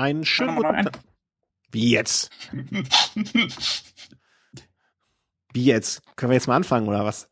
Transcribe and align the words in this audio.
einen 0.00 0.24
schönen 0.24 0.56
guten 0.56 0.84
Tag. 0.84 0.98
Wie 1.70 1.90
jetzt? 1.90 2.30
Wie 5.52 5.64
jetzt? 5.64 6.02
Können 6.16 6.30
wir 6.30 6.34
jetzt 6.34 6.46
mal 6.46 6.56
anfangen 6.56 6.88
oder 6.88 7.04
was? 7.04 7.28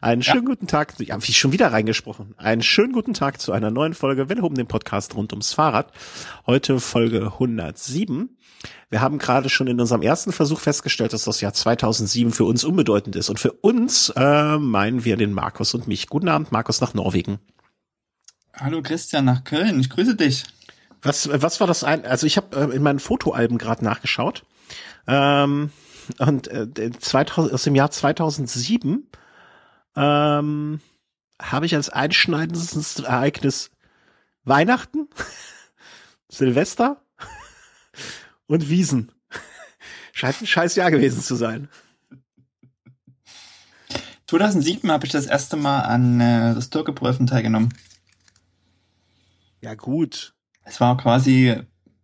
Einen 0.00 0.22
schönen 0.22 0.44
ja. 0.44 0.50
guten 0.50 0.66
Tag. 0.68 0.94
Ja, 1.00 1.20
wie 1.20 1.32
schon 1.32 1.52
wieder 1.52 1.72
reingesprochen. 1.72 2.34
Einen 2.36 2.62
schönen 2.62 2.92
guten 2.92 3.12
Tag 3.12 3.40
zu 3.40 3.52
einer 3.52 3.70
neuen 3.70 3.94
Folge 3.94 4.28
Welle 4.28 4.42
um 4.42 4.54
den 4.54 4.68
Podcast 4.68 5.16
rund 5.16 5.32
ums 5.32 5.52
Fahrrad. 5.52 5.92
Heute 6.46 6.78
Folge 6.78 7.32
107. 7.32 8.38
Wir 8.88 9.00
haben 9.00 9.18
gerade 9.18 9.48
schon 9.48 9.66
in 9.66 9.80
unserem 9.80 10.02
ersten 10.02 10.32
Versuch 10.32 10.60
festgestellt, 10.60 11.12
dass 11.12 11.24
das 11.24 11.40
Jahr 11.40 11.54
2007 11.54 12.32
für 12.32 12.44
uns 12.44 12.62
unbedeutend 12.62 13.16
ist. 13.16 13.30
Und 13.30 13.40
für 13.40 13.52
uns 13.52 14.10
äh, 14.10 14.58
meinen 14.58 15.04
wir 15.04 15.16
den 15.16 15.32
Markus 15.32 15.74
und 15.74 15.88
mich. 15.88 16.08
Guten 16.08 16.28
Abend, 16.28 16.52
Markus 16.52 16.80
nach 16.80 16.94
Norwegen. 16.94 17.40
Hallo 18.54 18.80
Christian 18.80 19.24
nach 19.24 19.42
Köln. 19.44 19.80
Ich 19.80 19.90
grüße 19.90 20.14
dich. 20.14 20.44
Was, 21.06 21.28
was 21.30 21.60
war 21.60 21.66
das 21.66 21.84
ein? 21.84 22.04
Also 22.04 22.26
ich 22.26 22.36
habe 22.36 22.56
äh, 22.56 22.74
in 22.74 22.82
meinen 22.82 22.98
Fotoalben 22.98 23.58
gerade 23.58 23.84
nachgeschaut. 23.84 24.44
Ähm, 25.06 25.70
und 26.18 26.48
äh, 26.48 26.90
2000, 26.90 27.54
aus 27.54 27.62
dem 27.62 27.74
Jahr 27.74 27.90
2007 27.90 29.08
ähm, 29.96 30.80
habe 31.40 31.66
ich 31.66 31.74
als 31.74 31.88
einschneidendes 31.90 32.98
Ereignis 32.98 33.70
Weihnachten, 34.44 35.08
Silvester 36.28 37.02
und 38.46 38.68
Wiesen. 38.68 39.12
Scheint 40.12 40.40
ein 40.40 40.46
scheiß 40.46 40.76
Jahr 40.76 40.90
gewesen 40.90 41.20
zu 41.20 41.34
sein. 41.34 41.68
2007 44.28 44.90
habe 44.90 45.06
ich 45.06 45.12
das 45.12 45.26
erste 45.26 45.56
Mal 45.56 45.80
an 45.80 46.20
äh, 46.20 46.54
das 46.54 46.70
Türkeprüfen 46.70 47.26
teilgenommen. 47.26 47.72
Ja 49.60 49.74
gut, 49.74 50.35
es 50.66 50.80
war 50.80 50.96
quasi 50.96 51.54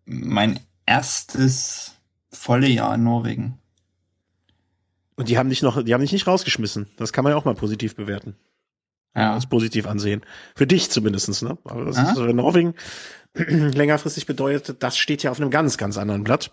mein 0.07 0.61
erstes 0.87 1.97
volle 2.31 2.69
Jahr 2.69 2.95
in 2.95 3.05
Norwegen. 3.05 3.59
Und 5.17 5.29
die 5.29 5.37
haben 5.37 5.51
dich 5.51 5.63
noch, 5.63 5.83
die 5.83 5.93
haben 5.93 6.01
dich 6.01 6.13
nicht 6.13 6.27
rausgeschmissen. 6.27 6.89
Das 6.97 7.13
kann 7.13 7.25
man 7.25 7.33
ja 7.33 7.37
auch 7.37 7.45
mal 7.45 7.55
positiv 7.55 7.97
bewerten. 7.97 8.37
Ja. 9.15 9.35
Das 9.35 9.47
positiv 9.47 9.87
ansehen. 9.87 10.23
Für 10.55 10.67
dich 10.67 10.91
zumindestens, 10.91 11.43
ne? 11.43 11.59
Aber 11.65 11.85
das 11.85 11.99
Aha. 11.99 12.13
ist, 12.13 12.19
wenn 12.19 12.37
Norwegen 12.37 12.75
längerfristig 13.35 14.27
bedeutet, 14.27 14.83
das 14.83 14.97
steht 14.97 15.23
ja 15.23 15.31
auf 15.31 15.41
einem 15.41 15.51
ganz, 15.51 15.77
ganz 15.77 15.99
anderen 15.99 16.25
Blatt. 16.25 16.53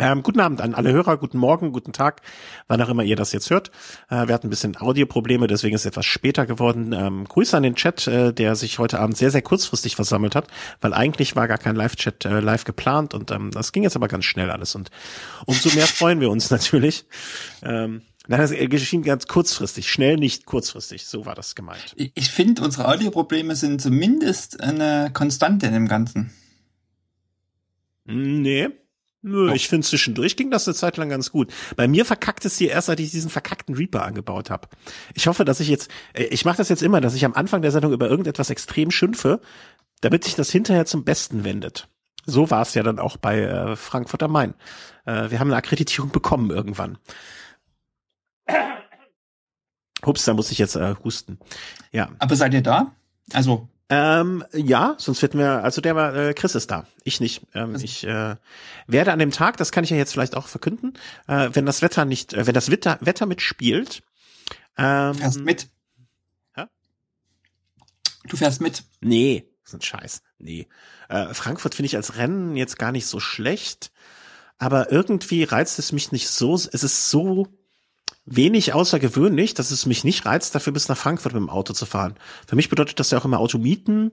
Ähm, 0.00 0.24
guten 0.24 0.40
Abend 0.40 0.60
an 0.60 0.74
alle 0.74 0.92
Hörer, 0.92 1.16
guten 1.18 1.38
Morgen, 1.38 1.70
guten 1.70 1.92
Tag, 1.92 2.22
wann 2.66 2.82
auch 2.82 2.88
immer 2.88 3.04
ihr 3.04 3.14
das 3.14 3.32
jetzt 3.32 3.50
hört. 3.50 3.70
Äh, 4.10 4.26
wir 4.26 4.34
hatten 4.34 4.48
ein 4.48 4.50
bisschen 4.50 4.76
Audioprobleme, 4.76 5.46
deswegen 5.46 5.76
ist 5.76 5.82
es 5.82 5.86
etwas 5.86 6.06
später 6.06 6.46
geworden. 6.46 6.92
Ähm, 6.92 7.24
Grüße 7.24 7.56
an 7.56 7.62
den 7.62 7.76
Chat, 7.76 8.08
äh, 8.08 8.32
der 8.32 8.56
sich 8.56 8.80
heute 8.80 8.98
Abend 8.98 9.16
sehr, 9.16 9.30
sehr 9.30 9.42
kurzfristig 9.42 9.94
versammelt 9.94 10.34
hat, 10.34 10.48
weil 10.80 10.94
eigentlich 10.94 11.36
war 11.36 11.46
gar 11.46 11.58
kein 11.58 11.76
Live-Chat 11.76 12.24
äh, 12.24 12.40
live 12.40 12.64
geplant 12.64 13.14
und 13.14 13.30
ähm, 13.30 13.52
das 13.52 13.70
ging 13.70 13.84
jetzt 13.84 13.94
aber 13.94 14.08
ganz 14.08 14.24
schnell 14.24 14.50
alles 14.50 14.74
und 14.74 14.90
umso 15.46 15.70
mehr 15.70 15.86
freuen 15.86 16.20
wir 16.20 16.30
uns 16.30 16.50
natürlich. 16.50 17.06
Ähm, 17.62 18.02
Nein, 18.26 18.40
das 18.40 18.52
geschehen 18.52 19.02
ganz 19.02 19.26
kurzfristig, 19.26 19.90
schnell 19.90 20.16
nicht 20.16 20.46
kurzfristig, 20.46 21.04
so 21.04 21.26
war 21.26 21.34
das 21.34 21.54
gemeint. 21.54 21.92
Ich, 21.94 22.10
ich 22.14 22.30
finde, 22.30 22.62
unsere 22.62 22.88
Audioprobleme 22.88 23.54
sind 23.54 23.82
zumindest 23.82 24.62
eine 24.62 25.10
Konstante 25.12 25.66
in 25.66 25.74
dem 25.74 25.88
Ganzen. 25.88 26.32
Nee, 28.06 28.70
Nö, 29.26 29.54
ich 29.54 29.68
finde 29.68 29.86
zwischendurch 29.86 30.36
ging 30.36 30.50
das 30.50 30.68
eine 30.68 30.74
Zeit 30.74 30.98
lang 30.98 31.08
ganz 31.08 31.30
gut. 31.30 31.50
Bei 31.76 31.88
mir 31.88 32.04
verkackt 32.04 32.44
es 32.44 32.58
hier 32.58 32.70
erst, 32.70 32.88
seit 32.88 33.00
ich 33.00 33.10
diesen 33.10 33.30
verkackten 33.30 33.74
Reaper 33.74 34.04
angebaut 34.04 34.50
habe. 34.50 34.68
Ich 35.14 35.28
hoffe, 35.28 35.46
dass 35.46 35.60
ich 35.60 35.68
jetzt, 35.68 35.90
äh, 36.12 36.24
ich 36.24 36.44
mache 36.44 36.58
das 36.58 36.68
jetzt 36.68 36.82
immer, 36.82 37.00
dass 37.00 37.14
ich 37.14 37.24
am 37.24 37.32
Anfang 37.32 37.62
der 37.62 37.70
Sendung 37.70 37.94
über 37.94 38.06
irgendetwas 38.06 38.50
extrem 38.50 38.90
schimpfe, 38.90 39.40
damit 40.02 40.24
sich 40.24 40.34
das 40.34 40.50
hinterher 40.50 40.84
zum 40.84 41.04
Besten 41.04 41.42
wendet. 41.42 41.88
So 42.26 42.50
war 42.50 42.60
es 42.60 42.74
ja 42.74 42.82
dann 42.82 42.98
auch 42.98 43.16
bei 43.16 43.40
äh, 43.40 43.76
Frankfurt 43.76 44.22
am 44.22 44.32
Main. 44.32 44.52
Äh, 45.06 45.30
wir 45.30 45.40
haben 45.40 45.48
eine 45.48 45.56
Akkreditierung 45.56 46.10
bekommen 46.10 46.50
irgendwann. 46.50 46.98
Ups, 50.02 50.26
da 50.26 50.34
muss 50.34 50.50
ich 50.50 50.58
jetzt 50.58 50.76
äh, 50.76 50.96
husten. 51.02 51.38
Ja. 51.92 52.10
Aber 52.18 52.36
seid 52.36 52.52
ihr 52.52 52.62
da? 52.62 52.94
Also 53.32 53.70
ähm, 53.90 54.44
ja, 54.52 54.94
sonst 54.98 55.20
hätten 55.22 55.38
wir, 55.38 55.62
also 55.62 55.80
der 55.80 55.94
war, 55.94 56.14
äh, 56.14 56.34
Chris 56.34 56.54
ist 56.54 56.70
da, 56.70 56.86
ich 57.02 57.20
nicht. 57.20 57.42
Ähm, 57.54 57.74
also. 57.74 57.84
Ich 57.84 58.04
äh, 58.04 58.36
werde 58.86 59.12
an 59.12 59.18
dem 59.18 59.30
Tag, 59.30 59.58
das 59.58 59.72
kann 59.72 59.84
ich 59.84 59.90
ja 59.90 59.96
jetzt 59.96 60.12
vielleicht 60.12 60.36
auch 60.36 60.48
verkünden, 60.48 60.94
äh, 61.26 61.50
wenn 61.52 61.66
das 61.66 61.82
Wetter 61.82 62.04
nicht, 62.04 62.32
äh, 62.32 62.46
wenn 62.46 62.54
das 62.54 62.70
Wetter, 62.70 62.98
Wetter 63.02 63.26
mitspielt. 63.26 64.02
Ähm, 64.78 65.14
fährst 65.14 65.40
mit. 65.40 65.68
Hä? 66.54 66.64
Du 68.26 68.36
fährst 68.36 68.60
mit. 68.62 68.84
Nee, 69.00 69.50
das 69.62 69.74
ist 69.74 69.78
ein 69.78 69.82
Scheiß. 69.82 70.22
Nee. 70.38 70.66
Äh, 71.10 71.34
Frankfurt 71.34 71.74
finde 71.74 71.86
ich 71.86 71.96
als 71.96 72.16
Rennen 72.16 72.56
jetzt 72.56 72.78
gar 72.78 72.90
nicht 72.90 73.06
so 73.06 73.20
schlecht, 73.20 73.92
aber 74.56 74.90
irgendwie 74.90 75.44
reizt 75.44 75.78
es 75.78 75.92
mich 75.92 76.10
nicht 76.10 76.28
so, 76.28 76.54
es 76.54 76.66
ist 76.66 77.10
so 77.10 77.48
wenig 78.26 78.72
außergewöhnlich, 78.72 79.54
dass 79.54 79.70
es 79.70 79.86
mich 79.86 80.04
nicht 80.04 80.26
reizt, 80.26 80.54
dafür 80.54 80.72
bis 80.72 80.88
nach 80.88 80.96
Frankfurt 80.96 81.34
mit 81.34 81.42
dem 81.42 81.50
Auto 81.50 81.72
zu 81.72 81.86
fahren. 81.86 82.14
Für 82.46 82.56
mich 82.56 82.68
bedeutet 82.68 82.98
das 83.00 83.10
ja 83.10 83.18
auch 83.18 83.24
immer 83.24 83.38
Automieten. 83.38 84.12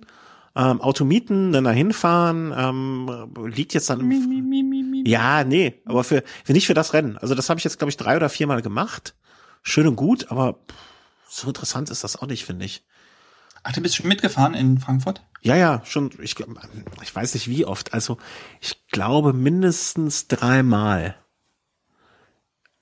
Ähm, 0.53 0.81
Automieten, 0.81 1.53
dann 1.53 1.63
dahin 1.63 1.94
fahren, 1.94 2.53
ähm, 2.55 3.31
liegt 3.45 3.73
jetzt 3.73 3.89
dann 3.89 4.01
im 4.01 5.05
Ja, 5.05 5.45
nee, 5.45 5.81
aber 5.85 6.03
für, 6.03 6.23
für 6.44 6.51
nicht 6.51 6.67
für 6.67 6.73
das 6.73 6.91
Rennen. 6.91 7.17
Also 7.17 7.35
das 7.35 7.49
habe 7.49 7.57
ich 7.57 7.63
jetzt, 7.63 7.77
glaube 7.77 7.89
ich, 7.89 7.95
drei 7.95 8.17
oder 8.17 8.27
viermal 8.27 8.61
gemacht. 8.61 9.16
Schön 9.63 9.88
und 9.88 9.95
gut, 9.95 10.29
aber 10.29 10.59
so 11.29 11.47
interessant 11.47 11.89
ist 11.89 12.03
das 12.03 12.17
auch 12.17 12.28
nicht, 12.28 12.43
finde 12.43 12.66
ich. 12.66 12.83
Ach, 13.63 13.72
du 13.72 13.79
bist 13.79 13.95
schon 13.95 14.09
mitgefahren 14.09 14.53
in 14.53 14.78
Frankfurt? 14.79 15.23
Ja, 15.41 15.55
ja, 15.55 15.81
schon, 15.85 16.11
ich, 16.22 16.35
ich 17.01 17.16
weiß 17.16 17.33
nicht 17.33 17.47
wie 17.47 17.66
oft. 17.66 17.93
Also 17.93 18.17
ich 18.59 18.88
glaube 18.88 19.31
mindestens 19.31 20.28
dreimal. 20.28 21.16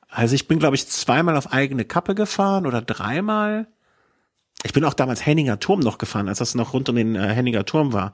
Also 0.09 0.35
ich 0.35 0.47
bin, 0.47 0.59
glaube 0.59 0.75
ich, 0.75 0.87
zweimal 0.87 1.37
auf 1.37 1.53
eigene 1.53 1.85
Kappe 1.85 2.15
gefahren 2.15 2.65
oder 2.65 2.81
dreimal. 2.81 3.67
Ich 4.63 4.73
bin 4.73 4.83
auch 4.83 4.93
damals 4.93 5.25
Henninger 5.25 5.59
Turm 5.59 5.79
noch 5.79 5.97
gefahren, 5.97 6.27
als 6.27 6.39
das 6.39 6.55
noch 6.55 6.73
rund 6.73 6.89
um 6.89 6.95
den 6.95 7.15
äh, 7.15 7.29
Henninger 7.29 7.65
Turm 7.65 7.93
war. 7.93 8.13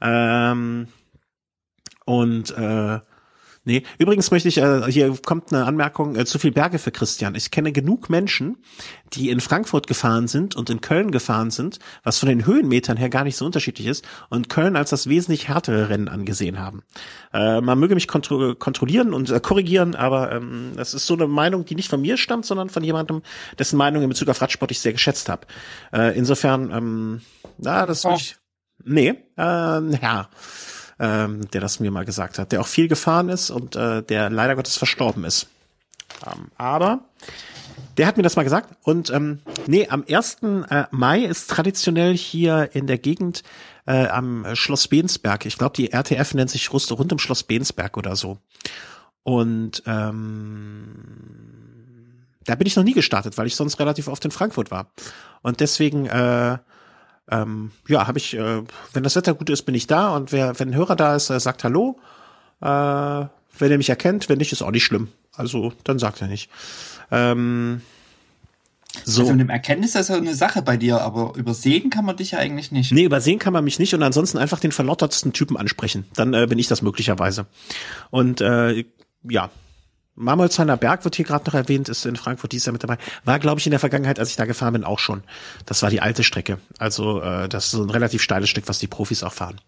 Ähm, 0.00 0.88
und 2.06 2.50
äh, 2.56 3.00
Nee, 3.66 3.82
übrigens 3.98 4.30
möchte 4.30 4.48
ich, 4.48 4.58
äh, 4.58 4.92
hier 4.92 5.16
kommt 5.24 5.50
eine 5.52 5.64
Anmerkung, 5.64 6.16
äh, 6.16 6.26
zu 6.26 6.38
viel 6.38 6.52
Berge 6.52 6.78
für 6.78 6.90
Christian. 6.90 7.34
Ich 7.34 7.50
kenne 7.50 7.72
genug 7.72 8.10
Menschen, 8.10 8.58
die 9.14 9.30
in 9.30 9.40
Frankfurt 9.40 9.86
gefahren 9.86 10.28
sind 10.28 10.54
und 10.54 10.68
in 10.68 10.82
Köln 10.82 11.10
gefahren 11.10 11.50
sind, 11.50 11.78
was 12.02 12.18
von 12.18 12.28
den 12.28 12.44
Höhenmetern 12.44 12.98
her 12.98 13.08
gar 13.08 13.24
nicht 13.24 13.36
so 13.36 13.46
unterschiedlich 13.46 13.86
ist, 13.86 14.04
und 14.28 14.50
Köln 14.50 14.76
als 14.76 14.90
das 14.90 15.08
wesentlich 15.08 15.48
härtere 15.48 15.88
Rennen 15.88 16.08
angesehen 16.08 16.58
haben. 16.58 16.82
Äh, 17.32 17.62
man 17.62 17.78
möge 17.78 17.94
mich 17.94 18.06
kontro 18.06 18.54
kontrollieren 18.54 19.14
und 19.14 19.30
äh, 19.30 19.40
korrigieren, 19.40 19.94
aber 19.94 20.32
ähm, 20.32 20.72
das 20.76 20.92
ist 20.92 21.06
so 21.06 21.14
eine 21.14 21.26
Meinung, 21.26 21.64
die 21.64 21.74
nicht 21.74 21.88
von 21.88 22.02
mir 22.02 22.18
stammt, 22.18 22.44
sondern 22.44 22.68
von 22.68 22.84
jemandem, 22.84 23.22
dessen 23.58 23.78
Meinung 23.78 24.02
in 24.02 24.10
Bezug 24.10 24.28
auf 24.28 24.42
Radsport 24.42 24.72
ich 24.72 24.80
sehr 24.80 24.92
geschätzt 24.92 25.30
habe. 25.30 25.46
Äh, 25.90 26.18
insofern, 26.18 26.70
ähm, 26.70 27.20
na, 27.56 27.86
das 27.86 28.04
oh. 28.04 28.14
ich, 28.14 28.36
nee, 28.84 29.14
äh, 29.38 29.42
ja 29.42 30.28
ähm, 30.98 31.48
der 31.50 31.60
das 31.60 31.80
mir 31.80 31.90
mal 31.90 32.04
gesagt 32.04 32.38
hat, 32.38 32.52
der 32.52 32.60
auch 32.60 32.66
viel 32.66 32.88
gefahren 32.88 33.28
ist 33.28 33.50
und 33.50 33.76
äh, 33.76 34.02
der 34.02 34.30
leider 34.30 34.56
Gottes 34.56 34.76
verstorben 34.76 35.24
ist. 35.24 35.48
Ähm, 36.26 36.48
aber 36.56 37.00
der 37.96 38.06
hat 38.06 38.16
mir 38.16 38.22
das 38.22 38.36
mal 38.36 38.42
gesagt. 38.42 38.76
Und 38.82 39.10
ähm, 39.10 39.40
nee, 39.66 39.88
am 39.88 40.04
1. 40.08 40.38
Äh, 40.68 40.84
Mai 40.90 41.20
ist 41.20 41.50
traditionell 41.50 42.16
hier 42.16 42.70
in 42.72 42.86
der 42.86 42.98
Gegend 42.98 43.42
äh, 43.86 44.06
am 44.06 44.46
Schloss 44.54 44.88
Bensberg. 44.88 45.46
Ich 45.46 45.58
glaube, 45.58 45.76
die 45.76 45.92
RTF 45.92 46.34
nennt 46.34 46.50
sich 46.50 46.72
Rust 46.72 46.90
rund 46.92 47.12
um 47.12 47.18
Schloss 47.18 47.42
Bensberg 47.42 47.96
oder 47.96 48.16
so. 48.16 48.38
Und 49.22 49.82
ähm, 49.86 50.94
da 52.44 52.54
bin 52.56 52.66
ich 52.66 52.76
noch 52.76 52.84
nie 52.84 52.92
gestartet, 52.92 53.38
weil 53.38 53.46
ich 53.46 53.56
sonst 53.56 53.78
relativ 53.80 54.08
oft 54.08 54.24
in 54.24 54.30
Frankfurt 54.30 54.70
war. 54.70 54.92
Und 55.42 55.60
deswegen 55.60 56.06
äh, 56.06 56.58
ähm, 57.30 57.70
ja, 57.88 58.06
habe 58.06 58.18
ich, 58.18 58.34
äh, 58.34 58.62
wenn 58.92 59.02
das 59.02 59.16
Wetter 59.16 59.34
gut 59.34 59.50
ist, 59.50 59.62
bin 59.62 59.74
ich 59.74 59.86
da 59.86 60.10
und 60.10 60.32
wer, 60.32 60.58
wenn 60.58 60.70
ein 60.70 60.74
Hörer 60.74 60.96
da 60.96 61.16
ist, 61.16 61.30
äh, 61.30 61.40
sagt 61.40 61.64
Hallo. 61.64 61.98
Äh, 62.60 63.26
wenn 63.58 63.70
er 63.70 63.78
mich 63.78 63.88
erkennt, 63.88 64.28
wenn 64.28 64.38
nicht, 64.38 64.52
ist 64.52 64.62
auch 64.62 64.70
nicht 64.70 64.84
schlimm. 64.84 65.08
Also 65.34 65.72
dann 65.84 65.98
sagt 65.98 66.20
er 66.20 66.28
nicht. 66.28 66.50
Ähm, 67.10 67.82
so. 69.04 69.22
Also 69.22 69.32
mit 69.32 69.40
dem 69.40 69.50
Erkennen 69.50 69.82
ist 69.82 69.96
das 69.96 70.08
ja 70.08 70.16
eine 70.16 70.34
Sache 70.34 70.62
bei 70.62 70.76
dir, 70.76 71.00
aber 71.00 71.34
übersehen 71.36 71.90
kann 71.90 72.04
man 72.04 72.16
dich 72.16 72.32
ja 72.32 72.38
eigentlich 72.38 72.70
nicht. 72.70 72.92
Nee, 72.92 73.04
übersehen 73.04 73.38
kann 73.38 73.52
man 73.52 73.64
mich 73.64 73.78
nicht 73.78 73.94
und 73.94 74.02
ansonsten 74.02 74.38
einfach 74.38 74.60
den 74.60 74.72
verlottertsten 74.72 75.32
Typen 75.32 75.56
ansprechen. 75.56 76.04
Dann 76.14 76.32
äh, 76.34 76.46
bin 76.48 76.58
ich 76.58 76.68
das 76.68 76.82
möglicherweise. 76.82 77.46
Und 78.10 78.40
äh, 78.40 78.84
ja, 79.28 79.50
Marmolzheimer 80.16 80.76
Berg 80.76 81.04
wird 81.04 81.16
hier 81.16 81.24
gerade 81.24 81.44
noch 81.46 81.54
erwähnt, 81.54 81.88
ist 81.88 82.06
in 82.06 82.16
Frankfurt 82.16 82.52
dies 82.52 82.64
Jahr 82.66 82.72
mit 82.72 82.82
dabei. 82.82 82.98
War, 83.24 83.38
glaube 83.38 83.60
ich, 83.60 83.66
in 83.66 83.72
der 83.72 83.80
Vergangenheit, 83.80 84.18
als 84.18 84.30
ich 84.30 84.36
da 84.36 84.44
gefahren 84.44 84.72
bin, 84.74 84.84
auch 84.84 84.98
schon. 84.98 85.22
Das 85.66 85.82
war 85.82 85.90
die 85.90 86.00
alte 86.00 86.22
Strecke. 86.22 86.58
Also 86.78 87.20
äh, 87.20 87.48
das 87.48 87.66
ist 87.66 87.70
so 87.72 87.82
ein 87.82 87.90
relativ 87.90 88.22
steiles 88.22 88.48
Stück, 88.48 88.68
was 88.68 88.78
die 88.78 88.86
Profis 88.86 89.22
auch 89.24 89.32
fahren. 89.32 89.60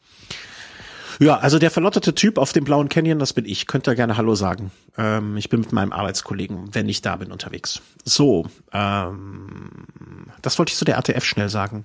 Ja, 1.19 1.39
also 1.39 1.59
der 1.59 1.71
verlotterte 1.71 2.15
Typ 2.15 2.37
auf 2.37 2.53
dem 2.53 2.65
blauen 2.65 2.89
Canyon, 2.89 3.19
das 3.19 3.33
bin 3.33 3.47
ich. 3.47 3.67
Könnt 3.67 3.89
ihr 3.89 3.95
gerne 3.95 4.17
Hallo 4.17 4.35
sagen. 4.35 4.71
Ähm, 4.99 5.37
ich 5.37 5.49
bin 5.49 5.61
mit 5.61 5.73
meinem 5.73 5.93
Arbeitskollegen, 5.93 6.75
wenn 6.75 6.89
ich 6.89 7.01
da 7.01 7.17
bin, 7.17 7.33
unterwegs. 7.33 7.81
So, 8.05 8.47
ähm, 8.73 9.87
das 10.43 10.59
wollte 10.59 10.71
ich 10.71 10.77
zu 10.77 10.85
der 10.85 10.99
ATF 10.99 11.25
schnell 11.25 11.49
sagen. 11.49 11.85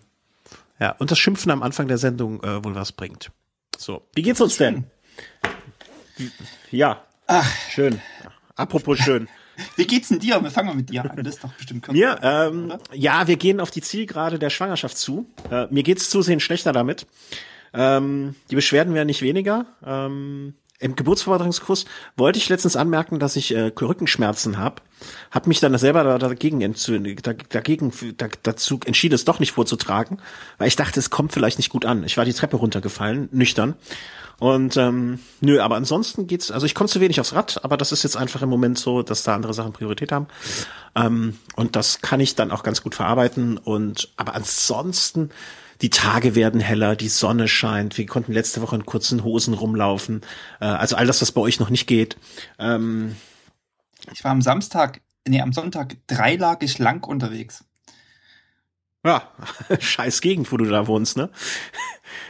Ja, 0.79 0.95
und 0.97 1.11
das 1.11 1.19
Schimpfen 1.19 1.51
am 1.51 1.63
Anfang 1.63 1.87
der 1.87 1.97
Sendung 1.97 2.43
äh, 2.43 2.63
wohl 2.63 2.75
was 2.75 2.91
bringt. 2.91 3.31
So, 3.77 4.05
wie 4.13 4.21
geht's 4.21 4.41
uns 4.41 4.57
denn? 4.57 4.85
Ja. 6.71 7.01
Ach. 7.27 7.49
Schön. 7.69 8.01
Apropos 8.55 8.99
schön. 8.99 9.27
Wie 9.75 9.85
geht's 9.85 10.09
denn 10.09 10.19
dir? 10.19 10.41
Wir 10.41 10.51
fangen 10.51 10.67
mal 10.67 10.75
mit 10.75 10.89
dir 10.89 11.09
an. 11.09 11.23
Das 11.23 11.35
ist 11.35 11.43
doch 11.43 11.53
bestimmt 11.53 11.83
kürzer. 11.83 11.97
Mir, 11.97 12.19
ähm, 12.23 12.73
ja, 12.93 13.27
wir 13.27 13.35
gehen 13.35 13.59
auf 13.59 13.71
die 13.71 13.81
Zielgerade 13.81 14.39
der 14.39 14.49
Schwangerschaft 14.49 14.97
zu. 14.97 15.27
Äh, 15.49 15.67
mir 15.69 15.83
geht's 15.83 16.09
zusehends 16.09 16.43
schlechter 16.43 16.71
damit. 16.71 17.05
Ähm, 17.73 18.35
die 18.49 18.55
Beschwerden 18.55 18.93
werden 18.93 19.07
nicht 19.07 19.21
weniger. 19.21 19.65
Ähm, 19.85 20.55
Im 20.79 20.95
Geburtsvorbereitungskurs 20.95 21.85
wollte 22.17 22.39
ich 22.39 22.49
letztens 22.49 22.75
anmerken, 22.75 23.19
dass 23.19 23.35
ich 23.35 23.53
äh, 23.53 23.71
Rückenschmerzen 23.79 24.57
habe. 24.57 24.81
Hab 25.31 25.47
mich 25.47 25.59
dann 25.59 25.77
selber 25.77 26.19
dagegen, 26.19 26.59
dagegen 27.49 27.91
dazu 28.43 28.79
entschieden, 28.85 29.15
es 29.15 29.25
doch 29.25 29.39
nicht 29.39 29.51
vorzutragen, 29.51 30.19
weil 30.57 30.67
ich 30.67 30.75
dachte, 30.75 30.99
es 30.99 31.09
kommt 31.09 31.31
vielleicht 31.33 31.57
nicht 31.57 31.69
gut 31.69 31.85
an. 31.85 32.03
Ich 32.03 32.17
war 32.17 32.25
die 32.25 32.33
Treppe 32.33 32.57
runtergefallen, 32.57 33.29
nüchtern 33.31 33.75
und 34.41 34.75
ähm, 34.75 35.19
nö, 35.41 35.61
aber 35.61 35.75
ansonsten 35.75 36.25
geht's, 36.25 36.49
also 36.49 36.65
ich 36.65 36.73
komme 36.73 36.89
zu 36.89 36.99
wenig 36.99 37.19
aufs 37.19 37.35
Rad, 37.35 37.63
aber 37.63 37.77
das 37.77 37.91
ist 37.91 38.01
jetzt 38.01 38.17
einfach 38.17 38.41
im 38.41 38.49
Moment 38.49 38.79
so, 38.79 39.03
dass 39.03 39.21
da 39.21 39.35
andere 39.35 39.53
Sachen 39.53 39.71
Priorität 39.71 40.11
haben. 40.11 40.25
Ähm, 40.95 41.37
und 41.55 41.75
das 41.75 42.01
kann 42.01 42.19
ich 42.19 42.33
dann 42.33 42.49
auch 42.49 42.63
ganz 42.63 42.81
gut 42.81 42.95
verarbeiten. 42.95 43.59
Und 43.59 44.11
aber 44.17 44.33
ansonsten, 44.33 45.29
die 45.83 45.91
Tage 45.91 46.33
werden 46.33 46.59
heller, 46.59 46.95
die 46.95 47.07
Sonne 47.07 47.47
scheint, 47.47 47.99
wir 47.99 48.07
konnten 48.07 48.33
letzte 48.33 48.63
Woche 48.63 48.77
in 48.77 48.87
kurzen 48.87 49.23
Hosen 49.23 49.53
rumlaufen. 49.53 50.21
Äh, 50.59 50.65
also 50.65 50.95
all 50.95 51.05
das, 51.05 51.21
was 51.21 51.31
bei 51.31 51.41
euch 51.41 51.59
noch 51.59 51.69
nicht 51.69 51.85
geht. 51.85 52.17
Ähm, 52.57 53.17
ich 54.11 54.23
war 54.23 54.31
am 54.31 54.41
Samstag, 54.41 55.01
nee, 55.27 55.39
am 55.39 55.53
Sonntag 55.53 55.97
dreilagig 56.07 56.79
lang 56.79 57.03
unterwegs. 57.05 57.63
Ja, 59.03 59.31
scheiß 59.79 60.21
Gegend, 60.21 60.51
wo 60.51 60.57
du 60.57 60.65
da 60.65 60.87
wohnst, 60.87 61.17
ne? 61.17 61.29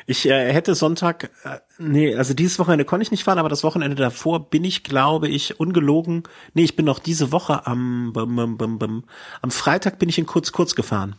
Ich 0.07 0.25
äh, 0.27 0.53
hätte 0.53 0.75
Sonntag, 0.75 1.31
äh, 1.43 1.59
nee, 1.77 2.15
also 2.15 2.33
dieses 2.33 2.59
Wochenende 2.59 2.85
konnte 2.85 3.03
ich 3.03 3.11
nicht 3.11 3.23
fahren, 3.23 3.39
aber 3.39 3.49
das 3.49 3.63
Wochenende 3.63 3.95
davor 3.95 4.49
bin 4.49 4.63
ich, 4.63 4.83
glaube 4.83 5.27
ich, 5.27 5.59
ungelogen. 5.59 6.23
Nee, 6.53 6.63
ich 6.63 6.75
bin 6.75 6.85
noch 6.85 6.99
diese 6.99 7.31
Woche 7.31 7.65
am, 7.67 8.13
bum, 8.13 8.35
bum, 8.35 8.57
bum, 8.57 8.79
bum, 8.79 9.03
am 9.41 9.51
Freitag 9.51 9.99
bin 9.99 10.09
ich 10.09 10.17
in 10.17 10.25
kurz 10.25 10.51
kurz 10.51 10.75
gefahren. 10.75 11.15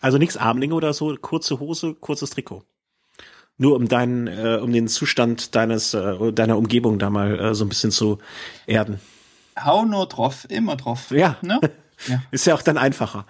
Also 0.00 0.18
nichts 0.18 0.36
Armlinge 0.36 0.74
oder 0.74 0.92
so, 0.92 1.14
kurze 1.16 1.58
Hose, 1.58 1.94
kurzes 1.94 2.30
Trikot. 2.30 2.64
Nur 3.58 3.74
um 3.74 3.88
deinen, 3.88 4.26
äh, 4.26 4.60
um 4.62 4.72
den 4.72 4.86
Zustand 4.86 5.54
deines, 5.54 5.94
äh, 5.94 6.32
deiner 6.32 6.58
Umgebung 6.58 6.98
da 6.98 7.08
mal 7.10 7.38
äh, 7.38 7.54
so 7.54 7.64
ein 7.64 7.70
bisschen 7.70 7.90
zu 7.90 8.18
erden. 8.66 9.00
Hau 9.58 9.86
nur 9.86 10.06
drauf, 10.06 10.46
immer 10.50 10.76
drauf. 10.76 11.10
Ja. 11.10 11.38
Ne? 11.40 11.58
Ja. 12.08 12.22
Ist 12.30 12.46
ja 12.46 12.54
auch 12.54 12.62
dann 12.62 12.78
einfacher. 12.78 13.26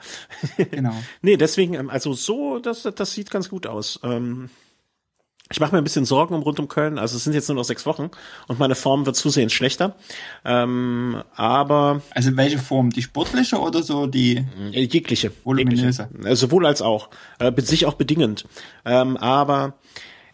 Genau. 0.70 0.94
nee, 1.22 1.36
deswegen, 1.36 1.74
ähm, 1.74 1.90
also 1.90 2.12
so, 2.12 2.58
das, 2.58 2.82
das 2.82 3.12
sieht 3.12 3.30
ganz 3.30 3.48
gut 3.48 3.66
aus. 3.66 4.00
Ähm, 4.02 4.50
ich 5.48 5.60
mache 5.60 5.72
mir 5.72 5.78
ein 5.78 5.84
bisschen 5.84 6.04
Sorgen 6.04 6.34
um 6.34 6.42
rund 6.42 6.58
um 6.58 6.66
Köln. 6.66 6.98
Also 6.98 7.16
es 7.16 7.24
sind 7.24 7.32
jetzt 7.32 7.48
nur 7.48 7.54
noch 7.54 7.64
sechs 7.64 7.86
Wochen 7.86 8.10
und 8.48 8.58
meine 8.58 8.74
Form 8.74 9.06
wird 9.06 9.14
zusehends 9.14 9.54
schlechter. 9.54 9.94
Ähm, 10.44 11.22
aber 11.36 12.02
also 12.10 12.36
welche 12.36 12.58
Form? 12.58 12.90
Die 12.90 13.02
sportliche 13.02 13.58
oder 13.58 13.82
so 13.82 14.06
die 14.06 14.44
äh, 14.72 14.82
jegliche? 14.82 15.30
Jegliche. 15.44 16.08
Äh, 16.24 16.34
sowohl 16.34 16.66
als 16.66 16.82
auch, 16.82 17.10
äh, 17.38 17.52
sich 17.62 17.86
auch 17.86 17.94
bedingend. 17.94 18.46
Ähm, 18.84 19.16
aber 19.16 19.74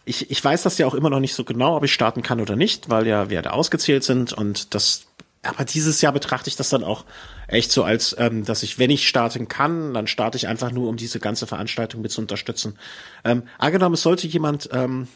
ich, 0.05 0.31
ich 0.31 0.43
weiß 0.43 0.63
das 0.63 0.79
ja 0.79 0.87
auch 0.87 0.95
immer 0.95 1.11
noch 1.11 1.19
nicht 1.19 1.35
so 1.35 1.43
genau, 1.43 1.77
ob 1.77 1.83
ich 1.83 1.93
starten 1.93 2.23
kann 2.23 2.41
oder 2.41 2.55
nicht, 2.55 2.89
weil 2.89 3.05
ja 3.05 3.29
Werte 3.29 3.53
ausgezählt 3.53 4.03
sind 4.03 4.33
und 4.33 4.73
das 4.73 5.05
aber 5.43 5.65
dieses 5.65 6.01
Jahr 6.01 6.13
betrachte 6.13 6.49
ich 6.49 6.55
das 6.55 6.69
dann 6.69 6.83
auch 6.83 7.05
echt 7.47 7.71
so 7.71 7.83
als, 7.83 8.15
ähm, 8.17 8.45
dass 8.45 8.63
ich, 8.63 8.79
wenn 8.79 8.89
ich 8.89 9.07
starten 9.07 9.47
kann, 9.47 9.93
dann 9.93 10.07
starte 10.07 10.37
ich 10.37 10.47
einfach 10.47 10.71
nur, 10.71 10.89
um 10.89 10.97
diese 10.97 11.19
ganze 11.19 11.47
Veranstaltung 11.47 12.01
mit 12.01 12.11
zu 12.11 12.21
unterstützen. 12.21 12.79
Ähm, 13.25 13.43
angenommen, 13.57 13.95
es 13.95 14.01
sollte 14.01 14.25
jemand, 14.27 14.69
ähm, 14.71 15.07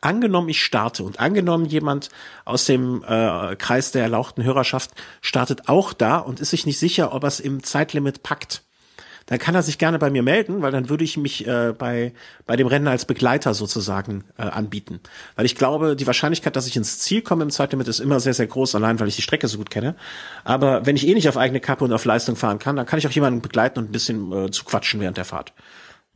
angenommen, 0.00 0.48
ich 0.48 0.62
starte 0.62 1.02
und 1.02 1.18
angenommen, 1.18 1.64
jemand 1.64 2.10
aus 2.44 2.64
dem 2.64 3.02
äh, 3.02 3.56
Kreis 3.56 3.90
der 3.90 4.02
erlauchten 4.02 4.44
Hörerschaft 4.44 4.92
startet 5.20 5.68
auch 5.68 5.92
da 5.92 6.18
und 6.18 6.38
ist 6.40 6.50
sich 6.50 6.66
nicht 6.66 6.78
sicher, 6.78 7.12
ob 7.12 7.24
er 7.24 7.28
es 7.28 7.40
im 7.40 7.62
Zeitlimit 7.62 8.22
packt 8.22 8.62
dann 9.30 9.38
kann 9.38 9.54
er 9.54 9.62
sich 9.62 9.78
gerne 9.78 10.00
bei 10.00 10.10
mir 10.10 10.24
melden, 10.24 10.60
weil 10.60 10.72
dann 10.72 10.88
würde 10.88 11.04
ich 11.04 11.16
mich 11.16 11.46
äh, 11.46 11.72
bei, 11.72 12.12
bei 12.46 12.56
dem 12.56 12.66
Rennen 12.66 12.88
als 12.88 13.04
Begleiter 13.04 13.54
sozusagen 13.54 14.24
äh, 14.36 14.42
anbieten. 14.42 14.98
Weil 15.36 15.46
ich 15.46 15.54
glaube, 15.54 15.94
die 15.94 16.06
Wahrscheinlichkeit, 16.08 16.56
dass 16.56 16.66
ich 16.66 16.76
ins 16.76 16.98
Ziel 16.98 17.22
komme 17.22 17.44
im 17.44 17.50
Zeitlimit, 17.50 17.86
ist 17.86 18.00
immer 18.00 18.18
sehr, 18.18 18.34
sehr 18.34 18.48
groß, 18.48 18.74
allein 18.74 18.98
weil 18.98 19.06
ich 19.06 19.14
die 19.14 19.22
Strecke 19.22 19.46
so 19.46 19.56
gut 19.56 19.70
kenne. 19.70 19.94
Aber 20.42 20.84
wenn 20.84 20.96
ich 20.96 21.06
eh 21.06 21.14
nicht 21.14 21.28
auf 21.28 21.36
eigene 21.36 21.60
Kappe 21.60 21.84
und 21.84 21.92
auf 21.92 22.04
Leistung 22.04 22.34
fahren 22.34 22.58
kann, 22.58 22.74
dann 22.74 22.86
kann 22.86 22.98
ich 22.98 23.06
auch 23.06 23.12
jemanden 23.12 23.40
begleiten 23.40 23.78
und 23.78 23.90
ein 23.90 23.92
bisschen 23.92 24.32
äh, 24.32 24.50
zu 24.50 24.64
quatschen 24.64 24.98
während 25.00 25.16
der 25.16 25.24
Fahrt. 25.24 25.52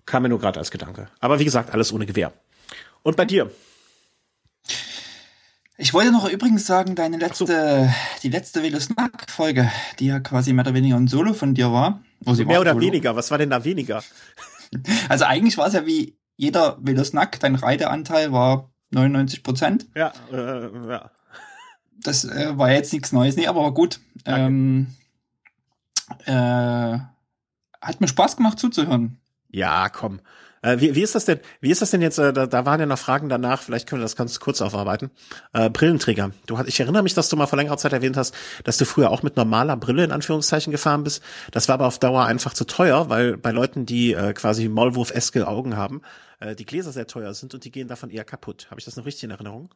Kam 0.06 0.24
mir 0.24 0.28
nur 0.28 0.40
gerade 0.40 0.58
als 0.58 0.72
Gedanke. 0.72 1.06
Aber 1.20 1.38
wie 1.38 1.44
gesagt, 1.44 1.72
alles 1.72 1.92
ohne 1.92 2.06
Gewehr. 2.06 2.32
Und 3.04 3.16
bei 3.16 3.26
dir? 3.26 3.48
Ich 5.76 5.92
wollte 5.92 6.12
noch 6.12 6.28
übrigens 6.28 6.66
sagen, 6.66 6.94
deine 6.94 7.16
letzte, 7.16 7.46
so. 7.46 7.94
die 8.22 8.28
letzte 8.28 8.62
Velosnack-Folge, 8.62 9.70
die 9.98 10.06
ja 10.06 10.20
quasi 10.20 10.52
mehr 10.52 10.64
oder 10.64 10.74
weniger 10.74 10.96
ein 10.96 11.08
Solo 11.08 11.32
von 11.32 11.54
dir 11.54 11.72
war. 11.72 12.00
Also 12.24 12.44
mehr 12.44 12.60
oder 12.60 12.74
Solo. 12.74 12.86
weniger, 12.86 13.16
was 13.16 13.30
war 13.30 13.38
denn 13.38 13.50
da 13.50 13.64
weniger? 13.64 14.02
Also 15.08 15.24
eigentlich 15.24 15.56
war 15.56 15.68
es 15.68 15.74
ja 15.74 15.86
wie 15.86 16.16
jeder 16.36 16.78
Velosnack, 16.80 17.38
dein 17.38 17.54
Reideanteil 17.54 18.32
war 18.32 18.72
99 18.90 19.44
Prozent. 19.44 19.86
Ja, 19.94 20.12
äh, 20.32 20.88
ja. 20.88 21.10
Das 22.02 22.24
äh, 22.24 22.58
war 22.58 22.72
jetzt 22.72 22.92
nichts 22.92 23.12
Neues, 23.12 23.36
nee, 23.36 23.46
aber 23.46 23.62
war 23.62 23.72
gut. 23.72 24.00
Ähm, 24.24 24.88
äh, 26.24 26.32
hat 27.80 28.00
mir 28.00 28.08
Spaß 28.08 28.36
gemacht 28.36 28.58
zuzuhören. 28.58 29.18
Ja, 29.48 29.88
komm. 29.90 30.18
Äh, 30.64 30.80
wie, 30.80 30.94
wie 30.94 31.02
ist 31.02 31.14
das 31.14 31.26
denn? 31.26 31.40
Wie 31.60 31.70
ist 31.70 31.82
das 31.82 31.90
denn 31.90 32.00
jetzt? 32.00 32.18
Äh, 32.18 32.32
da, 32.32 32.46
da 32.46 32.64
waren 32.64 32.80
ja 32.80 32.86
noch 32.86 32.98
Fragen 32.98 33.28
danach. 33.28 33.60
Vielleicht 33.60 33.86
können 33.86 34.00
wir 34.00 34.04
das 34.04 34.16
ganz 34.16 34.40
kurz 34.40 34.62
aufarbeiten. 34.62 35.10
Äh, 35.52 35.68
Brillenträger. 35.68 36.30
Du 36.46 36.58
ich 36.64 36.80
erinnere 36.80 37.02
mich, 37.02 37.12
dass 37.12 37.28
du 37.28 37.36
mal 37.36 37.46
vor 37.46 37.58
längerer 37.58 37.76
Zeit 37.76 37.92
erwähnt 37.92 38.16
hast, 38.16 38.34
dass 38.64 38.78
du 38.78 38.86
früher 38.86 39.10
auch 39.10 39.22
mit 39.22 39.36
normaler 39.36 39.76
Brille 39.76 40.04
in 40.04 40.10
Anführungszeichen 40.10 40.70
gefahren 40.70 41.04
bist. 41.04 41.22
Das 41.50 41.68
war 41.68 41.74
aber 41.74 41.86
auf 41.86 41.98
Dauer 41.98 42.24
einfach 42.24 42.54
zu 42.54 42.64
teuer, 42.64 43.10
weil 43.10 43.36
bei 43.36 43.50
Leuten, 43.50 43.84
die 43.84 44.14
äh, 44.14 44.32
quasi 44.32 44.68
Maulwurf-eske 44.68 45.46
Augen 45.46 45.76
haben, 45.76 46.00
äh, 46.40 46.54
die 46.54 46.64
Gläser 46.64 46.92
sehr 46.92 47.06
teuer 47.06 47.34
sind 47.34 47.52
und 47.52 47.64
die 47.64 47.70
gehen 47.70 47.88
davon 47.88 48.08
eher 48.08 48.24
kaputt. 48.24 48.68
Habe 48.70 48.80
ich 48.80 48.86
das 48.86 48.96
noch 48.96 49.04
richtig 49.04 49.24
in 49.24 49.32
Erinnerung? 49.32 49.74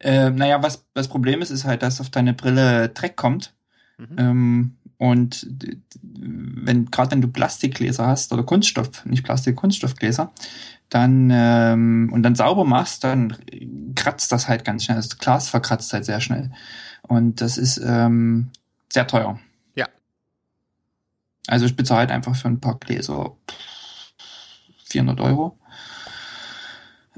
Äh, 0.00 0.30
naja, 0.30 0.60
was 0.64 0.84
das 0.94 1.06
Problem 1.06 1.42
ist, 1.42 1.50
ist 1.50 1.64
halt, 1.64 1.82
dass 1.82 2.00
auf 2.00 2.10
deine 2.10 2.34
Brille 2.34 2.88
Dreck 2.88 3.14
kommt. 3.14 3.54
Mhm. 3.98 4.16
Ähm, 4.18 4.76
und 5.00 5.46
wenn 6.02 6.90
gerade 6.90 7.12
wenn 7.12 7.22
du 7.22 7.28
Plastikgläser 7.28 8.06
hast 8.06 8.34
oder 8.34 8.42
Kunststoff, 8.42 9.06
nicht 9.06 9.24
Plastik, 9.24 9.56
Kunststoffgläser, 9.56 10.30
dann 10.90 11.30
ähm, 11.32 12.10
und 12.12 12.22
dann 12.22 12.34
sauber 12.34 12.66
machst, 12.66 13.02
dann 13.02 13.34
kratzt 13.94 14.30
das 14.30 14.46
halt 14.46 14.62
ganz 14.62 14.84
schnell. 14.84 14.98
Das 14.98 15.16
Glas 15.16 15.48
verkratzt 15.48 15.90
halt 15.94 16.04
sehr 16.04 16.20
schnell. 16.20 16.50
Und 17.00 17.40
das 17.40 17.56
ist 17.56 17.80
ähm, 17.82 18.50
sehr 18.92 19.06
teuer. 19.06 19.40
Ja. 19.74 19.88
Also 21.46 21.64
ich 21.64 21.76
bezahle 21.76 22.00
halt 22.00 22.10
einfach 22.10 22.36
für 22.36 22.48
ein 22.48 22.60
paar 22.60 22.78
Gläser 22.78 23.34
400 24.84 25.18
Euro. 25.22 25.58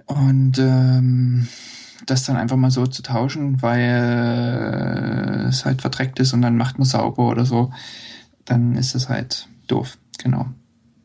Und 0.07 0.57
ähm, 0.61 1.49
das 2.07 2.25
dann 2.25 2.37
einfach 2.37 2.57
mal 2.57 2.71
so 2.71 2.87
zu 2.87 3.03
tauschen, 3.03 3.63
weil 3.63 5.47
es 5.49 5.65
halt 5.65 5.81
verdreckt 5.81 6.19
ist 6.21 6.33
und 6.33 6.43
dann 6.43 6.57
macht 6.57 6.79
man 6.79 6.87
sauber 6.87 7.29
oder 7.29 7.45
so, 7.47 7.73
dann 8.45 8.77
ist 8.77 8.95
es 8.95 9.09
halt 9.09 9.49
doof. 9.67 9.99
Genau. 10.19 10.47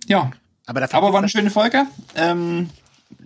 Ja. 0.08 0.32
Aber, 0.66 0.82
aber 0.84 1.14
war 1.14 1.20
eine 1.20 1.30
schöne 1.30 1.50
Folge. 1.50 1.86
Ähm, 2.16 2.70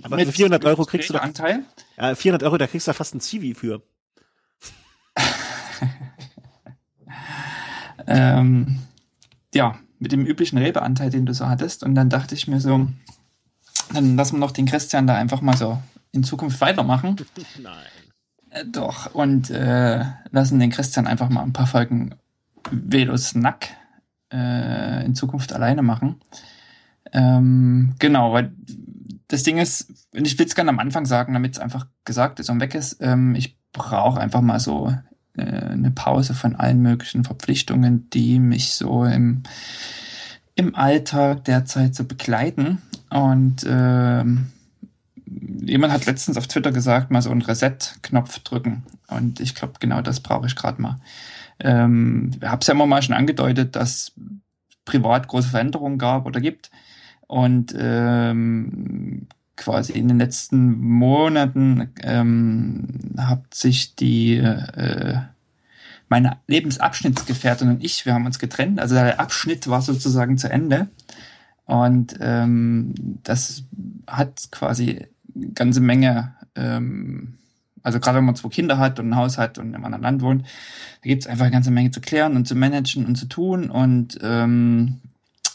aber 0.03 0.17
mit 0.17 0.31
400 0.31 0.63
Euro 0.65 0.85
kriegst 0.85 1.09
du 1.09 1.13
doch 1.13 1.21
Anteil. 1.21 1.63
Ja, 1.97 2.13
400 2.13 2.43
Euro, 2.43 2.57
da 2.57 2.67
kriegst 2.67 2.87
du 2.87 2.93
fast 2.93 3.15
ein 3.15 3.19
Zivi 3.19 3.55
für. 3.55 3.81
ähm, 8.07 8.79
ja, 9.53 9.79
mit 9.99 10.11
dem 10.11 10.25
üblichen 10.25 10.57
Rebeanteil, 10.57 11.09
den 11.09 11.25
du 11.25 11.33
so 11.33 11.47
hattest. 11.47 11.83
Und 11.83 11.95
dann 11.95 12.09
dachte 12.09 12.35
ich 12.35 12.47
mir 12.47 12.59
so, 12.59 12.87
dann 13.93 14.15
lassen 14.15 14.35
wir 14.35 14.39
noch 14.39 14.51
den 14.51 14.67
Christian 14.67 15.07
da 15.07 15.15
einfach 15.15 15.41
mal 15.41 15.57
so 15.57 15.81
in 16.11 16.23
Zukunft 16.23 16.59
weitermachen. 16.61 17.15
Nein. 17.61 17.75
Äh, 18.49 18.65
doch, 18.65 19.13
und 19.13 19.49
äh, 19.49 20.03
lassen 20.31 20.59
den 20.59 20.71
Christian 20.71 21.07
einfach 21.07 21.29
mal 21.29 21.43
ein 21.43 21.53
paar 21.53 21.67
Folgen 21.67 22.15
Velosnack 22.69 23.69
äh, 24.31 25.05
in 25.05 25.15
Zukunft 25.15 25.53
alleine 25.53 25.81
machen. 25.81 26.21
Ähm, 27.13 27.95
genau, 27.99 28.33
weil 28.33 28.53
das 29.27 29.43
Ding 29.43 29.57
ist, 29.57 30.07
und 30.13 30.27
ich 30.27 30.37
will 30.37 30.45
es 30.45 30.55
gerne 30.55 30.69
am 30.69 30.79
Anfang 30.79 31.05
sagen, 31.05 31.33
damit 31.33 31.53
es 31.53 31.59
einfach 31.59 31.87
gesagt 32.05 32.39
ist 32.39 32.49
und 32.49 32.59
weg 32.59 32.75
ist, 32.75 32.97
ähm, 33.01 33.35
ich 33.35 33.57
brauche 33.71 34.19
einfach 34.19 34.41
mal 34.41 34.59
so 34.59 34.93
äh, 35.37 35.41
eine 35.41 35.91
Pause 35.91 36.33
von 36.33 36.55
allen 36.55 36.81
möglichen 36.81 37.23
Verpflichtungen, 37.23 38.09
die 38.09 38.39
mich 38.39 38.73
so 38.73 39.05
im, 39.05 39.43
im 40.55 40.75
Alltag 40.75 41.45
derzeit 41.45 41.95
so 41.95 42.03
begleiten. 42.03 42.81
Und 43.09 43.65
ähm, 43.67 44.51
jemand 45.61 45.93
hat 45.93 46.05
letztens 46.05 46.37
auf 46.37 46.47
Twitter 46.47 46.71
gesagt, 46.71 47.11
mal 47.11 47.21
so 47.21 47.31
einen 47.31 47.41
Reset-Knopf 47.41 48.39
drücken. 48.39 48.83
Und 49.07 49.39
ich 49.39 49.55
glaube, 49.55 49.73
genau 49.79 50.01
das 50.01 50.19
brauche 50.19 50.47
ich 50.47 50.55
gerade 50.55 50.81
mal. 50.81 50.99
Ähm, 51.59 52.31
ich 52.41 52.47
habe 52.47 52.61
es 52.61 52.67
ja 52.67 52.73
immer 52.73 52.87
mal 52.87 53.01
schon 53.01 53.15
angedeutet, 53.15 53.75
dass 53.75 54.13
privat 54.85 55.27
große 55.27 55.49
Veränderungen 55.49 55.97
gab 55.97 56.25
oder 56.25 56.41
gibt. 56.41 56.71
Und 57.27 57.73
ähm, 57.77 59.27
quasi 59.55 59.93
in 59.93 60.07
den 60.07 60.19
letzten 60.19 60.79
Monaten 60.79 61.91
ähm, 62.01 62.87
hat 63.17 63.53
sich 63.53 63.95
die 63.95 64.37
äh, 64.37 65.17
meine 66.09 66.37
Lebensabschnittsgefährtin 66.47 67.69
und 67.69 67.83
ich, 67.83 68.05
wir 68.05 68.13
haben 68.13 68.25
uns 68.25 68.37
getrennt. 68.37 68.81
Also 68.81 68.95
der 68.95 69.19
Abschnitt 69.21 69.69
war 69.69 69.81
sozusagen 69.81 70.37
zu 70.37 70.51
Ende. 70.51 70.89
Und 71.65 72.17
ähm, 72.19 72.93
das 73.23 73.63
hat 74.07 74.49
quasi 74.51 75.07
ganze 75.53 75.81
Menge, 75.81 76.35
ähm, 76.55 77.37
also 77.83 77.99
gerade 77.99 78.17
wenn 78.17 78.25
man 78.25 78.35
zwei 78.35 78.49
Kinder 78.49 78.77
hat 78.77 78.99
und 78.99 79.09
ein 79.09 79.15
Haus 79.15 79.37
hat 79.37 79.57
und 79.57 79.73
einem 79.73 79.85
anderen 79.85 80.03
Land 80.03 80.21
wohnt, 80.21 80.43
da 80.43 81.09
gibt 81.09 81.23
es 81.23 81.27
einfach 81.27 81.45
eine 81.45 81.53
ganze 81.53 81.71
Menge 81.71 81.91
zu 81.91 82.01
klären 82.01 82.35
und 82.35 82.47
zu 82.47 82.55
managen 82.55 83.05
und 83.05 83.15
zu 83.15 83.25
tun. 83.25 83.69
Und 83.69 84.19
ähm, 84.21 84.99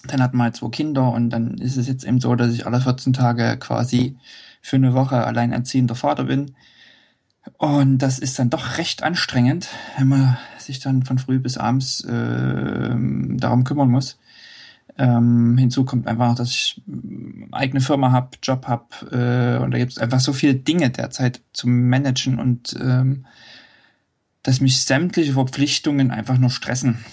dann 0.06 0.22
hat 0.22 0.34
man 0.34 0.44
halt 0.44 0.56
zwei 0.56 0.68
Kinder 0.68 1.12
und 1.12 1.30
dann 1.30 1.54
ist 1.58 1.76
es 1.76 1.86
jetzt 1.86 2.04
eben 2.04 2.20
so, 2.20 2.34
dass 2.34 2.52
ich 2.52 2.66
alle 2.66 2.80
14 2.80 3.12
Tage 3.12 3.56
quasi 3.58 4.16
für 4.60 4.76
eine 4.76 4.94
Woche 4.94 5.24
alleinerziehender 5.24 5.94
Vater 5.94 6.24
bin. 6.24 6.54
Und 7.58 7.98
das 7.98 8.18
ist 8.18 8.38
dann 8.38 8.50
doch 8.50 8.78
recht 8.78 9.02
anstrengend, 9.02 9.68
wenn 9.96 10.08
man 10.08 10.36
sich 10.58 10.80
dann 10.80 11.04
von 11.04 11.18
früh 11.18 11.38
bis 11.38 11.56
abends 11.56 12.02
äh, 12.04 12.96
darum 13.36 13.64
kümmern 13.64 13.90
muss. 13.90 14.18
Ähm, 14.98 15.58
hinzu 15.58 15.84
kommt 15.84 16.06
einfach, 16.06 16.34
dass 16.34 16.50
ich 16.50 16.82
eigene 17.52 17.80
Firma 17.80 18.12
habe, 18.12 18.30
Job 18.42 18.66
habe 18.66 18.86
äh, 19.10 19.62
und 19.62 19.70
da 19.72 19.78
gibt 19.78 19.92
es 19.92 19.98
einfach 19.98 20.20
so 20.20 20.32
viele 20.32 20.54
Dinge 20.54 20.88
derzeit 20.88 21.42
zu 21.52 21.68
managen 21.68 22.38
und 22.38 22.74
ähm, 22.80 23.26
dass 24.42 24.60
mich 24.60 24.80
sämtliche 24.80 25.34
Verpflichtungen 25.34 26.10
einfach 26.10 26.38
nur 26.38 26.48
stressen 26.48 27.04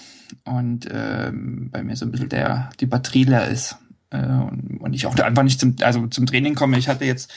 und 0.44 0.88
ähm, 0.90 1.68
bei 1.70 1.82
mir 1.82 1.94
so 1.96 2.06
ein 2.06 2.10
bisschen 2.10 2.30
der 2.30 2.70
die 2.80 2.86
Batterie 2.86 3.24
leer 3.24 3.48
ist 3.48 3.76
äh, 4.10 4.24
und, 4.24 4.78
und 4.80 4.94
ich 4.94 5.06
auch 5.06 5.16
einfach 5.18 5.42
nicht 5.42 5.60
zum 5.60 5.76
also 5.82 6.06
zum 6.06 6.24
Training 6.24 6.54
komme. 6.54 6.78
Ich 6.78 6.88
hatte 6.88 7.04
jetzt 7.04 7.30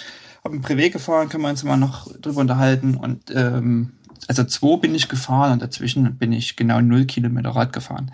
hab 0.46 0.54
ein 0.54 0.62
Privé 0.62 0.89
gefahren, 0.89 1.27
können 1.27 1.44
wir 1.44 1.50
uns 1.50 1.66
mal 1.66 1.75
noch 1.75 2.10
drüber 2.22 2.39
unterhalten 2.39 2.96
und 2.96 3.32
ähm, 3.36 3.92
also 4.27 4.44
zwei 4.46 4.77
bin 4.77 4.96
ich 4.96 5.10
gefahren 5.10 5.54
und 5.54 5.62
dazwischen 5.62 6.18
bin 6.18 6.32
ich 6.32 6.56
genau 6.56 6.80
null 6.80 7.06
Kilometer 7.06 7.50
Rad 7.50 7.74
gefahren. 7.74 8.12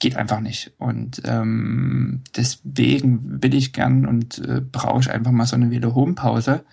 Geht 0.00 0.16
einfach 0.16 0.40
nicht. 0.40 0.72
Und 0.78 1.22
ähm, 1.24 2.22
deswegen 2.36 3.42
will 3.42 3.54
ich 3.54 3.72
gern 3.72 4.06
und 4.06 4.38
äh, 4.38 4.60
brauche 4.60 5.00
ich 5.00 5.10
einfach 5.10 5.32
mal 5.32 5.46
so 5.46 5.56
eine 5.56 5.70
Velo-Home-Pause. 5.70 6.64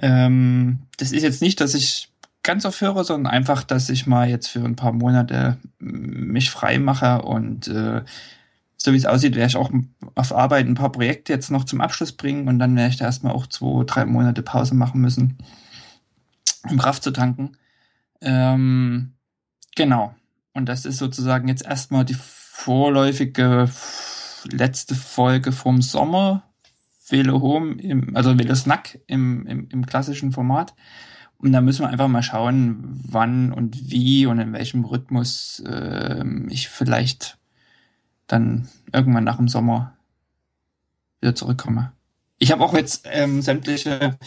Ähm, 0.00 0.80
das 0.96 1.12
ist 1.12 1.22
jetzt 1.22 1.42
nicht, 1.42 1.60
dass 1.60 1.74
ich 1.74 2.10
ganz 2.42 2.64
aufhöre, 2.64 3.04
sondern 3.04 3.32
einfach, 3.32 3.62
dass 3.62 3.90
ich 3.90 4.06
mal 4.06 4.28
jetzt 4.30 4.48
für 4.48 4.64
ein 4.64 4.76
paar 4.76 4.92
Monate 4.92 5.58
mich 5.78 6.50
frei 6.50 6.78
mache 6.78 7.22
und 7.22 7.68
äh, 7.68 8.02
so 8.78 8.92
wie 8.92 8.96
es 8.96 9.06
aussieht, 9.06 9.34
werde 9.34 9.48
ich 9.48 9.56
auch 9.56 9.70
auf 10.14 10.34
Arbeit 10.34 10.66
ein 10.66 10.74
paar 10.74 10.92
Projekte 10.92 11.32
jetzt 11.32 11.50
noch 11.50 11.64
zum 11.64 11.80
Abschluss 11.80 12.12
bringen 12.12 12.48
und 12.48 12.58
dann 12.58 12.76
werde 12.76 12.90
ich 12.90 12.96
da 12.96 13.06
erstmal 13.06 13.34
auch 13.34 13.46
zwei, 13.48 13.84
drei 13.84 14.06
Monate 14.06 14.42
Pause 14.42 14.74
machen 14.74 15.00
müssen, 15.00 15.36
um 16.70 16.78
Kraft 16.78 17.02
zu 17.02 17.10
tanken. 17.10 17.56
Ähm, 18.20 19.12
genau. 19.74 20.14
Und 20.54 20.66
das 20.66 20.84
ist 20.84 20.98
sozusagen 20.98 21.48
jetzt 21.48 21.66
erstmal 21.66 22.04
die 22.04 22.16
vorläufige 22.58 23.70
letzte 24.50 24.96
Folge 24.96 25.52
vom 25.52 25.80
Sommer. 25.80 26.42
Velo 27.08 27.40
Home, 27.40 27.80
im, 27.80 28.14
also 28.16 28.36
Velo 28.36 28.54
Snack 28.54 28.98
im, 29.06 29.46
im, 29.46 29.68
im 29.70 29.86
klassischen 29.86 30.32
Format. 30.32 30.74
Und 31.38 31.52
da 31.52 31.60
müssen 31.60 31.82
wir 31.82 31.88
einfach 31.88 32.08
mal 32.08 32.22
schauen, 32.22 33.00
wann 33.08 33.52
und 33.52 33.90
wie 33.90 34.26
und 34.26 34.40
in 34.40 34.52
welchem 34.52 34.84
Rhythmus 34.84 35.62
äh, 35.66 36.24
ich 36.48 36.68
vielleicht 36.68 37.38
dann 38.26 38.68
irgendwann 38.92 39.24
nach 39.24 39.36
dem 39.36 39.48
Sommer 39.48 39.94
wieder 41.20 41.36
zurückkomme. 41.36 41.92
Ich 42.38 42.50
habe 42.50 42.64
auch 42.64 42.74
jetzt 42.74 43.06
ähm, 43.10 43.40
sämtliche 43.40 44.18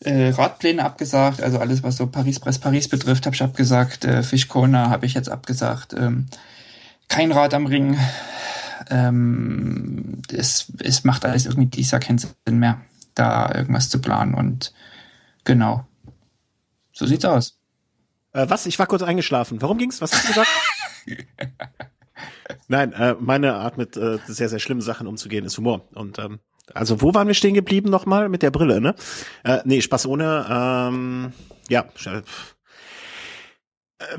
äh, 0.00 0.30
Radpläne 0.30 0.84
abgesagt, 0.84 1.40
also 1.40 1.60
alles, 1.60 1.84
was 1.84 1.96
so 1.96 2.08
Paris 2.08 2.40
Press 2.40 2.58
Paris 2.58 2.88
betrifft, 2.88 3.26
habe 3.26 3.36
ich 3.36 3.42
abgesagt. 3.42 4.04
Äh, 4.04 4.24
Fischkona 4.24 4.90
habe 4.90 5.06
ich 5.06 5.14
jetzt 5.14 5.28
abgesagt. 5.28 5.94
Ähm, 5.94 6.26
kein 7.08 7.32
Rad 7.32 7.54
am 7.54 7.66
Ring. 7.66 7.98
Ähm, 8.90 10.22
es, 10.32 10.72
es 10.82 11.04
macht 11.04 11.24
alles 11.24 11.46
irgendwie 11.46 11.66
dieser 11.66 12.00
keinen 12.00 12.18
Sinn 12.18 12.58
mehr, 12.58 12.80
da 13.14 13.52
irgendwas 13.54 13.88
zu 13.88 14.00
planen. 14.00 14.34
Und 14.34 14.72
genau, 15.44 15.86
so 16.92 17.06
sieht's 17.06 17.24
aus. 17.24 17.58
Äh, 18.32 18.46
was? 18.48 18.66
Ich 18.66 18.78
war 18.78 18.86
kurz 18.86 19.02
eingeschlafen. 19.02 19.62
Warum 19.62 19.78
ging's? 19.78 20.00
Was 20.00 20.12
hast 20.12 20.24
du 20.24 20.28
gesagt? 20.28 20.50
Nein, 22.68 22.92
äh, 22.92 23.14
meine 23.18 23.54
Art 23.54 23.78
mit 23.78 23.96
äh, 23.96 24.18
sehr, 24.26 24.48
sehr 24.48 24.58
schlimmen 24.58 24.80
Sachen 24.80 25.06
umzugehen 25.06 25.44
ist 25.44 25.56
Humor. 25.58 25.88
Und 25.94 26.18
ähm, 26.18 26.40
also 26.72 27.02
wo 27.02 27.14
waren 27.14 27.26
wir 27.26 27.34
stehen 27.34 27.54
geblieben 27.54 27.90
nochmal 27.90 28.28
mit 28.28 28.42
der 28.42 28.50
Brille, 28.50 28.80
ne? 28.80 28.94
Äh, 29.44 29.60
nee, 29.64 29.80
Spaß 29.80 30.06
ohne. 30.06 30.46
Ähm, 30.48 31.32
ja, 31.68 31.84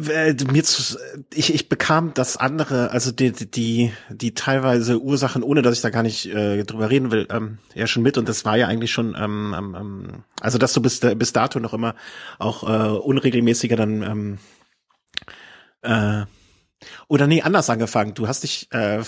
äh, 0.10 0.36
mir 0.52 0.64
zu, 0.64 0.98
ich, 1.34 1.54
ich 1.54 1.70
bekam 1.70 2.14
das 2.14 2.38
andere, 2.38 2.92
also 2.92 3.12
die, 3.12 3.32
die, 3.32 3.92
die 4.10 4.34
teilweise 4.34 5.02
Ursachen, 5.02 5.44
ohne 5.44 5.62
dass 5.62 5.76
ich 5.76 5.82
da 5.82 5.90
gar 5.90 6.04
nicht 6.04 6.28
äh, 6.28 6.64
drüber 6.64 6.90
reden 6.90 7.12
will, 7.12 7.28
ähm, 7.30 7.60
ja 7.74 7.88
schon 7.88 8.04
mit 8.04 8.18
und 8.18 8.30
das 8.30 8.46
war 8.46 8.58
ja 8.58 8.68
eigentlich 8.68 8.92
schon, 8.92 9.16
ähm, 9.18 9.56
ähm, 9.58 10.24
also 10.42 10.58
dass 10.58 10.74
du 10.74 10.82
bis, 10.82 11.00
bis 11.00 11.34
dato 11.34 11.60
noch 11.60 11.74
immer 11.74 11.96
auch 12.40 12.64
äh, 12.64 12.98
unregelmäßiger 12.98 13.76
dann 13.76 14.02
ähm, 14.02 14.38
äh, 15.82 16.26
oder 17.08 17.28
nee, 17.28 17.42
anders 17.42 17.70
angefangen. 17.70 18.14
Du 18.14 18.28
hast 18.28 18.44
dich 18.44 18.72
äh, 18.72 19.02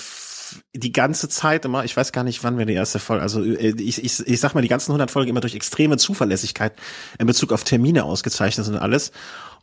die 0.76 0.92
ganze 0.92 1.30
Zeit 1.30 1.66
immer, 1.66 1.84
ich 1.84 1.96
weiß 1.96 2.12
gar 2.12 2.24
nicht, 2.24 2.44
wann 2.44 2.58
wir 2.58 2.66
die 2.66 2.74
erste 2.74 3.00
Folge, 3.00 3.22
also 3.22 3.44
äh, 3.44 3.74
ich, 3.82 4.04
ich, 4.04 4.28
ich 4.28 4.40
sag 4.40 4.54
mal, 4.54 4.62
die 4.62 4.68
ganzen 4.68 4.92
100 4.92 5.12
Folgen 5.12 5.30
immer 5.30 5.42
durch 5.42 5.56
extreme 5.56 5.98
Zuverlässigkeit 5.98 6.74
in 7.20 7.28
Bezug 7.28 7.52
auf 7.52 7.64
Termine 7.64 8.04
ausgezeichnet 8.04 8.66
sind 8.66 8.76
und 8.76 8.82
alles. 8.82 9.12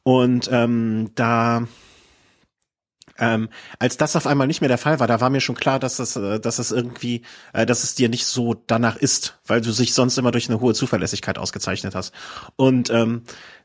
Und 0.02 0.48
ähm, 0.52 1.10
da 1.14 1.66
ähm, 3.18 3.48
als 3.78 3.96
das 3.96 4.16
auf 4.16 4.26
einmal 4.26 4.46
nicht 4.46 4.60
mehr 4.60 4.68
der 4.68 4.78
Fall 4.78 4.98
war, 4.98 5.06
da 5.06 5.20
war 5.20 5.30
mir 5.30 5.40
schon 5.40 5.54
klar, 5.54 5.78
dass 5.78 5.96
das, 5.96 6.16
äh, 6.16 6.40
dass 6.40 6.56
das 6.56 6.72
irgendwie, 6.72 7.22
äh, 7.52 7.64
dass 7.64 7.84
es 7.84 7.94
dir 7.94 8.08
nicht 8.08 8.26
so 8.26 8.54
danach 8.54 8.96
ist, 8.96 9.38
weil 9.46 9.60
du 9.60 9.72
sich 9.72 9.94
sonst 9.94 10.18
immer 10.18 10.32
durch 10.32 10.48
eine 10.48 10.60
hohe 10.60 10.74
Zuverlässigkeit 10.74 11.38
ausgezeichnet 11.38 11.94
hast. 11.94 12.12
Und 12.56 12.90
ähm, 12.90 13.22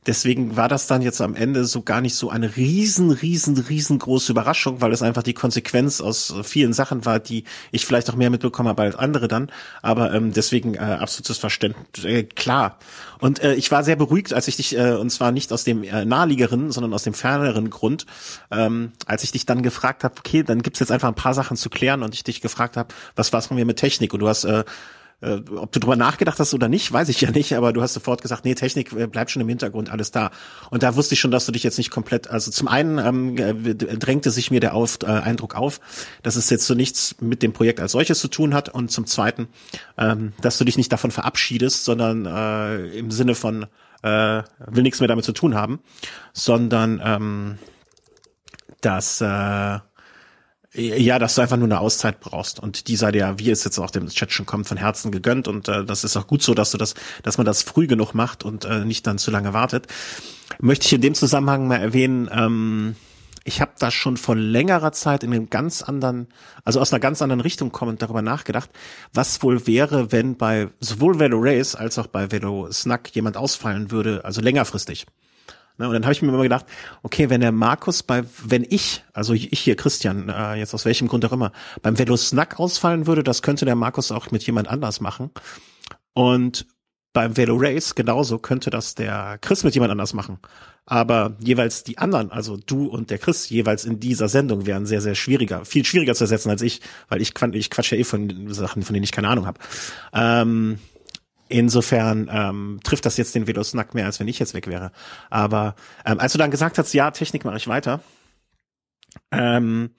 Deswegen 0.08 0.56
war 0.56 0.70
das 0.70 0.88
dann 0.88 1.02
jetzt 1.02 1.20
am 1.20 1.36
Ende 1.36 1.66
so 1.66 1.82
gar 1.82 2.00
nicht 2.00 2.16
so 2.16 2.30
eine 2.30 2.56
riesen, 2.56 3.12
riesen, 3.12 3.58
riesengroße 3.58 4.32
Überraschung, 4.32 4.80
weil 4.80 4.94
es 4.94 5.02
einfach 5.02 5.24
die 5.24 5.34
Konsequenz 5.34 6.00
aus 6.00 6.34
vielen 6.44 6.72
Sachen 6.72 7.06
war, 7.06 7.20
die 7.20 7.44
ich 7.72 7.86
vielleicht 7.86 8.10
auch 8.10 8.16
mehr 8.16 8.30
mitbekommen 8.30 8.70
habe 8.70 8.84
als 8.84 8.96
andere 8.96 9.28
dann. 9.28 9.52
Aber 9.82 10.14
ähm, 10.14 10.32
deswegen 10.32 10.76
äh, 10.76 10.80
absolutes 10.80 11.38
Verständnis, 11.38 12.06
äh, 12.06 12.24
klar. 12.24 12.80
Und 13.20 13.44
äh, 13.44 13.56
ich 13.56 13.72
war 13.72 13.84
sehr 13.84 13.98
beruhigt, 13.98 14.34
als 14.34 14.48
ich 14.48 14.56
dich, 14.56 14.78
äh, 14.78 14.94
und 14.94 15.10
zwar 15.10 15.34
nicht 15.34 15.52
aus 15.52 15.66
dem 15.66 15.84
äh, 15.84 16.06
naheliegeren, 16.06 16.72
sondern 16.72 16.94
aus 16.94 17.04
dem 17.04 17.14
ferneren 17.14 17.70
Grund, 17.70 18.06
ähm, 18.52 18.94
als 19.06 19.24
ich 19.24 19.34
dich 19.34 19.46
dann 19.46 19.64
gefragt 19.64 20.06
habe, 20.06 20.16
okay, 20.18 20.44
dann 20.44 20.62
gibt's 20.62 20.80
jetzt 20.80 20.92
einfach 20.92 21.10
ein 21.10 21.16
paar 21.16 21.34
Sachen 21.34 21.58
zu 21.58 21.70
klären 21.70 22.04
und 22.04 22.16
ich 22.16 22.24
dich 22.24 22.40
gefragt 22.40 22.78
habe, 22.78 22.94
was 23.18 23.34
war's 23.34 23.48
von 23.48 23.58
mir 23.58 23.66
mit 23.66 23.78
Technik? 23.78 24.14
Und 24.14 24.22
du 24.22 24.30
hast 24.30 24.46
äh, 24.46 24.64
äh, 25.22 25.42
ob 25.56 25.72
du 25.72 25.80
drüber 25.80 25.96
nachgedacht 25.96 26.40
hast 26.40 26.54
oder 26.54 26.68
nicht, 26.68 26.92
weiß 26.92 27.10
ich 27.10 27.22
ja 27.22 27.32
nicht, 27.32 27.56
aber 27.56 27.74
du 27.74 27.82
hast 27.82 27.94
sofort 27.94 28.22
gesagt, 28.22 28.46
nee, 28.46 28.56
Technik 28.56 28.94
äh, 28.94 29.08
bleibt 29.08 29.32
schon 29.32 29.42
im 29.42 29.50
Hintergrund, 29.50 29.90
alles 29.92 30.12
da. 30.12 30.32
Und 30.70 30.84
da 30.84 30.96
wusste 30.96 31.14
ich 31.14 31.20
schon, 31.20 31.32
dass 31.32 31.46
du 31.46 31.52
dich 31.52 31.64
jetzt 31.64 31.78
nicht 31.78 31.92
komplett, 31.92 32.30
also 32.30 32.52
zum 32.52 32.68
einen 32.68 32.98
ähm, 32.98 33.38
äh, 33.38 33.76
drängte 33.76 34.32
sich 34.32 34.52
mir 34.52 34.60
der 34.60 34.74
auf, 34.74 35.00
äh, 35.04 35.08
Eindruck 35.08 35.56
auf, 35.56 35.80
dass 36.24 36.36
es 36.36 36.50
jetzt 36.50 36.66
so 36.66 36.74
nichts 36.74 37.16
mit 37.20 37.44
dem 37.44 37.54
Projekt 37.54 37.80
als 37.80 37.92
solches 37.92 38.20
zu 38.20 38.28
tun 38.28 38.54
hat 38.54 38.70
und 38.70 38.92
zum 38.92 39.06
zweiten, 39.06 39.48
ähm, 39.98 40.34
dass 40.42 40.58
du 40.58 40.66
dich 40.66 40.78
nicht 40.78 40.92
davon 40.92 41.12
verabschiedest, 41.12 41.84
sondern 41.84 42.26
äh, 42.26 42.98
im 42.98 43.12
Sinne 43.12 43.36
von 43.36 43.66
äh, 44.04 44.44
will 44.66 44.84
nichts 44.84 45.00
mehr 45.00 45.08
damit 45.10 45.26
zu 45.26 45.34
tun 45.34 45.56
haben, 45.56 45.80
sondern 46.34 47.02
ähm, 47.04 47.58
dass 48.82 49.20
äh, 49.20 49.80
ja, 50.74 51.18
dass 51.18 51.36
du 51.36 51.42
einfach 51.42 51.58
nur 51.58 51.68
eine 51.68 51.80
Auszeit 51.80 52.20
brauchst 52.20 52.60
und 52.60 52.88
die 52.88 52.96
sei 52.96 53.12
dir, 53.12 53.36
wie 53.38 53.50
es 53.50 53.64
jetzt 53.64 53.80
auch 53.80 53.90
dem 53.90 54.08
Chat 54.08 54.32
schon 54.32 54.46
kommt, 54.46 54.68
von 54.68 54.78
Herzen 54.78 55.12
gegönnt 55.12 55.48
und 55.48 55.68
äh, 55.68 55.84
das 55.84 56.04
ist 56.04 56.16
auch 56.16 56.28
gut 56.28 56.44
so, 56.44 56.54
dass 56.54 56.72
du 56.72 56.78
das, 56.78 56.94
dass 57.24 57.38
man 57.38 57.46
das 57.46 57.64
früh 57.64 57.88
genug 57.88 58.14
macht 58.14 58.44
und 58.44 58.66
äh, 58.66 58.86
nicht 58.86 59.08
dann 59.08 59.18
zu 59.18 59.32
lange 59.32 59.54
wartet. 59.54 59.88
Möchte 60.60 60.86
ich 60.86 60.94
in 60.94 61.02
dem 61.02 61.16
Zusammenhang 61.16 61.68
mal 61.68 61.78
erwähnen, 61.78 62.30
ähm, 62.32 62.96
ich 63.46 63.62
habe 63.62 63.72
da 63.80 63.90
schon 63.90 64.18
vor 64.18 64.36
längerer 64.36 64.92
Zeit 64.92 65.24
in 65.24 65.34
einem 65.34 65.50
ganz 65.50 65.82
anderen, 65.82 66.28
also 66.66 66.80
aus 66.80 66.94
einer 66.94 67.00
ganz 67.00 67.22
anderen 67.24 67.42
Richtung 67.42 67.72
kommend 67.72 68.02
darüber 68.04 68.22
nachgedacht, 68.22 68.70
was 69.12 69.42
wohl 69.42 69.66
wäre, 69.66 70.12
wenn 70.12 70.38
bei 70.38 70.68
sowohl 70.80 71.18
Velo 71.18 71.40
Race 71.42 71.74
als 71.74 71.98
auch 71.98 72.08
bei 72.08 72.32
Velo 72.32 72.72
Snack 72.72 73.10
jemand 73.16 73.38
ausfallen 73.38 73.90
würde, 73.90 74.24
also 74.24 74.42
längerfristig. 74.42 75.08
Ne, 75.80 75.88
und 75.88 75.94
dann 75.94 76.04
habe 76.04 76.12
ich 76.12 76.22
mir 76.22 76.28
immer 76.28 76.44
gedacht, 76.44 76.66
okay, 77.04 77.30
wenn 77.30 77.40
der 77.40 77.54
Markus 77.54 78.04
bei, 78.04 78.24
wenn 78.44 78.66
ich, 78.70 79.04
also 79.14 79.34
ich 79.34 79.58
hier 79.58 79.78
Christian, 79.78 80.28
äh, 80.28 80.56
jetzt 80.56 80.74
aus 80.74 80.84
welchem 80.84 81.08
Grund 81.08 81.24
auch 81.26 81.32
immer, 81.32 81.54
beim 81.82 81.98
Velo 81.98 82.18
Snack 82.18 82.60
ausfallen 82.60 83.08
würde, 83.08 83.24
das 83.24 83.42
könnte 83.42 83.64
der 83.64 83.76
Markus 83.76 84.12
auch 84.12 84.30
mit 84.30 84.46
jemand 84.46 84.68
anders 84.68 85.00
machen. 85.00 85.32
Und 86.14 86.68
beim 87.14 87.38
Velo 87.38 87.56
Race 87.58 87.96
genauso 87.96 88.40
könnte 88.40 88.70
das 88.70 88.94
der 88.94 89.38
Chris 89.40 89.64
mit 89.64 89.74
jemand 89.74 89.92
anders 89.92 90.14
machen. 90.14 90.40
Aber 90.86 91.38
jeweils 91.40 91.86
die 91.86 91.98
anderen, 91.98 92.30
also 92.30 92.58
du 92.58 92.88
und 92.88 93.10
der 93.10 93.18
Chris, 93.18 93.50
jeweils 93.50 93.86
in 93.86 94.02
dieser 94.02 94.28
Sendung 94.28 94.66
wären 94.66 94.86
sehr, 94.86 95.02
sehr 95.02 95.16
schwieriger, 95.16 95.64
viel 95.64 95.86
schwieriger 95.86 96.14
zu 96.14 96.26
ersetzen 96.26 96.50
als 96.50 96.62
ich, 96.62 96.82
weil 97.08 97.22
ich, 97.22 97.34
ich 97.54 97.70
quatsch 97.70 97.92
ja 97.92 97.98
eh 97.98 98.04
von 98.04 98.54
Sachen, 98.54 98.84
von 98.84 98.94
denen 98.94 99.06
ich 99.06 99.14
keine 99.14 99.30
Ahnung 99.30 99.46
habe. 99.46 99.60
Ähm, 100.14 100.80
Insofern 101.50 102.30
ähm, 102.32 102.80
trifft 102.84 103.06
das 103.06 103.18
jetzt 103.18 103.34
den 103.34 103.48
Velosnack 103.48 103.96
mehr, 103.96 104.06
als 104.06 104.20
wenn 104.20 104.28
ich 104.28 104.38
jetzt 104.38 104.54
weg 104.54 104.68
wäre. 104.68 104.92
Aber 105.32 105.76
ähm, 106.06 106.20
als 106.20 106.32
du 106.32 106.38
dann 106.38 106.52
gesagt 106.52 106.78
hast, 106.78 106.94
ja, 106.94 107.10
Technik 107.10 107.44
mache 107.44 107.58
ich 107.58 107.68
weiter, 107.68 108.02
ähm, 109.32 109.90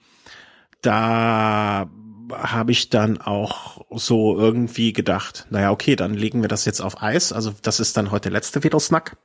da 0.81 1.89
habe 2.31 2.71
ich 2.71 2.89
dann 2.89 3.19
auch 3.19 3.85
so 3.91 4.37
irgendwie 4.37 4.93
gedacht, 4.93 5.47
naja, 5.49 5.71
okay, 5.71 5.97
dann 5.97 6.13
legen 6.13 6.41
wir 6.41 6.47
das 6.47 6.63
jetzt 6.63 6.79
auf 6.79 7.01
Eis. 7.03 7.33
Also 7.33 7.53
das 7.61 7.81
ist 7.81 7.97
dann 7.97 8.11
heute 8.11 8.29
der 8.29 8.31
letzte 8.31 8.63
Velosnack. 8.63 9.17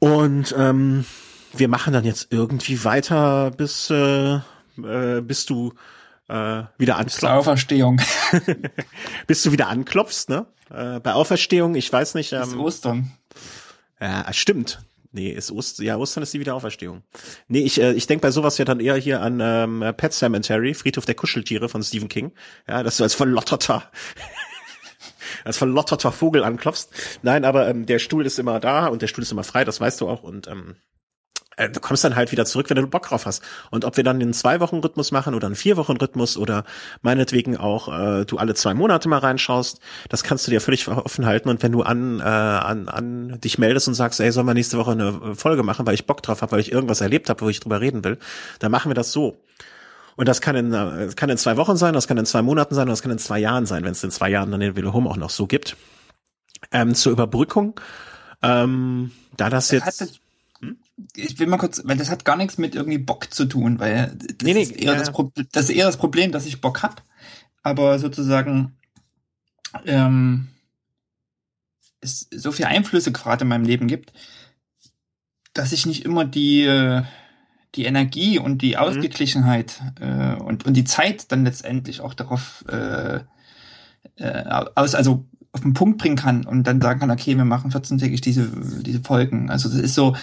Und 0.00 0.54
ähm, 0.58 1.04
wir 1.52 1.68
machen 1.68 1.92
dann 1.92 2.04
jetzt 2.04 2.28
irgendwie 2.30 2.84
weiter, 2.84 3.52
bis, 3.52 3.90
äh, 3.90 4.40
äh, 4.82 5.20
bis 5.22 5.46
du 5.46 5.72
äh, 6.28 6.62
wieder 6.78 6.96
anklopfst. 6.96 7.20
Bis 7.20 7.30
Auferstehung. 7.30 8.00
bis 9.26 9.42
du 9.42 9.52
wieder 9.52 9.68
anklopfst, 9.68 10.28
ne? 10.28 10.46
Äh, 10.70 11.00
bei 11.00 11.12
Auferstehung, 11.12 11.74
ich 11.74 11.92
weiß 11.92 12.14
nicht. 12.14 12.32
Ähm, 12.32 12.42
ist 12.42 12.56
Ostern. 12.56 13.12
Ja, 14.00 14.32
stimmt. 14.32 14.80
Nee, 15.12 15.30
ist 15.30 15.52
Ost 15.52 15.78
ja, 15.78 15.96
Ostern 15.96 16.24
ist 16.24 16.34
die 16.34 16.40
Wiederauferstehung. 16.40 17.04
Nee, 17.46 17.60
ich, 17.60 17.80
äh, 17.80 17.92
ich 17.92 18.08
denke 18.08 18.22
bei 18.22 18.32
sowas 18.32 18.58
ja 18.58 18.64
dann 18.64 18.80
eher 18.80 18.96
hier 18.96 19.22
an 19.22 19.38
ähm, 19.40 19.84
Pet 19.96 20.12
Cemetery, 20.12 20.74
Friedhof 20.74 21.06
der 21.06 21.14
Kuscheltiere 21.14 21.68
von 21.68 21.84
Stephen 21.84 22.08
King. 22.08 22.32
Ja, 22.66 22.82
dass 22.82 22.96
du 22.96 23.04
als 23.04 23.14
verlotterter 23.14 23.84
als 25.44 25.56
verlotterter 25.56 26.10
Vogel 26.10 26.42
anklopfst. 26.42 26.88
Nein, 27.22 27.44
aber 27.44 27.68
ähm, 27.68 27.86
der 27.86 28.00
Stuhl 28.00 28.26
ist 28.26 28.40
immer 28.40 28.58
da 28.58 28.88
und 28.88 29.02
der 29.02 29.06
Stuhl 29.06 29.22
ist 29.22 29.30
immer 29.30 29.44
frei, 29.44 29.64
das 29.64 29.80
weißt 29.80 30.00
du 30.00 30.08
auch. 30.08 30.24
Und 30.24 30.48
ähm, 30.48 30.74
äh, 30.74 30.93
du 31.56 31.80
kommst 31.80 32.04
dann 32.04 32.16
halt 32.16 32.32
wieder 32.32 32.44
zurück, 32.44 32.68
wenn 32.70 32.76
du 32.76 32.86
Bock 32.86 33.06
drauf 33.08 33.26
hast. 33.26 33.42
Und 33.70 33.84
ob 33.84 33.96
wir 33.96 34.04
dann 34.04 34.20
einen 34.20 34.32
Zwei-Wochen-Rhythmus 34.32 35.12
machen 35.12 35.34
oder 35.34 35.46
einen 35.46 35.56
Vier-Wochen-Rhythmus 35.56 36.36
oder 36.36 36.64
meinetwegen 37.02 37.56
auch 37.56 37.88
äh, 37.88 38.24
du 38.24 38.38
alle 38.38 38.54
zwei 38.54 38.74
Monate 38.74 39.08
mal 39.08 39.18
reinschaust, 39.18 39.80
das 40.08 40.24
kannst 40.24 40.46
du 40.46 40.50
dir 40.50 40.60
völlig 40.60 40.88
offen 40.88 41.26
halten. 41.26 41.48
Und 41.48 41.62
wenn 41.62 41.72
du 41.72 41.82
an, 41.82 42.20
äh, 42.20 42.22
an, 42.22 42.88
an 42.88 43.40
dich 43.40 43.58
meldest 43.58 43.88
und 43.88 43.94
sagst, 43.94 44.20
ey, 44.20 44.32
sollen 44.32 44.46
wir 44.46 44.54
nächste 44.54 44.78
Woche 44.78 44.92
eine 44.92 45.34
Folge 45.34 45.62
machen, 45.62 45.86
weil 45.86 45.94
ich 45.94 46.06
Bock 46.06 46.22
drauf 46.22 46.42
habe, 46.42 46.52
weil 46.52 46.60
ich 46.60 46.72
irgendwas 46.72 47.00
erlebt 47.00 47.28
habe, 47.28 47.40
wo 47.42 47.48
ich 47.48 47.60
drüber 47.60 47.80
reden 47.80 48.04
will, 48.04 48.18
dann 48.58 48.70
machen 48.70 48.90
wir 48.90 48.94
das 48.94 49.12
so. 49.12 49.38
Und 50.16 50.28
das 50.28 50.40
kann 50.40 50.56
in, 50.56 50.72
äh, 50.72 51.10
kann 51.16 51.30
in 51.30 51.38
zwei 51.38 51.56
Wochen 51.56 51.76
sein, 51.76 51.92
das 51.92 52.06
kann 52.06 52.18
in 52.18 52.26
zwei 52.26 52.42
Monaten 52.42 52.74
sein, 52.74 52.86
das 52.86 53.02
kann 53.02 53.10
in 53.10 53.18
zwei 53.18 53.38
Jahren 53.38 53.66
sein, 53.66 53.84
wenn 53.84 53.92
es 53.92 54.04
in 54.04 54.10
zwei 54.10 54.30
Jahren 54.30 54.50
dann 54.50 54.60
den 54.60 54.76
Velo 54.76 54.92
Home 54.92 55.10
auch 55.10 55.16
noch 55.16 55.30
so 55.30 55.46
gibt. 55.46 55.76
Ähm, 56.72 56.94
zur 56.94 57.12
Überbrückung, 57.12 57.78
ähm, 58.42 59.10
da 59.36 59.50
das 59.50 59.70
jetzt 59.70 60.20
ich 61.16 61.38
will 61.38 61.46
mal 61.46 61.58
kurz, 61.58 61.82
weil 61.84 61.96
das 61.96 62.10
hat 62.10 62.24
gar 62.24 62.36
nichts 62.36 62.58
mit 62.58 62.74
irgendwie 62.74 62.98
Bock 62.98 63.32
zu 63.32 63.46
tun, 63.46 63.78
weil 63.78 64.14
das, 64.16 64.36
nee, 64.42 64.54
nee, 64.54 64.62
ist, 64.62 64.72
eher 64.72 64.92
ja. 64.92 64.98
das, 64.98 65.12
das, 65.52 65.64
ist 65.64 65.76
eher 65.76 65.86
das 65.86 65.96
Problem, 65.96 66.32
dass 66.32 66.46
ich 66.46 66.60
Bock 66.60 66.82
hab, 66.82 67.02
aber 67.62 67.98
sozusagen 67.98 68.76
ähm, 69.84 70.48
es 72.00 72.28
so 72.30 72.52
viele 72.52 72.68
Einflüsse 72.68 73.12
gerade 73.12 73.42
in 73.42 73.48
meinem 73.48 73.64
Leben 73.64 73.88
gibt, 73.88 74.12
dass 75.52 75.72
ich 75.72 75.86
nicht 75.86 76.04
immer 76.04 76.24
die 76.24 77.02
die 77.74 77.84
Energie 77.86 78.38
und 78.38 78.62
die 78.62 78.72
mhm. 78.72 78.76
Ausgeglichenheit 78.76 79.82
mhm. 80.00 80.20
äh, 80.20 80.34
und 80.36 80.64
und 80.66 80.74
die 80.74 80.84
Zeit 80.84 81.32
dann 81.32 81.44
letztendlich 81.44 82.00
auch 82.00 82.14
darauf 82.14 82.64
äh, 82.68 83.20
äh, 84.16 84.44
aus 84.74 84.94
also 84.94 85.24
auf 85.52 85.60
den 85.60 85.74
Punkt 85.74 85.98
bringen 85.98 86.16
kann 86.16 86.44
und 86.44 86.64
dann 86.64 86.80
sagen 86.80 87.00
kann, 87.00 87.10
okay, 87.10 87.36
wir 87.36 87.44
machen 87.44 87.70
14-tägig 87.70 88.20
diese 88.20 88.48
diese 88.82 89.00
Folgen. 89.00 89.50
Also 89.50 89.68
das 89.68 89.78
ist 89.78 89.94
so 89.94 90.16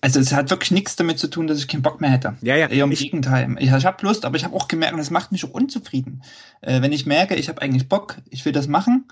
also 0.00 0.18
es 0.20 0.32
hat 0.32 0.50
wirklich 0.50 0.70
nichts 0.70 0.96
damit 0.96 1.18
zu 1.18 1.28
tun, 1.28 1.46
dass 1.46 1.58
ich 1.58 1.68
keinen 1.68 1.82
Bock 1.82 2.00
mehr 2.00 2.10
hätte. 2.10 2.36
Ja, 2.40 2.56
ja. 2.56 2.68
Eher 2.68 2.84
im 2.84 2.92
ich, 2.92 3.00
Gegenteil. 3.00 3.56
Ich, 3.58 3.70
ich 3.70 3.86
habe 3.86 4.06
Lust, 4.06 4.24
aber 4.24 4.36
ich 4.36 4.44
habe 4.44 4.56
auch 4.56 4.68
gemerkt, 4.68 4.94
und 4.94 4.98
das 4.98 5.10
macht 5.10 5.32
mich 5.32 5.44
auch 5.44 5.50
unzufrieden. 5.50 6.22
Äh, 6.62 6.80
wenn 6.82 6.92
ich 6.92 7.06
merke, 7.06 7.34
ich 7.34 7.48
habe 7.48 7.60
eigentlich 7.60 7.88
Bock, 7.88 8.16
ich 8.30 8.44
will 8.44 8.52
das 8.52 8.66
machen, 8.66 9.08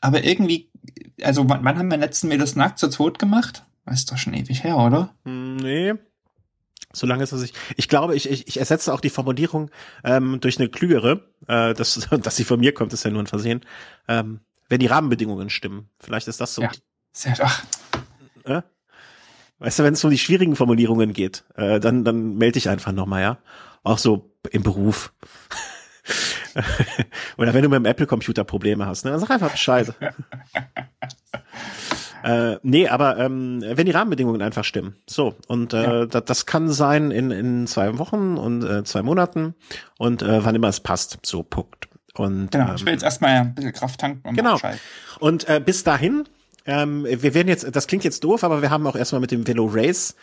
aber 0.00 0.24
irgendwie, 0.24 0.70
also 1.22 1.48
wann, 1.48 1.64
wann 1.64 1.78
haben 1.78 1.90
wir 1.90 1.98
letzten 1.98 2.28
Mädels 2.28 2.56
nackt 2.56 2.78
zu 2.78 2.88
Tod 2.88 3.18
gemacht? 3.18 3.64
Das 3.86 4.00
ist 4.00 4.12
doch 4.12 4.18
schon 4.18 4.34
ewig 4.34 4.62
her, 4.62 4.76
oder? 4.76 5.14
Hm, 5.24 5.56
nee. 5.56 5.94
Solange 6.92 7.22
es 7.22 7.32
ich, 7.32 7.52
ich 7.76 7.88
glaube, 7.88 8.16
ich, 8.16 8.28
ich, 8.28 8.48
ich 8.48 8.58
ersetze 8.58 8.92
auch 8.92 9.00
die 9.00 9.10
Formulierung 9.10 9.70
ähm, 10.02 10.40
durch 10.40 10.58
eine 10.58 10.68
klügere, 10.68 11.24
äh, 11.46 11.74
dass, 11.74 12.08
dass 12.22 12.36
sie 12.36 12.44
von 12.44 12.60
mir 12.60 12.72
kommt, 12.72 12.92
ist 12.92 13.04
ja 13.04 13.10
nur 13.10 13.22
ein 13.22 13.26
Versehen. 13.26 13.60
Ähm, 14.08 14.40
wenn 14.68 14.80
die 14.80 14.86
Rahmenbedingungen 14.86 15.50
stimmen. 15.50 15.88
Vielleicht 15.98 16.28
ist 16.28 16.40
das 16.40 16.54
so. 16.54 16.62
Ja, 16.62 16.70
sehr, 17.12 17.36
ach. 17.40 17.64
Äh? 18.44 18.62
Weißt 19.60 19.78
du, 19.78 19.84
wenn 19.84 19.92
es 19.92 20.02
um 20.02 20.10
die 20.10 20.18
schwierigen 20.18 20.56
Formulierungen 20.56 21.12
geht, 21.12 21.44
äh, 21.54 21.80
dann, 21.80 22.02
dann 22.02 22.36
melde 22.36 22.58
ich 22.58 22.68
einfach 22.68 22.92
nochmal, 22.92 23.22
ja. 23.22 23.38
Auch 23.82 23.98
so 23.98 24.30
im 24.50 24.62
Beruf. 24.62 25.12
Oder 27.36 27.54
wenn 27.54 27.62
du 27.62 27.68
mit 27.68 27.76
dem 27.76 27.84
Apple-Computer 27.84 28.44
Probleme 28.44 28.86
hast, 28.86 29.04
ne, 29.04 29.10
dann 29.10 29.20
sag 29.20 29.30
einfach 29.30 29.50
Bescheid. 29.50 29.92
äh, 32.24 32.56
nee, 32.62 32.88
aber 32.88 33.18
ähm, 33.18 33.62
wenn 33.62 33.84
die 33.84 33.92
Rahmenbedingungen 33.92 34.40
einfach 34.40 34.64
stimmen. 34.64 34.96
So, 35.06 35.36
und 35.46 35.74
äh, 35.74 35.82
ja. 35.82 36.06
das, 36.06 36.24
das 36.24 36.46
kann 36.46 36.70
sein 36.70 37.10
in, 37.10 37.30
in 37.30 37.66
zwei 37.66 37.98
Wochen 37.98 38.38
und 38.38 38.64
äh, 38.64 38.82
zwei 38.84 39.02
Monaten 39.02 39.54
und 39.98 40.22
äh, 40.22 40.42
wann 40.44 40.54
immer 40.54 40.68
es 40.68 40.80
passt. 40.80 41.18
So, 41.22 41.42
Punkt. 41.42 41.88
Und, 42.14 42.50
genau, 42.50 42.74
ich 42.74 42.84
will 42.84 42.94
jetzt 42.94 43.04
erstmal 43.04 43.32
ein 43.32 43.54
bisschen 43.54 43.72
Kraft 43.72 44.00
tanken. 44.00 44.28
Und 44.28 44.36
genau. 44.36 44.58
Und 45.20 45.48
äh, 45.48 45.60
bis 45.64 45.84
dahin 45.84 46.24
ähm, 46.70 47.04
wir 47.04 47.34
werden 47.34 47.48
jetzt, 47.48 47.66
das 47.74 47.86
klingt 47.86 48.04
jetzt 48.04 48.24
doof, 48.24 48.44
aber 48.44 48.62
wir 48.62 48.70
haben 48.70 48.86
auch 48.86 48.96
erstmal 48.96 49.20
mit 49.20 49.32
dem 49.32 49.46
Velo 49.46 49.68
Race 49.70 50.14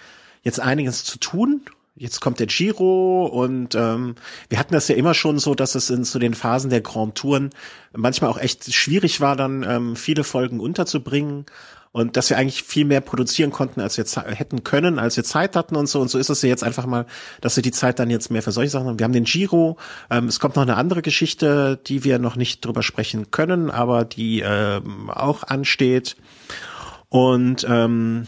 jetzt 0.43 0.59
einiges 0.59 1.03
zu 1.03 1.19
tun. 1.19 1.61
Jetzt 1.99 2.21
kommt 2.21 2.39
der 2.39 2.45
Giro 2.45 3.25
und 3.25 3.73
ähm, 3.73 4.15
wir 4.49 4.59
hatten 4.59 4.73
das 4.73 4.87
ja 4.87 4.95
immer 4.95 5.15
schon 5.15 5.39
so, 5.39 5.55
dass 5.55 5.73
es 5.73 5.89
in 5.89 6.03
zu 6.03 6.19
den 6.19 6.35
Phasen 6.35 6.69
der 6.69 6.81
Grand 6.81 7.15
Touren 7.15 7.49
manchmal 7.91 8.29
auch 8.29 8.37
echt 8.37 8.71
schwierig 8.71 9.19
war, 9.19 9.35
dann 9.35 9.63
ähm, 9.67 9.95
viele 9.95 10.23
Folgen 10.23 10.59
unterzubringen 10.59 11.47
und 11.91 12.17
dass 12.17 12.29
wir 12.29 12.37
eigentlich 12.37 12.63
viel 12.63 12.85
mehr 12.85 13.01
produzieren 13.01 13.51
konnten, 13.51 13.81
als 13.81 13.97
wir 13.97 14.05
hätten 14.23 14.63
können, 14.63 14.99
als 14.99 15.17
wir 15.17 15.23
Zeit 15.23 15.55
hatten 15.55 15.75
und 15.75 15.87
so. 15.87 15.99
Und 16.01 16.09
so 16.09 16.17
ist 16.17 16.29
es 16.29 16.41
ja 16.41 16.49
jetzt 16.49 16.63
einfach 16.63 16.85
mal, 16.85 17.05
dass 17.41 17.55
wir 17.55 17.63
die 17.63 17.71
Zeit 17.71 17.99
dann 17.99 18.09
jetzt 18.09 18.31
mehr 18.31 18.43
für 18.43 18.51
solche 18.51 18.71
Sachen 18.71 18.87
haben. 18.87 18.99
Wir 18.99 19.03
haben 19.05 19.13
den 19.13 19.23
Giro. 19.23 19.77
Ähm, 20.09 20.27
es 20.27 20.39
kommt 20.39 20.55
noch 20.55 20.63
eine 20.63 20.75
andere 20.75 21.01
Geschichte, 21.01 21.79
die 21.87 22.03
wir 22.03 22.19
noch 22.19 22.35
nicht 22.35 22.65
drüber 22.65 22.83
sprechen 22.83 23.31
können, 23.31 23.71
aber 23.71 24.05
die 24.05 24.41
ähm, 24.45 25.09
auch 25.09 25.43
ansteht. 25.43 26.17
Und 27.09 27.65
ähm, 27.69 28.27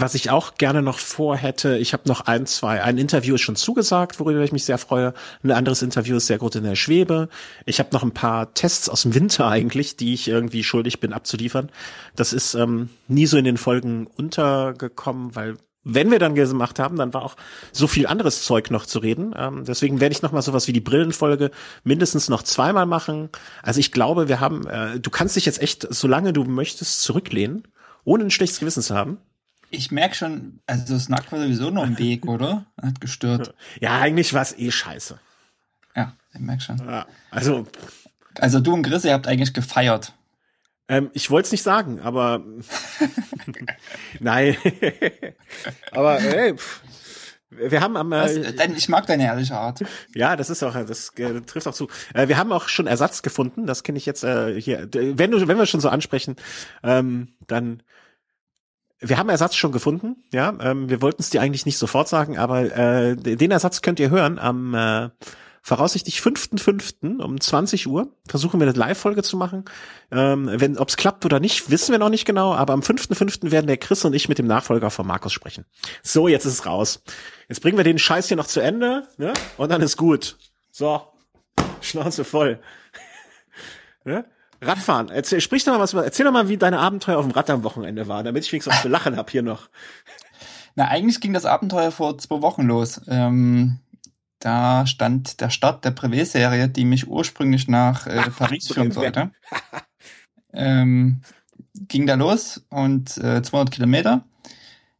was 0.00 0.14
ich 0.14 0.30
auch 0.30 0.54
gerne 0.54 0.82
noch 0.82 0.98
vorhätte, 0.98 1.78
ich 1.78 1.92
habe 1.92 2.08
noch 2.08 2.22
ein, 2.22 2.46
zwei, 2.46 2.82
ein 2.82 2.98
Interview 2.98 3.34
ist 3.36 3.42
schon 3.42 3.56
zugesagt, 3.56 4.18
worüber 4.18 4.40
ich 4.40 4.52
mich 4.52 4.64
sehr 4.64 4.78
freue. 4.78 5.14
Ein 5.42 5.52
anderes 5.52 5.82
Interview 5.82 6.16
ist 6.16 6.26
sehr 6.26 6.38
gut 6.38 6.54
in 6.56 6.64
der 6.64 6.76
Schwebe. 6.76 7.28
Ich 7.64 7.78
habe 7.78 7.90
noch 7.92 8.02
ein 8.02 8.12
paar 8.12 8.54
Tests 8.54 8.88
aus 8.88 9.02
dem 9.02 9.14
Winter 9.14 9.48
eigentlich, 9.48 9.96
die 9.96 10.14
ich 10.14 10.28
irgendwie 10.28 10.64
schuldig 10.64 11.00
bin 11.00 11.12
abzuliefern. 11.12 11.70
Das 12.14 12.32
ist 12.32 12.54
ähm, 12.54 12.90
nie 13.08 13.26
so 13.26 13.36
in 13.36 13.44
den 13.44 13.56
Folgen 13.56 14.06
untergekommen, 14.06 15.34
weil 15.34 15.56
wenn 15.88 16.10
wir 16.10 16.18
dann 16.18 16.34
gemacht 16.34 16.80
haben, 16.80 16.96
dann 16.96 17.14
war 17.14 17.22
auch 17.22 17.36
so 17.70 17.86
viel 17.86 18.08
anderes 18.08 18.44
Zeug 18.44 18.72
noch 18.72 18.86
zu 18.86 18.98
reden. 18.98 19.34
Ähm, 19.36 19.64
deswegen 19.64 20.00
werde 20.00 20.12
ich 20.12 20.20
noch 20.22 20.32
mal 20.32 20.42
sowas 20.42 20.66
wie 20.66 20.72
die 20.72 20.80
Brillenfolge 20.80 21.52
mindestens 21.84 22.28
noch 22.28 22.42
zweimal 22.42 22.86
machen. 22.86 23.28
Also 23.62 23.78
ich 23.78 23.92
glaube, 23.92 24.28
wir 24.28 24.40
haben, 24.40 24.66
äh, 24.66 24.98
du 24.98 25.10
kannst 25.10 25.36
dich 25.36 25.46
jetzt 25.46 25.62
echt, 25.62 25.86
solange 25.88 26.32
du 26.32 26.42
möchtest, 26.42 27.02
zurücklehnen, 27.02 27.68
ohne 28.04 28.24
ein 28.24 28.30
schlechtes 28.32 28.58
Gewissen 28.58 28.82
zu 28.82 28.96
haben. 28.96 29.18
Ich 29.76 29.90
merke 29.90 30.14
schon, 30.14 30.60
also 30.66 30.98
Snack 30.98 31.30
war 31.30 31.38
sowieso 31.38 31.70
noch 31.70 31.84
im 31.84 31.98
Weg, 31.98 32.26
oder? 32.26 32.66
Hat 32.80 33.00
gestört. 33.00 33.54
Ja, 33.80 34.00
eigentlich 34.00 34.32
war 34.32 34.42
es 34.42 34.56
eh 34.58 34.70
scheiße. 34.70 35.18
Ja, 35.94 36.14
ich 36.32 36.40
merke 36.40 36.62
schon. 36.62 36.78
Ja, 36.78 37.06
also. 37.30 37.66
Also 38.38 38.60
du 38.60 38.74
und 38.74 38.82
Chris, 38.82 39.04
ihr 39.04 39.14
habt 39.14 39.26
eigentlich 39.26 39.54
gefeiert. 39.54 40.12
Ähm, 40.88 41.10
ich 41.14 41.30
wollte 41.30 41.46
es 41.46 41.52
nicht 41.52 41.62
sagen, 41.62 42.00
aber 42.00 42.44
nein. 44.20 44.56
aber 45.92 46.20
hey, 46.20 46.54
pff. 46.54 46.82
wir 47.48 47.80
haben 47.80 47.96
am 47.96 48.12
äh, 48.12 48.52
denn 48.52 48.76
ich 48.76 48.88
mag 48.88 49.06
deine 49.06 49.24
ehrliche 49.24 49.56
Art. 49.56 49.80
Ja, 50.14 50.36
das 50.36 50.50
ist 50.50 50.62
auch 50.62 50.74
das 50.74 51.10
äh, 51.16 51.40
trifft 51.40 51.66
auch 51.66 51.74
zu. 51.74 51.88
Äh, 52.14 52.28
wir 52.28 52.36
haben 52.36 52.52
auch 52.52 52.68
schon 52.68 52.86
Ersatz 52.86 53.22
gefunden. 53.22 53.66
Das 53.66 53.82
kenne 53.82 53.98
ich 53.98 54.06
jetzt 54.06 54.22
äh, 54.22 54.60
hier. 54.60 54.88
Wenn 54.92 55.30
du 55.30 55.48
wenn 55.48 55.58
wir 55.58 55.66
schon 55.66 55.80
so 55.80 55.88
ansprechen, 55.88 56.36
ähm, 56.84 57.34
dann 57.46 57.82
wir 59.00 59.18
haben 59.18 59.28
Ersatz 59.28 59.54
schon 59.54 59.72
gefunden, 59.72 60.24
ja. 60.32 60.56
Ähm, 60.60 60.88
wir 60.88 61.02
wollten 61.02 61.22
es 61.22 61.30
dir 61.30 61.40
eigentlich 61.40 61.66
nicht 61.66 61.78
sofort 61.78 62.08
sagen, 62.08 62.38
aber 62.38 62.76
äh, 62.76 63.16
den 63.16 63.50
Ersatz 63.50 63.82
könnt 63.82 64.00
ihr 64.00 64.10
hören 64.10 64.38
am 64.38 64.74
äh, 64.74 65.10
voraussichtlich 65.66 66.20
5.5. 66.20 67.20
um 67.20 67.40
20 67.40 67.88
Uhr. 67.88 68.12
Versuchen 68.28 68.60
wir 68.60 68.68
eine 68.68 68.78
Live-Folge 68.78 69.24
zu 69.24 69.36
machen. 69.36 69.64
Ähm, 70.12 70.48
wenn, 70.52 70.78
ob 70.78 70.88
es 70.88 70.96
klappt 70.96 71.24
oder 71.24 71.40
nicht, 71.40 71.70
wissen 71.70 71.90
wir 71.90 71.98
noch 71.98 72.08
nicht 72.08 72.24
genau, 72.24 72.54
aber 72.54 72.72
am 72.72 72.80
5.5. 72.80 73.50
werden 73.50 73.66
der 73.66 73.76
Chris 73.76 74.04
und 74.04 74.14
ich 74.14 74.28
mit 74.28 74.38
dem 74.38 74.46
Nachfolger 74.46 74.90
von 74.90 75.06
Markus 75.06 75.32
sprechen. 75.32 75.64
So, 76.04 76.28
jetzt 76.28 76.44
ist 76.44 76.52
es 76.52 76.66
raus. 76.66 77.02
Jetzt 77.48 77.62
bringen 77.62 77.76
wir 77.76 77.84
den 77.84 77.98
Scheiß 77.98 78.28
hier 78.28 78.36
noch 78.36 78.46
zu 78.46 78.60
Ende, 78.60 79.08
ne? 79.18 79.32
Und 79.56 79.72
dann 79.72 79.82
ist 79.82 79.96
gut. 79.96 80.38
So. 80.70 81.02
Schnauze 81.80 82.24
voll. 82.24 82.60
ne? 84.04 84.24
Radfahren. 84.60 85.08
Erzähl, 85.08 85.40
sprich 85.40 85.64
doch 85.64 85.72
mal 85.72 85.80
was, 85.80 85.94
erzähl 85.94 86.24
doch 86.24 86.32
mal, 86.32 86.48
wie 86.48 86.56
deine 86.56 86.78
Abenteuer 86.78 87.18
auf 87.18 87.26
dem 87.26 87.32
Rad 87.32 87.50
am 87.50 87.64
Wochenende 87.64 88.08
war, 88.08 88.22
damit 88.22 88.44
ich 88.44 88.52
wenigstens 88.52 88.74
was 88.74 88.82
zu 88.82 88.88
lachen 88.88 89.16
hab 89.16 89.30
hier 89.30 89.42
noch. 89.42 89.68
Na, 90.74 90.88
eigentlich 90.88 91.20
ging 91.20 91.32
das 91.32 91.46
Abenteuer 91.46 91.90
vor 91.90 92.18
zwei 92.18 92.42
Wochen 92.42 92.62
los. 92.62 93.00
Ähm, 93.08 93.80
da 94.38 94.86
stand 94.86 95.40
der 95.40 95.50
Start 95.50 95.84
der 95.84 95.92
Privé-Serie, 95.92 96.68
die 96.68 96.84
mich 96.84 97.08
ursprünglich 97.08 97.68
nach 97.68 98.06
äh, 98.06 98.30
Paris 98.30 98.68
führen 98.68 98.92
sollte. 98.92 99.30
ähm, 100.52 101.22
ging 101.74 102.06
da 102.06 102.14
los 102.14 102.64
und 102.68 103.16
äh, 103.18 103.42
200 103.42 103.72
Kilometer. 103.72 104.24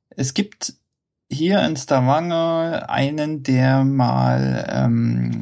Es 0.08 0.32
gibt 0.32 0.74
hier 1.30 1.62
in 1.64 1.76
Stavanger 1.76 2.88
einen, 2.88 3.42
der 3.42 3.84
mal 3.84 4.66
ähm, 4.68 5.40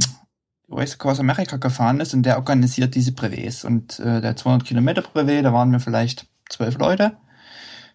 Race 0.74 0.94
Across 0.94 1.20
America 1.20 1.56
gefahren 1.56 2.00
ist 2.00 2.14
und 2.14 2.24
der 2.24 2.36
organisiert 2.36 2.94
diese 2.94 3.12
Brevets. 3.12 3.64
Und 3.64 3.98
äh, 4.00 4.20
der 4.20 4.36
200 4.36 4.66
Kilometer 4.66 5.02
Brevet, 5.02 5.44
da 5.44 5.52
waren 5.52 5.72
wir 5.72 5.80
vielleicht 5.80 6.26
zwölf 6.48 6.78
Leute, 6.78 7.16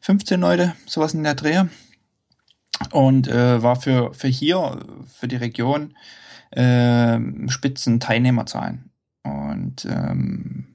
15 0.02 0.40
Leute, 0.40 0.74
sowas 0.86 1.14
in 1.14 1.24
der 1.24 1.36
Dreh. 1.36 1.66
Und 2.92 3.28
äh, 3.28 3.62
war 3.62 3.76
für, 3.76 4.14
für 4.14 4.28
hier, 4.28 4.80
für 5.08 5.28
die 5.28 5.36
Region, 5.36 5.96
äh, 6.52 7.20
Spitzen 7.48 8.00
Teilnehmerzahlen. 8.00 8.90
Und 9.24 9.86
ähm, 9.86 10.68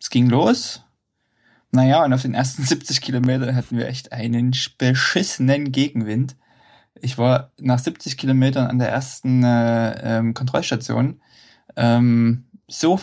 es 0.00 0.10
ging 0.10 0.28
los. 0.28 0.82
Naja, 1.72 2.04
und 2.04 2.12
auf 2.12 2.22
den 2.22 2.34
ersten 2.34 2.62
70 2.64 3.00
Kilometern 3.00 3.56
hatten 3.56 3.76
wir 3.76 3.88
echt 3.88 4.12
einen 4.12 4.54
beschissenen 4.78 5.72
Gegenwind. 5.72 6.36
Ich 7.00 7.18
war 7.18 7.50
nach 7.60 7.80
70 7.80 8.16
Kilometern 8.16 8.68
an 8.68 8.78
der 8.78 8.90
ersten 8.90 9.42
äh, 9.42 10.18
ähm, 10.18 10.34
Kontrollstation 10.34 11.20
ähm, 11.76 12.44
so 12.68 13.00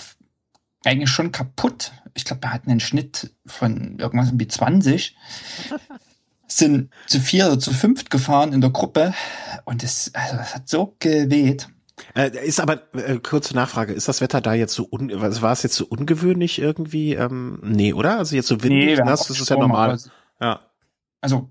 eigentlich 0.86 1.10
schon 1.10 1.32
kaputt. 1.32 1.92
Ich 2.14 2.26
glaube, 2.26 2.44
wir 2.44 2.54
hatten 2.54 2.72
einen 2.72 2.80
Schnitt 2.80 3.36
von 3.46 4.00
irgendwas 4.00 4.32
wie 4.34 4.48
20. 4.48 5.16
Sind 6.48 6.90
zu 7.08 7.22
vier 7.22 7.48
oder 7.48 7.60
zu 7.60 7.72
fünft 7.72 8.10
gefahren 8.10 8.52
in 8.52 8.60
der 8.60 8.72
Gruppe 8.72 9.14
und 9.64 9.84
es, 9.84 10.12
also, 10.14 10.36
das 10.36 10.54
hat 10.54 10.68
so 10.68 10.98
geweht. 11.00 11.70
Äh, 12.14 12.46
ist 12.46 12.60
aber 12.60 12.94
äh, 12.94 13.20
kurze 13.20 13.54
Nachfrage, 13.56 13.94
ist 13.94 14.10
das 14.10 14.20
Wetter 14.20 14.42
da 14.42 14.54
jetzt 14.54 14.74
so 14.74 14.86
un 14.90 15.12
war 15.12 15.52
es 15.52 15.64
jetzt 15.64 15.76
so 15.76 15.86
ungewöhnlich 15.86 16.60
irgendwie? 16.60 17.14
Ähm, 17.14 17.60
nee, 17.64 17.94
oder? 17.94 18.18
Also 18.18 18.36
jetzt 18.36 18.48
so 18.48 18.62
windig, 18.64 18.98
nee, 18.98 19.06
nass, 19.06 19.28
das 19.28 19.40
ist 19.40 19.50
ja 19.50 19.56
normal. 19.56 19.98
Ja. 20.42 20.60
Also 21.22 21.50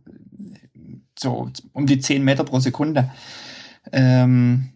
so 1.18 1.50
um 1.72 1.86
die 1.86 2.00
zehn 2.00 2.24
Meter 2.24 2.44
pro 2.44 2.60
Sekunde. 2.60 3.10
Ähm, 3.92 4.70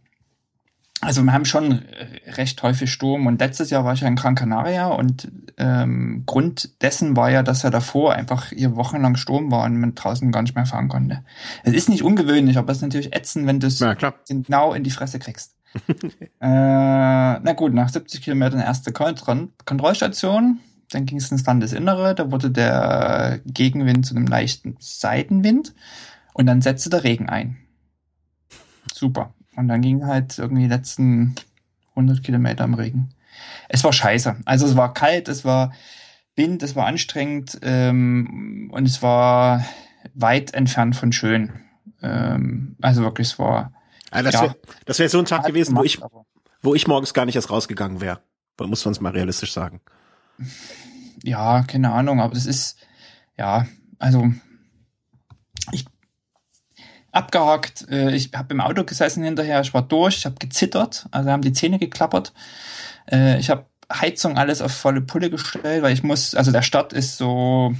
also 1.05 1.23
wir 1.23 1.33
haben 1.33 1.45
schon 1.45 1.83
recht 2.27 2.63
häufig 2.63 2.91
Sturm 2.91 3.27
und 3.27 3.41
letztes 3.41 3.71
Jahr 3.71 3.85
war 3.85 3.95
ich 3.95 4.01
ja 4.01 4.09
in 4.09 4.17
Gran 4.17 4.35
Canaria 4.35 4.87
und 4.89 5.31
ähm, 5.57 6.25
Grund 6.27 6.83
dessen 6.83 7.17
war 7.17 7.31
ja, 7.31 7.43
dass 7.43 7.63
ja 7.63 7.71
davor 7.71 8.15
einfach 8.15 8.49
hier 8.49 8.77
wochenlang 8.77 9.17
Sturm 9.17 9.51
war 9.51 9.65
und 9.65 9.79
man 9.79 9.95
draußen 9.95 10.33
gar 10.33 10.43
nicht 10.43 10.55
mehr 10.55 10.67
fahren 10.67 10.89
konnte. 10.89 11.25
Es 11.63 11.73
ist 11.73 11.89
nicht 11.89 12.03
ungewöhnlich, 12.03 12.59
aber 12.59 12.73
es 12.73 12.79
ist 12.79 12.83
natürlich 12.83 13.15
ätzend, 13.15 13.47
wenn 13.47 13.61
du 13.61 13.67
es 13.67 13.79
ja, 13.79 13.95
genau 14.29 14.75
in 14.75 14.85
die 14.85 14.91
Fresse 14.91 15.19
kriegst. 15.19 15.57
äh, 15.89 16.29
na 16.41 17.53
gut, 17.55 17.75
nach 17.75 17.89
70 17.89 18.23
Kilometern 18.23 18.61
erste 18.61 18.93
Kontroll 18.93 19.49
Kontrollstation, 19.65 20.61
dann 20.91 21.07
ging 21.07 21.19
es 21.19 21.31
ins 21.33 21.45
Landesinnere, 21.45 22.15
da 22.15 22.31
wurde 22.31 22.51
der 22.51 23.41
Gegenwind 23.45 24.07
zu 24.07 24.15
einem 24.15 24.27
leichten 24.27 24.77
Seitenwind 24.79 25.75
und 26.33 26.47
dann 26.47 26.63
setzte 26.63 26.91
der 26.91 27.05
Regen 27.05 27.29
ein. 27.29 27.57
Super. 28.93 29.35
Und 29.57 29.69
dann 29.69 29.81
ging 29.81 30.07
halt 30.07 30.39
irgendwie 30.39 30.63
die 30.63 30.69
letzten 30.69 31.35
100 31.91 32.23
Kilometer 32.23 32.65
im 32.65 32.75
Regen. 32.75 33.11
Es 33.69 33.85
war 33.85 33.93
scheiße. 33.93 34.37
Also 34.45 34.67
es 34.67 34.77
war 34.77 34.93
kalt, 34.95 35.29
es 35.29 35.45
war 35.45 35.73
Wind, 36.37 36.63
es 36.63 36.75
war 36.75 36.87
anstrengend 36.87 37.59
ähm, 37.63 38.71
und 38.73 38.87
es 38.87 39.03
war 39.03 39.65
weit 40.15 40.55
entfernt 40.55 40.97
von 40.97 41.13
schön. 41.13 41.53
Ähm, 42.03 42.77
also 42.81 43.03
wirklich, 43.03 43.29
es 43.29 43.39
war. 43.39 43.73
Also 44.11 44.31
das 44.31 44.35
ja, 44.35 44.43
wäre 44.43 44.57
das 44.85 44.99
wär 44.99 45.09
so 45.09 45.19
ein 45.19 45.25
Tag 45.25 45.45
gewesen, 45.45 45.75
gemacht, 45.75 45.83
wo 45.83 45.85
ich, 45.85 46.01
wo 46.63 46.75
ich 46.75 46.87
morgens 46.87 47.15
gar 47.15 47.25
nicht 47.25 47.37
erst 47.37 47.51
rausgegangen 47.51 48.01
wäre. 48.01 48.21
Muss 48.61 48.85
man 48.85 48.93
es 48.93 49.01
mal 49.01 49.13
realistisch 49.13 49.53
sagen. 49.53 49.81
Ja, 51.23 51.63
keine 51.63 51.93
Ahnung, 51.93 52.21
aber 52.21 52.35
das 52.35 52.47
ist, 52.47 52.77
ja, 53.37 53.67
also 53.99 54.33
ich 55.73 55.87
abgehakt. 57.15 57.87
Äh, 57.91 58.15
ich 58.15 58.31
habe 58.35 58.55
im 58.55 58.61
Auto 58.61 58.85
gesessen 58.85 59.25
hinterher, 59.25 59.61
ich 59.61 59.75
war 59.75 59.83
durch, 59.83 60.19
ich 60.19 60.27
habe 60.27 60.37
gezittert, 60.39 61.07
also 61.11 61.31
haben 61.31 61.43
die 61.43 61.53
Zähne 61.53 61.79
geklappert. 61.79 62.33
Äh, 63.11 63.39
ich 63.39 63.51
habe 63.51 63.67
Heizung 63.93 64.39
alles 64.39 64.63
auf 64.63 64.73
volle 64.73 65.01
Pulle 65.01 65.31
gestellt, 65.31 65.83
weil 65.83 65.93
ich 65.93 66.03
muss, 66.03 66.35
also 66.35 66.53
der 66.53 66.63
Start 66.63 66.93
ist 66.93 67.19
so 67.19 67.75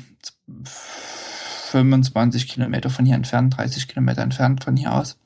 25 0.65 2.49
Kilometer 2.49 2.91
von 2.91 3.05
hier 3.05 3.17
entfernt, 3.17 3.57
30 3.57 3.89
Kilometer 3.89 4.23
entfernt 4.23 4.63
von 4.65 4.77
hier 4.77 4.93
aus. 4.93 5.19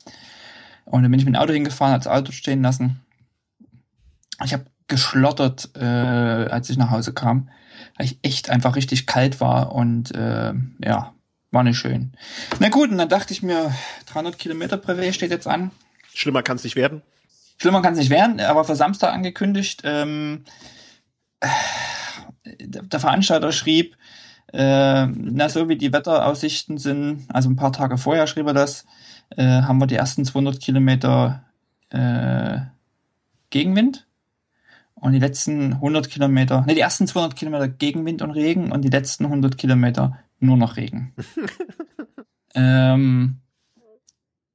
Und 0.84 1.02
dann 1.02 1.10
bin 1.10 1.20
ich 1.20 1.26
mit 1.26 1.34
dem 1.34 1.40
Auto 1.40 1.52
hingefahren, 1.52 1.92
hat 1.92 2.06
das 2.06 2.12
Auto 2.12 2.32
stehen 2.32 2.62
lassen. 2.62 3.00
Ich 4.44 4.52
habe 4.52 4.64
geschlottert, 4.86 5.70
äh, 5.76 5.84
als 5.84 6.70
ich 6.70 6.78
nach 6.78 6.90
Hause 6.90 7.12
kam, 7.12 7.50
weil 7.96 8.06
ich 8.06 8.18
echt 8.22 8.48
einfach 8.48 8.76
richtig 8.76 9.06
kalt 9.06 9.40
war 9.40 9.72
und 9.72 10.14
äh, 10.14 10.54
ja, 10.82 11.12
war 11.50 11.62
nicht 11.62 11.78
schön. 11.78 12.12
Na 12.58 12.68
gut, 12.68 12.90
und 12.90 12.98
dann 12.98 13.08
dachte 13.08 13.32
ich 13.32 13.42
mir, 13.42 13.72
300 14.06 14.38
Kilometer 14.38 14.76
Brevet 14.76 15.14
steht 15.14 15.30
jetzt 15.30 15.46
an. 15.46 15.70
Schlimmer 16.14 16.42
kann 16.42 16.56
es 16.56 16.64
nicht 16.64 16.76
werden. 16.76 17.02
Schlimmer 17.60 17.82
kann 17.82 17.94
es 17.94 17.98
nicht 17.98 18.10
werden, 18.10 18.40
aber 18.40 18.64
für 18.64 18.76
Samstag 18.76 19.12
angekündigt. 19.12 19.82
Ähm, 19.84 20.44
der 22.60 23.00
Veranstalter 23.00 23.52
schrieb, 23.52 23.96
äh, 24.52 25.06
na 25.06 25.48
so 25.48 25.68
wie 25.68 25.76
die 25.76 25.92
Wetteraussichten 25.92 26.78
sind, 26.78 27.26
also 27.28 27.50
ein 27.50 27.56
paar 27.56 27.72
Tage 27.72 27.98
vorher 27.98 28.26
schrieb 28.26 28.46
er 28.46 28.54
das, 28.54 28.86
äh, 29.36 29.44
haben 29.44 29.78
wir 29.78 29.86
die 29.86 29.96
ersten 29.96 30.24
200 30.24 30.60
Kilometer 30.60 31.44
äh, 31.90 32.60
Gegenwind 33.50 34.06
und 34.94 35.12
die 35.12 35.18
letzten 35.18 35.74
100 35.74 36.08
Kilometer, 36.08 36.62
ne, 36.66 36.74
die 36.74 36.80
ersten 36.80 37.06
200 37.06 37.36
Kilometer 37.36 37.68
Gegenwind 37.68 38.22
und 38.22 38.30
Regen 38.30 38.72
und 38.72 38.82
die 38.82 38.90
letzten 38.90 39.24
100 39.24 39.58
Kilometer 39.58 40.18
nur 40.40 40.56
noch 40.56 40.76
Regen. 40.76 41.14
ähm, 42.54 43.40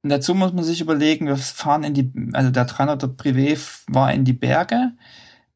dazu 0.02 0.34
muss 0.34 0.52
man 0.52 0.64
sich 0.64 0.80
überlegen, 0.80 1.26
wir 1.26 1.36
fahren 1.36 1.84
in 1.84 1.94
die, 1.94 2.12
also 2.32 2.50
der 2.50 2.66
300er 2.66 3.16
Privé 3.16 3.58
war 3.88 4.12
in 4.12 4.24
die 4.24 4.32
Berge 4.32 4.92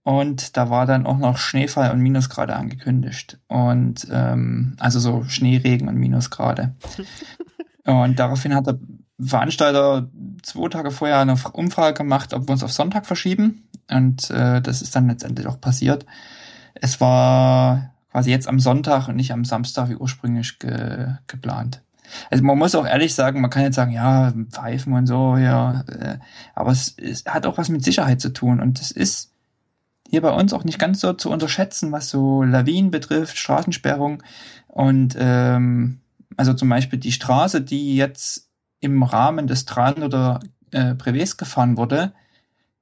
und 0.02 0.56
da 0.56 0.70
war 0.70 0.86
dann 0.86 1.04
auch 1.04 1.18
noch 1.18 1.36
Schneefall 1.36 1.90
und 1.90 2.00
Minusgrade 2.00 2.56
angekündigt. 2.56 3.38
Und 3.46 4.06
ähm, 4.10 4.74
also 4.78 5.00
so 5.00 5.24
Schneeregen 5.24 5.86
und 5.86 5.96
Minusgrade. 5.96 6.74
und 7.84 8.18
daraufhin 8.18 8.54
hat 8.54 8.66
der 8.66 8.78
Veranstalter 9.20 10.08
zwei 10.42 10.68
Tage 10.68 10.92
vorher 10.92 11.18
eine 11.18 11.36
Umfrage 11.52 11.94
gemacht, 11.94 12.32
ob 12.32 12.48
wir 12.48 12.52
uns 12.52 12.62
auf 12.62 12.72
Sonntag 12.72 13.04
verschieben. 13.04 13.68
Und 13.90 14.30
äh, 14.30 14.62
das 14.62 14.80
ist 14.80 14.96
dann 14.96 15.08
letztendlich 15.08 15.46
auch 15.46 15.60
passiert. 15.60 16.06
Es 16.74 17.00
war 17.00 17.92
quasi 18.18 18.30
jetzt 18.32 18.48
am 18.48 18.58
Sonntag 18.58 19.06
und 19.06 19.14
nicht 19.14 19.32
am 19.32 19.44
Samstag 19.44 19.90
wie 19.90 19.94
ursprünglich 19.94 20.58
ge 20.58 21.14
geplant. 21.28 21.82
Also 22.30 22.42
man 22.42 22.58
muss 22.58 22.74
auch 22.74 22.84
ehrlich 22.84 23.14
sagen, 23.14 23.40
man 23.40 23.50
kann 23.50 23.62
jetzt 23.62 23.76
sagen, 23.76 23.92
ja, 23.92 24.32
Pfeifen 24.50 24.92
und 24.92 25.06
so, 25.06 25.36
ja, 25.36 25.82
äh, 25.82 26.18
aber 26.56 26.72
es, 26.72 26.96
es 26.98 27.24
hat 27.26 27.46
auch 27.46 27.58
was 27.58 27.68
mit 27.68 27.84
Sicherheit 27.84 28.20
zu 28.20 28.32
tun. 28.32 28.58
Und 28.58 28.80
es 28.80 28.90
ist 28.90 29.30
hier 30.08 30.20
bei 30.20 30.32
uns 30.32 30.52
auch 30.52 30.64
nicht 30.64 30.80
ganz 30.80 30.98
so 31.00 31.12
zu 31.12 31.30
unterschätzen, 31.30 31.92
was 31.92 32.10
so 32.10 32.42
Lawinen 32.42 32.90
betrifft, 32.90 33.38
Straßensperrung. 33.38 34.20
Und 34.66 35.14
ähm, 35.16 36.00
also 36.36 36.54
zum 36.54 36.68
Beispiel 36.68 36.98
die 36.98 37.12
Straße, 37.12 37.60
die 37.60 37.94
jetzt 37.94 38.48
im 38.80 39.04
Rahmen 39.04 39.46
des 39.46 39.64
Tran 39.64 40.02
oder 40.02 40.40
äh, 40.72 40.94
Privés 40.94 41.36
gefahren 41.36 41.76
wurde, 41.76 42.14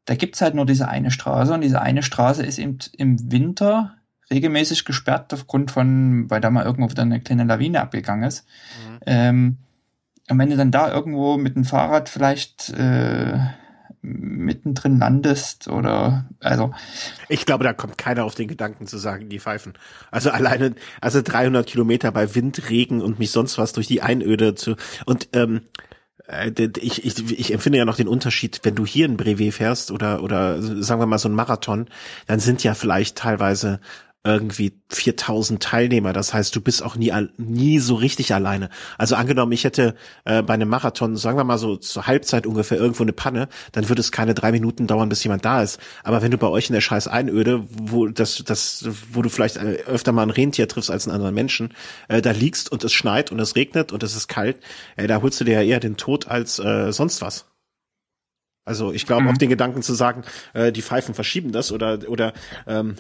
da 0.07 0.15
gibt's 0.15 0.41
halt 0.41 0.55
nur 0.55 0.65
diese 0.65 0.89
eine 0.89 1.11
Straße. 1.11 1.53
Und 1.53 1.61
diese 1.61 1.83
eine 1.83 2.03
Straße 2.03 2.43
ist 2.43 2.59
eben 2.59 2.79
im 2.97 3.31
Winter 3.31 3.96
regelmäßig 4.31 4.85
gesperrt 4.85 5.33
aufgrund 5.33 5.71
von, 5.71 6.29
weil 6.31 6.41
da 6.41 6.51
mal 6.51 6.65
irgendwo 6.65 6.91
wieder 6.91 7.03
eine 7.03 7.21
kleine 7.21 7.45
Lawine 7.45 7.81
abgegangen 7.81 8.25
ist. 8.25 8.47
Mhm. 8.91 8.99
Ähm, 9.07 9.57
und 10.29 10.39
wenn 10.39 10.51
du 10.51 10.57
dann 10.57 10.73
da 10.73 10.93
irgendwo 10.93 11.37
mit 11.37 11.55
dem 11.55 11.65
Fahrrad 11.65 12.09
vielleicht 12.09 12.71
äh, 12.71 13.39
mittendrin 14.03 14.99
landest 14.99 15.69
oder 15.69 16.27
also 16.41 16.73
ich 17.29 17.45
glaube 17.45 17.65
da 17.65 17.73
kommt 17.73 17.99
keiner 17.99 18.25
auf 18.25 18.37
den 18.37 18.47
Gedanken 18.47 18.87
zu 18.87 18.99
sagen 18.99 19.29
die 19.29 19.41
pfeifen 19.41 19.75
also 20.13 20.31
alleine 20.31 20.75
also 21.01 21.23
300 21.23 21.67
Kilometer 21.67 22.13
bei 22.13 22.35
Wind 22.35 22.71
Regen 22.71 23.03
und 23.03 23.19
mich 23.19 23.33
sonst 23.33 23.59
was 23.59 23.73
durch 23.73 23.89
die 23.89 24.03
Einöde 24.03 24.55
zu 24.55 24.77
und 25.07 25.29
ähm, 25.33 25.63
äh, 26.29 26.51
ich, 26.79 27.05
ich, 27.05 27.39
ich 27.39 27.53
empfinde 27.53 27.79
ja 27.79 27.85
noch 27.85 27.97
den 27.97 28.09
Unterschied, 28.09 28.61
wenn 28.63 28.75
du 28.75 28.85
hier 28.85 29.07
ein 29.07 29.17
Brevet 29.17 29.55
fährst 29.55 29.91
oder 29.91 30.23
oder 30.23 30.61
sagen 30.61 31.01
wir 31.01 31.07
mal 31.07 31.19
so 31.19 31.29
ein 31.29 31.35
Marathon, 31.35 31.89
dann 32.27 32.41
sind 32.41 32.65
ja 32.65 32.75
vielleicht 32.75 33.19
teilweise 33.19 33.81
irgendwie 34.27 34.73
4000 34.91 35.63
Teilnehmer. 35.63 36.13
Das 36.13 36.35
heißt, 36.35 36.55
du 36.55 36.61
bist 36.61 36.83
auch 36.83 36.97
nie, 36.97 37.13
nie 37.37 37.79
so 37.79 37.95
richtig 37.95 38.35
alleine. 38.35 38.69
Also 38.99 39.15
angenommen, 39.15 39.53
ich 39.53 39.65
hätte 39.65 39.95
äh, 40.25 40.43
bei 40.43 40.55
einem 40.55 40.69
Marathon, 40.69 41.17
sagen 41.17 41.39
wir 41.39 41.45
mal 41.45 41.59
so 41.59 41.77
zur 41.77 42.07
Halbzeit 42.07 42.47
ungefähr 42.47 42.79
irgendwo 42.79 43.03
eine 43.03 43.13
Panne, 43.13 43.49
dann 43.73 43.89
würde 43.89 44.01
es 44.01 44.13
keine 44.13 44.35
drei 44.35 44.53
Minuten 44.53 44.87
dauern, 44.87 45.09
bis 45.09 45.23
jemand 45.23 45.45
da 45.45 45.63
ist. 45.63 45.81
Aber 46.03 46.23
wenn 46.23 46.31
du 46.31 46.39
bei 46.39 46.49
euch 46.49 46.69
in 46.69 46.75
der 46.75 46.81
scheiß 46.81 47.09
Einöde, 47.09 47.65
wo 47.71 48.07
das, 48.07 48.43
das, 48.45 48.89
wo 49.13 49.23
du 49.23 49.29
vielleicht 49.29 49.57
äh, 49.57 49.79
öfter 49.87 50.13
mal 50.13 50.23
ein 50.23 50.31
Rentier 50.31 50.69
triffst 50.69 50.91
als 50.91 51.07
einen 51.07 51.15
anderen 51.15 51.35
Menschen, 51.35 51.75
äh, 52.09 52.21
da 52.21 52.33
liegst 52.33 52.71
und 52.71 52.85
es 52.85 52.93
schneit 52.93 53.33
und 53.33 53.41
es 53.41 53.57
regnet 53.57 53.93
und 53.93 54.03
es 54.03 54.17
ist 54.17 54.29
kalt, 54.29 54.59
äh, 54.97 55.07
da 55.07 55.23
holst 55.23 55.41
du 55.41 55.45
dir 55.45 55.61
ja 55.61 55.63
eher 55.63 55.81
den 55.81 55.97
Tod 55.97 56.29
als 56.29 56.59
äh, 56.59 56.93
sonst 56.93 57.23
was. 57.23 57.47
Also 58.67 58.93
ich 58.93 59.07
glaube, 59.07 59.23
mhm. 59.23 59.29
auf 59.29 59.39
den 59.39 59.49
Gedanken 59.49 59.81
zu 59.81 59.95
sagen, 59.95 60.25
äh, 60.53 60.73
die 60.73 60.83
Pfeifen 60.83 61.15
verschieben 61.15 61.53
das 61.53 61.71
oder 61.71 62.01
oder 62.09 62.33
ähm, 62.67 62.97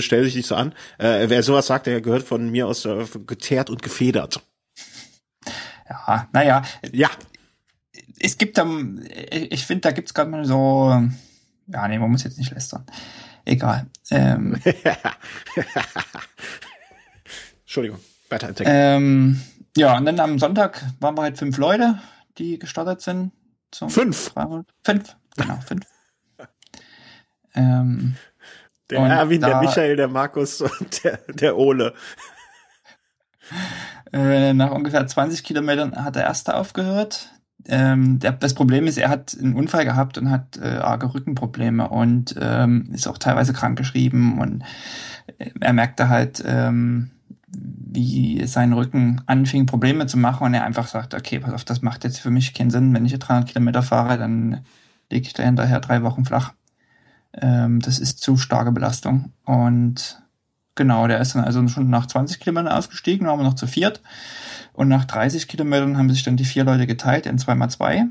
stell 0.00 0.22
dich 0.22 0.36
nicht 0.36 0.46
so 0.46 0.54
an. 0.54 0.72
Äh, 0.98 1.28
wer 1.28 1.42
sowas 1.42 1.66
sagt, 1.66 1.86
der 1.86 2.00
gehört 2.00 2.22
von 2.22 2.48
mir 2.48 2.68
aus 2.68 2.84
äh, 2.84 3.04
geteert 3.26 3.70
und 3.70 3.82
gefedert. 3.82 4.40
Ja, 5.90 6.28
naja. 6.32 6.62
Ja. 6.92 7.10
Es 8.20 8.38
gibt 8.38 8.56
da, 8.56 8.66
ich 9.30 9.66
finde, 9.66 9.80
da 9.82 9.90
gibt's 9.90 10.14
gerade 10.14 10.30
mal 10.30 10.44
so, 10.44 11.02
ja, 11.66 11.88
nee, 11.88 11.98
man 11.98 12.10
muss 12.10 12.22
jetzt 12.22 12.38
nicht 12.38 12.52
lästern. 12.52 12.86
Egal. 13.44 13.86
Ähm, 14.10 14.56
Entschuldigung, 17.64 17.98
weiter. 18.28 18.54
Ähm, 18.60 19.40
ja, 19.76 19.96
und 19.96 20.06
dann 20.06 20.20
am 20.20 20.38
Sonntag 20.38 20.84
waren 21.00 21.16
wir 21.16 21.22
halt 21.22 21.36
fünf 21.36 21.58
Leute, 21.58 21.98
die 22.38 22.60
gestartet 22.60 23.00
sind. 23.00 23.32
Fünf? 23.88 24.32
Fünf, 24.84 25.16
genau, 25.36 25.58
fünf. 25.66 25.86
ähm, 27.54 28.16
der 28.90 29.00
Erwin, 29.00 29.40
da, 29.40 29.48
der 29.48 29.60
Michael, 29.60 29.96
der 29.96 30.08
Markus 30.08 30.60
und 30.60 31.04
der, 31.04 31.18
der 31.28 31.56
Ole. 31.56 31.94
Äh, 34.12 34.52
nach 34.54 34.70
ungefähr 34.70 35.06
20 35.06 35.42
Kilometern 35.42 36.04
hat 36.04 36.16
der 36.16 36.24
erste 36.24 36.54
aufgehört. 36.54 37.30
Ähm, 37.66 38.18
der, 38.18 38.32
das 38.32 38.54
Problem 38.54 38.86
ist, 38.86 38.98
er 38.98 39.08
hat 39.08 39.36
einen 39.38 39.54
Unfall 39.54 39.84
gehabt 39.84 40.18
und 40.18 40.30
hat 40.30 40.58
äh, 40.58 40.76
arge 40.76 41.14
Rückenprobleme 41.14 41.88
und 41.88 42.34
ähm, 42.38 42.90
ist 42.92 43.06
auch 43.06 43.18
teilweise 43.18 43.52
krankgeschrieben 43.52 44.38
und 44.38 44.62
äh, 45.38 45.50
er 45.60 45.72
merkte 45.72 46.08
halt, 46.08 46.42
ähm, 46.46 47.10
wie 47.56 48.46
sein 48.46 48.72
Rücken 48.72 49.22
anfing, 49.26 49.66
Probleme 49.66 50.06
zu 50.06 50.18
machen 50.18 50.44
und 50.44 50.54
er 50.54 50.64
einfach 50.64 50.88
sagt, 50.88 51.14
okay, 51.14 51.38
pass 51.38 51.52
auf, 51.52 51.64
das 51.64 51.82
macht 51.82 52.04
jetzt 52.04 52.18
für 52.18 52.30
mich 52.30 52.54
keinen 52.54 52.70
Sinn. 52.70 52.94
Wenn 52.94 53.06
ich 53.06 53.18
300 53.18 53.48
Kilometer 53.48 53.82
fahre, 53.82 54.18
dann 54.18 54.60
lege 55.10 55.26
ich 55.26 55.32
da 55.32 55.42
hinterher 55.42 55.80
drei 55.80 56.02
Wochen 56.02 56.24
flach. 56.24 56.52
Ähm, 57.34 57.80
das 57.80 57.98
ist 57.98 58.20
zu 58.20 58.36
starke 58.36 58.72
Belastung. 58.72 59.32
Und 59.44 60.22
genau, 60.74 61.06
der 61.06 61.20
ist 61.20 61.34
dann 61.34 61.44
also 61.44 61.66
schon 61.68 61.90
nach 61.90 62.06
20 62.06 62.40
Kilometern 62.40 62.72
ausgestiegen, 62.72 63.26
waren 63.26 63.38
wir 63.38 63.44
noch 63.44 63.54
zu 63.54 63.66
viert. 63.66 64.02
Und 64.72 64.88
nach 64.88 65.04
30 65.04 65.46
Kilometern 65.48 65.96
haben 65.96 66.10
sich 66.10 66.24
dann 66.24 66.36
die 66.36 66.44
vier 66.44 66.64
Leute 66.64 66.86
geteilt 66.86 67.26
in 67.26 67.38
2x2. 67.38 68.08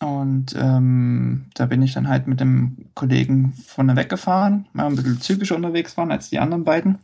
Und 0.00 0.54
ähm, 0.58 1.46
da 1.54 1.66
bin 1.66 1.82
ich 1.82 1.94
dann 1.94 2.08
halt 2.08 2.26
mit 2.26 2.40
dem 2.40 2.90
Kollegen 2.94 3.54
vorne 3.66 3.96
weggefahren, 3.96 4.66
weil 4.74 4.84
wir 4.84 4.90
ein 4.90 4.96
bisschen 4.96 5.20
zügiger 5.20 5.56
unterwegs 5.56 5.96
waren 5.96 6.12
als 6.12 6.28
die 6.28 6.38
anderen 6.38 6.64
beiden. 6.64 6.98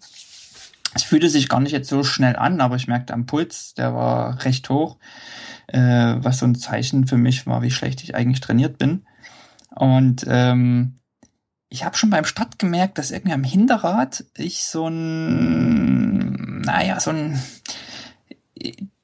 Es 0.94 1.02
fühlte 1.02 1.30
sich 1.30 1.48
gar 1.48 1.60
nicht 1.60 1.72
jetzt 1.72 1.88
so 1.88 2.04
schnell 2.04 2.36
an, 2.36 2.60
aber 2.60 2.76
ich 2.76 2.88
merkte 2.88 3.14
am 3.14 3.26
Puls, 3.26 3.74
der 3.74 3.94
war 3.94 4.44
recht 4.44 4.68
hoch, 4.68 4.98
äh, 5.68 5.78
was 6.18 6.38
so 6.38 6.46
ein 6.46 6.54
Zeichen 6.54 7.06
für 7.06 7.16
mich 7.16 7.46
war, 7.46 7.62
wie 7.62 7.70
schlecht 7.70 8.02
ich 8.02 8.14
eigentlich 8.14 8.40
trainiert 8.40 8.78
bin. 8.78 9.06
Und 9.74 10.24
ähm, 10.28 10.98
ich 11.70 11.84
habe 11.84 11.96
schon 11.96 12.10
beim 12.10 12.26
Start 12.26 12.58
gemerkt, 12.58 12.98
dass 12.98 13.10
irgendwie 13.10 13.32
am 13.32 13.44
Hinterrad 13.44 14.24
ich 14.36 14.64
so 14.64 14.88
ein, 14.88 16.60
naja, 16.60 17.00
so 17.00 17.10
ein, 17.10 17.42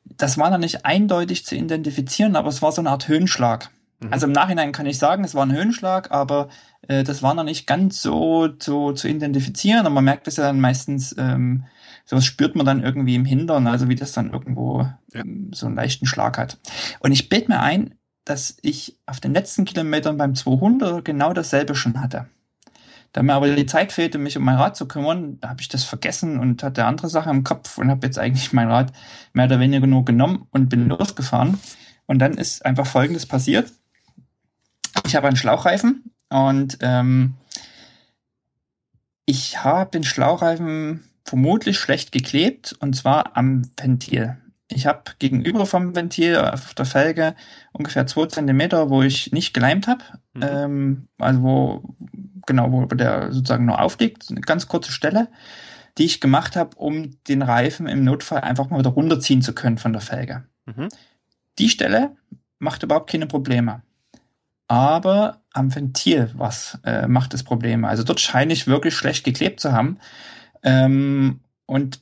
das 0.05 0.37
war 0.37 0.51
noch 0.51 0.59
nicht 0.59 0.85
eindeutig 0.85 1.46
zu 1.46 1.57
identifizieren, 1.57 2.37
aber 2.37 2.48
es 2.48 2.61
war 2.61 2.72
so 2.72 2.83
eine 2.83 2.90
Art 2.90 3.09
Höhenschlag. 3.09 3.70
Mhm. 4.01 4.12
Also 4.12 4.27
im 4.27 4.33
Nachhinein 4.33 4.72
kann 4.72 4.85
ich 4.85 4.98
sagen, 4.98 5.24
es 5.24 5.35
war 5.35 5.46
ein 5.46 5.53
Höhenschlag, 5.53 6.11
aber 6.11 6.48
äh, 6.87 7.05
das 7.05 7.22
war 7.22 7.33
noch 7.35 7.44
nicht 7.44 7.66
ganz 7.66 8.03
so 8.03 8.48
zu, 8.48 8.92
zu 8.92 9.09
identifizieren. 9.09 9.87
Und 9.87 9.94
man 9.94 10.05
merkt 10.05 10.29
es 10.29 10.37
ja 10.37 10.44
dann 10.44 10.61
meistens, 10.61 11.14
ähm, 11.18 11.64
sowas 12.09 12.25
spürt 12.25 12.57
man 12.57 12.64
dann 12.64 12.83
irgendwie 12.83 13.14
im 13.14 13.27
Hintern, 13.27 13.66
also 13.66 13.88
wie 13.90 13.94
das 13.94 14.12
dann 14.12 14.33
irgendwo 14.33 14.88
ja. 15.12 15.21
ähm, 15.21 15.51
so 15.53 15.66
einen 15.66 15.77
leichten 15.77 16.07
Schlag 16.07 16.38
hat. 16.38 16.59
Und 17.01 17.12
ich 17.12 17.29
bild 17.29 17.51
mir 17.51 17.61
ein, 17.61 17.94
dass 18.25 18.57
ich 18.62 18.99
auf 19.05 19.21
den 19.21 19.35
letzten 19.35 19.66
Kilometern 19.66 20.16
beim 20.16 20.35
200 20.35 21.05
genau 21.05 21.35
dasselbe 21.35 21.75
schon 21.75 22.01
hatte. 22.01 22.27
Da 23.12 23.23
mir 23.23 23.35
aber 23.35 23.55
die 23.55 23.66
Zeit 23.66 23.92
fehlte, 23.92 24.16
mich 24.16 24.38
um 24.38 24.44
mein 24.44 24.57
Rad 24.57 24.77
zu 24.77 24.88
kümmern, 24.88 25.38
da 25.40 25.51
habe 25.51 25.61
ich 25.61 25.68
das 25.68 25.85
vergessen 25.85 26.38
und 26.38 26.62
hatte 26.62 26.87
andere 26.87 27.11
Sachen 27.11 27.38
im 27.38 27.44
Kopf 27.44 27.77
und 27.77 27.90
habe 27.90 28.07
jetzt 28.07 28.18
eigentlich 28.18 28.53
mein 28.55 28.71
Rad 28.71 28.92
mehr 29.35 29.47
oder 29.47 29.61
weniger 29.61 29.87
nur 29.87 30.05
genommen 30.05 30.47
und 30.51 30.71
bin 30.71 30.88
losgefahren. 30.88 31.59
Und 32.07 32.21
dann 32.21 32.35
ist 32.35 32.64
einfach 32.64 32.87
Folgendes 32.87 33.27
passiert. 33.27 33.71
Ich 35.07 35.14
habe 35.14 35.29
einen 35.29 35.37
Schlauchreifen 35.37 36.11
und 36.31 36.79
ähm, 36.81 37.35
ich 39.27 39.62
habe 39.62 39.90
den 39.90 40.05
Schlauchreifen 40.05 41.08
vermutlich 41.29 41.79
schlecht 41.79 42.12
geklebt 42.12 42.75
und 42.81 42.95
zwar 42.95 43.37
am 43.37 43.62
Ventil. 43.79 44.37
Ich 44.71 44.87
habe 44.87 45.12
gegenüber 45.19 45.64
vom 45.67 45.97
Ventil 45.97 46.37
auf 46.37 46.75
der 46.75 46.85
Felge 46.85 47.35
ungefähr 47.73 48.07
zwei 48.07 48.27
Zentimeter, 48.27 48.91
wo 48.91 49.03
ich 49.03 49.33
nicht 49.33 49.55
geleimt 49.55 49.87
habe, 49.87 50.05
mhm. 50.35 50.43
ähm, 50.43 51.09
also 51.19 51.43
wo 51.43 51.97
genau, 52.47 52.73
wo 52.73 52.85
der 52.87 53.33
sozusagen 53.33 53.67
nur 53.67 53.81
aufliegt, 53.81 54.27
eine 54.31 54.41
ganz 54.41 54.69
kurze 54.69 54.93
Stelle, 54.93 55.29
die 55.97 56.05
ich 56.05 56.21
gemacht 56.21 56.57
habe, 56.57 56.77
um 56.77 57.17
den 57.29 57.43
Reifen 57.43 57.87
im 57.87 58.05
Notfall 58.05 58.41
einfach 58.41 58.71
mal 58.71 58.79
wieder 58.79 58.91
runterziehen 58.91 59.43
zu 59.43 59.55
können 59.55 59.79
von 59.79 59.93
der 59.93 60.03
Felge. 60.03 60.45
Mhm. 60.67 60.88
Die 61.59 61.69
Stelle 61.69 62.17
macht 62.59 62.83
überhaupt 62.83 63.11
keine 63.11 63.27
Probleme 63.27 63.83
aber 64.69 65.41
am 65.55 65.75
Ventil 65.75 66.31
was 66.35 66.79
äh, 66.85 67.09
macht 67.09 67.35
es 67.35 67.43
Probleme. 67.43 67.88
Also 67.88 68.05
dort 68.05 68.21
scheine 68.21 68.53
ich 68.53 68.67
wirklich 68.67 68.95
schlecht 68.95 69.25
geklebt 69.25 69.61
zu 69.61 69.73
haben. 69.73 69.99
Ähm, 70.62 71.40
und 71.66 72.01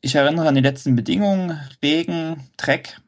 ich 0.00 0.14
erinnere 0.14 0.48
an 0.48 0.54
die 0.54 0.60
letzten 0.60 0.96
Bedingungen, 0.96 1.58
Regen, 1.82 2.48
Dreck. 2.56 3.00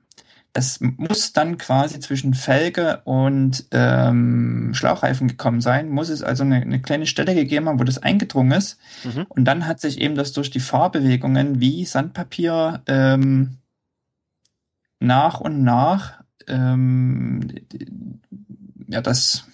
Es 0.55 0.81
muss 0.81 1.33
dann 1.33 1.57
quasi 1.57 1.99
zwischen 2.01 2.35
Felge 2.35 3.01
und 3.05 3.65
ähm, 3.71 4.73
Schlauchreifen 4.75 5.29
gekommen 5.29 5.63
sein, 5.63 5.89
muss 5.89 6.11
es 6.11 6.23
also 6.23 6.45
eine, 6.45 6.57
eine 6.57 6.83
kleine 6.83 7.07
Stelle 7.07 7.35
gegeben 7.35 7.69
haben, 7.69 7.81
wo 7.81 7.85
das 7.85 7.99
eingedrungen 7.99 8.53
ist. 8.53 8.79
Mhm. 9.05 9.25
Und 9.31 9.47
dann 9.47 9.67
hat 9.67 9.81
sich 9.81 9.99
eben 9.99 10.15
das 10.15 10.33
durch 10.33 10.51
die 10.51 10.61
Fahrbewegungen 10.61 11.61
wie 11.61 11.87
Sandpapier 11.87 12.83
ähm, 12.87 13.57
nach 15.01 15.41
und 15.41 15.63
nach 15.65 16.23
ähm, 16.47 17.49
ja, 18.89 19.01
das 19.01 19.47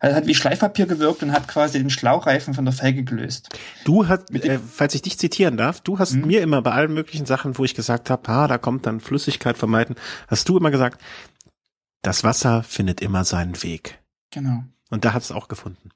hat 0.00 0.26
wie 0.26 0.34
Schleifpapier 0.34 0.86
gewirkt 0.86 1.22
und 1.22 1.32
hat 1.32 1.48
quasi 1.48 1.78
den 1.78 1.90
Schlauchreifen 1.90 2.54
von 2.54 2.64
der 2.64 2.72
Felge 2.72 3.02
gelöst. 3.02 3.48
Du 3.84 4.06
hast, 4.06 4.32
äh, 4.34 4.58
falls 4.58 4.94
ich 4.94 5.02
dich 5.02 5.18
zitieren 5.18 5.56
darf, 5.56 5.80
du 5.80 5.98
hast 5.98 6.14
mhm. 6.14 6.26
mir 6.26 6.42
immer 6.42 6.62
bei 6.62 6.72
allen 6.72 6.94
möglichen 6.94 7.26
Sachen, 7.26 7.58
wo 7.58 7.64
ich 7.64 7.74
gesagt 7.74 8.10
habe, 8.10 8.28
ah, 8.28 8.46
da 8.46 8.58
kommt 8.58 8.86
dann 8.86 9.00
Flüssigkeit 9.00 9.58
vermeiden, 9.58 9.96
hast 10.28 10.48
du 10.48 10.56
immer 10.56 10.70
gesagt, 10.70 11.00
das 12.02 12.22
Wasser 12.22 12.62
findet 12.62 13.00
immer 13.00 13.24
seinen 13.24 13.60
Weg. 13.62 13.98
Genau. 14.30 14.62
Und 14.90 15.04
da 15.04 15.12
hat 15.12 15.22
es 15.22 15.32
auch 15.32 15.48
gefunden. 15.48 15.90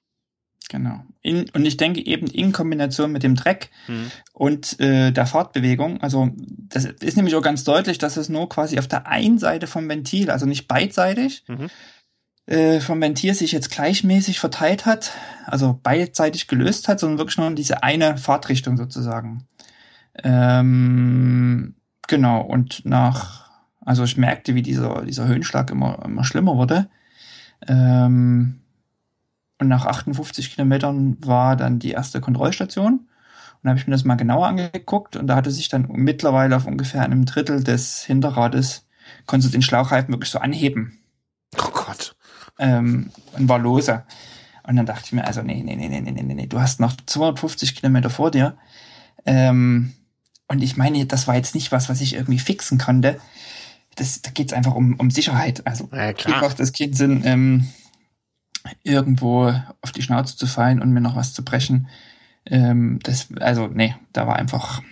Genau. 0.69 1.05
In, 1.21 1.51
und 1.51 1.67
ich 1.67 1.77
denke 1.77 2.05
eben 2.05 2.27
in 2.29 2.53
Kombination 2.53 3.13
mit 3.13 3.23
dem 3.23 3.35
Dreck 3.35 3.71
mhm. 3.89 4.11
und 4.33 4.81
äh, 4.81 5.13
der 5.13 5.27
Fahrtbewegung, 5.27 6.01
also 6.01 6.31
das 6.37 6.85
ist 6.87 7.17
nämlich 7.17 7.35
auch 7.35 7.43
ganz 7.43 7.65
deutlich, 7.65 7.99
dass 7.99 8.17
es 8.17 8.29
nur 8.29 8.49
quasi 8.49 8.79
auf 8.79 8.89
der 8.89 9.07
einen 9.07 9.39
Seite 9.39 9.67
vom 9.67 9.89
Ventil, 9.89 10.31
also 10.31 10.47
nicht 10.47 10.69
beidseitig, 10.69 11.45
mhm 11.47 11.71
äh, 12.47 12.81
vom 12.81 13.01
Ventil 13.01 13.35
sich 13.35 13.53
jetzt 13.53 13.71
gleichmäßig 13.71 14.41
verteilt 14.41 14.87
hat, 14.87 15.13
also 15.47 15.79
beidseitig 15.83 16.49
gelöst 16.49 16.89
hat, 16.89 17.01
sondern 17.01 17.19
wirklich 17.19 17.39
nur 17.39 17.47
in 17.47 17.57
diese 17.57 17.83
eine 17.83 18.19
Fahrtrichtung 18.19 18.77
sozusagen. 18.77 19.47
Ähm, 20.23 21.75
genau, 22.09 22.43
und 22.43 22.85
nach, 22.85 23.51
also 23.81 24.05
ich 24.05 24.17
merkte, 24.17 24.55
wie 24.55 24.63
dieser, 24.63 25.03
dieser 25.03 25.27
Höhenschlag 25.27 25.71
immer, 25.71 26.05
immer 26.05 26.25
schlimmer 26.25 26.57
wurde. 26.57 26.89
Ähm, 27.69 28.61
und 29.59 29.69
nach 29.69 29.87
58 29.87 30.51
Kilometern 30.51 31.17
war 31.21 31.57
dann 31.57 31.79
die 31.79 31.93
erste 31.93 32.21
Kontrollstation. 32.21 32.95
Und 32.95 33.09
da 33.63 33.71
habe 33.71 33.79
ich 33.79 33.87
mir 33.87 33.93
das 33.93 34.05
mal 34.05 34.17
genauer 34.17 34.49
angeguckt 34.49 35.15
und 35.15 35.29
da 35.29 35.37
hatte 35.37 35.53
sich 35.53 35.69
dann 35.69 35.87
mittlerweile 35.89 36.57
auf 36.57 36.67
ungefähr 36.67 37.03
einem 37.03 37.25
Drittel 37.25 37.63
des 37.63 38.03
Hinterrades, 38.03 38.89
konnte 39.27 39.51
den 39.51 39.63
Schlauchreifen 39.63 40.13
wirklich 40.13 40.31
so 40.31 40.41
anheben. 40.41 40.99
Ähm, 42.59 43.11
und 43.37 43.49
war 43.49 43.59
lose. 43.59 44.05
Und 44.65 44.77
dann 44.77 44.87
dachte 44.87 45.05
ich 45.07 45.13
mir, 45.13 45.25
also 45.25 45.43
nee, 45.43 45.63
nee, 45.63 45.75
nee, 45.75 45.89
nee, 45.89 46.01
nee, 46.01 46.13
nee, 46.13 46.35
nee, 46.35 46.47
du 46.47 46.61
hast 46.61 46.81
noch 46.81 46.95
250 47.07 47.75
Kilometer 47.75 48.11
vor 48.11 48.31
dir. 48.31 48.57
Ähm, 49.27 49.93
und 50.49 50.63
ich 50.63 50.77
meine, 50.77 51.07
das 51.07 51.27
war 51.27 51.35
jetzt 51.35 51.55
nicht 51.55 51.73
was, 51.73 51.89
was 51.89 52.01
ich 52.01 52.15
irgendwie 52.15 52.39
fixen 52.39 52.79
konnte. 52.79 53.19
Das, 53.97 54.23
da 54.23 54.31
geht's 54.31 54.53
einfach 54.53 54.75
um, 54.75 54.95
um 54.95 55.11
Sicherheit. 55.11 55.67
Also 55.67 55.89
ja, 55.93 56.13
macht 56.29 56.61
das 56.61 56.73
keinen 56.73 56.93
Sinn, 56.93 57.23
ähm, 57.25 57.69
irgendwo 58.83 59.53
auf 59.81 59.93
die 59.93 60.03
Schnauze 60.03 60.37
zu 60.37 60.47
fallen 60.47 60.81
und 60.81 60.93
mir 60.93 61.01
noch 61.01 61.17
was 61.17 61.33
zu 61.33 61.45
brechen. 61.45 61.89
Ähm, 62.47 62.99
das, 63.03 63.29
also, 63.41 63.67
nee, 63.67 63.95
da 64.13 64.27
war 64.27 64.37
einfach 64.37 64.83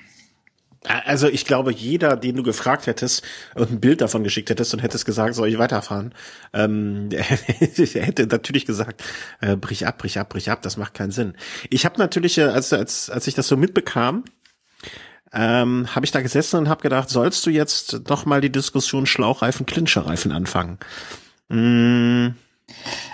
also 0.84 1.28
ich 1.28 1.44
glaube, 1.44 1.72
jeder, 1.72 2.16
den 2.16 2.36
du 2.36 2.42
gefragt 2.42 2.86
hättest 2.86 3.22
und 3.54 3.70
ein 3.70 3.80
Bild 3.80 4.00
davon 4.00 4.24
geschickt 4.24 4.48
hättest 4.48 4.72
und 4.72 4.80
hättest 4.80 5.04
gesagt, 5.04 5.34
soll 5.34 5.48
ich 5.48 5.58
weiterfahren, 5.58 6.14
ähm, 6.54 7.08
der 7.10 7.22
hätte 7.22 8.26
natürlich 8.26 8.64
gesagt, 8.64 9.02
äh, 9.40 9.56
brich 9.56 9.86
ab, 9.86 9.98
brich 9.98 10.18
ab, 10.18 10.30
brich 10.30 10.50
ab, 10.50 10.62
das 10.62 10.78
macht 10.78 10.94
keinen 10.94 11.10
Sinn. 11.10 11.34
Ich 11.68 11.84
habe 11.84 11.98
natürlich, 11.98 12.38
äh, 12.38 12.44
als, 12.44 12.72
als, 12.72 13.10
als 13.10 13.26
ich 13.26 13.34
das 13.34 13.48
so 13.48 13.56
mitbekam, 13.56 14.24
ähm, 15.32 15.94
habe 15.94 16.06
ich 16.06 16.12
da 16.12 16.22
gesessen 16.22 16.56
und 16.56 16.68
habe 16.68 16.82
gedacht, 16.82 17.10
sollst 17.10 17.44
du 17.46 17.50
jetzt 17.50 18.00
doch 18.04 18.24
mal 18.24 18.40
die 18.40 18.50
Diskussion 18.50 19.06
Schlauchreifen, 19.06 19.66
Klinscherreifen 19.66 20.32
anfangen? 20.32 20.78
Mm, 21.48 22.28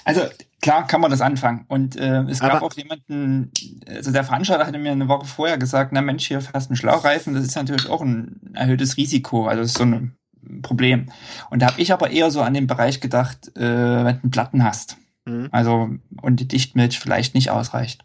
Also 0.05 0.22
klar 0.66 0.85
kann 0.88 1.00
man 1.00 1.12
das 1.12 1.20
anfangen. 1.20 1.64
Und 1.68 1.94
äh, 1.94 2.22
es 2.22 2.40
gab 2.40 2.61
auch 2.61 2.72
jemanden, 2.72 3.52
also 3.87 4.11
der 4.11 4.24
Veranstalter 4.24 4.66
hatte 4.66 4.79
mir 4.79 4.90
eine 4.90 5.07
Woche 5.07 5.24
vorher 5.24 5.59
gesagt, 5.59 5.92
na 5.92 6.00
Mensch, 6.00 6.26
hier 6.26 6.40
fast 6.40 6.72
ein 6.72 6.76
Schlauchreifen, 6.76 7.35
das 7.35 7.44
ist 7.44 7.55
natürlich 7.55 7.88
auch 7.88 8.00
ein 8.00 8.40
erhöhtes 8.52 8.96
Risiko, 8.96 9.46
also 9.46 9.62
das 9.62 9.70
ist 9.70 9.79
so 9.79 9.85
ein 9.85 10.16
Problem. 10.62 11.07
Und 11.50 11.62
da 11.62 11.68
habe 11.68 11.81
ich 11.81 11.92
aber 11.92 12.11
eher 12.11 12.33
so 12.33 12.42
an 12.42 12.52
den 12.52 12.66
Bereich 12.66 13.00
gedacht, 13.00 13.57
äh, 13.57 13.61
wenn 14.05 14.20
du 14.22 14.29
Platten 14.29 14.64
hast. 14.64 14.96
Mhm. 15.24 15.50
Also 15.52 15.88
und 16.20 16.40
die 16.40 16.48
Dichtmilch 16.48 16.98
vielleicht 16.98 17.37
nicht 17.37 17.50
ausreicht. 17.50 18.05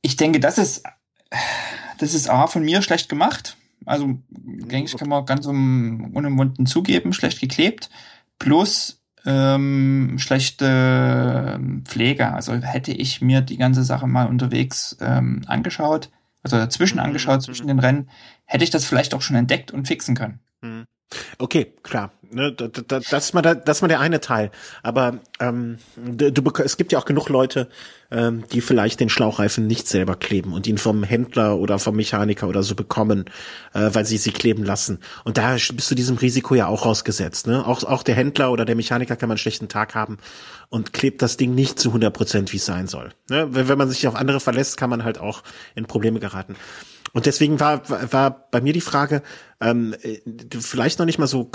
Ich 0.00 0.16
denke, 0.16 0.40
das 0.40 0.56
ist, 0.56 0.84
das 1.98 2.14
ist 2.14 2.30
A 2.30 2.46
von 2.46 2.64
mir 2.64 2.80
schlecht 2.80 3.10
gemacht. 3.10 3.58
Also, 3.84 4.18
denke 4.30 4.90
ich, 4.90 4.96
kann 4.96 5.10
man 5.10 5.26
ganz 5.26 5.44
um, 5.44 6.12
unumwunden 6.14 6.64
zugeben, 6.64 7.12
schlecht 7.12 7.40
geklebt. 7.40 7.90
Plus 8.38 8.97
ähm, 9.28 10.14
schlechte 10.16 11.54
ähm, 11.54 11.84
Pflege. 11.84 12.32
Also 12.32 12.54
hätte 12.54 12.92
ich 12.92 13.20
mir 13.20 13.42
die 13.42 13.58
ganze 13.58 13.84
Sache 13.84 14.06
mal 14.06 14.26
unterwegs 14.26 14.96
ähm, 15.00 15.42
angeschaut, 15.46 16.10
also 16.42 16.56
dazwischen 16.56 16.96
mhm. 16.96 17.04
angeschaut, 17.04 17.42
zwischen 17.42 17.66
den 17.66 17.78
Rennen, 17.78 18.08
hätte 18.46 18.64
ich 18.64 18.70
das 18.70 18.86
vielleicht 18.86 19.14
auch 19.14 19.20
schon 19.20 19.36
entdeckt 19.36 19.70
und 19.70 19.86
fixen 19.86 20.14
können. 20.14 20.40
Mhm. 20.62 20.86
Okay, 21.38 21.74
klar. 21.82 22.12
Ne, 22.30 22.52
das, 22.52 23.24
ist 23.24 23.34
mal 23.34 23.40
der, 23.40 23.54
das 23.54 23.78
ist 23.78 23.82
mal 23.82 23.88
der 23.88 24.00
eine 24.00 24.20
Teil. 24.20 24.50
Aber 24.82 25.18
ähm, 25.40 25.78
du, 25.96 26.42
es 26.62 26.76
gibt 26.76 26.92
ja 26.92 26.98
auch 26.98 27.06
genug 27.06 27.30
Leute, 27.30 27.68
ähm, 28.10 28.44
die 28.52 28.60
vielleicht 28.60 29.00
den 29.00 29.08
Schlauchreifen 29.08 29.66
nicht 29.66 29.88
selber 29.88 30.14
kleben 30.14 30.52
und 30.52 30.66
ihn 30.66 30.76
vom 30.76 31.04
Händler 31.04 31.56
oder 31.56 31.78
vom 31.78 31.96
Mechaniker 31.96 32.46
oder 32.46 32.62
so 32.62 32.74
bekommen, 32.74 33.26
äh, 33.72 33.90
weil 33.92 34.04
sie 34.04 34.18
sie 34.18 34.30
kleben 34.30 34.62
lassen. 34.62 34.98
Und 35.24 35.38
da 35.38 35.52
bist 35.52 35.90
du 35.90 35.94
diesem 35.94 36.16
Risiko 36.16 36.54
ja 36.54 36.66
auch 36.66 36.84
ausgesetzt. 36.84 37.46
Ne? 37.46 37.66
Auch, 37.66 37.82
auch 37.84 38.02
der 38.02 38.14
Händler 38.14 38.52
oder 38.52 38.66
der 38.66 38.76
Mechaniker 38.76 39.16
kann 39.16 39.28
mal 39.28 39.34
einen 39.34 39.38
schlechten 39.38 39.68
Tag 39.68 39.94
haben 39.94 40.18
und 40.68 40.92
klebt 40.92 41.22
das 41.22 41.38
Ding 41.38 41.54
nicht 41.54 41.78
zu 41.78 41.88
100 41.88 42.12
Prozent, 42.12 42.52
wie 42.52 42.58
es 42.58 42.66
sein 42.66 42.88
soll. 42.88 43.10
Ne? 43.30 43.48
Wenn, 43.50 43.68
wenn 43.68 43.78
man 43.78 43.88
sich 43.88 44.06
auf 44.06 44.14
andere 44.14 44.40
verlässt, 44.40 44.76
kann 44.76 44.90
man 44.90 45.02
halt 45.02 45.18
auch 45.18 45.42
in 45.74 45.86
Probleme 45.86 46.20
geraten. 46.20 46.56
Und 47.14 47.24
deswegen 47.24 47.58
war, 47.58 47.88
war 48.12 48.48
bei 48.50 48.60
mir 48.60 48.74
die 48.74 48.82
Frage, 48.82 49.22
ähm, 49.60 49.94
vielleicht 50.60 50.98
noch 50.98 51.06
nicht 51.06 51.18
mal 51.18 51.26
so 51.26 51.50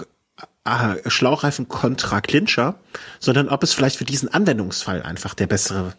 äh, 0.65 1.09
Schlauchreifen 1.09 1.67
kontra 1.67 2.21
Clincher, 2.21 2.75
sondern 3.19 3.49
ob 3.49 3.63
es 3.63 3.73
vielleicht 3.73 3.97
für 3.97 4.05
diesen 4.05 4.33
Anwendungsfall 4.33 5.01
einfach 5.01 5.33
der 5.33 5.47
bessere, 5.47 5.93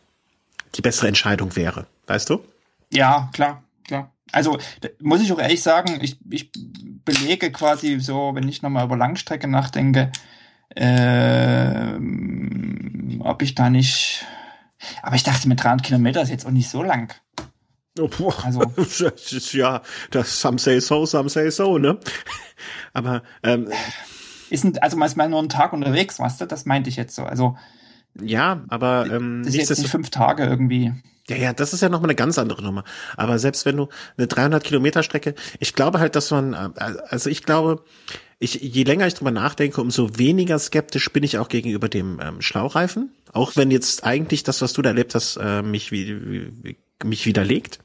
die 0.74 0.80
bessere 0.82 1.08
Entscheidung 1.08 1.56
wäre. 1.56 1.86
Weißt 2.06 2.30
du? 2.30 2.44
Ja, 2.90 3.28
klar, 3.32 3.62
klar. 3.86 4.12
Also 4.32 4.58
muss 5.00 5.20
ich 5.20 5.32
auch 5.32 5.38
ehrlich 5.38 5.62
sagen, 5.62 5.98
ich, 6.02 6.18
ich 6.28 6.50
belege 7.04 7.52
quasi 7.52 8.00
so, 8.00 8.32
wenn 8.34 8.48
ich 8.48 8.62
nochmal 8.62 8.84
über 8.84 8.96
Langstrecke 8.96 9.48
nachdenke, 9.48 10.10
äh, 10.70 11.94
ob 13.20 13.42
ich 13.42 13.54
da 13.54 13.70
nicht. 13.70 14.24
Aber 15.02 15.16
ich 15.16 15.22
dachte, 15.22 15.48
mit 15.48 15.62
300 15.62 15.86
Kilometer 15.86 16.22
ist 16.22 16.30
jetzt 16.30 16.46
auch 16.46 16.50
nicht 16.50 16.68
so 16.68 16.82
lang. 16.82 17.14
Oh, 17.98 18.08
boah. 18.08 18.34
Also, 18.44 18.62
ja, 19.52 19.82
das 20.10 20.40
some 20.40 20.58
say 20.58 20.80
so, 20.80 21.06
some 21.06 21.28
say 21.28 21.50
so, 21.50 21.78
ne? 21.78 21.98
Aber 22.92 23.22
ähm, 23.42 23.68
ist 24.54 24.64
ein, 24.64 24.78
also 24.78 24.96
manchmal 24.96 25.28
nur 25.28 25.38
einen 25.38 25.48
Tag 25.48 25.72
unterwegs, 25.72 26.18
weißt 26.18 26.40
du? 26.40 26.46
Das 26.46 26.64
meinte 26.64 26.88
ich 26.88 26.96
jetzt 26.96 27.14
so. 27.14 27.24
Also 27.24 27.56
ja, 28.20 28.62
aber 28.68 29.06
ähm, 29.10 29.42
das 29.44 29.54
ist 29.54 29.68
jetzt 29.70 29.78
nicht 29.78 29.90
fünf 29.90 30.10
Tage 30.10 30.44
irgendwie. 30.44 30.92
Ja, 31.28 31.36
ja, 31.36 31.52
das 31.52 31.72
ist 31.72 31.80
ja 31.80 31.88
nochmal 31.88 32.10
eine 32.10 32.16
ganz 32.16 32.38
andere 32.38 32.62
Nummer. 32.62 32.84
Aber 33.16 33.38
selbst 33.38 33.64
wenn 33.64 33.76
du 33.76 33.88
eine 34.16 34.26
300 34.26 34.62
Kilometer 34.62 35.02
Strecke, 35.02 35.34
ich 35.58 35.74
glaube 35.74 35.98
halt, 35.98 36.16
dass 36.16 36.30
man, 36.30 36.52
äh, 36.52 36.68
also 37.08 37.30
ich 37.30 37.42
glaube, 37.42 37.82
ich, 38.38 38.54
je 38.54 38.82
länger 38.84 39.06
ich 39.06 39.14
drüber 39.14 39.30
nachdenke, 39.30 39.80
umso 39.80 40.18
weniger 40.18 40.58
skeptisch 40.58 41.10
bin 41.12 41.22
ich 41.22 41.38
auch 41.38 41.48
gegenüber 41.48 41.88
dem 41.88 42.20
ähm, 42.20 42.42
Schlauchreifen. 42.42 43.10
Auch 43.32 43.56
wenn 43.56 43.70
jetzt 43.70 44.04
eigentlich 44.04 44.42
das, 44.42 44.60
was 44.60 44.74
du 44.74 44.82
da 44.82 44.90
erlebt 44.90 45.14
hast, 45.14 45.36
äh, 45.36 45.62
mich, 45.62 45.90
wie, 45.92 46.52
wie, 46.62 46.76
mich 47.02 47.26
widerlegt. 47.26 47.78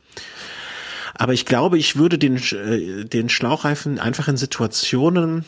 Aber 1.15 1.33
ich 1.33 1.45
glaube, 1.45 1.77
ich 1.77 1.95
würde 1.95 2.17
den, 2.17 2.37
äh, 2.37 3.05
den 3.05 3.29
Schlauchreifen 3.29 3.99
einfach 3.99 4.27
in 4.27 4.37
Situationen 4.37 5.45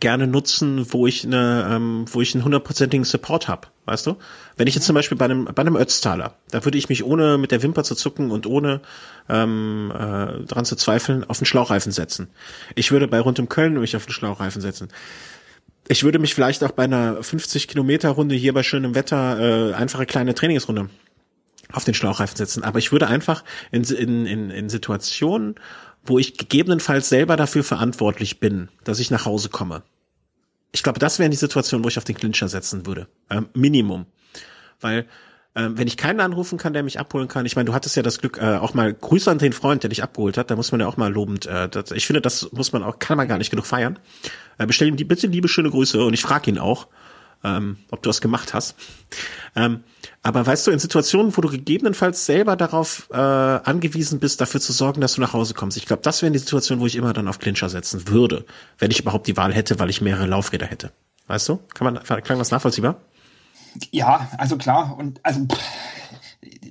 gerne 0.00 0.26
nutzen, 0.26 0.92
wo 0.92 1.06
ich 1.06 1.24
eine, 1.24 1.68
ähm, 1.70 2.04
wo 2.10 2.20
ich 2.20 2.34
einen 2.34 2.44
hundertprozentigen 2.44 3.04
Support 3.04 3.48
habe, 3.48 3.68
weißt 3.86 4.06
du? 4.06 4.16
Wenn 4.56 4.66
ich 4.66 4.74
jetzt 4.74 4.84
zum 4.84 4.94
Beispiel 4.94 5.16
bei 5.16 5.24
einem 5.24 5.46
bei 5.46 5.62
einem 5.62 5.76
Ötztaler, 5.76 6.34
da 6.50 6.64
würde 6.64 6.78
ich 6.78 6.88
mich 6.88 7.04
ohne 7.04 7.38
mit 7.38 7.50
der 7.50 7.62
Wimper 7.62 7.84
zu 7.84 7.94
zucken 7.94 8.30
und 8.30 8.46
ohne 8.46 8.80
ähm, 9.28 9.92
äh, 9.94 10.44
dran 10.44 10.64
zu 10.64 10.76
zweifeln 10.76 11.24
auf 11.24 11.38
den 11.38 11.46
Schlauchreifen 11.46 11.92
setzen. 11.92 12.28
Ich 12.74 12.90
würde 12.90 13.08
bei 13.08 13.20
rund 13.20 13.38
um 13.38 13.48
Köln 13.48 13.78
mich 13.80 13.96
auf 13.96 14.04
den 14.04 14.12
Schlauchreifen 14.12 14.60
setzen. 14.60 14.88
Ich 15.88 16.04
würde 16.04 16.18
mich 16.18 16.34
vielleicht 16.34 16.62
auch 16.64 16.72
bei 16.72 16.84
einer 16.84 17.22
50 17.22 17.66
Kilometer 17.66 18.10
Runde 18.10 18.34
hier 18.34 18.52
bei 18.52 18.62
schönem 18.62 18.94
Wetter 18.94 19.70
äh, 19.70 19.74
einfache 19.74 20.04
kleine 20.04 20.34
Trainingsrunde 20.34 20.90
auf 21.72 21.84
den 21.84 21.94
Schlauchreifen 21.94 22.36
setzen. 22.36 22.62
Aber 22.62 22.78
ich 22.78 22.92
würde 22.92 23.08
einfach 23.08 23.44
in, 23.70 23.84
in, 23.84 24.26
in, 24.26 24.50
in 24.50 24.68
Situationen, 24.68 25.56
wo 26.04 26.18
ich 26.18 26.36
gegebenenfalls 26.36 27.08
selber 27.08 27.36
dafür 27.36 27.64
verantwortlich 27.64 28.40
bin, 28.40 28.68
dass 28.84 29.00
ich 29.00 29.10
nach 29.10 29.26
Hause 29.26 29.48
komme. 29.48 29.82
Ich 30.72 30.82
glaube, 30.82 30.98
das 30.98 31.18
wäre 31.18 31.30
die 31.30 31.36
Situation, 31.36 31.84
wo 31.84 31.88
ich 31.88 31.98
auf 31.98 32.04
den 32.04 32.16
Clincher 32.16 32.48
setzen 32.48 32.86
würde. 32.86 33.08
Ähm, 33.30 33.48
Minimum. 33.54 34.06
Weil 34.80 35.06
ähm, 35.54 35.76
wenn 35.76 35.88
ich 35.88 35.96
keinen 35.96 36.20
anrufen 36.20 36.58
kann, 36.58 36.72
der 36.72 36.82
mich 36.82 37.00
abholen 37.00 37.26
kann, 37.26 37.46
ich 37.46 37.56
meine, 37.56 37.66
du 37.66 37.74
hattest 37.74 37.96
ja 37.96 38.02
das 38.02 38.18
Glück, 38.18 38.38
äh, 38.40 38.56
auch 38.56 38.74
mal 38.74 38.94
Grüße 38.94 39.30
an 39.30 39.38
den 39.38 39.52
Freund, 39.52 39.82
der 39.82 39.88
dich 39.88 40.02
abgeholt 40.02 40.36
hat, 40.36 40.50
da 40.50 40.56
muss 40.56 40.70
man 40.70 40.80
ja 40.80 40.86
auch 40.86 40.96
mal 40.96 41.12
lobend, 41.12 41.46
äh, 41.46 41.68
das, 41.68 41.90
ich 41.90 42.06
finde, 42.06 42.20
das 42.20 42.52
muss 42.52 42.72
man 42.72 42.82
auch, 42.84 42.98
kann 42.98 43.16
man 43.16 43.26
gar 43.26 43.38
nicht 43.38 43.50
genug 43.50 43.66
feiern. 43.66 43.98
Äh, 44.58 44.66
bestell 44.66 44.88
ihm 44.88 44.96
die, 44.96 45.04
bitte 45.04 45.26
liebe 45.26 45.48
schöne 45.48 45.70
Grüße 45.70 46.04
und 46.04 46.14
ich 46.14 46.22
frage 46.22 46.50
ihn 46.50 46.58
auch, 46.58 46.86
ähm, 47.42 47.78
ob 47.90 48.02
du 48.02 48.10
was 48.10 48.20
gemacht 48.20 48.54
hast. 48.54 48.76
Ähm, 49.56 49.82
aber 50.28 50.46
weißt 50.46 50.66
du, 50.66 50.70
in 50.72 50.78
Situationen, 50.78 51.34
wo 51.34 51.40
du 51.40 51.48
gegebenenfalls 51.48 52.26
selber 52.26 52.54
darauf 52.54 53.08
äh, 53.10 53.16
angewiesen 53.16 54.20
bist, 54.20 54.42
dafür 54.42 54.60
zu 54.60 54.74
sorgen, 54.74 55.00
dass 55.00 55.14
du 55.14 55.22
nach 55.22 55.32
Hause 55.32 55.54
kommst, 55.54 55.78
ich 55.78 55.86
glaube, 55.86 56.02
das 56.02 56.20
wäre 56.20 56.30
die 56.30 56.38
Situation, 56.38 56.80
wo 56.80 56.86
ich 56.86 56.96
immer 56.96 57.14
dann 57.14 57.28
auf 57.28 57.38
Clincher 57.38 57.70
setzen 57.70 58.08
würde, 58.08 58.44
wenn 58.78 58.90
ich 58.90 59.00
überhaupt 59.00 59.26
die 59.26 59.38
Wahl 59.38 59.54
hätte, 59.54 59.78
weil 59.78 59.88
ich 59.88 60.02
mehrere 60.02 60.26
Laufräder 60.26 60.66
hätte. 60.66 60.92
Weißt 61.28 61.48
du? 61.48 61.60
Kann 61.72 61.94
man, 61.94 62.02
klang 62.02 62.38
das 62.38 62.50
nachvollziehbar? 62.50 63.00
Ja, 63.90 64.28
also 64.36 64.58
klar. 64.58 64.98
Und 64.98 65.18
also 65.22 65.46
pff, 65.46 65.58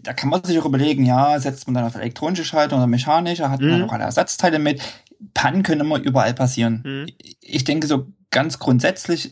da 0.04 0.13
kann 0.13 0.30
man 0.30 0.43
sich 0.43 0.60
auch 0.60 0.65
überlegen, 0.65 1.04
ja, 1.04 1.39
setzt 1.39 1.65
man 1.65 1.74
dann 1.74 1.86
auf 1.86 1.96
elektronische 1.96 2.46
Schaltung 2.46 2.78
oder 2.78 2.86
mechanische, 2.86 3.50
hat 3.50 3.62
man 3.62 3.80
mhm. 3.80 3.86
auch 3.86 3.93
alle 3.93 4.04
Ersatzteile 4.04 4.60
mit. 4.60 4.84
Pannen 5.34 5.63
können 5.63 5.82
immer 5.82 5.98
überall 5.98 6.36
passieren. 6.36 6.84
Mhm. 6.86 7.08
Ich 7.41 7.63
denke, 7.63 7.88
so 7.88 8.06
ganz 8.30 8.60
grundsätzlich 8.60 9.32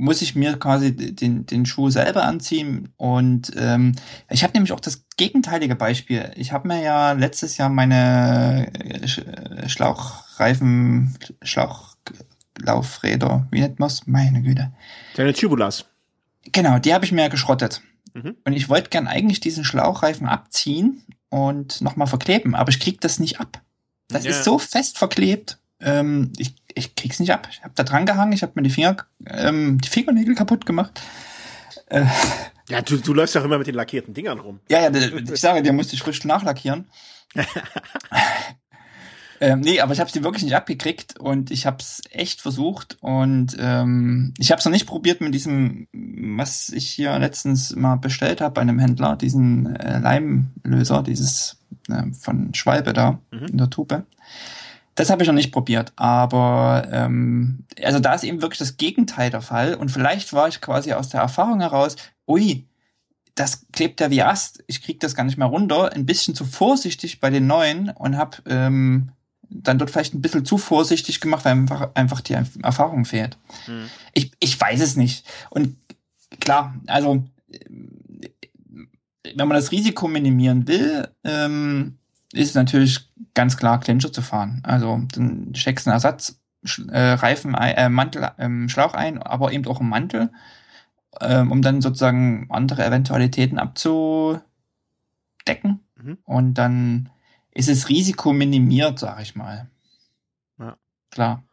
muss 0.00 0.22
ich 0.22 0.34
mir 0.34 0.58
quasi 0.58 0.96
den, 0.96 1.44
den 1.44 1.66
Schuh 1.66 1.90
selber 1.90 2.24
anziehen. 2.24 2.88
Und 2.96 3.52
ähm, 3.56 3.92
ich 4.30 4.42
habe 4.42 4.54
nämlich 4.54 4.72
auch 4.72 4.80
das 4.80 5.04
gegenteilige 5.16 5.76
Beispiel. 5.76 6.32
Ich 6.36 6.52
habe 6.52 6.68
mir 6.68 6.82
ja 6.82 7.12
letztes 7.12 7.58
Jahr 7.58 7.68
meine 7.68 8.72
äh, 8.74 9.68
Schlauchreifen, 9.68 11.16
Schlauchlaufräder, 11.42 13.46
wie 13.50 13.60
nennt 13.60 13.78
man's? 13.78 14.06
Meine 14.06 14.42
Güte. 14.42 14.72
Deine 15.16 15.34
Tubulas. 15.34 15.84
Genau, 16.50 16.78
die 16.78 16.94
habe 16.94 17.04
ich 17.04 17.12
mir 17.12 17.28
geschrottet. 17.28 17.82
Mhm. 18.14 18.36
Und 18.44 18.54
ich 18.54 18.70
wollte 18.70 18.88
gern 18.88 19.06
eigentlich 19.06 19.40
diesen 19.40 19.64
Schlauchreifen 19.64 20.26
abziehen 20.26 21.02
und 21.28 21.82
nochmal 21.82 22.06
verkleben, 22.06 22.54
aber 22.54 22.70
ich 22.70 22.80
krieg 22.80 23.02
das 23.02 23.20
nicht 23.20 23.38
ab. 23.38 23.60
Das 24.08 24.24
ja. 24.24 24.30
ist 24.30 24.44
so 24.44 24.58
fest 24.58 24.96
verklebt. 24.96 25.58
Ähm, 25.80 26.32
ich 26.38 26.54
ich 26.74 26.94
krieg's 26.94 27.20
nicht 27.20 27.32
ab. 27.32 27.48
Ich 27.50 27.62
habe 27.62 27.74
da 27.74 27.82
dran 27.82 28.06
gehangen, 28.06 28.32
ich 28.32 28.42
habe 28.42 28.52
mir 28.54 28.62
die 28.62 28.70
Finger, 28.70 28.96
ähm, 29.26 29.80
die 29.80 29.88
Fingernägel 29.88 30.34
kaputt 30.34 30.66
gemacht. 30.66 31.00
Äh, 31.86 32.04
ja, 32.68 32.82
du, 32.82 32.96
du 32.98 33.14
läufst 33.14 33.36
auch 33.36 33.44
immer 33.44 33.58
mit 33.58 33.66
den 33.66 33.74
lackierten 33.74 34.14
Dingern 34.14 34.38
rum. 34.38 34.60
Ja, 34.68 34.80
ja, 34.80 34.90
ich 34.94 35.40
sage, 35.40 35.62
der 35.62 35.72
musste 35.72 35.94
ich 35.94 36.02
frisch 36.02 36.24
nachlackieren. 36.24 36.86
ähm, 39.40 39.60
nee, 39.60 39.80
aber 39.80 39.92
ich 39.92 40.00
habe 40.00 40.10
sie 40.10 40.22
wirklich 40.22 40.44
nicht 40.44 40.54
abgekriegt 40.54 41.18
und 41.18 41.50
ich 41.50 41.66
habe 41.66 41.78
es 41.80 42.02
echt 42.10 42.40
versucht 42.40 42.96
und 43.00 43.56
ähm, 43.58 44.34
ich 44.38 44.50
habe 44.50 44.58
es 44.58 44.64
noch 44.64 44.72
nicht 44.72 44.86
probiert 44.86 45.20
mit 45.20 45.34
diesem, 45.34 45.88
was 45.92 46.68
ich 46.70 46.90
hier 46.90 47.18
letztens 47.18 47.74
mal 47.74 47.96
bestellt 47.96 48.40
habe 48.40 48.54
bei 48.54 48.60
einem 48.60 48.78
Händler, 48.78 49.16
diesen 49.16 49.76
äh, 49.76 49.98
Leimlöser, 49.98 51.02
dieses 51.02 51.58
äh, 51.88 52.12
von 52.12 52.54
Schwalbe 52.54 52.92
da 52.92 53.20
mhm. 53.30 53.46
in 53.46 53.58
der 53.58 53.70
Tube. 53.70 54.04
Das 54.94 55.08
habe 55.08 55.22
ich 55.22 55.28
noch 55.28 55.34
nicht 55.34 55.52
probiert, 55.52 55.92
aber 55.96 56.88
ähm, 56.90 57.64
also 57.82 58.00
da 58.00 58.14
ist 58.14 58.24
eben 58.24 58.42
wirklich 58.42 58.58
das 58.58 58.76
Gegenteil 58.76 59.30
der 59.30 59.40
Fall 59.40 59.74
und 59.74 59.90
vielleicht 59.90 60.32
war 60.32 60.48
ich 60.48 60.60
quasi 60.60 60.92
aus 60.92 61.08
der 61.08 61.20
Erfahrung 61.20 61.60
heraus, 61.60 61.96
ui, 62.26 62.66
das 63.34 63.66
klebt 63.72 64.00
ja 64.00 64.10
wie 64.10 64.22
Ast, 64.22 64.62
ich 64.66 64.82
krieg 64.82 65.00
das 65.00 65.14
gar 65.14 65.24
nicht 65.24 65.38
mehr 65.38 65.46
runter, 65.46 65.92
ein 65.92 66.06
bisschen 66.06 66.34
zu 66.34 66.44
vorsichtig 66.44 67.20
bei 67.20 67.30
den 67.30 67.46
neuen 67.46 67.90
und 67.90 68.16
habe 68.16 68.38
ähm, 68.46 69.12
dann 69.48 69.78
dort 69.78 69.90
vielleicht 69.90 70.14
ein 70.14 70.22
bisschen 70.22 70.44
zu 70.44 70.58
vorsichtig 70.58 71.20
gemacht, 71.20 71.44
weil 71.44 71.52
einfach, 71.52 71.90
einfach 71.94 72.20
die 72.20 72.36
Erfahrung 72.62 73.04
fehlt. 73.04 73.36
Hm. 73.66 73.86
Ich, 74.14 74.32
ich 74.40 74.60
weiß 74.60 74.80
es 74.80 74.96
nicht. 74.96 75.26
Und 75.50 75.76
klar, 76.38 76.74
also 76.86 77.24
wenn 79.34 79.48
man 79.48 79.56
das 79.56 79.72
Risiko 79.72 80.08
minimieren 80.08 80.66
will, 80.68 81.08
ähm, 81.24 81.98
ist 82.32 82.54
natürlich 82.54 83.09
ganz 83.34 83.56
klar 83.56 83.80
Clincher 83.80 84.12
zu 84.12 84.22
fahren. 84.22 84.62
Also 84.64 85.00
dann 85.14 85.54
steckst 85.54 85.86
einen 85.86 85.94
Ersatz 85.94 86.40
äh, 86.90 87.12
Reifen, 87.12 87.54
äh, 87.54 87.88
Mantel, 87.88 88.30
ähm, 88.38 88.68
Schlauch 88.68 88.94
ein, 88.94 89.22
aber 89.22 89.52
eben 89.52 89.66
auch 89.66 89.80
einen 89.80 89.88
Mantel, 89.88 90.30
ähm, 91.20 91.50
um 91.50 91.62
dann 91.62 91.80
sozusagen 91.80 92.46
andere 92.50 92.84
Eventualitäten 92.84 93.58
abzudecken. 93.58 94.42
Mhm. 95.96 96.18
Und 96.24 96.54
dann 96.54 97.10
ist 97.52 97.68
das 97.68 97.88
Risiko 97.88 98.32
minimiert, 98.32 98.98
sag 98.98 99.20
ich 99.20 99.34
mal. 99.34 99.68
Ja. 100.58 100.76
Klar. 101.10 101.44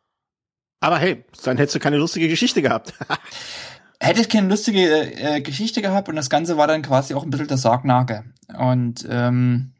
Aber 0.80 1.00
hey, 1.00 1.26
dann 1.44 1.58
hättest 1.58 1.76
du 1.76 1.80
keine 1.80 1.98
lustige 1.98 2.28
Geschichte 2.28 2.62
gehabt. 2.62 2.94
Hätte 4.00 4.22
ich 4.22 4.30
keine 4.30 4.48
lustige 4.48 5.16
äh, 5.16 5.42
Geschichte 5.42 5.82
gehabt 5.82 6.08
und 6.08 6.16
das 6.16 6.30
Ganze 6.30 6.56
war 6.56 6.68
dann 6.68 6.84
quasi 6.84 7.16
auch 7.16 7.24
ein 7.24 7.32
bisschen 7.32 7.48
der 7.48 7.58
Sargnagel. 7.58 8.26
Und 8.56 9.08
ähm, 9.10 9.74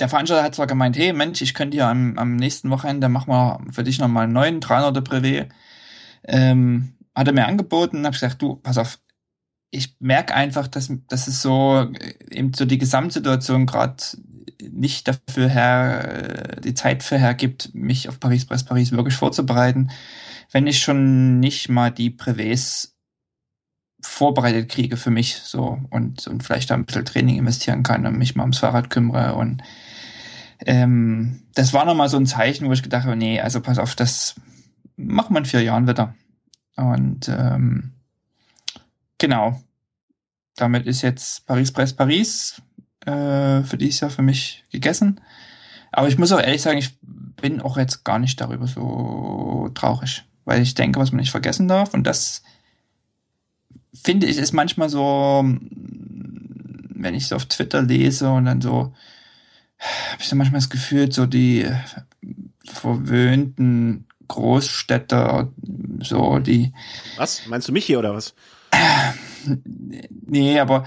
der 0.00 0.08
Veranstalter 0.08 0.44
hat 0.44 0.54
zwar 0.54 0.66
gemeint, 0.66 0.96
hey 0.96 1.12
Mensch, 1.12 1.42
ich 1.42 1.54
könnte 1.54 1.76
ja 1.76 1.90
am, 1.90 2.18
am 2.18 2.36
nächsten 2.36 2.70
Wochenende 2.70 3.08
machen 3.08 3.28
wir 3.28 3.60
für 3.70 3.84
dich 3.84 3.98
nochmal 3.98 4.24
einen 4.24 4.32
neuen 4.32 4.60
300er 4.60 5.02
Privé. 5.02 5.48
Ähm, 6.24 6.94
hat 7.14 7.26
er 7.26 7.34
mir 7.34 7.46
angeboten, 7.46 8.04
habe 8.04 8.14
ich 8.14 8.20
gesagt, 8.20 8.42
du, 8.42 8.56
pass 8.56 8.78
auf, 8.78 8.98
ich 9.70 9.96
merke 10.00 10.34
einfach, 10.34 10.68
dass, 10.68 10.92
dass 11.08 11.28
es 11.28 11.42
so 11.42 11.88
äh, 11.98 12.14
eben 12.30 12.52
so 12.54 12.64
die 12.64 12.78
Gesamtsituation 12.78 13.66
gerade 13.66 14.02
nicht 14.70 15.08
dafür 15.08 15.48
her, 15.48 16.56
die 16.62 16.74
Zeit 16.74 17.02
für 17.02 17.18
hergibt, 17.18 17.70
mich 17.74 18.08
auf 18.08 18.20
Paris 18.20 18.46
Press 18.46 18.64
Paris 18.64 18.92
wirklich 18.92 19.14
vorzubereiten, 19.14 19.90
wenn 20.50 20.66
ich 20.66 20.80
schon 20.80 21.40
nicht 21.40 21.68
mal 21.68 21.90
die 21.90 22.10
Privés 22.10 22.90
vorbereitet 24.02 24.70
kriege 24.70 24.96
für 24.96 25.10
mich 25.10 25.36
so 25.36 25.78
und, 25.90 26.26
und 26.26 26.42
vielleicht 26.42 26.70
da 26.70 26.74
ein 26.74 26.84
bisschen 26.84 27.04
Training 27.04 27.38
investieren 27.38 27.82
kann 27.82 28.06
und 28.06 28.18
mich 28.18 28.34
mal 28.34 28.44
ums 28.44 28.58
Fahrrad 28.58 28.90
kümmere 28.90 29.34
und 29.34 29.62
ähm, 30.66 31.42
das 31.54 31.72
war 31.72 31.84
nochmal 31.84 32.08
so 32.08 32.16
ein 32.16 32.26
Zeichen, 32.26 32.68
wo 32.68 32.72
ich 32.72 32.82
gedacht 32.82 33.04
habe, 33.04 33.16
nee, 33.16 33.40
also 33.40 33.60
pass 33.60 33.78
auf, 33.78 33.94
das 33.94 34.34
machen 34.96 35.34
wir 35.34 35.38
in 35.38 35.46
vier 35.46 35.62
Jahren 35.62 35.88
wieder. 35.88 36.14
Und 36.76 37.28
ähm, 37.28 37.92
genau, 39.18 39.60
damit 40.56 40.86
ist 40.86 41.02
jetzt 41.02 41.46
Paris 41.46 41.72
Press 41.72 41.92
Paris 41.92 42.62
äh, 43.06 43.62
für 43.62 43.76
dieses 43.78 44.00
Jahr 44.00 44.10
für 44.10 44.22
mich 44.22 44.64
gegessen. 44.70 45.20
Aber 45.92 46.08
ich 46.08 46.18
muss 46.18 46.32
auch 46.32 46.40
ehrlich 46.40 46.62
sagen, 46.62 46.78
ich 46.78 46.98
bin 47.00 47.60
auch 47.60 47.76
jetzt 47.76 48.04
gar 48.04 48.18
nicht 48.18 48.40
darüber 48.40 48.66
so 48.66 49.70
traurig, 49.74 50.24
weil 50.44 50.62
ich 50.62 50.74
denke, 50.74 51.00
was 51.00 51.12
man 51.12 51.20
nicht 51.20 51.30
vergessen 51.30 51.68
darf. 51.68 51.94
Und 51.94 52.04
das 52.06 52.42
finde 53.94 54.26
ich 54.26 54.36
ist 54.36 54.52
manchmal 54.52 54.88
so, 54.88 55.44
wenn 55.44 57.14
ich 57.14 57.26
so 57.26 57.36
auf 57.36 57.46
Twitter 57.46 57.82
lese 57.82 58.30
und 58.30 58.44
dann 58.44 58.60
so, 58.60 58.94
habe 59.80 60.20
ich 60.20 60.28
so 60.28 60.36
manchmal 60.36 60.60
das 60.60 60.70
Gefühl, 60.70 61.10
so 61.10 61.26
die 61.26 61.66
verwöhnten 62.64 64.06
Großstädter, 64.28 65.52
so 66.00 66.38
die. 66.38 66.72
Was? 67.16 67.46
Meinst 67.46 67.68
du 67.68 67.72
mich 67.72 67.84
hier 67.84 67.98
oder 67.98 68.14
was? 68.14 68.34
Nee, 70.26 70.60
aber 70.60 70.84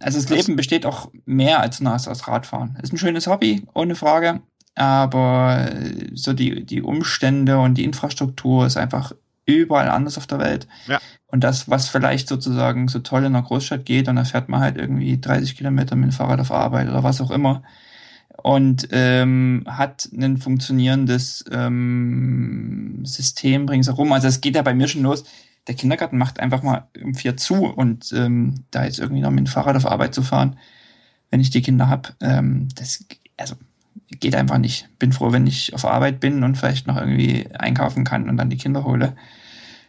also 0.00 0.20
das 0.20 0.28
Leben 0.28 0.56
besteht 0.56 0.86
auch 0.86 1.10
mehr 1.24 1.60
als 1.60 1.80
nur 1.80 1.94
aus 1.94 2.28
Radfahren. 2.28 2.76
Ist 2.82 2.92
ein 2.92 2.98
schönes 2.98 3.26
Hobby, 3.26 3.66
ohne 3.74 3.94
Frage. 3.94 4.42
Aber 4.74 5.70
so 6.14 6.32
die, 6.32 6.64
die 6.64 6.82
Umstände 6.82 7.58
und 7.58 7.74
die 7.74 7.84
Infrastruktur 7.84 8.66
ist 8.66 8.76
einfach 8.76 9.12
überall 9.46 9.88
anders 9.88 10.18
auf 10.18 10.26
der 10.26 10.40
Welt. 10.40 10.66
Ja. 10.88 11.00
Und 11.34 11.42
das, 11.42 11.68
was 11.68 11.88
vielleicht 11.88 12.28
sozusagen 12.28 12.86
so 12.86 13.00
toll 13.00 13.24
in 13.24 13.34
einer 13.34 13.42
Großstadt 13.42 13.84
geht, 13.84 14.06
und 14.06 14.14
da 14.14 14.24
fährt 14.24 14.48
man 14.48 14.60
halt 14.60 14.76
irgendwie 14.76 15.20
30 15.20 15.56
Kilometer 15.56 15.96
mit 15.96 16.12
dem 16.12 16.12
Fahrrad 16.12 16.38
auf 16.38 16.52
Arbeit 16.52 16.88
oder 16.88 17.02
was 17.02 17.20
auch 17.20 17.32
immer. 17.32 17.64
Und 18.36 18.88
ähm, 18.92 19.64
hat 19.66 20.08
ein 20.16 20.38
funktionierendes 20.38 21.44
ähm, 21.50 23.00
System 23.04 23.68
ringsherum. 23.68 24.12
Also 24.12 24.28
es 24.28 24.40
geht 24.40 24.54
ja 24.54 24.62
bei 24.62 24.74
mir 24.74 24.86
schon 24.86 25.02
los 25.02 25.24
der 25.66 25.74
Kindergarten 25.74 26.18
macht 26.18 26.40
einfach 26.40 26.62
mal 26.62 26.88
um 27.02 27.14
vier 27.14 27.36
zu 27.36 27.64
und 27.64 28.12
ähm, 28.12 28.64
da 28.70 28.84
jetzt 28.84 28.98
irgendwie 28.98 29.22
noch 29.22 29.30
mit 29.30 29.46
dem 29.46 29.50
Fahrrad 29.50 29.76
auf 29.76 29.86
Arbeit 29.86 30.14
zu 30.14 30.22
fahren, 30.22 30.58
wenn 31.30 31.40
ich 31.40 31.50
die 31.50 31.62
Kinder 31.62 31.88
hab, 31.88 32.14
ähm, 32.20 32.68
das 32.74 33.04
also 33.36 33.54
geht 34.20 34.34
einfach 34.34 34.58
nicht. 34.58 34.88
Bin 34.98 35.12
froh, 35.12 35.32
wenn 35.32 35.46
ich 35.46 35.74
auf 35.74 35.84
Arbeit 35.84 36.20
bin 36.20 36.44
und 36.44 36.56
vielleicht 36.56 36.86
noch 36.86 36.96
irgendwie 36.96 37.48
einkaufen 37.54 38.04
kann 38.04 38.28
und 38.28 38.36
dann 38.36 38.50
die 38.50 38.56
Kinder 38.56 38.84
hole. 38.84 39.16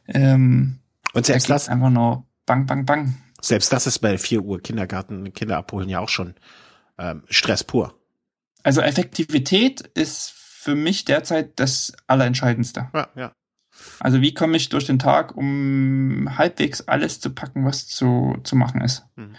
Ähm, 0.08 0.80
und 1.16 1.26
selbst 1.26 1.50
da 1.50 1.54
das 1.54 1.70
einfach 1.70 1.90
nur 1.90 2.28
bang, 2.46 2.66
bang, 2.66 2.86
bang. 2.86 3.18
Selbst 3.42 3.72
das 3.72 3.88
ist 3.88 4.00
bei 4.00 4.18
vier 4.18 4.42
Uhr 4.42 4.62
Kindergarten, 4.62 5.34
Kinder 5.34 5.58
abholen 5.58 5.88
ja 5.88 6.00
auch 6.00 6.10
schon 6.10 6.36
ähm, 6.98 7.24
Stress 7.30 7.64
pur. 7.64 7.98
Also 8.64 8.82
Effektivität 8.82 9.82
ist 9.82 10.34
für 10.36 10.76
mich 10.76 11.06
derzeit 11.06 11.58
das 11.60 11.94
Allerentscheidendste. 12.08 12.90
Ja, 12.94 13.08
ja. 13.16 13.32
Also 14.00 14.22
wie 14.22 14.34
komme 14.34 14.58
ich 14.58 14.70
durch 14.70 14.86
den 14.86 15.00
Tag, 15.00 15.38
um 15.38 16.38
halbwegs 16.38 16.82
alles 16.82 17.22
zu 17.22 17.30
packen, 17.30 17.66
was 17.66 17.88
zu, 17.88 18.38
zu 18.44 18.58
machen 18.58 18.82
ist. 18.82 19.06
Mhm. 19.16 19.36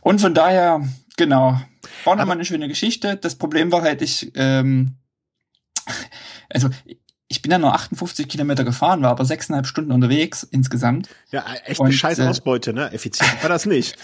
Und 0.00 0.20
von 0.20 0.34
daher, 0.34 0.86
genau, 1.16 1.60
war 2.04 2.16
nochmal 2.16 2.36
eine 2.36 2.44
schöne 2.44 2.68
Geschichte. 2.68 3.16
Das 3.16 3.34
Problem 3.34 3.72
war 3.72 3.82
halt, 3.82 4.02
ich, 4.02 4.30
ähm, 4.36 4.98
also 6.48 6.70
ich 7.28 7.42
bin 7.42 7.52
ja 7.52 7.58
nur 7.58 7.74
58 7.74 8.26
Kilometer 8.26 8.64
gefahren, 8.64 9.02
war 9.02 9.10
aber 9.10 9.26
sechseinhalb 9.26 9.66
Stunden 9.66 9.92
unterwegs 9.92 10.42
insgesamt. 10.42 11.10
Ja, 11.30 11.44
echt 11.66 11.80
eine 11.80 11.90
Und, 11.90 11.94
scheiß 11.94 12.18
äh, 12.18 12.26
Ausbeute, 12.26 12.72
ne? 12.72 12.90
Effizient 12.92 13.42
war 13.42 13.50
das 13.50 13.66
nicht. 13.66 13.96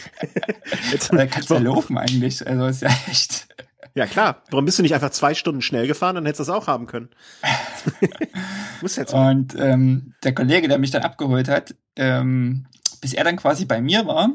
Jetzt, 0.93 1.11
da 1.13 1.27
kannst 1.27 1.49
du 1.49 1.55
ja 1.55 1.61
laufen 1.61 1.97
eigentlich. 1.97 2.47
Also 2.47 2.67
ist 2.67 2.83
ja 2.83 2.91
echt. 3.11 3.49
Ja, 3.95 4.07
klar. 4.07 4.43
Warum 4.51 4.67
bist 4.67 4.79
du 4.79 4.83
nicht 4.83 4.95
einfach 4.95 5.11
zwei 5.11 5.35
Stunden 5.35 5.63
schnell 5.63 5.87
gefahren, 5.87 6.17
dann 6.17 6.27
hättest 6.27 6.41
du 6.41 6.53
das 6.53 6.63
auch 6.63 6.67
haben 6.67 6.87
können. 6.87 7.09
Muss 8.83 8.97
jetzt 8.97 9.13
mal. 9.13 9.31
Und 9.31 9.55
ähm, 9.57 10.15
der 10.25 10.35
Kollege, 10.35 10.69
der 10.69 10.79
mich 10.79 10.91
dann 10.91 11.03
abgeholt 11.03 11.49
hat, 11.49 11.75
ähm, 11.97 12.67
bis 13.01 13.15
er 13.15 13.25
dann 13.25 13.37
quasi 13.37 13.65
bei 13.65 13.81
mir 13.81 14.07
war, 14.07 14.31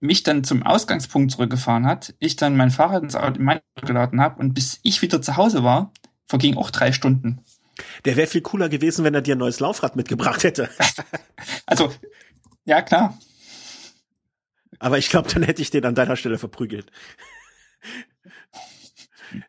mich 0.00 0.22
dann 0.22 0.44
zum 0.44 0.62
Ausgangspunkt 0.62 1.30
zurückgefahren 1.30 1.86
hat, 1.86 2.14
ich 2.18 2.36
dann 2.36 2.56
mein 2.56 2.70
Fahrrad 2.70 3.02
ins 3.02 3.16
Auto, 3.16 3.38
in 3.38 3.44
mein 3.44 3.60
Auto 3.76 3.86
geladen 3.86 4.20
habe 4.20 4.40
und 4.40 4.54
bis 4.54 4.80
ich 4.82 5.02
wieder 5.02 5.20
zu 5.20 5.36
Hause 5.36 5.62
war, 5.62 5.92
verging 6.26 6.56
auch 6.56 6.70
drei 6.70 6.92
Stunden. 6.92 7.44
Der 8.04 8.16
wäre 8.16 8.26
viel 8.26 8.40
cooler 8.40 8.68
gewesen, 8.68 9.04
wenn 9.04 9.14
er 9.14 9.22
dir 9.22 9.34
ein 9.34 9.38
neues 9.38 9.60
Laufrad 9.60 9.96
mitgebracht 9.96 10.44
hätte. 10.44 10.68
also, 11.66 11.92
ja, 12.64 12.82
klar. 12.82 13.18
Aber 14.78 14.98
ich 14.98 15.10
glaube, 15.10 15.28
dann 15.32 15.42
hätte 15.42 15.62
ich 15.62 15.70
den 15.70 15.84
an 15.84 15.94
deiner 15.94 16.16
Stelle 16.16 16.38
verprügelt. 16.38 16.90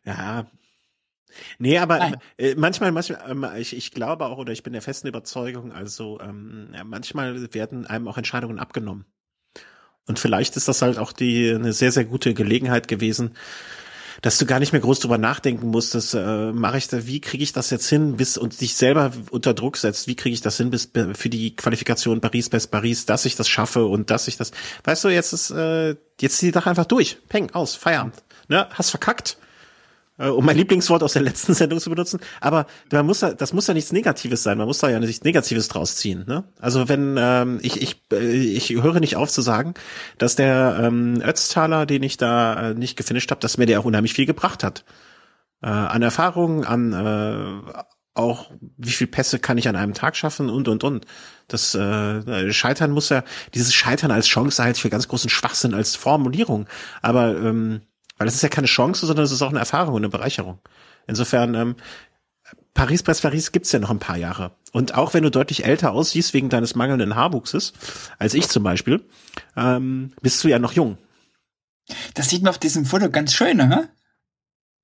Ja. 0.04 0.46
Nee, 1.58 1.78
aber 1.78 2.12
äh, 2.36 2.54
manchmal, 2.56 2.92
manchmal, 2.92 3.22
ähm, 3.28 3.46
ich, 3.56 3.74
ich 3.76 3.90
glaube 3.92 4.26
auch, 4.26 4.38
oder 4.38 4.52
ich 4.52 4.62
bin 4.62 4.72
der 4.72 4.82
festen 4.82 5.08
Überzeugung, 5.08 5.72
also 5.72 6.20
ähm, 6.20 6.74
manchmal 6.84 7.52
werden 7.54 7.86
einem 7.86 8.06
auch 8.08 8.18
Entscheidungen 8.18 8.58
abgenommen. 8.58 9.06
Und 10.06 10.18
vielleicht 10.18 10.56
ist 10.56 10.68
das 10.68 10.82
halt 10.82 10.98
auch 10.98 11.12
die 11.12 11.50
eine 11.50 11.72
sehr, 11.72 11.92
sehr 11.92 12.04
gute 12.04 12.34
Gelegenheit 12.34 12.88
gewesen, 12.88 13.34
dass 14.22 14.38
du 14.38 14.46
gar 14.46 14.60
nicht 14.60 14.72
mehr 14.72 14.80
groß 14.80 15.00
drüber 15.00 15.18
nachdenken 15.18 15.68
musst, 15.68 15.94
das 15.94 16.14
äh, 16.14 16.52
mache 16.52 16.78
ich 16.78 16.88
da, 16.88 17.06
wie 17.06 17.20
kriege 17.20 17.42
ich 17.42 17.52
das 17.52 17.70
jetzt 17.70 17.88
hin, 17.88 18.16
bis 18.16 18.38
und 18.38 18.60
dich 18.60 18.76
selber 18.76 19.10
unter 19.30 19.52
Druck 19.52 19.76
setzt, 19.76 20.06
wie 20.06 20.14
kriege 20.14 20.32
ich 20.32 20.40
das 20.40 20.56
hin 20.56 20.70
bis 20.70 20.90
für 21.14 21.28
die 21.28 21.56
Qualifikation 21.56 22.20
Paris 22.20 22.48
Best 22.48 22.70
Paris, 22.70 23.04
dass 23.04 23.24
ich 23.24 23.34
das 23.34 23.48
schaffe 23.48 23.84
und 23.84 24.10
dass 24.10 24.28
ich 24.28 24.36
das, 24.36 24.52
weißt 24.84 25.04
du, 25.04 25.08
jetzt 25.08 25.32
ist 25.32 25.50
äh, 25.50 25.96
jetzt 26.20 26.38
zieh 26.38 26.46
die 26.46 26.52
Sache 26.52 26.70
einfach 26.70 26.86
durch, 26.86 27.18
peng 27.28 27.50
aus, 27.50 27.74
Feierabend, 27.74 28.22
ne, 28.48 28.68
hast 28.70 28.90
verkackt, 28.90 29.38
um 30.18 30.44
mein 30.44 30.56
Lieblingswort 30.56 31.02
aus 31.02 31.14
der 31.14 31.22
letzten 31.22 31.54
Sendung 31.54 31.80
zu 31.80 31.90
benutzen. 31.90 32.20
Aber 32.40 32.66
man 32.90 33.06
muss 33.06 33.22
ja, 33.22 33.32
das 33.32 33.52
muss 33.52 33.66
ja 33.66 33.74
nichts 33.74 33.92
Negatives 33.92 34.42
sein. 34.42 34.58
Man 34.58 34.66
muss 34.66 34.78
da 34.78 34.88
ja 34.88 34.98
nichts 34.98 35.24
Negatives 35.24 35.68
draus 35.68 35.96
ziehen. 35.96 36.24
Ne? 36.26 36.44
Also 36.60 36.88
wenn 36.88 37.16
ähm, 37.18 37.58
ich 37.62 37.80
ich 37.80 38.02
äh, 38.12 38.30
ich 38.30 38.70
höre 38.70 39.00
nicht 39.00 39.16
auf 39.16 39.30
zu 39.30 39.40
sagen, 39.42 39.74
dass 40.18 40.36
der 40.36 40.78
ähm, 40.82 41.22
Ötztaler, 41.22 41.86
den 41.86 42.02
ich 42.02 42.16
da 42.16 42.70
äh, 42.70 42.74
nicht 42.74 42.96
gefinisht 42.96 43.30
habe, 43.30 43.40
dass 43.40 43.58
mir 43.58 43.66
der 43.66 43.80
auch 43.80 43.84
unheimlich 43.84 44.14
viel 44.14 44.26
gebracht 44.26 44.62
hat. 44.64 44.84
Äh, 45.62 45.68
an 45.68 46.02
Erfahrung, 46.02 46.64
an 46.64 46.92
äh, 46.92 47.72
auch 48.14 48.50
wie 48.76 48.90
viel 48.90 49.06
Pässe 49.06 49.38
kann 49.38 49.58
ich 49.58 49.68
an 49.68 49.76
einem 49.76 49.94
Tag 49.94 50.16
schaffen 50.16 50.50
und 50.50 50.68
und 50.68 50.84
und. 50.84 51.06
Das 51.48 51.74
äh, 51.74 52.52
Scheitern 52.52 52.90
muss 52.90 53.08
ja, 53.08 53.24
dieses 53.54 53.72
Scheitern 53.72 54.10
als 54.10 54.26
Chance 54.26 54.62
halte 54.62 54.76
ich 54.76 54.82
für 54.82 54.90
ganz 54.90 55.08
großen 55.08 55.30
Schwachsinn 55.30 55.72
als 55.74 55.96
Formulierung. 55.96 56.66
Aber 57.00 57.36
ähm, 57.36 57.82
weil 58.22 58.26
das 58.26 58.36
ist 58.36 58.42
ja 58.42 58.48
keine 58.48 58.68
Chance, 58.68 59.04
sondern 59.04 59.24
es 59.24 59.32
ist 59.32 59.42
auch 59.42 59.48
eine 59.48 59.58
Erfahrung 59.58 59.94
und 59.94 60.02
eine 60.02 60.08
Bereicherung. 60.08 60.60
Insofern, 61.08 61.56
ähm, 61.56 61.76
Paris 62.72 63.02
Press 63.02 63.20
Paris 63.20 63.50
gibt's 63.50 63.72
ja 63.72 63.80
noch 63.80 63.90
ein 63.90 63.98
paar 63.98 64.16
Jahre. 64.16 64.52
Und 64.70 64.94
auch 64.94 65.12
wenn 65.12 65.24
du 65.24 65.30
deutlich 65.32 65.64
älter 65.64 65.90
aussiehst 65.90 66.32
wegen 66.32 66.48
deines 66.48 66.76
mangelnden 66.76 67.16
Haarwuchses, 67.16 67.72
als 68.20 68.34
ich 68.34 68.48
zum 68.48 68.62
Beispiel, 68.62 69.04
ähm, 69.56 70.12
bist 70.22 70.44
du 70.44 70.46
ja 70.46 70.60
noch 70.60 70.72
jung. 70.72 70.98
Das 72.14 72.28
sieht 72.28 72.44
man 72.44 72.50
auf 72.50 72.58
diesem 72.58 72.86
Foto 72.86 73.10
ganz 73.10 73.34
schön, 73.34 73.56
ne? 73.56 73.88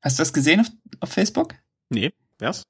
Hast 0.02 0.18
du 0.18 0.22
das 0.22 0.32
gesehen 0.32 0.58
auf, 0.58 0.66
auf 0.98 1.12
Facebook? 1.12 1.54
Nee, 1.90 2.12
wer's? 2.40 2.64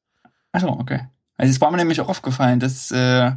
Achso, 0.53 0.69
okay. 0.69 1.09
Also 1.39 1.51
es 1.51 1.63
war 1.63 1.71
mir 1.71 1.79
nämlich 1.79 2.03
auch 2.03 2.11
aufgefallen, 2.11 2.61
dass 2.61 2.91
äh, 2.91 3.33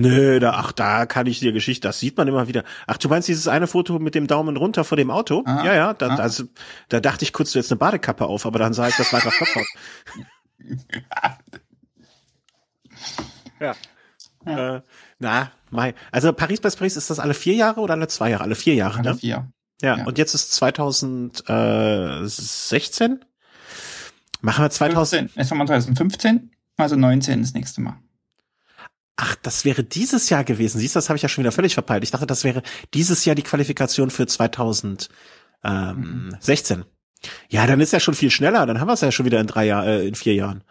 Nö, 0.00 0.40
da, 0.40 0.52
ach, 0.52 0.72
da 0.72 1.06
kann 1.06 1.26
ich 1.26 1.40
dir 1.40 1.52
Geschichte, 1.52 1.86
das 1.86 2.00
sieht 2.00 2.16
man 2.16 2.26
immer 2.26 2.48
wieder. 2.48 2.64
Ach, 2.86 2.96
du 2.96 3.08
meinst 3.08 3.28
dieses 3.28 3.48
eine 3.48 3.66
Foto 3.66 3.98
mit 3.98 4.14
dem 4.14 4.26
Daumen 4.26 4.56
runter 4.56 4.84
vor 4.84 4.96
dem 4.96 5.10
Auto? 5.10 5.42
Ah, 5.46 5.64
ja, 5.64 5.74
ja, 5.74 5.94
da, 5.94 6.08
ah. 6.08 6.16
also, 6.16 6.44
da 6.88 7.00
dachte 7.00 7.24
ich 7.24 7.32
kurz, 7.32 7.52
du 7.52 7.58
jetzt 7.58 7.70
eine 7.70 7.78
Badekappe 7.78 8.24
auf, 8.24 8.46
aber 8.46 8.58
dann 8.58 8.72
sah 8.72 8.88
ich, 8.88 8.96
das 8.96 9.12
einfach 9.12 9.32
Kopf 9.38 9.56
ja. 13.60 13.74
ja. 14.46 14.76
Äh, 14.76 14.82
na, 15.18 15.52
Mai. 15.70 15.94
Also 16.10 16.32
Paris 16.32 16.60
bei 16.60 16.70
Paris, 16.70 16.96
ist 16.96 17.10
das 17.10 17.18
alle 17.18 17.34
vier 17.34 17.54
Jahre 17.54 17.80
oder 17.80 17.92
alle 17.94 18.08
zwei 18.08 18.30
Jahre? 18.30 18.44
Alle 18.44 18.54
vier 18.54 18.74
Jahre, 18.74 19.00
alle 19.00 19.10
ne? 19.10 19.16
vier. 19.16 19.52
Ja, 19.82 19.98
ja, 19.98 20.04
und 20.04 20.18
jetzt 20.18 20.34
ist 20.34 20.52
2016. 20.52 23.24
Machen 24.42 24.64
wir 24.64 24.70
2000. 24.70 25.36
Jetzt 25.36 25.50
haben 25.50 25.58
wir 25.58 25.66
2015, 25.66 26.50
also 26.76 26.96
19 26.96 27.42
das 27.42 27.52
nächste 27.54 27.80
Mal. 27.80 27.96
Ach, 29.22 29.36
das 29.42 29.66
wäre 29.66 29.84
dieses 29.84 30.30
Jahr 30.30 30.44
gewesen. 30.44 30.78
Siehst 30.78 30.94
du, 30.94 30.98
das 30.98 31.10
habe 31.10 31.18
ich 31.18 31.22
ja 31.22 31.28
schon 31.28 31.44
wieder 31.44 31.52
völlig 31.52 31.74
verpeilt. 31.74 32.02
Ich 32.04 32.10
dachte, 32.10 32.26
das 32.26 32.42
wäre 32.42 32.62
dieses 32.94 33.26
Jahr 33.26 33.36
die 33.36 33.42
Qualifikation 33.42 34.08
für 34.08 34.26
2016. 34.26 35.10
Mhm. 35.62 36.84
Ja, 37.50 37.66
dann 37.66 37.80
ist 37.80 37.92
ja 37.92 38.00
schon 38.00 38.14
viel 38.14 38.30
schneller. 38.30 38.64
Dann 38.64 38.80
haben 38.80 38.88
wir 38.88 38.94
es 38.94 39.02
ja 39.02 39.12
schon 39.12 39.26
wieder 39.26 39.38
in 39.38 39.46
drei 39.46 39.66
Jahren, 39.66 39.86
äh, 39.86 40.06
in 40.06 40.14
vier 40.14 40.32
Jahren. 40.32 40.64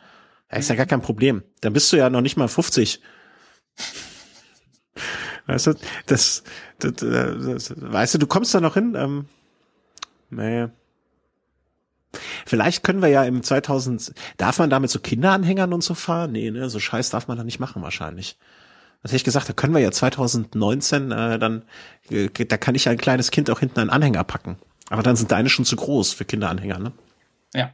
Ja, 0.52 0.58
ist 0.58 0.68
ja 0.68 0.76
gar 0.76 0.88
kein 0.88 1.04
Problem. 1.04 1.44
Dann 1.62 1.74
bist 1.74 1.94
du 1.94 1.98
ja 1.98 2.10
noch 2.10 2.22
nicht 2.22 2.38
mal 2.38 2.48
50. 2.48 3.02
Weißt 5.46 5.68
du, 5.68 5.74
das, 6.08 6.44
das, 6.80 6.94
das, 6.96 7.74
weißt 7.78 8.16
du, 8.16 8.18
du 8.18 8.26
kommst 8.26 8.56
da 8.56 8.62
noch 8.62 8.74
hin. 8.74 8.96
Ähm, 8.98 9.26
naja. 10.32 10.72
Vielleicht 12.46 12.84
können 12.84 13.02
wir 13.02 13.10
ja 13.10 13.24
im 13.24 13.44
2000, 13.44 14.14
darf 14.38 14.60
man 14.60 14.70
da 14.70 14.80
mit 14.80 14.90
so 14.90 15.00
Kinderanhängern 15.00 15.74
und 15.74 15.84
so 15.84 15.94
fahren? 15.94 16.32
Nee, 16.32 16.50
ne, 16.52 16.70
so 16.70 16.80
Scheiß 16.80 17.10
darf 17.12 17.28
man 17.28 17.38
da 17.38 17.44
nicht 17.44 17.60
machen 17.60 17.82
wahrscheinlich. 17.82 18.38
Was 19.02 19.12
hätte 19.12 19.18
ich 19.18 19.24
gesagt, 19.24 19.48
da 19.48 19.54
können 19.54 19.74
wir 19.74 19.82
ja 19.82 19.92
2019 19.92 21.12
äh, 21.12 21.40
dann, 21.40 21.64
äh, 22.10 22.30
da 22.30 22.58
kann 22.58 22.76
ich 22.76 22.90
ein 22.90 22.98
kleines 22.98 23.32
Kind 23.32 23.50
auch 23.50 23.60
hinten 23.60 23.80
einen 23.80 23.90
Anhänger 23.90 24.24
packen. 24.24 24.58
Aber 24.90 25.04
dann 25.04 25.16
sind 25.16 25.32
deine 25.32 25.50
schon 25.50 25.66
zu 25.66 25.76
groß 25.76 26.14
für 26.14 26.26
Kinderanhänger, 26.26 26.80
ne? 26.80 26.92
Ja. 27.54 27.72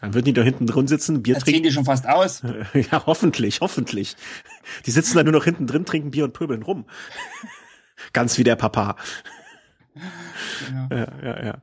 Dann 0.00 0.14
würden 0.14 0.26
die 0.26 0.32
da 0.32 0.42
hinten 0.42 0.66
drin 0.66 0.86
sitzen, 0.88 1.22
Bier 1.22 1.34
das 1.34 1.44
trinken. 1.44 1.64
die 1.64 1.72
schon 1.72 1.84
fast 1.84 2.08
aus. 2.08 2.42
Ja, 2.74 3.04
hoffentlich, 3.06 3.60
hoffentlich. 3.60 4.16
Die 4.86 4.90
sitzen 4.90 5.16
da 5.16 5.24
nur 5.24 5.32
noch 5.32 5.44
hinten 5.44 5.66
drin, 5.66 5.84
trinken 5.84 6.10
Bier 6.10 6.24
und 6.24 6.32
pöbeln 6.32 6.62
rum. 6.62 6.86
Ganz 8.12 8.38
wie 8.38 8.44
der 8.44 8.56
Papa. 8.56 8.96
Genau. 10.66 10.88
Ja, 10.90 11.08
ja, 11.22 11.44
ja. 11.44 11.62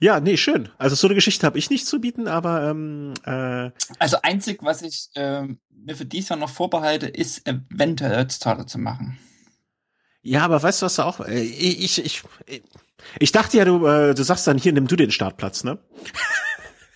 Ja, 0.00 0.20
nee, 0.20 0.36
schön. 0.36 0.68
Also 0.78 0.96
so 0.96 1.06
eine 1.06 1.14
Geschichte 1.14 1.46
habe 1.46 1.58
ich 1.58 1.70
nicht 1.70 1.86
zu 1.86 2.00
bieten, 2.00 2.28
aber 2.28 2.70
ähm, 2.70 3.14
äh, 3.24 3.70
also 3.98 4.18
einzig, 4.22 4.62
was 4.62 4.82
ich 4.82 5.08
äh, 5.14 5.42
mir 5.70 5.96
für 5.96 6.04
dieses 6.04 6.28
Jahr 6.28 6.38
noch 6.38 6.50
vorbehalte, 6.50 7.06
ist 7.06 7.46
eventuell 7.46 8.18
Ötztaler 8.18 8.66
zu 8.66 8.78
machen. 8.78 9.18
Ja, 10.22 10.42
aber 10.42 10.62
weißt 10.62 10.82
du 10.82 10.86
was 10.86 10.96
du 10.96 11.02
auch? 11.02 11.20
Äh, 11.20 11.40
ich, 11.40 11.98
ich, 11.98 12.04
ich, 12.04 12.62
ich 13.18 13.32
dachte 13.32 13.56
ja, 13.56 13.64
du, 13.64 13.86
äh, 13.86 14.14
du 14.14 14.22
sagst 14.22 14.46
dann 14.46 14.58
hier, 14.58 14.72
nimm 14.72 14.88
du 14.88 14.96
den 14.96 15.10
Startplatz, 15.10 15.64
ne? 15.64 15.78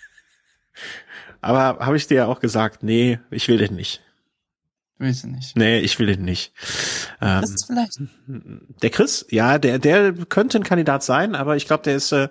aber 1.40 1.84
habe 1.84 1.96
ich 1.96 2.06
dir 2.06 2.16
ja 2.16 2.26
auch 2.26 2.40
gesagt, 2.40 2.82
nee, 2.82 3.20
ich 3.30 3.48
will 3.48 3.58
den 3.58 3.74
nicht. 3.74 4.02
Willst 5.00 5.24
du 5.24 5.28
nicht? 5.28 5.56
Nee, 5.56 5.78
ich 5.78 5.98
will 5.98 6.08
den 6.08 6.26
nicht. 6.26 6.52
Ähm, 7.22 7.40
das 7.40 7.52
ist 7.52 7.64
vielleicht. 7.64 7.98
Der 8.82 8.90
Chris, 8.90 9.24
ja, 9.30 9.56
der, 9.56 9.78
der 9.78 10.12
könnte 10.12 10.58
ein 10.58 10.62
Kandidat 10.62 11.02
sein, 11.02 11.34
aber 11.34 11.56
ich 11.56 11.66
glaube, 11.66 11.84
der 11.84 11.96
ist, 11.96 12.12
äh, 12.12 12.28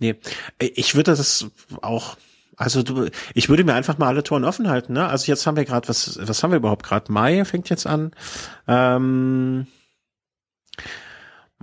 nee, 0.00 0.16
ich 0.58 0.96
würde 0.96 1.12
das 1.12 1.46
auch, 1.80 2.16
also 2.56 2.82
du, 2.82 3.08
ich 3.34 3.48
würde 3.48 3.62
mir 3.62 3.74
einfach 3.74 3.98
mal 3.98 4.08
alle 4.08 4.24
Toren 4.24 4.42
offen 4.42 4.68
halten, 4.68 4.94
ne? 4.94 5.06
Also 5.06 5.30
jetzt 5.30 5.46
haben 5.46 5.56
wir 5.56 5.64
gerade, 5.64 5.88
was, 5.88 6.18
was 6.20 6.42
haben 6.42 6.50
wir 6.50 6.56
überhaupt 6.56 6.84
gerade? 6.84 7.12
Mai 7.12 7.44
fängt 7.44 7.70
jetzt 7.70 7.86
an. 7.86 8.10
Ähm, 8.66 9.68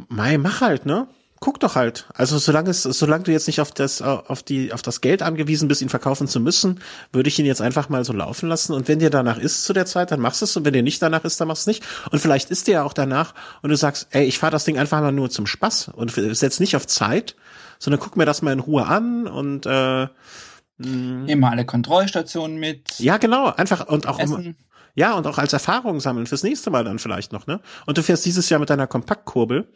Mai, 0.08 0.38
mach 0.38 0.62
halt, 0.62 0.86
ne? 0.86 1.10
Guck 1.40 1.60
doch 1.60 1.76
halt. 1.76 2.08
Also 2.14 2.38
solange 2.38 2.70
es, 2.70 2.84
solange 2.84 3.24
du 3.26 3.32
jetzt 3.32 3.48
nicht 3.48 3.62
auf 3.62 3.72
das, 3.72 4.02
auf 4.02 4.44
die, 4.44 4.74
auf 4.74 4.82
das 4.82 5.02
Geld 5.02 5.22
angewiesen 5.22 5.68
bist, 5.68 5.82
ihn 5.82 5.90
verkaufen 5.90 6.28
zu 6.28 6.40
müssen, 6.40 6.80
würde 7.12 7.28
ich 7.28 7.38
ihn 7.40 7.46
jetzt 7.46 7.62
einfach 7.62 7.90
mal 7.90 8.06
so 8.06 8.14
laufen 8.14 8.50
lassen. 8.50 8.74
Und 8.74 8.88
wenn 8.88 9.00
dir 9.00 9.10
danach 9.10 9.38
ist 9.38 9.64
zu 9.64 9.74
der 9.74 9.86
Zeit, 9.86 10.12
dann 10.12 10.20
machst 10.20 10.42
du 10.42 10.46
es. 10.46 10.56
Und 10.56 10.66
wenn 10.66 10.74
dir 10.74 10.84
nicht 10.84 11.02
danach 11.02 11.24
ist, 11.24 11.40
dann 11.40 11.48
machst 11.48 11.68
du 11.68 11.72
es 11.72 11.78
nicht. 11.80 11.88
Und 12.12 12.20
vielleicht 12.20 12.52
ist 12.52 12.68
dir 12.68 12.74
ja 12.74 12.84
auch 12.84 12.94
danach 12.94 13.34
und 13.62 13.70
du 13.70 13.76
sagst, 13.76 14.08
ey, 14.12 14.26
ich 14.26 14.40
fahre 14.40 14.52
das 14.52 14.66
Ding 14.66 14.78
einfach 14.78 15.02
mal 15.02 15.12
nur 15.12 15.30
zum 15.30 15.46
Spaß 15.46 15.90
und 15.90 16.12
setz 16.12 16.60
nicht 16.60 16.76
auf 16.76 16.88
Zeit, 16.88 17.36
sondern 17.80 18.00
guck 18.00 18.16
mir 18.18 18.26
das 18.26 18.42
mal 18.42 18.54
in 18.54 18.60
Ruhe 18.60 18.86
an 18.86 19.28
und 19.28 19.66
äh, 19.66 20.08
Immer 20.78 21.52
alle 21.52 21.66
Kontrollstationen 21.66 22.58
mit. 22.58 23.00
Ja, 23.00 23.18
genau. 23.18 23.48
Einfach 23.48 23.88
und 23.88 24.08
auch 24.08 24.20
Essen. 24.20 24.58
Ja, 24.94 25.14
und 25.14 25.28
auch 25.28 25.38
als 25.38 25.54
Erfahrung 25.54 26.00
sammeln 26.00 26.26
fürs 26.26 26.44
nächste 26.44 26.70
Mal 26.70 26.84
dann 26.84 27.00
vielleicht 27.00 27.34
noch, 27.34 27.48
ne? 27.48 27.60
Und 27.86 27.98
du 27.98 28.04
fährst 28.04 28.26
dieses 28.26 28.50
Jahr 28.50 28.60
mit 28.60 28.70
deiner 28.70 28.88
Kompaktkurbel 28.88 29.68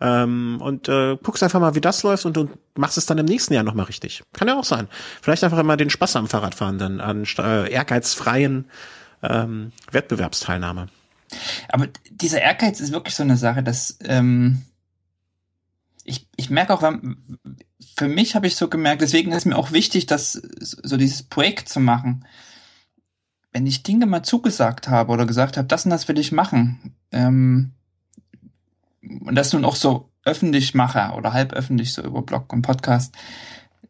ähm, 0.00 0.58
und 0.60 0.88
äh, 0.88 1.16
guckst 1.22 1.42
einfach 1.42 1.60
mal, 1.60 1.74
wie 1.74 1.80
das 1.80 2.02
läuft 2.02 2.24
und 2.24 2.36
du 2.36 2.48
machst 2.74 2.96
es 2.96 3.06
dann 3.06 3.18
im 3.18 3.26
nächsten 3.26 3.54
Jahr 3.54 3.62
nochmal 3.62 3.86
richtig. 3.86 4.22
Kann 4.32 4.48
ja 4.48 4.58
auch 4.58 4.64
sein. 4.64 4.88
Vielleicht 5.20 5.44
einfach 5.44 5.58
immer 5.58 5.76
den 5.76 5.90
Spaß 5.90 6.16
am 6.16 6.28
Fahrradfahren 6.28 6.78
dann 6.78 7.00
an 7.00 7.24
äh, 7.38 7.70
ehrgeizfreien 7.70 8.66
ähm, 9.22 9.72
Wettbewerbsteilnahme. 9.90 10.88
Aber 11.68 11.88
dieser 12.10 12.40
Ehrgeiz 12.40 12.80
ist 12.80 12.92
wirklich 12.92 13.14
so 13.14 13.22
eine 13.22 13.36
Sache, 13.36 13.62
dass 13.62 13.98
ähm, 14.02 14.62
ich, 16.04 16.26
ich 16.36 16.50
merke 16.50 16.74
auch, 16.74 16.82
für 17.96 18.08
mich 18.08 18.34
habe 18.34 18.46
ich 18.46 18.56
so 18.56 18.68
gemerkt, 18.68 19.02
deswegen 19.02 19.32
ist 19.32 19.44
mir 19.44 19.56
auch 19.56 19.72
wichtig, 19.72 20.06
dass 20.06 20.32
so 20.32 20.96
dieses 20.96 21.22
Projekt 21.22 21.68
zu 21.68 21.78
machen. 21.78 22.24
Wenn 23.52 23.66
ich 23.66 23.82
Dinge 23.82 24.06
mal 24.06 24.22
zugesagt 24.22 24.88
habe 24.88 25.12
oder 25.12 25.26
gesagt 25.26 25.56
habe, 25.56 25.68
das 25.68 25.84
und 25.84 25.90
das 25.90 26.08
will 26.08 26.18
ich 26.18 26.32
machen, 26.32 26.96
ähm, 27.12 27.72
und 29.02 29.34
das 29.34 29.52
nun 29.52 29.64
auch 29.64 29.76
so 29.76 30.10
öffentlich 30.24 30.74
mache 30.74 31.14
oder 31.16 31.32
halb 31.32 31.52
öffentlich 31.52 31.92
so 31.92 32.02
über 32.02 32.22
Blog 32.22 32.52
und 32.52 32.62
Podcast, 32.62 33.14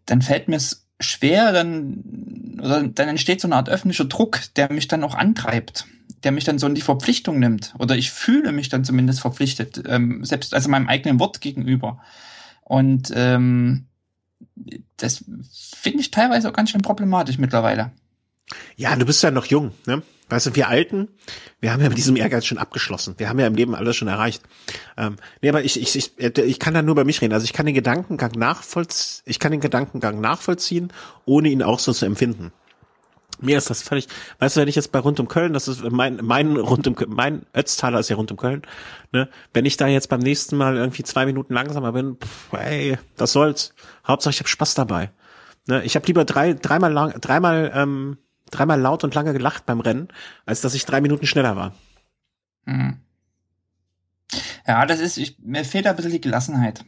dann 0.07 0.23
fällt 0.23 0.49
mir 0.49 0.57
es 0.57 0.87
schwer, 1.01 1.53
dann, 1.53 2.59
oder 2.61 2.87
dann 2.87 3.09
entsteht 3.09 3.41
so 3.41 3.49
eine 3.49 3.57
Art 3.57 3.69
öffentlicher 3.69 4.05
Druck, 4.05 4.41
der 4.57 4.73
mich 4.73 4.87
dann 4.87 5.03
auch 5.03 5.15
antreibt, 5.15 5.87
der 6.23 6.33
mich 6.33 6.45
dann 6.45 6.59
so 6.59 6.67
in 6.67 6.75
die 6.75 6.83
Verpflichtung 6.83 7.39
nimmt. 7.39 7.75
Oder 7.79 7.97
ich 7.97 8.11
fühle 8.11 8.53
mich 8.53 8.69
dann 8.69 8.85
zumindest 8.85 9.21
verpflichtet, 9.21 9.83
ähm, 9.89 10.25
selbst 10.25 10.55
also 10.55 10.69
meinem 10.69 10.89
eigenen 10.89 11.19
Wort 11.19 11.41
gegenüber. 11.41 12.01
Und 12.63 13.11
ähm, 13.15 13.87
das 14.97 15.25
finde 15.73 16.01
ich 16.01 16.11
teilweise 16.11 16.49
auch 16.49 16.53
ganz 16.53 16.71
schön 16.71 16.83
problematisch 16.83 17.39
mittlerweile. 17.39 17.93
Ja, 18.77 18.97
du 18.97 19.05
bist 19.07 19.23
ja 19.23 19.31
noch 19.31 19.47
jung, 19.47 19.73
ne? 19.87 20.03
Weißt 20.31 20.47
du, 20.47 20.55
wir 20.55 20.69
Alten, 20.69 21.09
wir 21.61 21.73
haben 21.73 21.83
ja 21.83 21.89
mit 21.89 21.99
diesem 21.99 22.15
Ehrgeiz 22.15 22.47
schon 22.47 22.59
abgeschlossen. 22.59 23.17
Wir 23.19 23.29
haben 23.29 23.41
ja 23.41 23.49
im 23.49 23.57
Leben 23.57 23.75
alles 23.75 23.97
schon 23.97 24.07
erreicht. 24.07 24.43
Ähm, 24.97 25.17
nee, 25.43 25.49
aber 25.49 25.65
ich, 25.65 25.81
ich, 25.81 25.97
ich, 25.97 26.19
ich 26.19 26.59
kann 26.61 26.73
da 26.73 26.83
nur 26.83 26.95
bei 26.95 27.03
mich 27.03 27.21
reden. 27.21 27.35
Also 27.35 27.45
ich 27.45 27.53
kann 27.53 27.67
den 27.67 27.75
Gedankengang 27.75 28.33
nachvollziehen, 28.33 29.23
ich 29.27 29.41
kann 29.41 29.51
den 29.51 29.61
Gedankengang 29.61 30.21
nachvollziehen, 30.21 30.93
ohne 31.25 31.49
ihn 31.49 31.65
auch 31.65 31.81
so 31.81 31.93
zu 31.93 32.07
empfinden. 32.07 32.53
Mir 33.41 33.59
ist 33.59 33.71
das 33.71 33.83
völlig, 33.83 34.07
weißt 34.39 34.57
du, 34.57 34.61
wenn 34.61 34.69
ich 34.69 34.77
jetzt 34.77 34.93
bei 34.93 34.99
rund 34.99 35.19
um 35.19 35.27
Köln, 35.27 35.53
das 35.53 35.67
ist 35.67 35.83
mein, 35.91 36.21
mein 36.23 36.57
rund 36.57 36.87
um, 36.87 36.95
mein 37.09 37.47
Ötztaler 37.57 37.99
ist 37.99 38.11
ja 38.11 38.17
rund 38.17 38.31
um 38.31 38.37
Köln, 38.37 38.63
ne, 39.13 39.29
wenn 39.55 39.65
ich 39.65 39.79
da 39.79 39.87
jetzt 39.87 40.11
beim 40.11 40.21
nächsten 40.21 40.57
Mal 40.57 40.77
irgendwie 40.77 41.03
zwei 41.03 41.25
Minuten 41.25 41.55
langsamer 41.55 41.93
bin, 41.93 42.17
pff, 42.17 42.53
ey, 42.53 42.99
das 43.17 43.33
soll's. 43.33 43.75
Hauptsache 44.07 44.35
ich 44.35 44.41
habe 44.41 44.49
Spaß 44.49 44.75
dabei. 44.75 45.11
Ne, 45.67 45.83
ich 45.85 45.97
habe 45.97 46.07
lieber 46.07 46.25
drei, 46.25 46.53
dreimal 46.53 46.93
lang, 46.93 47.19
dreimal, 47.21 47.73
ähm, 47.75 48.19
dreimal 48.51 48.81
laut 48.81 49.05
und 49.05 49.15
lange 49.15 49.33
gelacht 49.33 49.67
beim 49.67 49.81
Rennen, 49.81 50.09
als 50.47 50.61
dass 50.61 50.75
ich 50.75 50.85
drei 50.85 51.01
Minuten 51.01 51.27
schneller 51.27 51.57
war. 51.57 51.75
Mhm. 52.65 53.01
Ja, 54.67 54.87
das 54.87 55.01
ist, 55.01 55.17
ich, 55.17 55.39
mir 55.41 55.65
fehlt 55.65 55.87
ein 55.87 55.97
bisschen 55.97 56.13
die 56.13 56.21
Gelassenheit. 56.21 56.85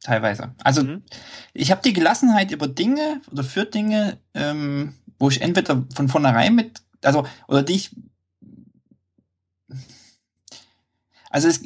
Teilweise. 0.00 0.54
Also 0.62 0.84
mhm. 0.84 1.02
ich 1.54 1.70
habe 1.70 1.80
die 1.82 1.94
Gelassenheit 1.94 2.50
über 2.50 2.68
Dinge 2.68 3.22
oder 3.32 3.42
für 3.42 3.64
Dinge, 3.64 4.18
ähm, 4.34 4.94
wo 5.18 5.30
ich 5.30 5.40
entweder 5.40 5.86
von 5.94 6.08
vornherein 6.08 6.54
mit, 6.54 6.82
also, 7.02 7.26
oder 7.48 7.62
die 7.62 7.74
ich. 7.74 7.96
Also 11.30 11.48
es, 11.48 11.62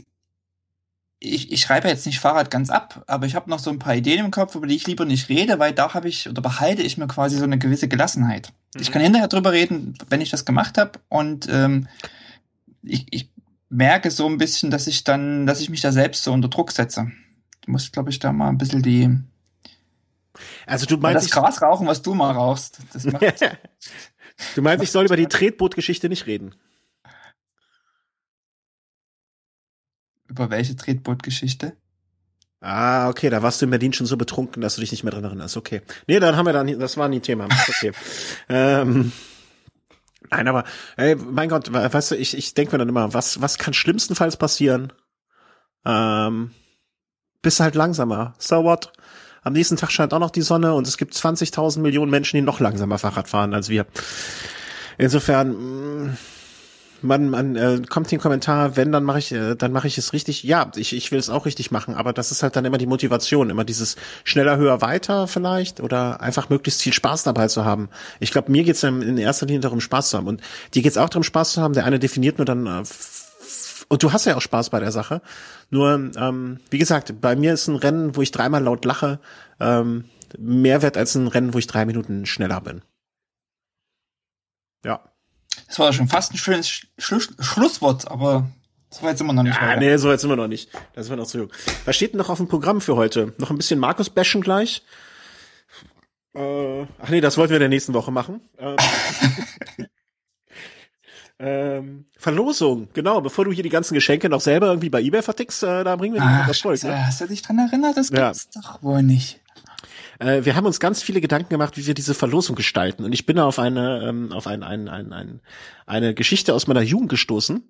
ich, 1.18 1.52
ich 1.52 1.60
schreibe 1.60 1.88
jetzt 1.88 2.06
nicht 2.06 2.20
Fahrrad 2.20 2.50
ganz 2.50 2.70
ab, 2.70 3.02
aber 3.06 3.26
ich 3.26 3.34
habe 3.34 3.50
noch 3.50 3.58
so 3.58 3.70
ein 3.70 3.80
paar 3.80 3.96
Ideen 3.96 4.24
im 4.24 4.30
Kopf, 4.30 4.54
über 4.54 4.66
die 4.66 4.76
ich 4.76 4.86
lieber 4.86 5.04
nicht 5.04 5.28
rede, 5.28 5.58
weil 5.58 5.72
da 5.72 5.92
habe 5.94 6.08
ich 6.08 6.28
oder 6.28 6.40
behalte 6.40 6.82
ich 6.82 6.96
mir 6.96 7.08
quasi 7.08 7.36
so 7.36 7.44
eine 7.44 7.58
gewisse 7.58 7.88
Gelassenheit. 7.88 8.52
Mhm. 8.74 8.80
Ich 8.80 8.92
kann 8.92 9.02
hinterher 9.02 9.28
drüber 9.28 9.52
reden, 9.52 9.94
wenn 10.08 10.20
ich 10.20 10.30
das 10.30 10.44
gemacht 10.44 10.78
habe 10.78 11.00
und 11.08 11.48
ähm, 11.50 11.88
ich, 12.82 13.06
ich 13.10 13.30
merke 13.68 14.10
so 14.10 14.26
ein 14.26 14.38
bisschen, 14.38 14.70
dass 14.70 14.86
ich 14.86 15.04
dann, 15.04 15.46
dass 15.46 15.60
ich 15.60 15.70
mich 15.70 15.80
da 15.80 15.92
selbst 15.92 16.22
so 16.24 16.32
unter 16.32 16.48
Druck 16.48 16.72
setze. 16.72 17.10
Du 17.62 17.72
musst, 17.72 17.92
glaube 17.92 18.10
ich, 18.10 18.18
da 18.18 18.32
mal 18.32 18.48
ein 18.48 18.58
bisschen 18.58 18.82
die 18.82 19.10
also 20.66 20.86
du 20.86 20.96
meinst 20.98 21.24
das 21.24 21.30
Gras 21.32 21.62
rauchen, 21.62 21.86
was 21.86 22.02
du 22.02 22.14
mal 22.14 22.32
rauchst. 22.32 22.78
Das 22.92 23.04
macht 23.06 23.22
du 24.54 24.62
meinst, 24.62 24.84
ich 24.84 24.90
soll 24.90 25.06
über 25.06 25.16
die 25.16 25.26
Tretbootgeschichte 25.26 26.08
nicht 26.08 26.26
reden? 26.26 26.54
Über 30.28 30.50
welche 30.50 30.76
Tretbootgeschichte? 30.76 31.76
Ah, 32.60 33.08
okay, 33.08 33.30
da 33.30 33.42
warst 33.42 33.60
du 33.60 33.66
in 33.66 33.70
Berlin 33.70 33.92
schon 33.92 34.06
so 34.06 34.16
betrunken, 34.16 34.60
dass 34.60 34.74
du 34.74 34.80
dich 34.80 34.90
nicht 34.90 35.04
mehr 35.04 35.12
dran 35.12 35.24
erinnerst. 35.24 35.56
Okay. 35.56 35.82
Nee, 36.06 36.18
dann 36.18 36.36
haben 36.36 36.46
wir 36.46 36.52
dann, 36.52 36.78
das 36.78 36.96
war 36.96 37.08
nie 37.08 37.20
Thema. 37.20 37.44
Okay. 37.44 37.92
ähm, 38.48 39.12
nein, 40.30 40.48
aber, 40.48 40.64
ey, 40.96 41.14
mein 41.14 41.48
Gott, 41.48 41.72
weißt 41.72 42.12
du, 42.12 42.16
ich, 42.16 42.36
ich 42.36 42.54
denke 42.54 42.72
mir 42.72 42.78
dann 42.78 42.88
immer, 42.88 43.14
was, 43.14 43.40
was 43.40 43.58
kann 43.58 43.74
schlimmstenfalls 43.74 44.36
passieren? 44.36 44.92
Ähm, 45.84 46.50
bist 47.42 47.60
halt 47.60 47.76
langsamer. 47.76 48.34
So 48.38 48.64
what? 48.64 48.92
am 49.48 49.52
nächsten 49.52 49.76
Tag 49.76 49.90
scheint 49.90 50.12
auch 50.14 50.18
noch 50.18 50.30
die 50.30 50.42
Sonne 50.42 50.74
und 50.74 50.86
es 50.86 50.96
gibt 50.96 51.14
20.000 51.14 51.80
Millionen 51.80 52.10
Menschen, 52.10 52.36
die 52.36 52.42
noch 52.42 52.60
langsamer 52.60 52.98
Fahrrad 52.98 53.28
fahren 53.28 53.54
als 53.54 53.68
wir. 53.68 53.86
Insofern, 54.98 56.04
mm, 56.04 56.16
man, 57.02 57.30
man 57.30 57.56
äh, 57.56 57.82
kommt 57.88 58.10
den 58.10 58.18
Kommentar, 58.18 58.76
wenn, 58.76 58.92
dann 58.92 59.04
mache 59.04 59.18
ich, 59.18 59.32
äh, 59.32 59.54
dann 59.54 59.72
mache 59.72 59.86
ich 59.86 59.98
es 59.98 60.12
richtig. 60.12 60.42
Ja, 60.42 60.70
ich, 60.76 60.94
ich 60.94 61.12
will 61.12 61.18
es 61.18 61.30
auch 61.30 61.46
richtig 61.46 61.70
machen, 61.70 61.94
aber 61.94 62.12
das 62.12 62.30
ist 62.30 62.42
halt 62.42 62.56
dann 62.56 62.64
immer 62.64 62.78
die 62.78 62.86
Motivation, 62.86 63.50
immer 63.50 63.64
dieses 63.64 63.96
schneller, 64.24 64.56
höher, 64.56 64.80
weiter 64.80 65.26
vielleicht 65.26 65.80
oder 65.80 66.20
einfach 66.20 66.48
möglichst 66.48 66.82
viel 66.82 66.92
Spaß 66.92 67.22
dabei 67.22 67.48
zu 67.48 67.64
haben. 67.64 67.88
Ich 68.20 68.30
glaube, 68.30 68.50
mir 68.50 68.64
geht's 68.64 68.80
dann 68.80 69.02
in 69.02 69.18
erster 69.18 69.46
Linie 69.46 69.60
darum, 69.60 69.80
Spaß 69.80 70.10
zu 70.10 70.16
haben. 70.16 70.26
Und 70.26 70.40
dir 70.74 70.82
geht's 70.82 70.98
auch 70.98 71.08
darum, 71.08 71.22
Spaß 71.22 71.52
zu 71.52 71.62
haben. 71.62 71.74
Der 71.74 71.84
eine 71.84 71.98
definiert 71.98 72.38
nur 72.38 72.44
dann 72.44 72.66
äh, 72.66 72.82
und 73.88 74.02
du 74.02 74.12
hast 74.12 74.26
ja 74.26 74.36
auch 74.36 74.42
Spaß 74.42 74.70
bei 74.70 74.80
der 74.80 74.92
Sache. 74.92 75.22
Nur, 75.70 76.10
ähm, 76.16 76.60
wie 76.70 76.78
gesagt, 76.78 77.20
bei 77.20 77.36
mir 77.36 77.54
ist 77.54 77.68
ein 77.68 77.76
Rennen, 77.76 78.16
wo 78.16 78.22
ich 78.22 78.30
dreimal 78.30 78.62
laut 78.62 78.84
lache, 78.84 79.18
ähm, 79.60 80.04
mehr 80.38 80.82
wert 80.82 80.96
als 80.96 81.14
ein 81.14 81.26
Rennen, 81.26 81.54
wo 81.54 81.58
ich 81.58 81.66
drei 81.66 81.86
Minuten 81.86 82.26
schneller 82.26 82.60
bin. 82.60 82.82
Ja. 84.84 85.00
Das 85.66 85.78
war 85.78 85.92
schon 85.92 86.08
fast 86.08 86.32
ein 86.32 86.38
schönes 86.38 86.68
Sch 86.68 86.86
Schluss 86.98 87.28
Schlusswort, 87.40 88.10
aber 88.10 88.48
so 88.90 89.02
weit 89.02 89.18
sind 89.18 89.26
wir 89.26 89.32
noch 89.34 89.42
nicht. 89.42 89.60
Ah, 89.60 89.76
nee, 89.76 89.96
so 89.96 90.08
weit 90.08 90.20
sind 90.20 90.30
wir 90.30 90.36
noch 90.36 90.48
nicht. 90.48 90.70
Da 90.94 91.02
sind 91.02 91.10
wir 91.12 91.16
noch 91.16 91.26
zu 91.26 91.38
jung. 91.38 91.52
Was 91.84 91.96
steht 91.96 92.12
denn 92.12 92.18
noch 92.18 92.30
auf 92.30 92.38
dem 92.38 92.48
Programm 92.48 92.80
für 92.80 92.96
heute? 92.96 93.34
Noch 93.38 93.50
ein 93.50 93.56
bisschen 93.56 93.78
Markus 93.78 94.08
bashen 94.08 94.40
gleich? 94.40 94.82
Äh, 96.34 96.82
ach 96.98 97.08
nee, 97.08 97.20
das 97.20 97.36
wollten 97.36 97.50
wir 97.50 97.56
in 97.56 97.62
der 97.62 97.68
nächsten 97.68 97.92
Woche 97.92 98.10
machen. 98.10 98.40
Ähm, 98.58 98.76
ähm, 101.38 102.06
Verlosung, 102.16 102.88
genau, 102.94 103.20
bevor 103.20 103.44
du 103.44 103.52
hier 103.52 103.62
die 103.62 103.68
ganzen 103.68 103.94
Geschenke 103.94 104.28
noch 104.28 104.40
selber 104.40 104.68
irgendwie 104.68 104.90
bei 104.90 105.02
Ebay 105.02 105.22
vertickst, 105.22 105.62
äh, 105.64 105.84
da 105.84 105.96
bringen 105.96 106.14
wir 106.14 106.22
Ach, 106.22 106.46
das 106.46 106.60
Volk. 106.60 106.82
Ne? 106.82 107.06
Hast 107.06 107.20
du 107.20 107.26
dich 107.26 107.42
dran 107.42 107.58
erinnert? 107.58 107.96
Das 107.96 108.10
gibt's 108.10 108.48
ja. 108.54 108.60
doch 108.60 108.82
wohl 108.82 109.02
nicht. 109.02 109.40
Äh, 110.18 110.44
wir 110.44 110.56
haben 110.56 110.66
uns 110.66 110.80
ganz 110.80 111.02
viele 111.02 111.20
Gedanken 111.20 111.50
gemacht, 111.50 111.76
wie 111.76 111.86
wir 111.86 111.94
diese 111.94 112.14
Verlosung 112.14 112.56
gestalten. 112.56 113.04
Und 113.04 113.12
ich 113.12 113.26
bin 113.26 113.38
auf 113.38 113.58
eine, 113.58 114.02
ähm, 114.08 114.32
auf 114.32 114.46
ein, 114.46 114.62
ein, 114.62 114.88
ein, 114.88 115.12
ein, 115.12 115.40
eine 115.86 116.14
Geschichte 116.14 116.54
aus 116.54 116.66
meiner 116.66 116.82
Jugend 116.82 117.08
gestoßen. 117.08 117.62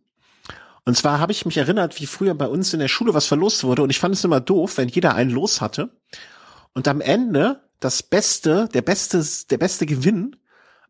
Und 0.85 0.97
zwar 0.97 1.21
habe 1.21 1.33
ich 1.33 1.45
mich 1.45 1.59
erinnert, 1.59 2.01
wie 2.01 2.07
früher 2.07 2.35
bei 2.35 2.47
uns 2.47 2.73
in 2.73 2.81
der 2.81 2.89
Schule 2.89 3.13
was 3.15 3.27
verlost 3.27 3.65
wurde. 3.65 3.83
Und 3.83 3.91
ich 3.91 3.99
fand 3.99 4.15
es 4.15 4.25
immer 4.25 4.41
doof, 4.41 4.79
wenn 4.79 4.89
jeder 4.89 5.15
ein 5.15 5.31
Los 5.31 5.61
hatte. 5.61 5.91
Und 6.73 6.89
am 6.89 7.01
Ende 7.01 7.61
das 7.81 8.03
Beste, 8.03 8.69
der 8.73 8.83
beste, 8.83 9.25
der 9.51 9.59
beste 9.59 9.87
Gewinn 9.87 10.37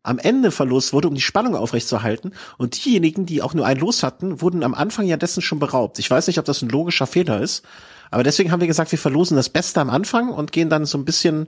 am 0.01 0.17
Ende 0.17 0.51
verlost 0.51 0.93
wurde, 0.93 1.09
um 1.09 1.15
die 1.15 1.21
Spannung 1.21 1.55
aufrechtzuerhalten. 1.55 2.33
Und 2.57 2.83
diejenigen, 2.83 3.25
die 3.25 3.41
auch 3.41 3.53
nur 3.53 3.65
ein 3.65 3.77
Los 3.77 4.01
hatten, 4.01 4.41
wurden 4.41 4.63
am 4.63 4.73
Anfang 4.73 5.05
ja 5.05 5.17
dessen 5.17 5.41
schon 5.41 5.59
beraubt. 5.59 5.99
Ich 5.99 6.09
weiß 6.09 6.27
nicht, 6.27 6.39
ob 6.39 6.45
das 6.45 6.61
ein 6.61 6.69
logischer 6.69 7.05
Fehler 7.05 7.41
ist. 7.41 7.65
Aber 8.11 8.23
deswegen 8.23 8.51
haben 8.51 8.61
wir 8.61 8.67
gesagt, 8.67 8.91
wir 8.91 8.99
verlosen 8.99 9.37
das 9.37 9.49
Beste 9.49 9.81
am 9.81 9.89
Anfang 9.89 10.29
und 10.29 10.51
gehen 10.51 10.69
dann 10.69 10.85
so 10.85 10.97
ein 10.97 11.05
bisschen 11.05 11.47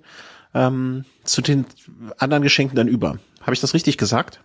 ähm, 0.53 1.05
zu 1.23 1.41
den 1.41 1.65
anderen 2.17 2.43
Geschenken 2.43 2.75
dann 2.75 2.87
über. 2.87 3.17
Habe 3.41 3.53
ich 3.53 3.61
das 3.61 3.73
richtig 3.73 3.97
gesagt? 3.97 4.41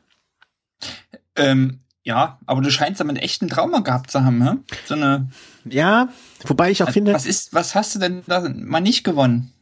Ähm, 1.35 1.81
ja, 2.03 2.39
aber 2.47 2.63
du 2.63 2.71
scheinst 2.71 3.01
damit 3.01 3.21
echt 3.21 3.43
einen 3.43 3.51
Trauma 3.51 3.81
gehabt 3.81 4.11
zu 4.11 4.25
haben, 4.25 4.39
ne? 4.39 4.63
So 4.87 4.95
eine. 4.95 5.29
Ja, 5.65 6.09
wobei 6.45 6.71
ich 6.71 6.83
auch 6.83 6.91
finde. 6.91 7.13
Was 7.13 7.27
ist, 7.27 7.53
was 7.53 7.75
hast 7.75 7.95
du 7.95 7.99
denn 7.99 8.23
da 8.27 8.49
mal 8.49 8.81
nicht 8.81 9.03
gewonnen? 9.03 9.53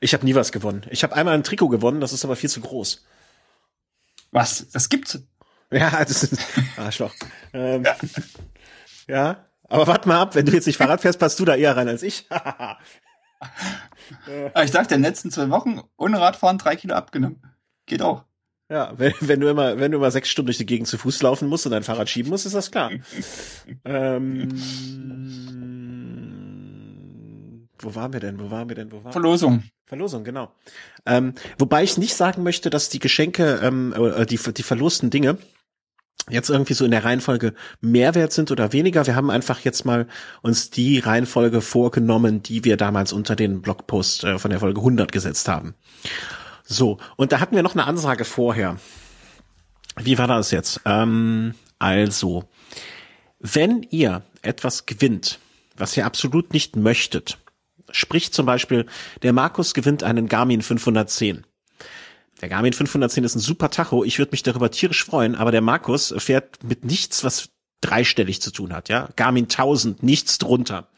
Ich 0.00 0.14
habe 0.14 0.24
nie 0.24 0.34
was 0.34 0.50
gewonnen. 0.50 0.86
Ich 0.90 1.02
habe 1.02 1.14
einmal 1.14 1.34
ein 1.34 1.44
Trikot 1.44 1.68
gewonnen, 1.68 2.00
das 2.00 2.12
ist 2.12 2.24
aber 2.24 2.36
viel 2.36 2.50
zu 2.50 2.60
groß. 2.60 3.04
Was? 4.32 4.66
Das 4.72 4.88
gibt's? 4.88 5.20
Ja, 5.70 5.90
das 6.04 6.24
ist 6.24 6.38
Arschloch. 6.76 7.14
ähm, 7.52 7.84
ja. 7.84 7.96
ja, 9.06 9.46
aber 9.74 9.88
warte 9.88 10.08
mal 10.08 10.20
ab, 10.20 10.34
wenn 10.34 10.46
du 10.46 10.52
jetzt 10.52 10.66
nicht 10.66 10.76
Fahrrad 10.76 11.00
fährst, 11.00 11.18
passt 11.18 11.38
du 11.40 11.44
da 11.44 11.56
eher 11.56 11.76
rein 11.76 11.88
als 11.88 12.02
ich. 12.02 12.28
ich 14.62 14.70
sag 14.70 14.88
dir, 14.88 14.94
in 14.94 15.02
den 15.02 15.10
letzten 15.10 15.32
zwei 15.32 15.50
Wochen 15.50 15.80
ohne 15.96 16.20
Radfahren 16.20 16.58
drei 16.58 16.76
Kilo 16.76 16.94
abgenommen. 16.94 17.42
Geht 17.86 18.00
auch. 18.00 18.24
Ja, 18.70 18.92
wenn, 18.96 19.12
wenn 19.20 19.40
du 19.40 19.48
immer, 19.48 19.78
wenn 19.78 19.90
du 19.90 19.98
immer 19.98 20.12
sechs 20.12 20.28
Stunden 20.28 20.46
durch 20.46 20.58
die 20.58 20.66
Gegend 20.66 20.86
zu 20.86 20.96
Fuß 20.96 21.22
laufen 21.22 21.48
musst 21.48 21.66
und 21.66 21.72
dein 21.72 21.82
Fahrrad 21.82 22.08
schieben 22.08 22.30
musst, 22.30 22.46
ist 22.46 22.54
das 22.54 22.70
klar. 22.70 22.92
ähm, 23.84 24.48
wo 27.78 27.94
waren 27.96 28.12
wir 28.12 28.20
denn? 28.20 28.38
Wo 28.38 28.50
waren 28.50 28.68
wir 28.68 28.76
denn? 28.76 28.92
Wo 28.92 29.02
waren 29.02 29.12
Verlosung. 29.12 29.64
Verlosung, 29.86 30.22
genau. 30.22 30.52
Ähm, 31.04 31.34
wobei 31.58 31.82
ich 31.82 31.98
nicht 31.98 32.14
sagen 32.14 32.44
möchte, 32.44 32.70
dass 32.70 32.90
die 32.90 33.00
Geschenke, 33.00 33.60
ähm, 33.62 33.92
äh, 33.92 34.24
die, 34.24 34.38
die 34.38 34.62
verlosten 34.62 35.10
Dinge 35.10 35.36
jetzt 36.30 36.50
irgendwie 36.50 36.74
so 36.74 36.84
in 36.84 36.90
der 36.90 37.04
Reihenfolge 37.04 37.54
Mehrwert 37.80 38.32
sind 38.32 38.50
oder 38.50 38.72
weniger. 38.72 39.06
Wir 39.06 39.16
haben 39.16 39.30
einfach 39.30 39.60
jetzt 39.60 39.84
mal 39.84 40.06
uns 40.42 40.70
die 40.70 40.98
Reihenfolge 40.98 41.60
vorgenommen, 41.60 42.42
die 42.42 42.64
wir 42.64 42.76
damals 42.76 43.12
unter 43.12 43.36
den 43.36 43.62
Blogpost 43.62 44.24
äh, 44.24 44.38
von 44.38 44.50
der 44.50 44.60
Folge 44.60 44.80
100 44.80 45.12
gesetzt 45.12 45.48
haben. 45.48 45.74
So, 46.64 46.98
und 47.16 47.32
da 47.32 47.40
hatten 47.40 47.54
wir 47.56 47.62
noch 47.62 47.74
eine 47.74 47.86
Ansage 47.86 48.24
vorher. 48.24 48.76
Wie 49.96 50.18
war 50.18 50.26
das 50.26 50.50
jetzt? 50.50 50.80
Ähm, 50.84 51.54
also, 51.78 52.44
wenn 53.38 53.82
ihr 53.90 54.22
etwas 54.42 54.86
gewinnt, 54.86 55.38
was 55.76 55.96
ihr 55.96 56.06
absolut 56.06 56.52
nicht 56.52 56.76
möchtet, 56.76 57.38
Sprich 57.90 58.32
zum 58.32 58.46
Beispiel, 58.46 58.86
der 59.22 59.32
Markus 59.32 59.74
gewinnt 59.74 60.02
einen 60.02 60.28
Garmin 60.28 60.62
510. 60.62 61.44
Der 62.44 62.50
Garmin 62.50 62.74
510 62.74 63.24
ist 63.24 63.36
ein 63.36 63.40
super 63.40 63.70
Tacho. 63.70 64.04
Ich 64.04 64.18
würde 64.18 64.32
mich 64.32 64.42
darüber 64.42 64.70
tierisch 64.70 65.02
freuen, 65.02 65.34
aber 65.34 65.50
der 65.50 65.62
Markus 65.62 66.14
fährt 66.18 66.62
mit 66.62 66.84
nichts, 66.84 67.24
was 67.24 67.48
dreistellig 67.80 68.42
zu 68.42 68.50
tun 68.50 68.74
hat, 68.74 68.90
ja. 68.90 69.08
Garmin 69.16 69.44
1000, 69.44 70.02
nichts 70.02 70.36
drunter. 70.36 70.88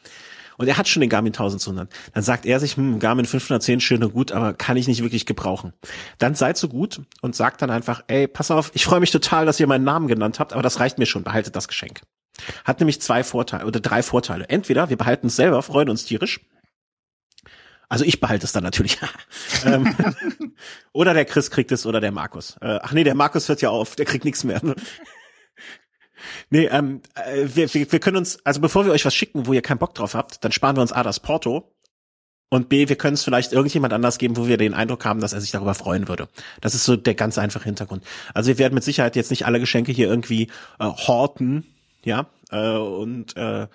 Und 0.57 0.67
er 0.67 0.77
hat 0.77 0.89
schon 0.89 0.99
den 0.99 1.09
Garmin 1.09 1.31
1200. 1.31 1.89
Dann 2.13 2.23
sagt 2.23 2.45
er 2.45 2.59
sich, 2.59 2.75
hm, 2.75 2.99
Garmin 2.99 3.25
510 3.25 3.79
schön 3.79 4.03
und 4.03 4.11
gut, 4.11 4.33
aber 4.33 4.55
kann 4.55 4.75
ich 4.75 4.89
nicht 4.89 5.01
wirklich 5.01 5.25
gebrauchen. 5.25 5.71
Dann 6.17 6.35
seid 6.35 6.57
so 6.57 6.67
gut 6.67 6.99
und 7.21 7.33
sagt 7.33 7.61
dann 7.61 7.69
einfach, 7.69 8.03
ey, 8.07 8.27
pass 8.27 8.51
auf, 8.51 8.71
ich 8.73 8.83
freue 8.83 8.99
mich 8.99 9.11
total, 9.11 9.45
dass 9.45 9.57
ihr 9.61 9.67
meinen 9.67 9.85
Namen 9.85 10.09
genannt 10.09 10.41
habt, 10.41 10.51
aber 10.51 10.63
das 10.63 10.81
reicht 10.81 10.97
mir 10.97 11.05
schon, 11.05 11.23
behaltet 11.23 11.55
das 11.55 11.69
Geschenk. 11.69 12.01
Hat 12.65 12.81
nämlich 12.81 12.99
zwei 13.01 13.23
Vorteile 13.23 13.65
oder 13.65 13.79
drei 13.79 14.03
Vorteile. 14.03 14.49
Entweder 14.49 14.89
wir 14.89 14.97
behalten 14.97 15.27
es 15.27 15.37
selber, 15.37 15.61
freuen 15.61 15.87
uns 15.87 16.03
tierisch, 16.03 16.41
also 17.89 18.03
ich 18.03 18.19
behalte 18.19 18.45
es 18.45 18.51
dann 18.51 18.63
natürlich. 18.63 18.97
ähm, 19.65 19.95
oder 20.93 21.13
der 21.13 21.25
Chris 21.25 21.51
kriegt 21.51 21.71
es 21.71 21.85
oder 21.85 22.01
der 22.01 22.11
Markus. 22.11 22.57
Äh, 22.61 22.79
ach 22.81 22.93
nee, 22.93 23.03
der 23.03 23.15
Markus 23.15 23.47
hört 23.49 23.61
ja 23.61 23.69
auf, 23.69 23.95
der 23.95 24.05
kriegt 24.05 24.25
nichts 24.25 24.43
mehr. 24.43 24.61
nee, 26.49 26.65
ähm, 26.65 27.01
äh, 27.15 27.47
wir, 27.53 27.73
wir, 27.73 27.99
können 27.99 28.17
uns, 28.17 28.45
also 28.45 28.59
bevor 28.61 28.85
wir 28.85 28.91
euch 28.91 29.05
was 29.05 29.15
schicken, 29.15 29.47
wo 29.47 29.53
ihr 29.53 29.61
keinen 29.61 29.79
Bock 29.79 29.95
drauf 29.95 30.13
habt, 30.13 30.43
dann 30.43 30.51
sparen 30.51 30.75
wir 30.75 30.81
uns 30.81 30.91
A 30.91 31.03
das 31.03 31.19
Porto 31.19 31.73
und 32.49 32.69
B, 32.69 32.87
wir 32.87 32.95
können 32.95 33.15
es 33.15 33.23
vielleicht 33.23 33.51
irgendjemand 33.51 33.93
anders 33.93 34.17
geben, 34.17 34.37
wo 34.37 34.47
wir 34.47 34.57
den 34.57 34.73
Eindruck 34.73 35.03
haben, 35.03 35.19
dass 35.19 35.33
er 35.33 35.41
sich 35.41 35.51
darüber 35.51 35.73
freuen 35.73 36.07
würde. 36.07 36.29
Das 36.61 36.75
ist 36.75 36.85
so 36.85 36.95
der 36.95 37.13
ganz 37.13 37.37
einfache 37.37 37.65
Hintergrund. 37.65 38.05
Also 38.33 38.47
wir 38.47 38.57
werden 38.57 38.73
mit 38.73 38.85
Sicherheit 38.85 39.15
jetzt 39.15 39.31
nicht 39.31 39.45
alle 39.45 39.59
Geschenke 39.59 39.91
hier 39.91 40.07
irgendwie 40.07 40.43
äh, 40.79 40.85
horten, 40.85 41.65
ja, 42.03 42.27
äh, 42.51 42.77
und 42.77 43.35
äh, 43.35 43.67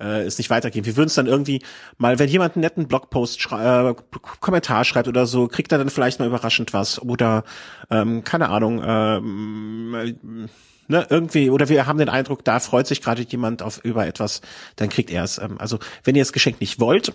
äh, 0.00 0.22
es 0.22 0.38
nicht 0.38 0.50
weitergehen. 0.50 0.86
Wir 0.86 0.96
würden 0.96 1.08
es 1.08 1.14
dann 1.14 1.26
irgendwie 1.26 1.62
mal, 1.98 2.18
wenn 2.18 2.28
jemand 2.28 2.56
einen 2.56 2.62
netten 2.62 2.88
Blogpost 2.88 3.40
schrei 3.40 3.90
äh, 3.90 3.94
Kommentar 4.40 4.84
schreibt 4.84 5.08
oder 5.08 5.26
so, 5.26 5.48
kriegt 5.48 5.72
er 5.72 5.78
dann 5.78 5.90
vielleicht 5.90 6.18
mal 6.18 6.26
überraschend 6.26 6.72
was 6.72 7.00
oder 7.00 7.44
ähm, 7.90 8.24
keine 8.24 8.48
Ahnung, 8.48 8.82
ähm, 8.84 9.94
äh, 9.94 10.14
ne, 10.88 11.06
irgendwie, 11.08 11.50
oder 11.50 11.68
wir 11.68 11.86
haben 11.86 11.98
den 11.98 12.08
Eindruck, 12.08 12.44
da 12.44 12.60
freut 12.60 12.86
sich 12.86 13.00
gerade 13.00 13.22
jemand 13.22 13.62
auf 13.62 13.84
über 13.84 14.06
etwas, 14.06 14.40
dann 14.76 14.88
kriegt 14.88 15.10
er 15.10 15.24
es. 15.24 15.38
Ähm, 15.38 15.58
also 15.58 15.78
wenn 16.04 16.16
ihr 16.16 16.22
das 16.22 16.32
Geschenk 16.32 16.60
nicht 16.60 16.80
wollt, 16.80 17.12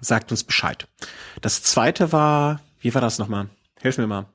sagt 0.00 0.30
uns 0.30 0.44
Bescheid. 0.44 0.88
Das 1.40 1.62
zweite 1.62 2.12
war, 2.12 2.60
wie 2.80 2.94
war 2.94 3.00
das 3.00 3.18
nochmal? 3.18 3.48
Hilf 3.80 3.98
mir 3.98 4.06
mal. 4.06 4.26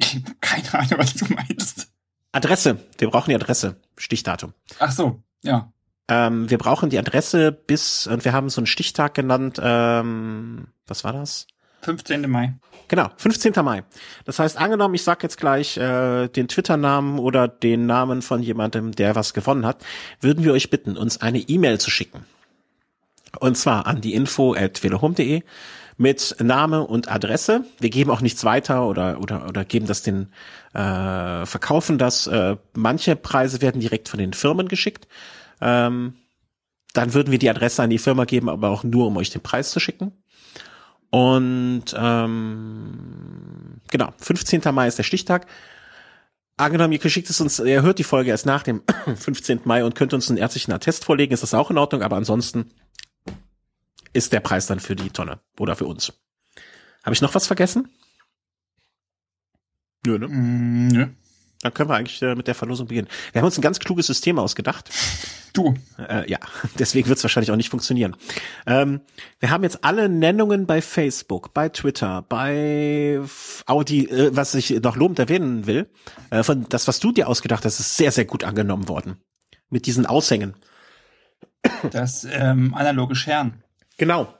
Keine 0.40 0.74
Ahnung, 0.74 0.98
was 0.98 1.14
du 1.14 1.26
meinst. 1.32 1.88
Adresse. 2.32 2.78
Wir 2.98 3.10
brauchen 3.10 3.30
die 3.30 3.34
Adresse. 3.34 3.76
Stichdatum. 3.96 4.54
Ach 4.78 4.92
so, 4.92 5.22
ja. 5.42 5.72
Ähm, 6.10 6.50
wir 6.50 6.58
brauchen 6.58 6.90
die 6.90 6.98
Adresse 6.98 7.52
bis, 7.52 8.08
und 8.08 8.24
wir 8.24 8.32
haben 8.32 8.50
so 8.50 8.60
einen 8.60 8.66
Stichtag 8.66 9.14
genannt, 9.14 9.60
ähm, 9.62 10.66
was 10.86 11.04
war 11.04 11.12
das? 11.12 11.46
15. 11.82 12.28
Mai. 12.28 12.54
Genau, 12.88 13.08
15. 13.16 13.52
Mai. 13.62 13.84
Das 14.24 14.40
heißt, 14.40 14.58
angenommen, 14.58 14.96
ich 14.96 15.04
sag 15.04 15.22
jetzt 15.22 15.38
gleich 15.38 15.76
äh, 15.76 16.26
den 16.26 16.48
Twitter-Namen 16.48 17.20
oder 17.20 17.46
den 17.46 17.86
Namen 17.86 18.22
von 18.22 18.42
jemandem, 18.42 18.90
der 18.90 19.14
was 19.14 19.32
gewonnen 19.32 19.64
hat, 19.64 19.84
würden 20.20 20.44
wir 20.44 20.52
euch 20.52 20.68
bitten, 20.68 20.96
uns 20.96 21.20
eine 21.20 21.38
E-Mail 21.38 21.78
zu 21.78 21.90
schicken. 21.90 22.26
Und 23.38 23.56
zwar 23.56 23.86
an 23.86 24.00
die 24.00 24.14
info 24.14 24.54
at 24.54 24.82
velehome.de 24.82 25.42
mit 25.96 26.34
Name 26.40 26.84
und 26.84 27.12
Adresse. 27.12 27.64
Wir 27.78 27.90
geben 27.90 28.10
auch 28.10 28.22
nichts 28.22 28.42
weiter 28.44 28.88
oder 28.88 29.20
oder 29.20 29.46
oder 29.46 29.64
geben 29.64 29.86
das 29.86 30.02
den 30.02 30.32
äh, 30.72 31.46
verkaufen 31.46 31.98
das. 31.98 32.26
Äh, 32.26 32.56
manche 32.74 33.14
Preise 33.14 33.60
werden 33.60 33.80
direkt 33.80 34.08
von 34.08 34.18
den 34.18 34.32
Firmen 34.32 34.66
geschickt 34.66 35.06
ähm, 35.60 36.14
dann 36.92 37.14
würden 37.14 37.30
wir 37.30 37.38
die 37.38 37.50
Adresse 37.50 37.82
an 37.82 37.90
die 37.90 37.98
Firma 37.98 38.24
geben, 38.24 38.48
aber 38.48 38.70
auch 38.70 38.82
nur, 38.82 39.06
um 39.06 39.16
euch 39.16 39.30
den 39.30 39.42
Preis 39.42 39.70
zu 39.70 39.80
schicken. 39.80 40.12
Und 41.10 41.84
ähm, 41.96 43.80
genau, 43.90 44.12
15. 44.18 44.62
Mai 44.72 44.88
ist 44.88 44.98
der 44.98 45.04
Stichtag. 45.04 45.46
Angenommen, 46.56 46.92
ihr 46.92 46.98
geschickt 46.98 47.30
es 47.30 47.40
uns, 47.40 47.58
ihr 47.58 47.82
hört 47.82 47.98
die 47.98 48.04
Folge 48.04 48.30
erst 48.30 48.46
nach 48.46 48.62
dem 48.62 48.82
15. 49.16 49.62
Mai 49.64 49.84
und 49.84 49.94
könnt 49.94 50.12
uns 50.12 50.28
einen 50.28 50.38
ärztlichen 50.38 50.72
Attest 50.72 51.04
vorlegen, 51.04 51.32
ist 51.32 51.42
das 51.42 51.54
auch 51.54 51.70
in 51.70 51.78
Ordnung, 51.78 52.02
aber 52.02 52.16
ansonsten 52.16 52.70
ist 54.12 54.32
der 54.32 54.40
Preis 54.40 54.66
dann 54.66 54.80
für 54.80 54.96
die 54.96 55.10
Tonne 55.10 55.40
oder 55.58 55.76
für 55.76 55.86
uns. 55.86 56.12
Habe 57.02 57.14
ich 57.14 57.22
noch 57.22 57.34
was 57.34 57.46
vergessen? 57.46 57.88
Nö, 60.06 60.18
ne? 60.18 60.28
Mm, 60.28 60.88
nö. 60.88 61.06
Dann 61.62 61.74
können 61.74 61.90
wir 61.90 61.96
eigentlich 61.96 62.22
äh, 62.22 62.34
mit 62.34 62.46
der 62.46 62.54
Verlosung 62.54 62.86
beginnen. 62.86 63.08
Wir 63.32 63.40
haben 63.40 63.46
uns 63.46 63.58
ein 63.58 63.62
ganz 63.62 63.78
kluges 63.78 64.06
System 64.06 64.38
ausgedacht. 64.38 64.90
Du. 65.52 65.74
Äh, 65.98 66.30
ja, 66.30 66.38
deswegen 66.78 67.08
wird 67.08 67.18
es 67.18 67.24
wahrscheinlich 67.24 67.50
auch 67.50 67.56
nicht 67.56 67.70
funktionieren. 67.70 68.14
Ähm, 68.68 69.00
wir 69.40 69.50
haben 69.50 69.64
jetzt 69.64 69.82
alle 69.82 70.08
Nennungen 70.08 70.64
bei 70.64 70.80
Facebook, 70.80 71.52
bei 71.52 71.68
Twitter, 71.68 72.24
bei 72.28 73.20
Audi, 73.66 74.04
äh, 74.04 74.30
was 74.32 74.54
ich 74.54 74.70
noch 74.80 74.94
lobend 74.94 75.18
erwähnen 75.18 75.66
will, 75.66 75.88
äh, 76.30 76.44
von 76.44 76.66
das, 76.68 76.86
was 76.86 77.00
du 77.00 77.10
dir 77.10 77.26
ausgedacht 77.26 77.64
hast, 77.64 77.80
ist 77.80 77.96
sehr, 77.96 78.12
sehr 78.12 78.26
gut 78.26 78.44
angenommen 78.44 78.88
worden. 78.88 79.16
Mit 79.70 79.86
diesen 79.86 80.06
Aushängen. 80.06 80.54
Das 81.90 82.24
ähm, 82.30 82.72
analoge 82.74 83.16
Scheren. 83.16 83.64
Genau. 83.98 84.32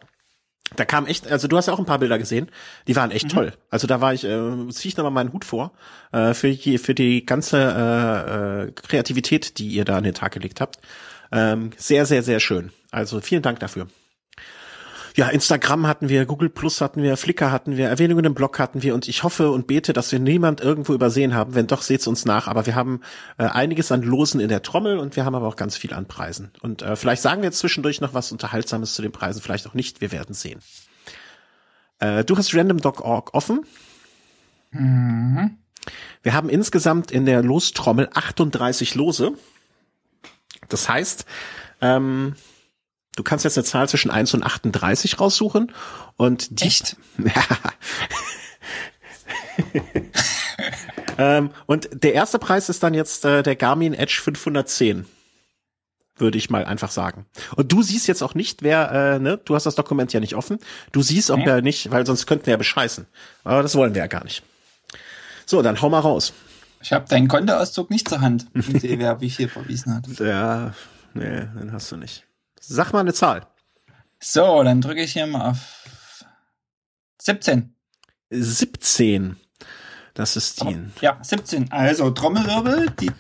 Da 0.77 0.85
kam 0.85 1.07
echt, 1.07 1.31
also 1.31 1.49
du 1.49 1.57
hast 1.57 1.67
ja 1.67 1.73
auch 1.73 1.79
ein 1.79 1.85
paar 1.85 1.99
Bilder 1.99 2.19
gesehen, 2.19 2.49
die 2.87 2.97
waren 2.97 3.11
echt 3.11 3.25
mhm. 3.25 3.31
toll. 3.31 3.53
Also 3.71 3.87
da 3.87 4.01
war 4.01 4.15
ich, 4.15 4.25
äh, 4.25 4.69
ziehe 4.71 4.91
ich 4.91 4.97
nochmal 4.97 5.13
meinen 5.13 5.33
Hut 5.33 5.45
vor, 5.45 5.73
äh, 6.13 6.33
für, 6.35 6.51
die, 6.51 6.79
für 6.79 6.95
die 6.95 7.27
ganze 7.27 7.59
äh, 7.59 8.69
äh, 8.69 8.73
Kreativität, 8.73 9.59
die 9.59 9.69
ihr 9.69 9.85
da 9.85 9.97
an 9.97 10.05
den 10.05 10.15
Tag 10.15 10.33
gelegt 10.33 10.61
habt. 10.61 10.79
Ähm, 11.33 11.71
sehr, 11.77 12.07
sehr, 12.07 12.23
sehr 12.23 12.41
schön. 12.41 12.71
Also 12.91 13.21
vielen 13.21 13.43
Dank 13.43 13.61
dafür 13.61 13.89
ja, 15.17 15.29
Instagram 15.29 15.87
hatten 15.87 16.09
wir, 16.09 16.27
Google 16.27 16.49
Plus 16.49 16.81
hatten 16.81 17.03
wir, 17.03 17.17
Flickr 17.17 17.51
hatten 17.51 17.77
wir, 17.77 17.89
Erwähnungen 17.89 18.25
im 18.25 18.35
Blog 18.35 18.59
hatten 18.59 18.83
wir 18.83 18.95
und 18.95 19.09
ich 19.09 19.23
hoffe 19.23 19.51
und 19.51 19.67
bete, 19.67 19.93
dass 19.93 20.13
wir 20.13 20.19
niemand 20.19 20.61
irgendwo 20.61 20.95
übersehen 20.95 21.35
haben. 21.35 21.55
Wenn 21.55 21.67
doch, 21.67 21.83
seht's 21.83 22.07
uns 22.07 22.25
nach. 22.25 22.47
Aber 22.47 22.67
wir 22.67 22.75
haben 22.75 23.01
äh, 23.39 23.45
einiges 23.45 23.93
an 23.93 24.03
Losen 24.03 24.41
in 24.41 24.49
der 24.49 24.63
Trommel 24.63 24.99
und 24.99 25.17
wir 25.17 25.25
haben 25.25 25.35
aber 25.35 25.49
auch 25.49 25.57
ganz 25.57 25.77
viel 25.77 25.93
an 25.93 26.07
Preisen. 26.07 26.51
Und 26.61 26.83
äh, 26.83 26.97
vielleicht 26.97 27.23
sagen 27.23 27.43
wir 27.43 27.49
jetzt 27.49 27.59
zwischendurch 27.59 28.01
noch 28.01 28.15
was 28.15 28.33
Unterhaltsames 28.33 28.95
zu 28.95 29.03
den 29.03 29.13
Preisen, 29.13 29.43
vielleicht 29.43 29.67
auch 29.67 29.75
nicht. 29.75 30.01
Wir 30.01 30.13
werden 30.13 30.35
sehen. 30.35 30.61
Äh, 31.99 32.25
du 32.25 32.37
hast 32.37 32.55
random.org 32.55 33.35
offen. 33.35 33.67
Mhm. 34.71 35.59
Wir 36.23 36.35
haben 36.35 36.49
insgesamt 36.49 37.11
in 37.11 37.27
der 37.27 37.43
Lostrommel 37.43 38.11
38 38.13 38.95
Lose. 38.95 39.33
Das 40.69 40.89
heißt, 40.89 41.25
ähm, 41.81 42.35
Du 43.17 43.23
kannst 43.23 43.45
jetzt 43.45 43.59
eine 43.59 43.65
Zahl 43.65 43.89
zwischen 43.89 44.11
1 44.11 44.35
und 44.35 44.43
38 44.45 45.19
raussuchen 45.19 45.73
und 46.17 46.61
die, 46.61 46.67
Echt? 46.67 46.97
ähm, 51.19 51.51
und 51.67 51.89
der 51.93 52.15
erste 52.15 52.39
Preis 52.39 52.69
ist 52.69 52.83
dann 52.83 52.95
jetzt 52.95 53.25
äh, 53.25 53.43
der 53.43 53.57
Garmin 53.57 53.95
Edge 53.95 54.21
510 54.23 55.07
würde 56.21 56.39
ich 56.39 56.51
mal 56.51 56.65
einfach 56.65 56.91
sagen. 56.91 57.27
Und 57.57 57.73
du 57.73 57.83
siehst 57.83 58.07
jetzt 58.07 58.23
auch 58.23 58.35
nicht, 58.35 58.63
wer, 58.63 58.91
äh, 58.93 59.19
ne, 59.19 59.41
du 59.43 59.55
hast 59.55 59.65
das 59.65 59.75
Dokument 59.75 60.13
ja 60.13 60.21
nicht 60.21 60.35
offen. 60.35 60.59
Du 60.93 61.03
siehst, 61.03 61.31
ob 61.31 61.41
okay. 61.41 61.49
er 61.49 61.63
nicht, 61.63 61.91
weil 61.91 62.07
sonst 62.07 62.27
könnten 62.27 62.47
wir 62.47 62.53
ja 62.53 62.57
bescheißen. 62.59 63.07
Aber 63.43 63.63
das 63.63 63.75
wollen 63.75 63.95
wir 63.95 64.03
ja 64.03 64.07
gar 64.07 64.25
nicht. 64.25 64.43
So, 65.47 65.63
dann 65.63 65.81
hau 65.81 65.89
mal 65.89 66.01
raus. 66.01 66.33
Ich 66.83 66.93
habe 66.93 67.09
deinen 67.09 67.29
Kontoauszug 67.29 67.91
nicht 67.91 68.09
zur 68.09 68.21
Hand 68.21 68.47
und 68.55 68.63
sehe, 68.81 68.99
wer 68.99 69.21
wie 69.21 69.31
viel 69.31 69.49
verwiesen 69.49 69.95
hat. 69.95 70.07
Ja, 70.19 70.75
nee, 71.15 71.47
den 71.59 71.73
hast 71.73 71.91
du 71.91 71.97
nicht. 71.97 72.27
Sag 72.61 72.93
mal 72.93 73.01
eine 73.01 73.15
Zahl. 73.15 73.47
So, 74.21 74.63
dann 74.63 74.81
drücke 74.83 75.03
ich 75.03 75.15
hier 75.15 75.27
mal 75.27 75.51
auf 75.51 76.25
17. 77.23 77.75
17. 78.29 79.37
Das 80.15 80.37
ist 80.37 80.63
die. 80.63 80.79
Ja, 81.01 81.19
17. 81.23 81.73
Also 81.73 82.11
Trommelwirbel. 82.11 82.91
Die 83.01 83.11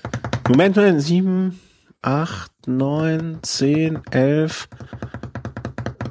Moment, 0.48 0.76
Moment. 0.76 1.02
7, 1.02 1.60
8, 2.02 2.68
9, 2.68 3.38
10, 3.42 4.02
11, 4.10 4.68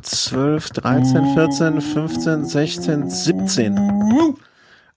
12, 0.01 0.69
13, 0.71 1.33
14, 1.35 1.81
15, 1.81 2.45
16, 2.45 3.09
17. 3.09 4.35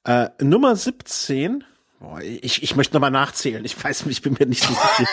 Äh, 0.04 0.28
Nummer 0.40 0.74
17 0.74 1.64
Ich, 2.20 2.62
ich 2.62 2.76
möchte 2.76 2.94
nochmal 2.94 3.10
nachzählen. 3.10 3.64
Ich 3.64 3.82
weiß, 3.82 4.06
ich 4.06 4.22
bin 4.22 4.36
mir 4.38 4.46
nicht 4.46 4.62
so 4.62 4.74
sicher. 4.74 5.08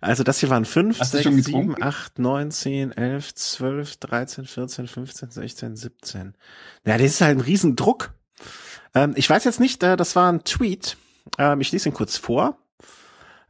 Also 0.00 0.22
das 0.22 0.38
hier 0.38 0.50
waren 0.50 0.64
5, 0.64 0.98
6, 0.98 1.44
7, 1.44 1.82
8, 1.82 2.18
9, 2.18 2.50
10, 2.50 2.92
11, 2.92 3.34
12, 3.34 3.96
13, 3.96 4.46
14, 4.46 4.86
15, 4.86 5.30
16, 5.30 5.76
17. 5.76 6.34
Ja, 6.86 6.98
das 6.98 7.06
ist 7.06 7.20
halt 7.20 7.38
ein 7.38 7.40
Riesendruck. 7.40 8.12
Ähm, 8.94 9.14
ich 9.16 9.28
weiß 9.28 9.44
jetzt 9.44 9.60
nicht, 9.60 9.82
äh, 9.82 9.96
das 9.96 10.16
war 10.16 10.30
ein 10.30 10.44
Tweet. 10.44 10.96
Ähm, 11.38 11.60
ich 11.60 11.72
lese 11.72 11.88
ihn 11.88 11.94
kurz 11.94 12.16
vor. 12.16 12.58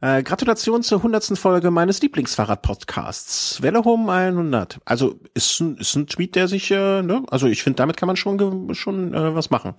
Äh, 0.01 0.23
Gratulation 0.23 0.83
zur 0.83 1.03
hundertsten 1.03 1.35
Folge 1.35 1.71
meines 1.71 2.01
Lieblingsfahrrad-Podcasts. 2.01 3.61
Welle 3.61 3.83
Home 3.83 4.11
100. 4.11 4.79
Also 4.85 5.19
ist 5.33 5.59
ein, 5.59 5.77
ist 5.77 5.95
ein 5.95 6.07
Tweet, 6.07 6.35
der 6.35 6.47
sich, 6.47 6.71
äh, 6.71 7.01
ne? 7.01 7.23
also 7.29 7.47
ich 7.47 7.63
finde, 7.63 7.77
damit 7.77 7.97
kann 7.97 8.07
man 8.07 8.15
schon, 8.15 8.73
schon 8.75 9.13
äh, 9.13 9.35
was 9.35 9.49
machen. 9.49 9.73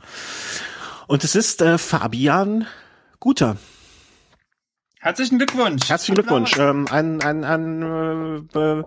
Und 1.07 1.22
es 1.22 1.34
ist 1.34 1.62
äh, 1.62 1.78
Fabian 1.78 2.66
Guter. 3.21 3.57
Herzlichen 5.01 5.39
Glückwunsch. 5.39 5.89
Herzlichen 5.89 6.14
Glückwunsch. 6.14 6.57
Ähm, 6.59 6.87
ein 6.91 7.23
ein, 7.23 7.45
ein 7.45 8.49
äh, 8.55 8.83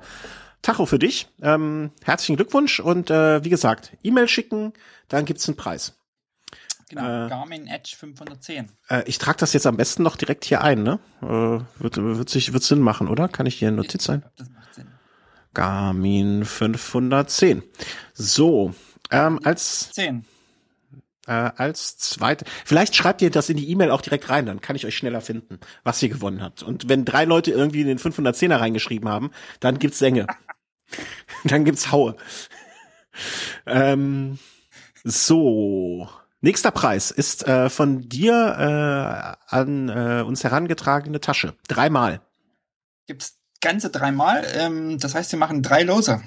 Tacho 0.61 0.85
für 0.85 0.99
dich. 0.99 1.29
Ähm, 1.41 1.91
herzlichen 2.03 2.35
Glückwunsch 2.35 2.79
und 2.79 3.09
äh, 3.09 3.43
wie 3.43 3.49
gesagt, 3.49 3.95
E-Mail 4.03 4.27
schicken, 4.27 4.73
dann 5.07 5.25
gibt's 5.25 5.47
einen 5.47 5.55
Preis. 5.55 5.97
Genau, 6.89 7.25
äh, 7.25 7.29
Garmin 7.29 7.67
Edge 7.67 7.95
510. 7.97 8.71
Äh, 8.89 9.03
ich 9.05 9.19
trage 9.19 9.37
das 9.37 9.53
jetzt 9.53 9.67
am 9.67 9.77
besten 9.77 10.03
noch 10.03 10.15
direkt 10.15 10.43
hier 10.43 10.61
ein, 10.61 10.83
ne? 10.83 10.99
Äh, 11.21 11.81
wird, 11.81 11.97
wird 11.97 12.29
sich 12.29 12.51
wird 12.51 12.63
Sinn 12.63 12.79
machen, 12.79 13.07
oder? 13.07 13.29
Kann 13.29 13.45
ich 13.45 13.55
hier 13.55 13.67
eine 13.67 13.77
Notiz 13.77 14.03
sein? 14.03 14.23
Das 14.37 14.49
macht 14.49 14.73
Sinn. 14.73 14.87
Garmin 15.53 16.45
510. 16.45 17.63
So, 18.13 18.73
ähm, 19.11 19.39
als 19.43 19.91
10 19.91 20.25
äh, 21.29 21.51
als 21.55 21.97
zweite. 21.97 22.45
Vielleicht 22.65 22.95
schreibt 22.95 23.21
ihr 23.21 23.29
das 23.29 23.49
in 23.49 23.57
die 23.57 23.69
E-Mail 23.69 23.91
auch 23.91 24.01
direkt 24.01 24.29
rein, 24.29 24.47
dann 24.47 24.61
kann 24.61 24.75
ich 24.75 24.85
euch 24.85 24.97
schneller 24.97 25.21
finden, 25.21 25.59
was 25.83 26.01
ihr 26.01 26.09
gewonnen 26.09 26.41
habt. 26.41 26.63
Und 26.63 26.89
wenn 26.89 27.05
drei 27.05 27.25
Leute 27.25 27.51
irgendwie 27.51 27.81
in 27.81 27.87
den 27.87 27.99
510er 27.99 28.59
reingeschrieben 28.59 29.07
haben, 29.07 29.31
dann 29.59 29.77
gibt's 29.77 29.99
Sänge. 29.99 30.25
dann 31.43 31.65
gibt's 31.65 31.91
Haue. 31.91 32.15
ähm, 33.65 34.39
so. 35.03 36.09
Nächster 36.41 36.71
Preis 36.71 37.11
ist 37.11 37.47
äh, 37.47 37.69
von 37.69 38.07
dir 38.07 38.33
äh, 38.33 39.55
an 39.55 39.89
äh, 39.89 40.23
uns 40.25 40.43
herangetragene 40.43 41.19
Tasche. 41.19 41.53
Dreimal. 41.67 42.21
Gibt's 43.07 43.37
ganze 43.61 43.89
dreimal. 43.89 44.45
Ähm, 44.55 44.97
das 44.99 45.15
heißt, 45.15 45.31
wir 45.33 45.39
machen 45.39 45.61
drei 45.61 45.83
Lose. 45.83 46.21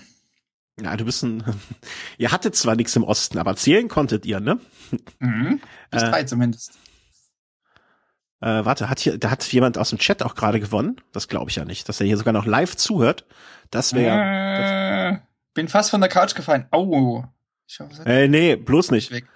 Ja, 0.80 0.96
du 0.96 1.04
bist 1.04 1.22
ein. 1.22 1.44
ihr 2.18 2.32
hattet 2.32 2.56
zwar 2.56 2.76
nichts 2.76 2.96
im 2.96 3.04
Osten, 3.04 3.38
aber 3.38 3.56
zählen 3.56 3.88
konntet 3.88 4.24
ihr, 4.26 4.40
ne? 4.40 4.58
Mhm. 5.18 5.60
Bis 5.90 6.02
äh, 6.02 6.10
drei 6.10 6.24
zumindest. 6.24 6.72
Äh, 8.40 8.64
warte, 8.64 8.88
hat 8.88 8.98
hier, 8.98 9.18
da 9.18 9.30
hat 9.30 9.44
jemand 9.52 9.78
aus 9.78 9.90
dem 9.90 9.98
Chat 9.98 10.22
auch 10.22 10.34
gerade 10.34 10.58
gewonnen? 10.58 11.00
Das 11.12 11.28
glaube 11.28 11.50
ich 11.50 11.56
ja 11.56 11.64
nicht, 11.64 11.88
dass 11.88 12.00
er 12.00 12.06
hier 12.06 12.16
sogar 12.16 12.32
noch 12.32 12.46
live 12.46 12.76
zuhört. 12.76 13.24
Das 13.70 13.94
wäre. 13.94 14.16
Äh, 14.16 15.18
bin 15.54 15.68
fast 15.68 15.90
von 15.90 16.00
der 16.00 16.10
Couch 16.10 16.34
gefallen. 16.34 16.66
Au. 16.70 17.24
Ich 17.68 17.78
hoffe, 17.78 18.04
äh, 18.04 18.26
nee, 18.28 18.56
bloß 18.56 18.90
nicht. 18.90 19.10
Weg. 19.12 19.26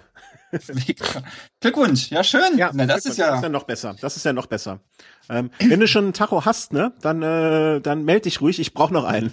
Glückwunsch, 1.61 2.11
ja 2.11 2.23
schön. 2.25 2.57
Ja, 2.57 2.71
Na, 2.73 2.87
das 2.87 3.05
ist 3.05 3.19
ja, 3.19 3.29
das 3.29 3.37
ist 3.37 3.43
ja 3.43 3.49
noch 3.49 3.65
besser. 3.65 3.97
Das 4.01 4.17
ist 4.17 4.25
ja 4.25 4.33
noch 4.33 4.47
besser. 4.47 4.81
Ähm, 5.29 5.51
wenn 5.59 5.81
du 5.81 5.89
schon 5.89 6.05
einen 6.05 6.13
Tacho 6.13 6.45
hast, 6.45 6.73
ne, 6.73 6.93
dann 7.01 7.23
äh, 7.23 7.81
dann 7.81 8.05
melde 8.05 8.23
dich 8.23 8.41
ruhig. 8.41 8.59
Ich 8.59 8.73
brauche 8.73 8.93
noch 8.93 9.05
einen. 9.05 9.33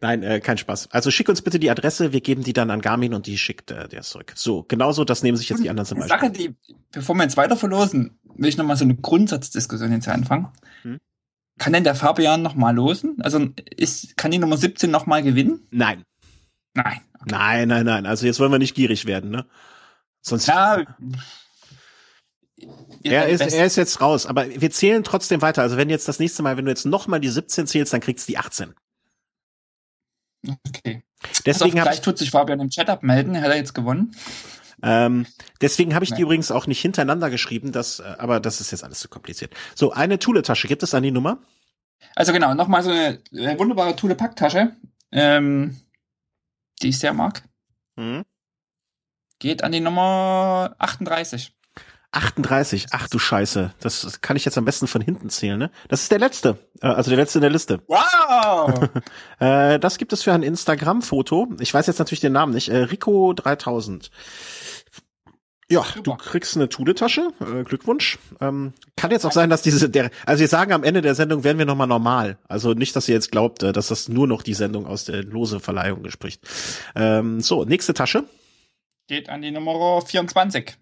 Nein, 0.00 0.22
äh, 0.22 0.40
kein 0.40 0.58
Spaß. 0.58 0.90
Also 0.92 1.10
schick 1.10 1.28
uns 1.28 1.42
bitte 1.42 1.58
die 1.58 1.70
Adresse, 1.70 2.12
wir 2.12 2.20
geben 2.20 2.42
die 2.42 2.52
dann 2.52 2.70
an 2.70 2.80
Garmin 2.80 3.14
und 3.14 3.26
die 3.26 3.38
schickt 3.38 3.70
äh, 3.70 3.88
der 3.88 4.02
zurück. 4.02 4.32
So, 4.36 4.64
genauso, 4.66 5.04
das 5.04 5.22
nehmen 5.22 5.36
sich 5.36 5.48
jetzt 5.48 5.62
die 5.62 5.70
anderen 5.70 5.86
zum 5.86 5.98
Beispiel. 5.98 6.18
Sache, 6.18 6.30
die, 6.30 6.54
bevor 6.92 7.14
wir 7.16 7.22
jetzt 7.22 7.36
weiter 7.36 7.56
verlosen, 7.56 8.18
will 8.34 8.48
ich 8.48 8.56
nochmal 8.56 8.76
so 8.76 8.84
eine 8.84 8.94
Grundsatzdiskussion 8.96 9.92
jetzt 9.92 10.08
anfangen. 10.08 10.48
Hm? 10.82 10.98
Kann 11.58 11.72
denn 11.72 11.84
der 11.84 11.94
Fabian 11.94 12.42
nochmal 12.42 12.74
losen? 12.74 13.16
Also 13.20 13.48
ist, 13.76 14.16
kann 14.16 14.30
die 14.30 14.38
Nummer 14.38 14.56
17 14.56 14.90
nochmal 14.90 15.22
gewinnen? 15.22 15.66
Nein. 15.70 16.04
Nein. 16.74 17.00
Okay. 17.14 17.30
Nein, 17.30 17.68
nein, 17.68 17.84
nein. 17.84 18.06
Also 18.06 18.26
jetzt 18.26 18.38
wollen 18.38 18.52
wir 18.52 18.58
nicht 18.58 18.74
gierig 18.74 19.06
werden, 19.06 19.30
ne? 19.30 19.46
Sonst. 20.20 20.46
Ja, 20.46 20.84
er 23.02 23.28
ist, 23.28 23.40
er 23.40 23.66
ist 23.66 23.76
jetzt 23.76 24.00
raus, 24.00 24.26
aber 24.26 24.46
wir 24.48 24.70
zählen 24.70 25.04
trotzdem 25.04 25.42
weiter. 25.42 25.62
Also 25.62 25.76
wenn 25.76 25.90
jetzt 25.90 26.08
das 26.08 26.18
nächste 26.18 26.42
Mal, 26.42 26.56
wenn 26.56 26.64
du 26.64 26.70
jetzt 26.70 26.86
nochmal 26.86 27.20
die 27.20 27.28
17 27.28 27.66
zählst, 27.66 27.92
dann 27.92 28.00
kriegst 28.00 28.28
du 28.28 28.32
die 28.32 28.38
18. 28.38 28.74
Okay. 30.46 31.02
Deswegen 31.44 31.78
also, 31.78 31.90
vielleicht 31.90 32.04
tut 32.04 32.18
sich 32.18 32.30
Fabian 32.30 32.60
im 32.60 32.70
Chat 32.70 32.88
abmelden. 32.88 33.40
Hat 33.40 33.50
er 33.50 33.56
jetzt 33.56 33.74
gewonnen? 33.74 34.14
Ähm, 34.82 35.26
deswegen 35.60 35.94
habe 35.94 36.04
ich 36.04 36.12
die 36.12 36.22
übrigens 36.22 36.50
auch 36.50 36.66
nicht 36.66 36.80
hintereinander 36.80 37.30
geschrieben, 37.30 37.72
das, 37.72 37.98
äh, 37.98 38.14
aber 38.18 38.38
das 38.38 38.60
ist 38.60 38.70
jetzt 38.70 38.84
alles 38.84 39.00
zu 39.00 39.08
kompliziert. 39.08 39.52
So, 39.74 39.92
eine 39.92 40.20
Thule-Tasche, 40.20 40.68
gibt 40.68 40.84
es 40.84 40.94
an 40.94 41.02
die 41.02 41.10
Nummer? 41.10 41.38
Also 42.14 42.32
genau, 42.32 42.54
nochmal 42.54 42.82
so 42.84 42.90
eine, 42.90 43.20
eine 43.32 43.58
wunderbare 43.58 43.96
Thule-Packtasche, 43.96 44.76
ähm, 45.10 45.80
die 46.80 46.88
ich 46.88 46.98
sehr 46.98 47.12
mag. 47.12 47.42
Mhm. 47.96 48.24
Geht 49.40 49.64
an 49.64 49.72
die 49.72 49.80
Nummer 49.80 50.76
38. 50.78 51.52
38. 52.12 52.86
Ach 52.90 53.08
du 53.08 53.18
Scheiße. 53.18 53.74
Das 53.80 54.20
kann 54.20 54.36
ich 54.36 54.44
jetzt 54.44 54.56
am 54.56 54.64
besten 54.64 54.86
von 54.86 55.02
hinten 55.02 55.28
zählen, 55.28 55.58
ne? 55.58 55.70
Das 55.88 56.02
ist 56.02 56.10
der 56.10 56.18
letzte. 56.18 56.58
Äh, 56.80 56.86
also 56.86 57.10
der 57.10 57.18
letzte 57.18 57.38
in 57.38 57.42
der 57.42 57.50
Liste. 57.50 57.80
Wow! 57.86 58.88
äh, 59.40 59.78
das 59.78 59.98
gibt 59.98 60.12
es 60.12 60.22
für 60.22 60.32
ein 60.32 60.42
Instagram-Foto. 60.42 61.48
Ich 61.60 61.72
weiß 61.72 61.86
jetzt 61.86 61.98
natürlich 61.98 62.20
den 62.20 62.32
Namen 62.32 62.54
nicht. 62.54 62.70
Äh, 62.70 62.78
Rico 62.78 63.34
3000. 63.34 64.10
Ja, 65.70 65.82
Super. 65.82 66.00
du 66.02 66.14
kriegst 66.14 66.56
eine 66.56 66.70
Tudetasche. 66.70 67.28
Äh, 67.40 67.62
Glückwunsch. 67.64 68.18
Ähm, 68.40 68.72
kann 68.96 69.10
jetzt 69.10 69.26
auch 69.26 69.32
sein, 69.32 69.50
dass 69.50 69.60
diese, 69.60 69.90
der, 69.90 70.10
also 70.24 70.40
wir 70.40 70.48
sagen 70.48 70.72
am 70.72 70.84
Ende 70.84 71.02
der 71.02 71.14
Sendung 71.14 71.44
werden 71.44 71.58
wir 71.58 71.66
nochmal 71.66 71.86
normal. 71.86 72.38
Also 72.48 72.72
nicht, 72.72 72.96
dass 72.96 73.06
ihr 73.08 73.14
jetzt 73.14 73.30
glaubt, 73.30 73.62
dass 73.62 73.88
das 73.88 74.08
nur 74.08 74.26
noch 74.26 74.42
die 74.42 74.54
Sendung 74.54 74.86
aus 74.86 75.04
der 75.04 75.22
lose 75.24 75.60
Verleihung 75.60 76.02
gespricht. 76.02 76.40
Ähm, 76.96 77.42
so, 77.42 77.66
nächste 77.66 77.92
Tasche. 77.92 78.24
Geht 79.08 79.28
an 79.28 79.42
die 79.42 79.50
Nummer 79.50 80.00
24. 80.00 80.78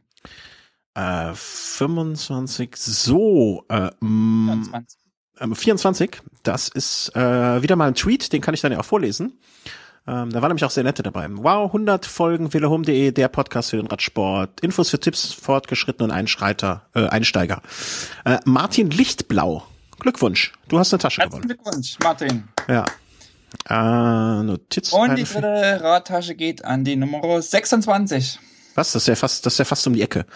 Äh, 0.97 1.35
25, 1.35 2.75
so, 2.75 3.65
äh, 3.69 3.91
24. 4.01 4.99
Äh, 5.39 5.55
24, 5.55 6.23
das 6.43 6.69
ist 6.69 7.15
äh, 7.15 7.63
wieder 7.63 7.77
mal 7.77 7.89
ein 7.89 7.95
Tweet, 7.95 8.33
den 8.33 8.41
kann 8.41 8.55
ich 8.55 8.63
dann 8.63 8.73
ja 8.73 8.81
auch 8.81 8.85
vorlesen. 8.85 9.39
Ähm, 10.09 10.31
da 10.31 10.41
war 10.41 10.49
nämlich 10.49 10.65
auch 10.65 10.71
sehr 10.71 10.85
nette 10.85 11.03
dabei. 11.03 11.29
Wow, 11.31 11.67
100 11.67 12.07
Folgen 12.07 12.55
velehome.de, 12.55 13.11
der 13.11 13.29
Podcast 13.29 13.71
für 13.71 13.77
den 13.77 13.89
Radsport. 13.89 14.61
Infos 14.61 14.89
für 14.89 14.99
Tipps, 14.99 15.35
Fortgeschrittenen 15.35 16.11
Einschreiter, 16.11 16.87
äh, 16.95 17.07
Einsteiger. 17.09 17.61
Äh, 18.25 18.39
Martin 18.47 18.91
Lichtblau. 18.91 19.65
Glückwunsch, 19.99 20.55
du 20.69 20.79
hast 20.79 20.95
eine 20.95 21.01
Tasche 21.01 21.23
Herzlichen 21.23 21.49
gewonnen. 21.49 21.63
Glückwunsch, 21.63 21.99
Martin. 22.03 22.49
Ja. 22.69 22.85
Äh, 23.69 24.43
Notiz. 24.45 24.93
Und 24.93 25.17
die 25.17 25.25
dritte 25.25 25.81
Radtasche 25.83 26.35
geht 26.35 26.65
an 26.65 26.85
die 26.85 26.97
Nummer 26.97 27.43
26. 27.43 28.39
Was? 28.77 28.93
Das 28.93 29.03
ist 29.03 29.09
ja 29.09 29.17
fast, 29.17 29.47
das 29.47 29.55
ist 29.55 29.59
ja 29.59 29.65
fast 29.65 29.87
um 29.87 29.95
die 29.95 30.03
Ecke. 30.03 30.27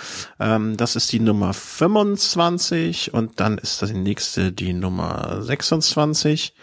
Ähm, 0.40 0.76
das 0.76 0.96
ist 0.96 1.12
die 1.12 1.20
Nummer 1.20 1.52
25 1.54 3.12
und 3.12 3.38
dann 3.38 3.58
ist 3.58 3.82
das 3.82 3.90
die 3.90 3.98
nächste 3.98 4.50
die 4.50 4.72
Nummer 4.72 5.42
26. 5.42 6.54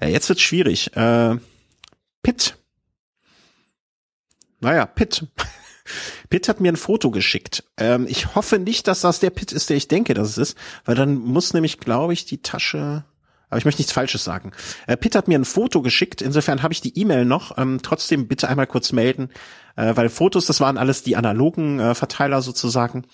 Ja, 0.00 0.08
jetzt 0.08 0.28
wird's 0.28 0.42
schwierig. 0.42 0.96
Äh, 0.96 1.36
Pitt. 2.22 2.56
Naja, 4.60 4.86
Pitt. 4.86 5.26
Pitt 6.30 6.48
hat 6.48 6.60
mir 6.60 6.72
ein 6.72 6.76
Foto 6.76 7.10
geschickt. 7.10 7.64
Ähm, 7.76 8.06
ich 8.08 8.34
hoffe 8.34 8.58
nicht, 8.58 8.88
dass 8.88 9.02
das 9.02 9.20
der 9.20 9.30
Pitt 9.30 9.52
ist, 9.52 9.68
der 9.68 9.76
ich 9.76 9.88
denke, 9.88 10.14
dass 10.14 10.30
es 10.30 10.38
ist, 10.38 10.58
weil 10.86 10.94
dann 10.94 11.16
muss 11.16 11.52
nämlich, 11.52 11.78
glaube 11.78 12.14
ich, 12.14 12.24
die 12.24 12.40
Tasche 12.40 13.04
aber 13.52 13.58
ich 13.58 13.66
möchte 13.66 13.80
nichts 13.80 13.92
Falsches 13.92 14.24
sagen. 14.24 14.52
Äh, 14.86 14.96
Pitt 14.96 15.14
hat 15.14 15.28
mir 15.28 15.38
ein 15.38 15.44
Foto 15.44 15.82
geschickt, 15.82 16.22
insofern 16.22 16.62
habe 16.62 16.72
ich 16.72 16.80
die 16.80 16.98
E-Mail 16.98 17.26
noch. 17.26 17.58
Ähm, 17.58 17.80
trotzdem 17.82 18.26
bitte 18.26 18.48
einmal 18.48 18.66
kurz 18.66 18.92
melden, 18.92 19.28
äh, 19.76 19.94
weil 19.94 20.08
Fotos, 20.08 20.46
das 20.46 20.60
waren 20.60 20.78
alles 20.78 21.02
die 21.02 21.16
analogen 21.16 21.78
äh, 21.78 21.94
Verteiler 21.94 22.40
sozusagen. 22.40 23.04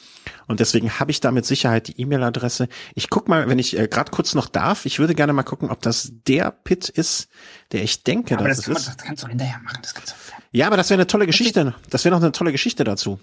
Und 0.47 0.61
deswegen 0.61 1.01
habe 1.01 1.11
ich 1.11 1.19
da 1.19 1.33
mit 1.33 1.45
Sicherheit 1.45 1.89
die 1.89 2.01
E-Mail-Adresse. 2.01 2.69
Ich 2.95 3.11
guck 3.11 3.27
mal, 3.27 3.49
wenn 3.49 3.59
ich 3.59 3.77
äh, 3.77 3.89
gerade 3.89 4.13
kurz 4.13 4.37
noch 4.37 4.47
darf, 4.47 4.87
ich 4.87 5.01
würde 5.01 5.17
gerne 5.17 5.33
mal 5.33 5.43
gucken, 5.43 5.71
ob 5.71 5.83
das 5.83 6.13
der 6.29 6.53
Pitt 6.53 6.89
ist, 6.89 7.29
der 7.73 7.83
ich 7.83 8.05
denke, 8.05 8.35
ja, 8.35 8.39
aber 8.39 8.49
dass 8.49 8.59
das, 8.59 8.69
es 8.69 8.77
ist. 8.79 8.87
Man, 8.87 8.97
das 8.97 9.05
kannst 9.05 9.23
du 9.25 9.27
hinterher 9.27 9.59
machen. 9.65 9.79
Das 9.83 9.93
kannst 9.93 10.13
du 10.13 10.15
ja, 10.53 10.69
aber 10.69 10.77
das 10.77 10.89
wäre 10.89 10.99
eine 10.99 11.09
tolle 11.09 11.27
Geschichte. 11.27 11.75
Das 11.91 12.05
wäre 12.05 12.15
noch 12.15 12.23
eine 12.23 12.33
tolle 12.33 12.53
Geschichte 12.53 12.85
dazu. 12.85 13.19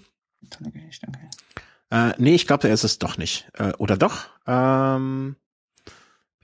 Tolle 0.50 0.70
Geschichte, 0.70 1.06
okay. 1.08 1.28
Äh, 1.90 2.12
nee, 2.18 2.34
ich 2.34 2.46
glaube, 2.46 2.62
der 2.62 2.74
ist 2.74 2.84
es 2.84 2.98
doch 2.98 3.16
nicht. 3.16 3.48
Äh, 3.54 3.72
oder 3.78 3.96
doch? 3.96 4.26
Ähm, 4.46 5.36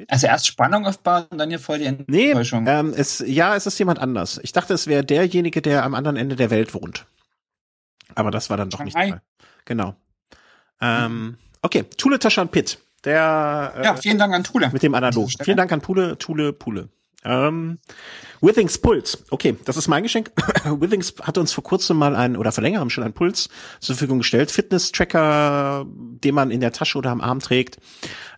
also 0.09 0.26
erst 0.26 0.46
Spannung 0.46 0.86
aufbauen 0.86 1.26
und 1.30 1.38
dann 1.38 1.48
hier 1.48 1.59
voll 1.59 1.78
die 1.78 1.86
Enttäuschung. 1.86 2.64
Nee, 2.64 2.70
ähm, 2.70 2.94
es, 2.96 3.22
ja, 3.26 3.57
es 3.57 3.66
ist 3.66 3.78
jemand 3.78 3.98
anders. 3.98 4.40
Ich 4.42 4.53
dachte, 4.53 4.74
es 4.74 4.86
wäre 4.86 5.05
derjenige, 5.05 5.62
der 5.62 5.84
am 5.84 5.94
anderen 5.94 6.16
Ende 6.16 6.36
der 6.36 6.50
Welt 6.50 6.74
wohnt. 6.74 7.07
Aber 8.14 8.30
das 8.30 8.50
war 8.50 8.57
dann 8.57 8.70
doch 8.70 8.84
nicht 8.84 8.96
der 8.96 9.09
Fall. 9.09 9.22
Genau. 9.64 9.94
Ähm, 10.80 11.36
okay, 11.62 11.84
Tule 11.96 12.18
Taschan 12.18 12.48
Pitt. 12.48 12.78
Der, 13.05 13.72
äh, 13.76 13.84
ja, 13.84 13.96
vielen 13.96 14.18
Dank 14.18 14.34
an 14.34 14.44
Tule. 14.44 14.70
Mit 14.72 14.82
dem 14.82 14.94
Analog. 14.94 15.30
Vielen 15.42 15.57
Dank 15.57 15.72
an 15.72 15.82
Tule, 15.82 16.18
Tule, 16.18 16.53
Pule. 16.53 16.88
Ähm, 17.25 17.79
Withings 18.41 18.79
Puls. 18.79 19.25
Okay, 19.31 19.57
das 19.64 19.77
ist 19.77 19.87
mein 19.87 20.03
Geschenk. 20.03 20.33
Withings 20.64 21.14
hat 21.23 21.39
uns 21.39 21.53
vor 21.53 21.62
kurzem 21.62 21.97
mal 21.97 22.16
ein 22.16 22.37
oder 22.37 22.51
vor 22.51 22.62
längerem 22.62 22.91
schon 22.91 23.05
einen 23.05 23.14
Puls 23.14 23.49
zur 23.79 23.95
Verfügung 23.95 24.18
gestellt. 24.18 24.51
Fitness-Tracker, 24.51 25.87
den 25.87 26.35
man 26.35 26.51
in 26.51 26.61
der 26.61 26.73
Tasche 26.73 26.99
oder 26.99 27.11
am 27.11 27.20
Arm 27.20 27.39
trägt, 27.39 27.79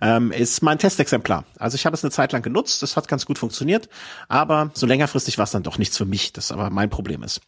ähm, 0.03 0.31
ist 0.31 0.63
mein 0.63 0.79
Testexemplar. 0.79 1.45
Also 1.59 1.77
ich 1.77 1.87
habe 1.87 1.95
es 1.95 2.05
eine 2.05 2.11
Zeit 2.11 2.33
lang 2.33 2.43
genutzt, 2.43 2.83
das 2.83 2.97
hat 2.97 3.09
ganz 3.09 3.25
gut 3.25 3.39
funktioniert, 3.39 3.89
aber 4.29 4.71
so 4.75 4.87
längerfristig 4.87 5.39
war 5.39 5.45
es 5.45 5.53
dann 5.53 5.63
doch 5.63 5.79
nichts 5.79 5.97
für 5.97 6.05
mich, 6.05 6.35
das 6.35 6.53
aber 6.53 6.69
mein 6.69 6.91
Problem 6.91 7.23
ist. 7.23 7.41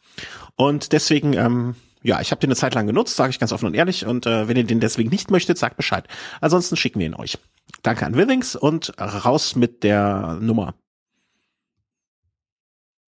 Und 0.57 0.93
deswegen, 0.93 1.35
ähm, 1.35 1.75
ja, 2.03 2.23
ich 2.23 2.31
habe 2.31 2.41
den 2.41 2.49
eine 2.49 2.57
Zeit 2.57 2.75
lang 2.75 2.87
genutzt, 2.87 3.17
sage 3.17 3.31
ich 3.31 3.39
ganz 3.39 3.53
offen 3.53 3.67
und 3.67 3.75
ehrlich. 3.75 4.07
Und 4.07 4.25
äh, 4.27 4.49
wenn 4.49 4.57
ihr 4.57 4.65
den 4.65 4.81
deswegen 4.81 5.11
nicht 5.11 5.31
möchtet, 5.31 5.59
sagt 5.59 5.77
Bescheid. 5.77 6.07
Ansonsten 6.41 6.77
schicken 6.77 7.01
wir 7.01 7.07
ihn 7.07 7.15
euch. 7.15 7.37
Danke 7.83 8.07
an 8.07 8.17
Withings 8.17 8.57
und 8.57 8.95
raus 8.99 9.57
mit 9.57 9.83
der 9.83 10.39
Nummer. 10.41 10.75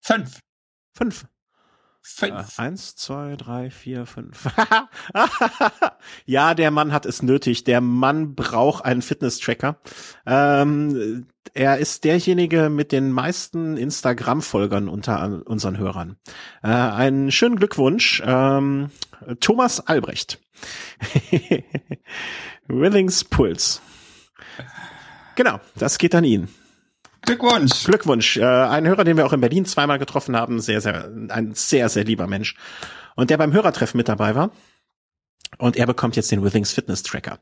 Fünf. 0.09 0.40
Fünf. 0.96 1.26
Fünf. 2.00 2.59
Äh, 2.59 2.62
eins, 2.62 2.96
zwei, 2.96 3.36
drei, 3.36 3.70
vier, 3.70 4.06
fünf. 4.06 4.48
ja, 6.24 6.54
der 6.54 6.70
Mann 6.70 6.94
hat 6.94 7.04
es 7.04 7.22
nötig. 7.22 7.64
Der 7.64 7.82
Mann 7.82 8.34
braucht 8.34 8.86
einen 8.86 9.02
Fitness-Tracker. 9.02 9.76
Ähm, 10.24 11.26
er 11.52 11.76
ist 11.76 12.04
derjenige 12.04 12.70
mit 12.70 12.90
den 12.90 13.12
meisten 13.12 13.76
Instagram-Folgern 13.76 14.88
unter 14.88 15.42
unseren 15.44 15.76
Hörern. 15.76 16.16
Äh, 16.62 16.68
einen 16.68 17.30
schönen 17.30 17.56
Glückwunsch, 17.56 18.22
ähm, 18.24 18.90
Thomas 19.40 19.80
Albrecht. 19.80 20.40
Willings 22.66 23.24
Puls. 23.24 23.82
Genau, 25.36 25.61
das 25.76 25.98
geht 25.98 26.14
an 26.14 26.24
ihn. 26.24 26.48
Glückwunsch. 27.29 27.85
Glückwunsch. 27.85 28.37
Äh, 28.39 28.45
ein 28.45 28.87
Hörer, 28.87 29.05
den 29.05 29.18
wir 29.18 29.26
auch 29.26 29.35
in 29.35 29.43
Berlin 29.43 29.66
zweimal 29.66 29.99
getroffen 29.99 30.35
haben, 30.35 30.61
sehr, 30.61 30.81
sehr, 30.81 31.11
ein 31.29 31.53
sehr, 31.55 31.91
sehr 31.91 32.05
lieber 32.05 32.26
Mensch. 32.26 32.57
Und 33.16 33.29
der 33.29 33.37
beim 33.37 33.53
Hörertreffen 33.53 33.99
mit 33.99 34.09
dabei 34.09 34.35
war. 34.35 34.51
Und 35.59 35.76
er 35.76 35.87
bekommt 35.87 36.16
jetzt 36.16 36.31
den 36.33 36.43
Withings 36.43 36.72
Fitness 36.72 37.03
Tracker. 37.03 37.39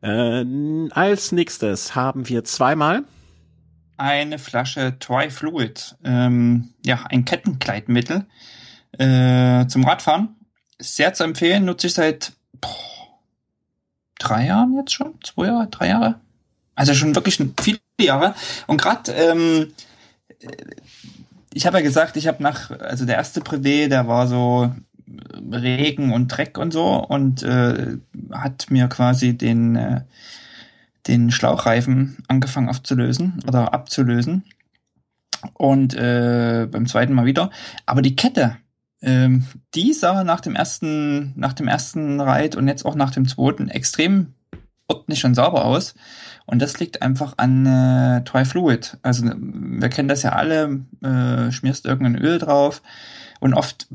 Äh, 0.00 0.44
als 0.90 1.30
nächstes 1.30 1.94
haben 1.94 2.28
wir 2.28 2.42
zweimal 2.42 3.04
eine 3.96 4.40
Flasche 4.40 4.98
Toy 4.98 5.30
Fluid. 5.30 5.94
Ähm, 6.02 6.70
ja, 6.84 7.04
ein 7.08 7.24
Kettenkleidmittel 7.24 8.26
äh, 8.98 9.66
zum 9.68 9.84
Radfahren. 9.84 10.34
Sehr 10.80 11.14
zu 11.14 11.22
empfehlen, 11.22 11.64
nutze 11.64 11.86
ich 11.86 11.94
seit 11.94 12.32
boah, 12.60 13.20
drei 14.18 14.46
Jahren 14.46 14.76
jetzt 14.76 14.92
schon, 14.92 15.14
zwei 15.22 15.46
Jahre, 15.46 15.68
drei 15.68 15.88
Jahre. 15.88 16.20
Also 16.74 16.94
schon 16.94 17.14
wirklich 17.14 17.40
viele 17.60 17.78
Jahre. 18.04 18.34
Und 18.66 18.80
gerade, 18.80 19.12
ähm, 19.12 19.72
ich 21.52 21.66
habe 21.66 21.78
ja 21.78 21.82
gesagt, 21.82 22.16
ich 22.16 22.26
habe 22.26 22.42
nach, 22.42 22.70
also 22.70 23.04
der 23.04 23.16
erste 23.16 23.40
Privé, 23.40 23.88
der 23.88 24.08
war 24.08 24.26
so 24.26 24.72
Regen 25.50 26.12
und 26.12 26.28
Dreck 26.28 26.58
und 26.58 26.72
so 26.72 26.94
und 26.94 27.42
äh, 27.42 27.98
hat 28.32 28.70
mir 28.70 28.88
quasi 28.88 29.36
den, 29.36 29.76
äh, 29.76 30.00
den 31.06 31.30
Schlauchreifen 31.30 32.18
angefangen 32.28 32.68
aufzulösen 32.68 33.42
oder 33.46 33.74
abzulösen. 33.74 34.44
Und 35.54 35.94
äh, 35.94 36.68
beim 36.70 36.86
zweiten 36.86 37.14
Mal 37.14 37.26
wieder. 37.26 37.50
Aber 37.84 38.00
die 38.00 38.14
Kette, 38.14 38.56
ähm, 39.00 39.44
die 39.74 39.92
sah 39.92 40.22
nach 40.22 40.40
dem 40.40 40.54
ersten, 40.54 41.32
nach 41.36 41.52
dem 41.52 41.66
ersten 41.66 42.20
Reit 42.20 42.54
und 42.54 42.68
jetzt 42.68 42.86
auch 42.86 42.94
nach 42.94 43.10
dem 43.10 43.26
zweiten 43.26 43.68
extrem 43.68 44.34
ordentlich 44.86 45.24
und 45.24 45.34
sauber 45.34 45.64
aus. 45.64 45.94
Und 46.46 46.60
das 46.60 46.78
liegt 46.80 47.02
einfach 47.02 47.34
an 47.38 47.66
äh, 47.66 48.24
Trifluid. 48.24 48.98
Also 49.02 49.24
wir 49.24 49.88
kennen 49.88 50.08
das 50.08 50.22
ja 50.22 50.32
alle, 50.32 50.80
äh, 51.02 51.52
schmierst 51.52 51.86
irgendein 51.86 52.22
Öl 52.22 52.38
drauf 52.38 52.82
und 53.40 53.54
oft 53.54 53.88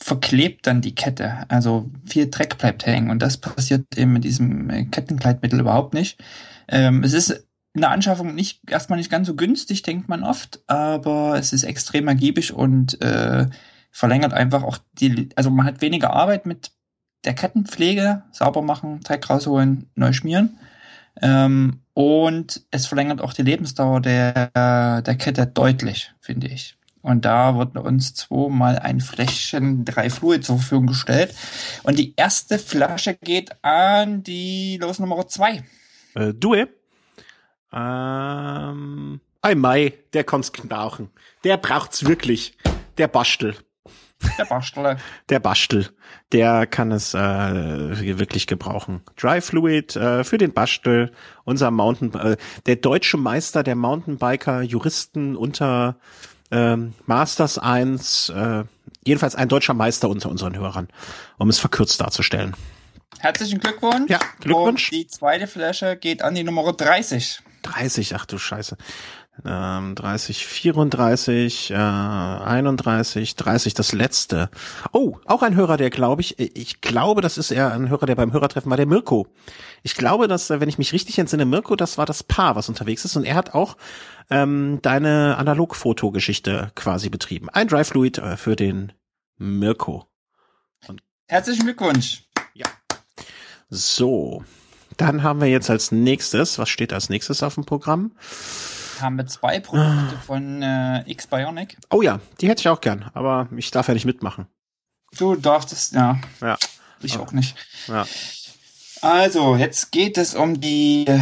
verklebt 0.00 0.66
dann 0.66 0.82
die 0.82 0.94
Kette. 0.94 1.46
Also 1.48 1.90
viel 2.04 2.28
Dreck 2.30 2.58
bleibt 2.58 2.84
hängen 2.84 3.10
und 3.10 3.20
das 3.22 3.38
passiert 3.38 3.96
eben 3.96 4.12
mit 4.12 4.24
diesem 4.24 4.68
äh, 4.70 4.84
Kettenkleidmittel 4.84 5.60
überhaupt 5.60 5.94
nicht. 5.94 6.22
Ähm, 6.68 7.02
es 7.02 7.14
ist 7.14 7.46
in 7.72 7.80
der 7.80 7.90
Anschaffung 7.90 8.34
nicht 8.34 8.60
erstmal 8.70 8.98
nicht 8.98 9.10
ganz 9.10 9.26
so 9.26 9.34
günstig, 9.34 9.82
denkt 9.82 10.08
man 10.08 10.22
oft, 10.22 10.62
aber 10.66 11.36
es 11.38 11.52
ist 11.52 11.64
extrem 11.64 12.06
ergiebig 12.06 12.52
und 12.52 13.00
äh, 13.02 13.46
verlängert 13.90 14.32
einfach 14.32 14.62
auch 14.62 14.78
die, 14.92 15.30
also 15.36 15.50
man 15.50 15.66
hat 15.66 15.80
weniger 15.80 16.12
Arbeit 16.12 16.46
mit 16.46 16.70
der 17.24 17.34
Kettenpflege, 17.34 18.22
sauber 18.30 18.62
machen, 18.62 19.00
Dreck 19.00 19.28
rausholen, 19.28 19.90
neu 19.94 20.12
schmieren. 20.12 20.58
Ähm, 21.22 21.80
und 21.94 22.62
es 22.70 22.86
verlängert 22.86 23.20
auch 23.20 23.32
die 23.32 23.42
Lebensdauer 23.42 24.00
der, 24.00 24.50
der 25.02 25.16
Kette 25.16 25.46
deutlich, 25.46 26.12
finde 26.20 26.48
ich. 26.48 26.76
Und 27.02 27.24
da 27.26 27.56
wird 27.58 27.76
uns 27.76 28.14
zweimal 28.14 28.78
ein 28.78 29.00
Fläschchen 29.00 29.84
drei 29.84 30.08
Fluid 30.08 30.44
zur 30.44 30.56
Verfügung 30.56 30.86
gestellt. 30.86 31.34
Und 31.82 31.98
die 31.98 32.14
erste 32.16 32.58
Flasche 32.58 33.14
geht 33.14 33.50
an 33.62 34.22
die 34.22 34.78
Los 34.80 34.98
Nummer 34.98 35.28
zwei. 35.28 35.64
Äh, 36.14 36.32
du, 36.32 36.54
ähm, 37.74 39.20
Ei 39.42 39.54
Mai, 39.54 39.92
der 40.14 40.24
kann's 40.24 40.52
knauchen. 40.52 41.10
Der 41.44 41.58
braucht's 41.58 42.06
wirklich. 42.06 42.56
Der 42.96 43.08
Bastel. 43.08 43.56
Der 44.38 44.44
Bastel. 44.44 44.96
Der 45.28 45.40
Bastel, 45.40 45.88
der 46.32 46.66
kann 46.66 46.92
es 46.92 47.14
äh, 47.14 47.18
wirklich 48.18 48.46
gebrauchen. 48.46 49.02
Dry 49.16 49.40
Fluid 49.40 49.96
äh, 49.96 50.24
für 50.24 50.38
den 50.38 50.52
Bastel, 50.52 51.12
unser 51.44 51.70
Mountain, 51.70 52.14
äh, 52.14 52.36
der 52.66 52.76
deutsche 52.76 53.16
Meister 53.16 53.62
der 53.62 53.76
Mountainbiker, 53.76 54.62
Juristen 54.62 55.36
unter 55.36 55.96
ähm, 56.50 56.94
Masters 57.06 57.58
1, 57.58 58.30
äh, 58.30 58.64
jedenfalls 59.04 59.34
ein 59.34 59.48
deutscher 59.48 59.74
Meister 59.74 60.08
unter 60.08 60.28
unseren 60.28 60.56
Hörern, 60.56 60.88
um 61.38 61.48
es 61.48 61.58
verkürzt 61.58 62.00
darzustellen. 62.00 62.54
Herzlichen 63.18 63.58
Glückwunsch. 63.58 64.10
Ja, 64.10 64.20
Glückwunsch. 64.40 64.92
Und 64.92 64.98
die 64.98 65.06
zweite 65.06 65.46
Flasche 65.46 65.96
geht 65.96 66.22
an 66.22 66.34
die 66.34 66.44
Nummer 66.44 66.72
30. 66.72 67.40
30, 67.62 68.14
ach 68.14 68.26
du 68.26 68.38
Scheiße. 68.38 68.76
Ähm, 69.44 69.96
30, 69.96 70.46
34, 70.46 71.70
äh, 71.72 71.74
31, 71.74 73.34
30, 73.34 73.74
das 73.74 73.92
letzte. 73.92 74.48
Oh, 74.92 75.18
auch 75.24 75.42
ein 75.42 75.56
Hörer, 75.56 75.76
der 75.76 75.90
glaube 75.90 76.22
ich, 76.22 76.38
ich 76.38 76.80
glaube, 76.80 77.20
das 77.20 77.36
ist 77.36 77.50
eher 77.50 77.72
ein 77.72 77.88
Hörer, 77.88 78.06
der 78.06 78.14
beim 78.14 78.32
Hörertreffen 78.32 78.70
war, 78.70 78.76
der 78.76 78.86
Mirko. 78.86 79.26
Ich 79.82 79.96
glaube, 79.96 80.28
dass, 80.28 80.50
wenn 80.50 80.68
ich 80.68 80.78
mich 80.78 80.92
richtig 80.92 81.18
entsinne, 81.18 81.46
Mirko, 81.46 81.74
das 81.74 81.98
war 81.98 82.06
das 82.06 82.22
Paar, 82.22 82.54
was 82.54 82.68
unterwegs 82.68 83.04
ist 83.04 83.16
und 83.16 83.24
er 83.24 83.34
hat 83.34 83.54
auch 83.54 83.76
ähm, 84.30 84.78
deine 84.82 85.36
Analogfotogeschichte 85.36 86.70
quasi 86.76 87.08
betrieben. 87.08 87.48
Ein 87.48 87.66
Dry 87.66 87.84
Fluid 87.84 88.18
äh, 88.18 88.36
für 88.36 88.54
den 88.54 88.92
Mirko. 89.36 90.06
Und 90.86 91.02
Herzlichen 91.26 91.64
Glückwunsch. 91.64 92.22
Ja. 92.54 92.66
So, 93.68 94.44
dann 94.96 95.24
haben 95.24 95.40
wir 95.40 95.48
jetzt 95.48 95.70
als 95.70 95.90
nächstes, 95.90 96.58
was 96.58 96.68
steht 96.68 96.92
als 96.92 97.08
nächstes 97.08 97.42
auf 97.42 97.54
dem 97.54 97.64
Programm? 97.64 98.12
Haben 99.00 99.16
wir 99.16 99.26
zwei 99.26 99.60
Produkte 99.60 100.16
von 100.24 100.62
äh, 100.62 101.10
X-Bionic. 101.10 101.76
Oh 101.90 102.02
ja, 102.02 102.20
die 102.40 102.48
hätte 102.48 102.60
ich 102.60 102.68
auch 102.68 102.80
gern, 102.80 103.10
aber 103.14 103.48
ich 103.56 103.70
darf 103.70 103.88
ja 103.88 103.94
nicht 103.94 104.06
mitmachen. 104.06 104.46
Du 105.16 105.36
darfst, 105.36 105.92
ja. 105.92 106.18
Ja. 106.40 106.56
Ich 107.00 107.18
auch 107.18 107.32
nicht. 107.32 107.56
Ja. 107.86 108.06
Also, 109.02 109.56
jetzt 109.56 109.92
geht 109.92 110.16
es 110.16 110.34
um 110.34 110.60
die 110.60 111.06
äh, 111.06 111.20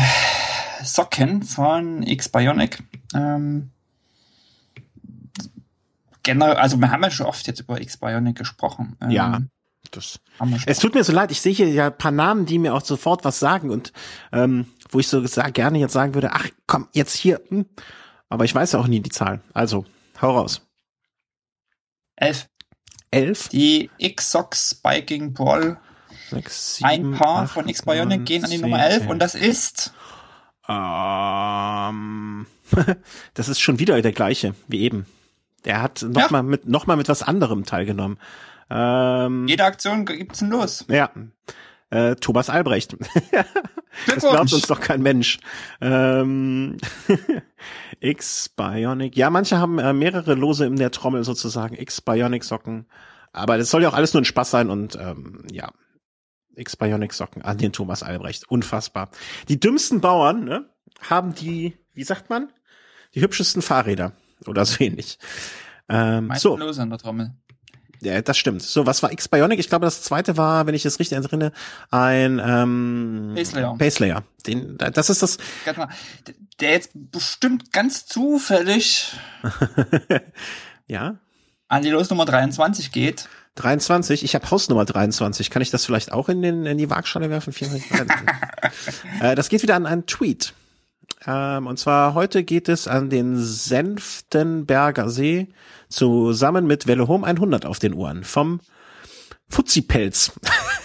Socken 0.85 1.43
von 1.43 2.03
X-Bionic. 2.03 2.83
Ähm, 3.15 3.71
generell, 6.23 6.55
also 6.55 6.77
wir 6.77 6.91
haben 6.91 7.03
ja 7.03 7.11
schon 7.11 7.27
oft 7.27 7.47
jetzt 7.47 7.61
über 7.61 7.81
X-Bionic 7.81 8.37
gesprochen. 8.37 8.97
Ähm, 9.01 9.11
ja. 9.11 9.41
Das, 9.91 10.21
es 10.67 10.79
tut 10.79 10.95
mir 10.95 11.05
so 11.05 11.13
leid, 11.13 11.31
ich 11.33 11.41
sehe 11.41 11.53
hier 11.53 11.69
ja 11.69 11.87
ein 11.87 11.99
paar 11.99 12.13
Namen, 12.13 12.47
die 12.47 12.59
mir 12.59 12.73
auch 12.75 12.81
sofort 12.83 13.25
was 13.25 13.39
sagen 13.39 13.71
und 13.71 13.93
ähm, 14.33 14.67
wo 14.91 15.01
ich 15.01 15.09
so 15.09 15.21
gesagt, 15.21 15.55
gerne 15.55 15.79
jetzt 15.79 15.93
sagen 15.93 16.15
würde, 16.15 16.31
ach 16.33 16.49
komm, 16.67 16.89
jetzt 16.93 17.15
hier. 17.15 17.43
Hm. 17.49 17.67
Aber 18.31 18.45
ich 18.47 18.55
weiß 18.55 18.73
ja 18.73 18.79
auch 18.79 18.87
nie 18.87 19.01
die 19.01 19.11
Zahlen. 19.11 19.43
Also, 19.53 19.85
hau 20.23 20.31
raus. 20.39 20.63
Elf. 22.17 22.49
Elf? 23.11 23.49
Die 23.49 23.91
X-Sox 23.99 24.77
Biking 24.77 25.35
Brawl. 25.35 25.79
Sechs, 26.31 26.77
sieben, 26.77 26.89
ein 27.13 27.19
Paar 27.19 27.43
acht, 27.43 27.53
von 27.53 27.69
X-Bionic 27.69 28.09
neun, 28.19 28.25
gehen 28.25 28.45
an 28.45 28.51
die 28.51 28.57
zehn, 28.57 28.63
Nummer 28.71 28.83
11 28.83 29.01
elf. 29.03 29.11
und 29.11 29.19
das 29.19 29.35
ist 29.35 29.93
Ähm, 30.69 32.47
das 33.35 33.49
ist 33.49 33.61
schon 33.61 33.79
wieder 33.79 34.01
der 34.01 34.13
gleiche 34.13 34.55
wie 34.69 34.81
eben. 34.81 35.07
Der 35.65 35.83
hat 35.83 36.03
noch 36.03 36.23
Ja. 36.23 36.29
mal 36.31 36.43
mit 36.43 36.67
noch 36.67 36.87
mal 36.87 36.97
mit 36.97 37.09
was 37.09 37.23
anderem 37.23 37.65
teilgenommen. 37.67 38.19
Ähm, 38.73 39.47
jede 39.47 39.65
Aktion 39.65 40.07
gibt's 40.07 40.41
ein 40.41 40.51
Los. 40.51 40.85
ja. 40.89 41.11
Äh, 41.91 42.17
Thomas 42.17 42.49
Albrecht. 42.49 42.97
Das 44.07 44.21
glaubt 44.21 44.53
uns 44.53 44.67
doch 44.67 44.81
kein 44.81 45.03
Mensch. 45.03 45.39
Ähm, 45.83 46.79
X-Bionic. 48.01 49.17
Ja, 49.19 49.29
manche 49.29 49.59
haben 49.59 49.79
äh, 49.79 49.93
mehrere 49.93 50.33
Lose 50.35 50.65
in 50.65 50.77
der 50.77 50.91
Trommel 50.91 51.25
sozusagen. 51.25 51.77
X-Bionic-Socken. 51.77 52.87
Aber 53.33 53.59
das 53.59 53.71
soll 53.71 53.83
ja 53.83 53.91
auch 53.91 53.95
alles 53.95 54.15
nur 54.15 54.23
ein 54.23 54.27
Spaß 54.27 54.51
sein 54.51 54.71
und 54.71 54.97
ähm, 54.97 55.45
ja. 55.51 55.73
X-Bionic-Socken 56.57 57.43
an 57.43 57.59
den 57.59 57.73
Thomas 57.73 58.03
Albrecht. 58.03 58.51
Unfassbar. 58.51 59.11
Die 59.49 59.61
dümmsten 59.61 60.01
Bauern 60.01 60.45
ne, 60.45 60.71
haben 61.03 61.35
die, 61.35 61.77
wie 61.93 62.05
sagt 62.05 62.31
man? 62.31 62.51
Die 63.15 63.21
hübschesten 63.21 63.61
Fahrräder. 63.61 64.13
Oder 64.47 64.65
so 64.65 64.83
ähnlich. 64.83 65.19
Ähm, 65.89 66.29
Meisten 66.29 66.49
so. 66.49 66.57
Lose 66.57 66.81
an 66.81 66.91
der 66.91 66.99
Trommel. 66.99 67.35
Ja, 68.03 68.21
das 68.21 68.37
stimmt. 68.37 68.63
So, 68.63 68.85
was 68.85 69.03
war 69.05 69.13
X-Bionic? 69.13 69.61
Ich 69.61 69.69
glaube, 69.69 69.85
das 69.85 70.03
zweite 70.03 70.37
war, 70.37 70.67
wenn 70.67 70.75
ich 70.75 70.85
es 70.85 70.99
richtig 70.99 71.17
erinnere, 71.17 71.53
ein 71.91 72.43
ähm, 72.45 73.33
Baselayer. 73.35 73.77
Baselayer. 73.77 74.25
Den, 74.45 74.77
das 74.77 75.09
ist 75.09 75.23
das. 75.23 75.39
Der 76.59 76.71
jetzt 76.71 76.91
bestimmt 76.95 77.73
ganz 77.73 78.07
zufällig 78.07 79.13
ja. 80.89 81.17
an 81.69 81.83
die 81.83 81.91
Losnummer 81.91 82.25
23 82.25 82.91
geht. 82.91 83.29
23. 83.55 84.25
Ich 84.25 84.35
habe 84.35 84.51
Hausnummer 84.51 84.85
23. 84.85 85.51
Kann 85.51 85.63
ich 85.63 85.71
das 85.71 85.85
vielleicht 85.85 86.11
auch 86.11 86.29
in, 86.29 86.43
den, 86.43 86.67
in 86.67 86.79
die 86.79 86.91
Waagschale 86.91 87.31
werfen? 87.31 87.53
24, 87.53 88.11
äh, 89.21 89.37
das 89.37 89.49
geht 89.49 89.63
wieder 89.63 89.77
an 89.77 89.87
einen 89.87 90.07
Tweet. 90.07 90.55
Ähm, 91.27 91.67
und 91.67 91.79
zwar 91.79 92.15
heute 92.15 92.43
geht 92.45 92.69
es 92.69 92.89
an 92.89 93.11
den 93.11 93.37
Senftenberger 93.37 95.09
See 95.09 95.49
zusammen 95.89 96.67
mit 96.67 96.87
Welle 96.87 97.09
Home 97.09 97.27
100 97.27 97.67
auf 97.67 97.79
den 97.79 97.95
Uhren 97.95 98.25
vom 98.25 98.61
Fuzzipelz. 99.49 100.33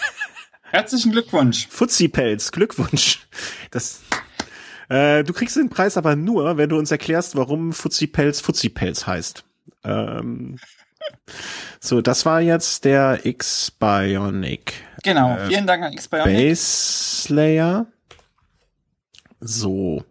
Herzlichen 0.71 1.11
Glückwunsch. 1.11 1.67
Fuzzipelz, 1.69 2.51
Glückwunsch. 2.51 3.27
Das, 3.71 4.01
äh, 4.89 5.23
du 5.23 5.33
kriegst 5.33 5.55
den 5.55 5.69
Preis 5.69 5.97
aber 5.97 6.15
nur, 6.15 6.57
wenn 6.57 6.69
du 6.69 6.77
uns 6.77 6.91
erklärst, 6.91 7.35
warum 7.35 7.73
Fuzzipelz 7.73 8.41
Fuzzipelz 8.41 9.07
heißt. 9.07 9.43
Ähm, 9.83 10.57
so, 11.79 12.01
das 12.01 12.25
war 12.25 12.41
jetzt 12.41 12.85
der 12.85 13.25
X-Bionic 13.25 14.73
Genau. 15.03 15.37
Äh, 15.37 15.47
Vielen 15.47 15.67
Dank 15.67 15.83
an 15.83 15.93
X-Bionic. 15.93 16.25
Base 16.25 17.33
Layer. 17.33 17.85
So, 19.39 20.03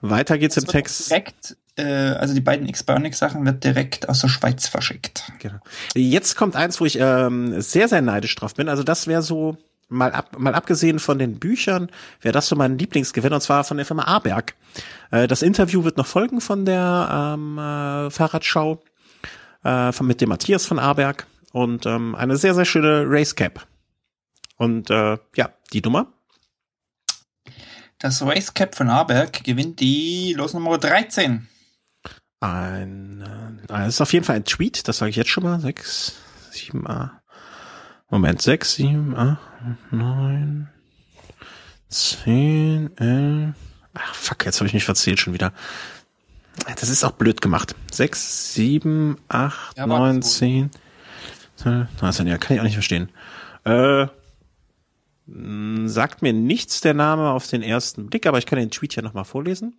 weiter 0.00 0.38
geht's 0.38 0.56
im 0.56 0.64
Das 0.64 0.74
wird 0.74 0.84
Text. 0.84 1.10
Direkt, 1.10 1.56
äh, 1.76 1.84
also 1.84 2.34
die 2.34 2.40
beiden 2.40 2.68
X-Bionic-Sachen 2.68 3.44
wird 3.44 3.64
direkt 3.64 4.08
aus 4.08 4.20
der 4.20 4.28
Schweiz 4.28 4.68
verschickt. 4.68 5.30
Genau. 5.38 5.58
Jetzt 5.94 6.36
kommt 6.36 6.56
eins, 6.56 6.80
wo 6.80 6.86
ich 6.86 6.98
ähm, 7.00 7.60
sehr, 7.60 7.88
sehr 7.88 8.02
neidisch 8.02 8.34
drauf 8.34 8.54
bin. 8.54 8.68
Also 8.68 8.82
das 8.82 9.06
wäre 9.06 9.22
so, 9.22 9.56
mal, 9.88 10.12
ab, 10.12 10.38
mal 10.38 10.54
abgesehen 10.54 10.98
von 10.98 11.18
den 11.18 11.38
Büchern, 11.38 11.90
wäre 12.20 12.32
das 12.32 12.48
so 12.48 12.56
mein 12.56 12.78
Lieblingsgewinn, 12.78 13.32
und 13.32 13.40
zwar 13.40 13.64
von 13.64 13.76
der 13.76 13.86
Firma 13.86 14.04
Aberg. 14.04 14.54
Äh, 15.10 15.26
das 15.26 15.42
Interview 15.42 15.84
wird 15.84 15.96
noch 15.96 16.06
folgen 16.06 16.40
von 16.40 16.64
der 16.64 17.34
ähm, 17.34 17.58
äh, 17.58 18.10
Fahrradschau 18.10 18.82
äh, 19.64 19.92
von, 19.92 20.06
mit 20.06 20.20
dem 20.20 20.28
Matthias 20.28 20.66
von 20.66 20.78
Aberg 20.78 21.26
und 21.52 21.86
ähm, 21.86 22.14
eine 22.14 22.36
sehr, 22.36 22.54
sehr 22.54 22.64
schöne 22.64 23.04
Racecap. 23.06 23.66
Und 24.56 24.90
äh, 24.90 25.18
ja, 25.36 25.50
die 25.72 25.82
Nummer. 25.82 26.12
Das 27.98 28.20
Race 28.22 28.52
Cap 28.52 28.74
von 28.74 28.90
Aberg 28.90 29.42
gewinnt 29.42 29.80
die 29.80 30.34
Losnummer 30.36 30.76
13. 30.76 31.48
Ein, 32.40 33.22
äh, 33.22 33.66
das 33.66 33.88
ist 33.88 34.00
auf 34.02 34.12
jeden 34.12 34.24
Fall 34.26 34.36
ein 34.36 34.44
Tweet, 34.44 34.86
das 34.86 34.98
sage 34.98 35.10
ich 35.10 35.16
jetzt 35.16 35.30
schon 35.30 35.44
mal. 35.44 35.58
Sechs, 35.60 36.14
sieben, 36.50 36.86
acht. 36.86 37.12
Moment, 38.10 38.42
sechs, 38.42 38.74
sieben, 38.74 39.16
acht, 39.16 39.40
neun, 39.90 40.68
zehn, 41.88 42.94
elf. 42.98 43.54
Ach, 43.94 44.14
fuck, 44.14 44.44
jetzt 44.44 44.60
habe 44.60 44.68
ich 44.68 44.74
mich 44.74 44.84
verzählt 44.84 45.18
schon 45.18 45.32
wieder. 45.32 45.52
Das 46.78 46.90
ist 46.90 47.02
auch 47.02 47.12
blöd 47.12 47.40
gemacht. 47.40 47.74
Sechs, 47.90 48.52
sieben, 48.52 49.16
acht, 49.28 49.76
Ja, 49.78 49.88
war 49.88 50.00
neun, 50.00 50.20
das 50.20 50.36
zehn, 50.36 50.70
zwölf, 51.56 51.88
dreizehn. 51.98 52.26
Ja, 52.26 52.36
kann 52.36 52.54
ich 52.54 52.60
auch 52.60 52.64
nicht 52.64 52.74
verstehen. 52.74 53.08
Äh, 53.64 54.06
sagt 55.26 56.22
mir 56.22 56.32
nichts 56.32 56.80
der 56.80 56.94
Name 56.94 57.30
auf 57.30 57.48
den 57.48 57.62
ersten 57.62 58.06
Blick, 58.06 58.26
aber 58.26 58.38
ich 58.38 58.46
kann 58.46 58.58
den 58.58 58.70
Tweet 58.70 58.94
hier 58.94 59.02
nochmal 59.02 59.24
vorlesen. 59.24 59.76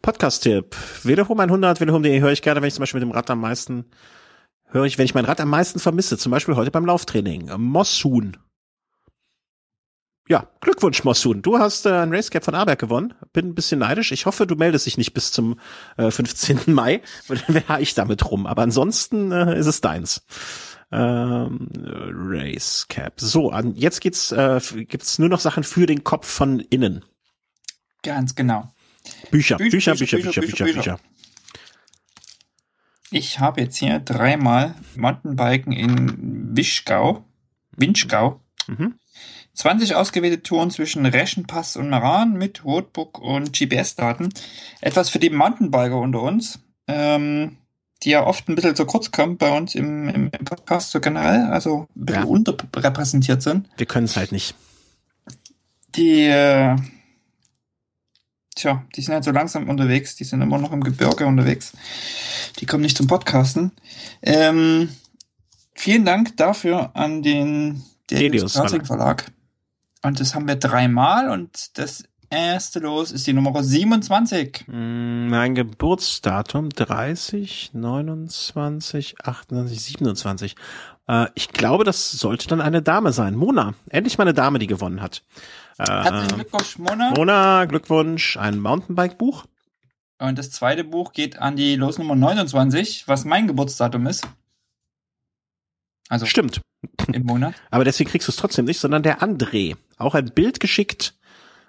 Podcast-Tipp. 0.00 0.74
Velofon 1.02 1.38
100, 1.38 1.80
velofon.de 1.80 2.20
höre 2.20 2.32
ich 2.32 2.40
gerne, 2.40 2.62
wenn 2.62 2.68
ich 2.68 2.74
zum 2.74 2.82
Beispiel 2.82 3.00
mit 3.00 3.08
dem 3.08 3.14
Rad 3.14 3.28
am 3.30 3.40
meisten, 3.40 3.84
höre 4.66 4.86
ich, 4.86 4.96
wenn 4.96 5.04
ich 5.04 5.14
mein 5.14 5.26
Rad 5.26 5.40
am 5.40 5.50
meisten 5.50 5.80
vermisse, 5.80 6.16
zum 6.16 6.32
Beispiel 6.32 6.56
heute 6.56 6.70
beim 6.70 6.86
Lauftraining. 6.86 7.50
Mossun. 7.58 8.38
Ja, 10.30 10.48
Glückwunsch, 10.60 11.02
Mossun. 11.02 11.42
Du 11.42 11.58
hast 11.58 11.86
äh, 11.86 11.90
ein 11.90 12.14
Racecap 12.14 12.44
von 12.44 12.54
Aberg 12.54 12.78
gewonnen. 12.78 13.14
Bin 13.32 13.48
ein 13.48 13.54
bisschen 13.56 13.80
neidisch. 13.80 14.12
Ich 14.12 14.26
hoffe, 14.26 14.46
du 14.46 14.54
meldest 14.54 14.86
dich 14.86 14.96
nicht 14.96 15.12
bis 15.12 15.32
zum 15.32 15.58
äh, 15.96 16.10
15. 16.12 16.72
Mai, 16.72 17.02
weil 17.26 17.38
dann 17.38 17.56
wäre 17.56 17.82
ich 17.82 17.94
damit 17.94 18.30
rum. 18.30 18.46
Aber 18.46 18.62
ansonsten 18.62 19.32
äh, 19.32 19.58
ist 19.58 19.66
es 19.66 19.80
deins 19.80 20.22
ähm, 20.92 21.68
Race 21.74 22.86
Cap. 22.88 23.14
So, 23.20 23.50
an, 23.50 23.74
jetzt 23.76 24.00
geht's, 24.00 24.32
äh, 24.32 24.60
gibt's 24.88 25.18
nur 25.18 25.28
noch 25.28 25.40
Sachen 25.40 25.64
für 25.64 25.86
den 25.86 26.04
Kopf 26.04 26.28
von 26.28 26.60
innen. 26.60 27.04
Ganz 28.02 28.34
genau. 28.34 28.72
Bücher, 29.30 29.56
Bücher, 29.56 29.94
Bücher, 29.94 30.16
Bücher, 30.16 30.18
Bücher, 30.18 30.40
Bücher. 30.40 30.64
Bücher, 30.64 30.74
Bücher. 30.96 31.00
Ich 33.12 33.40
habe 33.40 33.60
jetzt 33.60 33.76
hier 33.76 33.98
dreimal 33.98 34.76
Mountainbiken 34.94 35.72
in 35.72 36.56
Wischgau, 36.56 37.24
Winschgau. 37.76 38.40
Mhm. 38.68 38.94
20 39.54 39.96
ausgewählte 39.96 40.42
Touren 40.42 40.70
zwischen 40.70 41.04
Reschenpass 41.04 41.76
und 41.76 41.90
Maran 41.90 42.34
mit 42.34 42.64
Roadbook 42.64 43.18
und 43.18 43.52
GPS-Daten. 43.52 44.32
Etwas 44.80 45.10
für 45.10 45.18
die 45.18 45.30
Mountainbiker 45.30 45.98
unter 45.98 46.22
uns. 46.22 46.60
Ähm, 46.86 47.56
die 48.02 48.10
ja 48.10 48.24
oft 48.26 48.48
ein 48.48 48.54
bisschen 48.54 48.76
zu 48.76 48.86
kurz 48.86 49.10
kommt 49.10 49.38
bei 49.38 49.54
uns 49.56 49.74
im, 49.74 50.08
im 50.08 50.30
Podcast 50.30 50.90
so 50.90 51.00
generell, 51.00 51.44
also 51.50 51.86
ein 51.96 52.04
bisschen 52.06 52.22
Ja. 52.22 52.28
unterrepräsentiert 52.28 53.42
sind. 53.42 53.68
Wir 53.76 53.86
können 53.86 54.06
es 54.06 54.16
halt 54.16 54.32
nicht. 54.32 54.54
Die, 55.96 56.22
äh, 56.22 56.76
tja, 58.54 58.84
die 58.96 59.02
sind 59.02 59.14
halt 59.14 59.24
so 59.24 59.30
langsam 59.32 59.68
unterwegs, 59.68 60.16
die 60.16 60.24
sind 60.24 60.40
immer 60.42 60.58
noch 60.58 60.72
im 60.72 60.82
Gebirge 60.82 61.26
unterwegs. 61.26 61.72
Die 62.58 62.66
kommen 62.66 62.82
nicht 62.82 62.96
zum 62.96 63.06
Podcasten. 63.06 63.72
Ähm, 64.22 64.88
vielen 65.74 66.04
Dank 66.04 66.36
dafür 66.36 66.94
an 66.94 67.22
den 67.22 67.82
Delius 68.10 68.54
Classic 68.54 68.86
Verlag. 68.86 69.30
Und 70.02 70.20
das 70.20 70.34
haben 70.34 70.48
wir 70.48 70.56
dreimal 70.56 71.28
und 71.28 71.76
das 71.78 72.04
erste 72.30 72.78
Los 72.78 73.12
ist 73.12 73.26
die 73.26 73.32
Nummer 73.32 73.62
27. 73.62 74.64
Mm, 74.68 75.28
Mein 75.28 75.54
Geburtsdatum 75.54 76.70
30, 76.70 77.70
29, 77.74 79.20
28, 79.22 79.80
27. 79.80 80.56
Äh, 81.08 81.26
ich 81.34 81.48
glaube, 81.48 81.84
das 81.84 82.10
sollte 82.12 82.48
dann 82.48 82.60
eine 82.60 82.82
Dame 82.82 83.12
sein. 83.12 83.34
Mona. 83.34 83.74
Endlich 83.88 84.16
mal 84.18 84.24
eine 84.24 84.34
Dame, 84.34 84.58
die 84.58 84.66
gewonnen 84.66 85.02
hat. 85.02 85.22
Herzlichen 85.78 86.30
Äh, 86.30 86.34
Glückwunsch, 86.34 86.78
Mona. 86.78 87.10
Mona, 87.16 87.64
Glückwunsch. 87.64 88.36
Ein 88.36 88.60
Mountainbike-Buch. 88.60 89.44
Und 90.18 90.38
das 90.38 90.50
zweite 90.50 90.84
Buch 90.84 91.12
geht 91.12 91.38
an 91.38 91.56
die 91.56 91.76
Losnummer 91.76 92.14
29, 92.14 93.08
was 93.08 93.24
mein 93.24 93.46
Geburtsdatum 93.46 94.06
ist. 94.06 94.28
Also 96.10 96.26
Stimmt. 96.26 96.60
im 97.12 97.22
Monat. 97.24 97.54
Aber 97.70 97.84
deswegen 97.84 98.10
kriegst 98.10 98.28
du 98.28 98.32
es 98.32 98.36
trotzdem 98.36 98.66
nicht, 98.66 98.80
sondern 98.80 99.02
der 99.02 99.20
André. 99.22 99.76
Auch 99.96 100.14
ein 100.14 100.26
Bild 100.26 100.60
geschickt. 100.60 101.14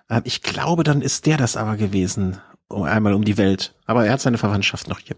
Äh, 0.10 0.22
Ich 0.24 0.41
glaube, 0.41 0.84
dann 0.84 1.02
ist 1.02 1.26
der 1.26 1.38
das 1.38 1.58
aber 1.58 1.78
gewesen. 1.78 2.39
Um, 2.68 2.84
einmal 2.84 3.14
um 3.14 3.26
die 3.26 3.38
Welt. 3.38 3.76
Aber 3.86 4.06
er 4.06 4.14
hat 4.14 4.22
seine 4.22 4.38
Verwandtschaft 4.38 4.88
noch 4.88 4.99
hier. 4.99 5.18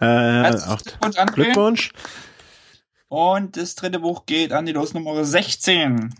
Äh, 0.00 0.54
auch 0.66 0.82
Glückwunsch, 0.82 1.16
André. 1.16 1.32
Glückwunsch. 1.34 1.92
Und 3.08 3.56
das 3.56 3.74
dritte 3.74 4.00
Buch 4.00 4.26
geht 4.26 4.52
an 4.52 4.66
die 4.66 4.72
Losnummer 4.72 5.24
16. 5.24 6.14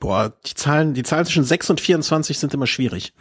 Boah, 0.00 0.32
die 0.46 0.54
Zahlen, 0.54 0.94
die 0.94 1.02
Zahlen 1.02 1.26
zwischen 1.26 1.44
6 1.44 1.70
und 1.70 1.80
24 1.80 2.38
sind 2.38 2.54
immer 2.54 2.66
schwierig. 2.68 3.12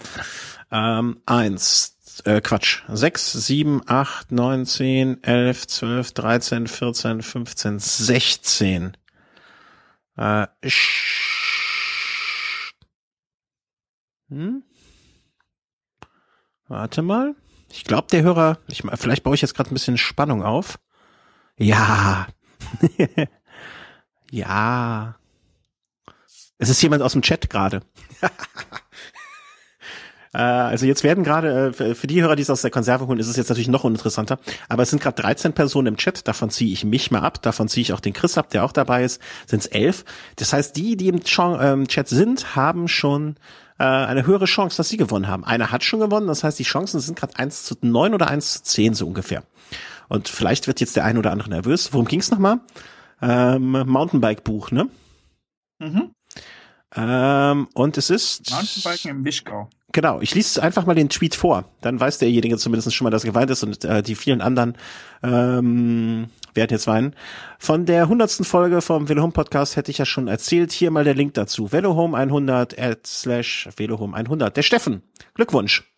Ähm, 0.71 1.19
eins, 1.25 1.97
äh, 2.23 2.39
Quatsch. 2.39 2.83
6, 2.87 3.31
7, 3.33 3.81
8, 3.85 4.31
9, 4.31 4.65
10, 4.65 5.23
11, 5.23 5.67
12, 5.67 6.11
13, 6.13 6.67
14, 6.67 7.21
15, 7.23 7.79
16. 7.79 8.97
Äh, 10.17 10.47
hm? 14.29 14.63
Warte 16.67 17.01
mal. 17.01 17.35
Ich 17.71 17.83
glaube, 17.83 18.07
der 18.11 18.23
Hörer, 18.23 18.59
ich, 18.67 18.83
vielleicht 18.95 19.23
baue 19.23 19.35
ich 19.35 19.41
jetzt 19.41 19.53
gerade 19.55 19.71
ein 19.71 19.73
bisschen 19.73 19.97
Spannung 19.97 20.43
auf. 20.43 20.79
Ja. 21.57 22.27
ja. 24.31 25.17
Es 26.57 26.69
ist 26.69 26.81
jemand 26.81 27.03
aus 27.03 27.13
dem 27.13 27.21
Chat 27.21 27.49
gerade. 27.49 27.81
Äh, 30.33 30.39
Also 30.39 30.85
jetzt 30.85 31.03
werden 31.03 31.23
gerade, 31.23 31.67
äh, 31.73 31.93
für- 31.95 32.05
die 32.05 32.21
Hörer, 32.21 32.35
die 32.35 32.41
es 32.41 32.49
aus 32.49 32.61
der 32.61 32.69
Konserve 32.69 33.07
holen, 33.07 33.17
ist 33.17 33.27
es 33.27 33.37
jetzt 33.37 33.47
natürlich 33.47 33.69
noch 33.69 33.85
uninteressanter. 33.85 34.39
Aber 34.67 34.83
es 34.83 34.89
sind 34.89 35.01
gerade 35.01 35.19
13 35.21 35.53
Personen 35.53 35.87
im 35.87 35.97
Chat, 35.97 36.27
davon 36.27 36.49
ziehe 36.49 36.71
ich 36.73 36.83
mich 36.83 37.11
mal 37.11 37.21
ab, 37.21 37.41
davon 37.41 37.69
ziehe 37.69 37.81
ich 37.81 37.93
auch 37.93 38.01
den 38.01 38.11
Chris 38.13 38.37
ab, 38.37 38.49
der 38.49 38.65
auch 38.65 38.73
dabei 38.73 39.03
ist, 39.05 39.21
sind 39.47 39.61
es 39.61 39.67
elf. 39.67 40.03
Das 40.35 40.51
heißt, 40.51 40.75
die, 40.75 40.97
die 40.97 41.07
im 41.07 41.21
ähm, 41.61 41.87
Chat 41.87 42.09
sind, 42.09 42.55
haben 42.57 42.89
schon 42.89 43.37
äh, 43.79 43.83
eine 43.83 44.25
höhere 44.25 44.45
Chance, 44.45 44.77
dass 44.77 44.89
sie 44.89 44.97
gewonnen 44.97 45.27
haben. 45.27 45.43
Einer 45.43 45.71
hat 45.71 45.83
schon 45.83 45.99
gewonnen, 45.99 46.27
das 46.27 46.43
heißt, 46.43 46.59
die 46.59 46.63
Chancen 46.63 46.99
sind 46.99 47.17
gerade 47.17 47.37
1 47.37 47.63
zu 47.63 47.75
9 47.81 48.13
oder 48.13 48.29
1 48.29 48.53
zu 48.53 48.63
10 48.63 48.93
so 48.93 49.07
ungefähr. 49.07 49.43
Und 50.09 50.29
vielleicht 50.29 50.67
wird 50.67 50.79
jetzt 50.79 50.95
der 50.95 51.05
ein 51.05 51.17
oder 51.17 51.31
andere 51.31 51.49
nervös. 51.49 51.93
Worum 51.93 52.07
ging's 52.07 52.31
nochmal? 52.31 52.59
Ähm, 53.21 53.71
Mountainbike-Buch, 53.71 54.71
ne? 54.71 54.89
Mhm. 55.79 56.11
Ähm, 56.95 57.67
und 57.73 57.97
es 57.97 58.09
ist. 58.09 58.49
Mountainbiken 58.49 59.11
im 59.11 59.25
Wischgau. 59.25 59.69
Genau, 59.91 60.21
ich 60.21 60.35
lese 60.35 60.61
einfach 60.61 60.85
mal 60.85 60.95
den 60.95 61.09
Tweet 61.09 61.35
vor. 61.35 61.65
Dann 61.81 61.99
weiß 61.99 62.17
derjenige 62.19 62.57
zumindest 62.57 62.93
schon 62.93 63.05
mal, 63.05 63.11
dass 63.11 63.23
gemeint 63.23 63.49
ist 63.49 63.63
und 63.63 63.83
äh, 63.83 64.03
die 64.03 64.15
vielen 64.15 64.41
anderen 64.41 64.75
ähm, 65.23 66.29
werden 66.57 66.71
jetzt 66.71 66.87
weinen. 66.87 67.15
Von 67.57 67.85
der 67.85 68.09
hundertsten 68.09 68.43
Folge 68.43 68.81
vom 68.81 69.07
Velohome 69.07 69.31
Podcast 69.31 69.77
hätte 69.77 69.91
ich 69.91 69.99
ja 69.99 70.05
schon 70.05 70.27
erzählt. 70.27 70.73
Hier 70.73 70.91
mal 70.91 71.05
der 71.05 71.15
Link 71.15 71.35
dazu. 71.35 71.71
Velohome 71.71 72.17
100 72.17 72.77
at 72.77 73.07
slash 73.07 73.69
Velohome 73.77 74.17
100. 74.17 74.57
Der 74.57 74.63
Steffen, 74.63 75.03
Glückwunsch. 75.33 75.89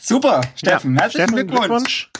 Super, 0.00 0.42
Steffen. 0.54 0.94
Ja, 0.94 1.02
herzlichen 1.02 1.28
Steffen, 1.28 1.48
Glückwunsch. 1.48 2.10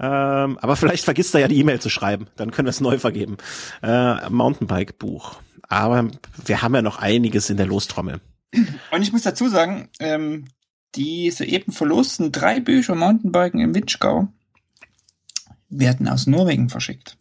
Ähm, 0.00 0.58
aber 0.60 0.76
vielleicht 0.76 1.04
vergisst 1.04 1.34
er 1.34 1.40
ja 1.40 1.48
die 1.48 1.58
E-Mail 1.58 1.80
zu 1.80 1.90
schreiben. 1.90 2.28
Dann 2.36 2.52
können 2.52 2.66
wir 2.66 2.70
es 2.70 2.80
neu 2.80 2.98
vergeben. 2.98 3.36
Äh, 3.82 4.30
Mountainbike-Buch. 4.30 5.40
Aber 5.68 6.08
wir 6.44 6.62
haben 6.62 6.74
ja 6.74 6.82
noch 6.82 6.98
einiges 6.98 7.50
in 7.50 7.56
der 7.56 7.66
Lostrommel. 7.66 8.20
Und 8.90 9.02
ich 9.02 9.12
muss 9.12 9.22
dazu 9.22 9.48
sagen, 9.48 9.88
ähm, 10.00 10.46
die 10.98 11.30
soeben 11.30 11.72
verlosten 11.72 12.30
drei 12.32 12.60
Bücher 12.60 12.94
Mountainbiken 12.94 13.60
im 13.60 13.74
Wischgau 13.74 14.28
werden 15.70 16.08
aus 16.08 16.26
Norwegen 16.26 16.68
verschickt. 16.68 17.16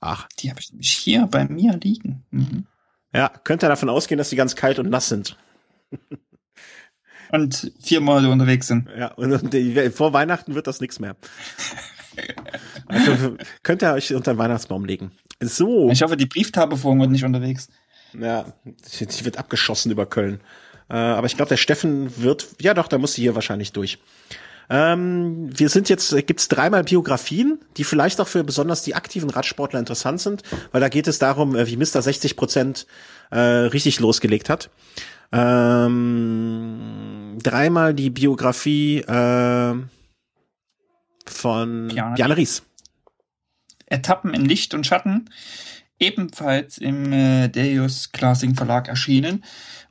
Ach, 0.00 0.28
Die 0.38 0.50
habe 0.50 0.60
ich 0.60 0.70
nämlich 0.72 0.90
hier 0.90 1.26
bei 1.26 1.44
mir 1.46 1.76
liegen. 1.82 2.24
Mhm. 2.30 2.66
ja, 3.14 3.28
könnte 3.44 3.66
davon 3.68 3.88
ausgehen, 3.88 4.18
dass 4.18 4.30
die 4.30 4.36
ganz 4.36 4.56
kalt 4.56 4.78
und 4.78 4.90
nass 4.90 5.08
sind. 5.08 5.36
Und 7.32 7.72
vier 7.80 8.00
Monate 8.00 8.30
unterwegs 8.30 8.68
sind. 8.68 8.88
Ja, 8.96 9.12
und, 9.14 9.52
die, 9.52 9.90
vor 9.90 10.12
Weihnachten 10.12 10.54
wird 10.54 10.68
das 10.68 10.80
nichts 10.80 11.00
mehr. 11.00 11.16
Also, 12.86 13.36
könnt 13.64 13.82
ihr 13.82 13.92
euch 13.94 14.14
unter 14.14 14.32
den 14.34 14.38
Weihnachtsbaum 14.38 14.84
legen. 14.84 15.10
So, 15.42 15.90
Ich 15.90 16.02
hoffe, 16.02 16.16
die 16.16 16.26
Brieftabeführung 16.26 17.00
wird 17.00 17.10
nicht 17.10 17.24
unterwegs. 17.24 17.68
ja, 18.14 18.46
die 18.64 19.24
wird 19.24 19.38
abgeschossen 19.38 19.90
über 19.90 20.06
Köln. 20.06 20.40
Äh, 20.88 20.94
aber 20.94 21.26
ich 21.26 21.36
glaube, 21.36 21.48
der 21.48 21.56
Steffen 21.56 22.22
wird, 22.22 22.46
ja 22.60 22.74
doch, 22.74 22.88
da 22.88 22.98
muss 22.98 23.14
sie 23.14 23.22
hier 23.22 23.34
wahrscheinlich 23.34 23.72
durch. 23.72 23.98
Ähm, 24.68 25.48
wir 25.56 25.68
sind 25.68 25.88
jetzt, 25.88 26.12
äh, 26.12 26.22
gibt's 26.22 26.48
dreimal 26.48 26.84
Biografien, 26.84 27.60
die 27.76 27.84
vielleicht 27.84 28.20
auch 28.20 28.26
für 28.26 28.42
besonders 28.42 28.82
die 28.82 28.96
aktiven 28.96 29.30
Radsportler 29.30 29.78
interessant 29.78 30.20
sind, 30.20 30.42
weil 30.72 30.80
da 30.80 30.88
geht 30.88 31.06
es 31.06 31.18
darum, 31.18 31.54
äh, 31.54 31.66
wie 31.68 31.76
Mr. 31.76 32.02
60 32.02 32.36
Prozent 32.36 32.86
äh, 33.30 33.38
richtig 33.38 34.00
losgelegt 34.00 34.50
hat. 34.50 34.70
Ähm, 35.32 37.38
dreimal 37.42 37.94
die 37.94 38.10
Biografie 38.10 38.98
äh, 39.00 39.74
von. 41.26 41.88
Bjarne 41.88 42.36
Ries. 42.36 42.62
Etappen 43.86 44.34
in 44.34 44.44
Licht 44.44 44.74
und 44.74 44.84
Schatten, 44.84 45.30
ebenfalls 45.98 46.78
im 46.78 47.12
äh, 47.12 47.48
Deus 47.48 48.12
Classing 48.12 48.56
Verlag 48.56 48.88
erschienen. 48.88 49.44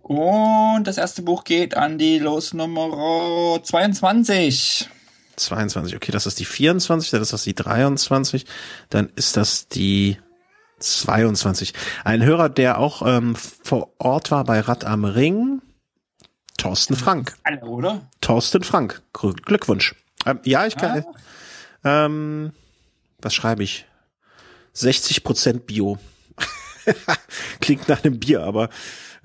Und 0.08 0.84
das 0.84 0.99
erste 0.99 1.24
Buch 1.24 1.43
geht 1.45 1.76
an 1.76 1.97
die 1.97 2.20
Losnummer 2.20 3.60
22. 3.64 4.88
22, 5.36 5.95
okay, 5.95 6.12
das 6.12 6.28
ist 6.28 6.39
die 6.39 6.45
24, 6.45 7.10
dann 7.10 7.24
ist 7.24 7.34
das 7.34 7.43
die 7.43 7.56
23, 7.56 8.45
dann 8.89 9.10
ist 9.16 9.36
das 9.36 9.68
die 9.68 10.20
22. 10.78 11.74
Ein 12.03 12.24
Hörer, 12.24 12.49
der 12.49 12.78
auch 12.78 13.01
ähm, 13.03 13.36
vor 13.36 13.93
Ort 13.97 14.29
war 14.29 14.43
bei 14.43 14.59
Rad 14.59 14.86
am 14.86 15.05
Ring, 15.05 15.63
Thorsten 16.59 16.96
Frank. 16.96 17.36
Alle, 17.43 17.62
oder? 17.62 18.08
Thorsten 18.21 18.62
Frank, 18.62 19.01
Glückwunsch. 19.12 19.96
Ähm, 20.28 20.39
ja, 20.43 20.67
ich 20.67 20.75
kann, 20.78 21.04
Ah. 21.82 22.05
ähm, 22.05 22.54
was 23.24 23.34
schreibe 23.34 23.63
ich? 23.63 23.88
60 24.74 25.24
Prozent 25.24 25.66
Bio. 25.66 25.97
Klingt 27.59 27.89
nach 27.89 28.04
einem 28.04 28.20
Bier, 28.20 28.43
aber 28.43 28.70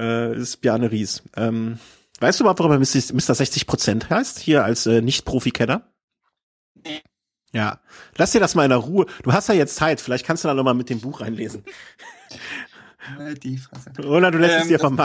äh, 0.01 0.35
ist 0.37 0.59
Bjarne 0.63 0.91
Ries. 0.91 1.23
Ähm, 1.37 1.79
weißt 2.21 2.41
du 2.41 2.45
überhaupt, 2.45 2.59
warum 2.61 2.73
er 2.73 2.79
Mr. 2.79 3.35
60 3.35 3.67
Prozent 3.67 4.11
heißt? 4.11 4.39
Hier 4.41 4.65
als 4.65 4.87
äh, 4.87 5.01
Nicht-Profi-Kenner? 5.03 5.83
Nee. 6.75 7.03
Ja, 7.53 7.81
lass 8.17 8.31
dir 8.33 8.41
das 8.41 8.55
mal 8.55 8.63
in 8.65 8.71
der 8.71 8.79
Ruhe. 8.79 9.07
Du 9.23 9.33
hast 9.33 9.49
ja 9.49 9.55
jetzt 9.55 9.75
Zeit. 9.77 10.01
Vielleicht 10.01 10.25
kannst 10.25 10.45
du 10.45 10.49
da 10.49 10.55
noch 10.55 10.63
mal 10.65 10.73
mit 10.75 10.89
dem 10.89 11.01
Buch 11.01 11.21
einlesen. 11.21 11.65
Äh, 13.19 13.35
Die 13.35 13.59
Fresse. 13.59 13.91
Oder 14.07 14.31
du 14.31 14.39
lässt 14.39 14.55
es 14.57 14.63
Ähm, 14.63 14.69
dir 14.69 14.79
das- 14.79 14.83
vom 14.87 14.97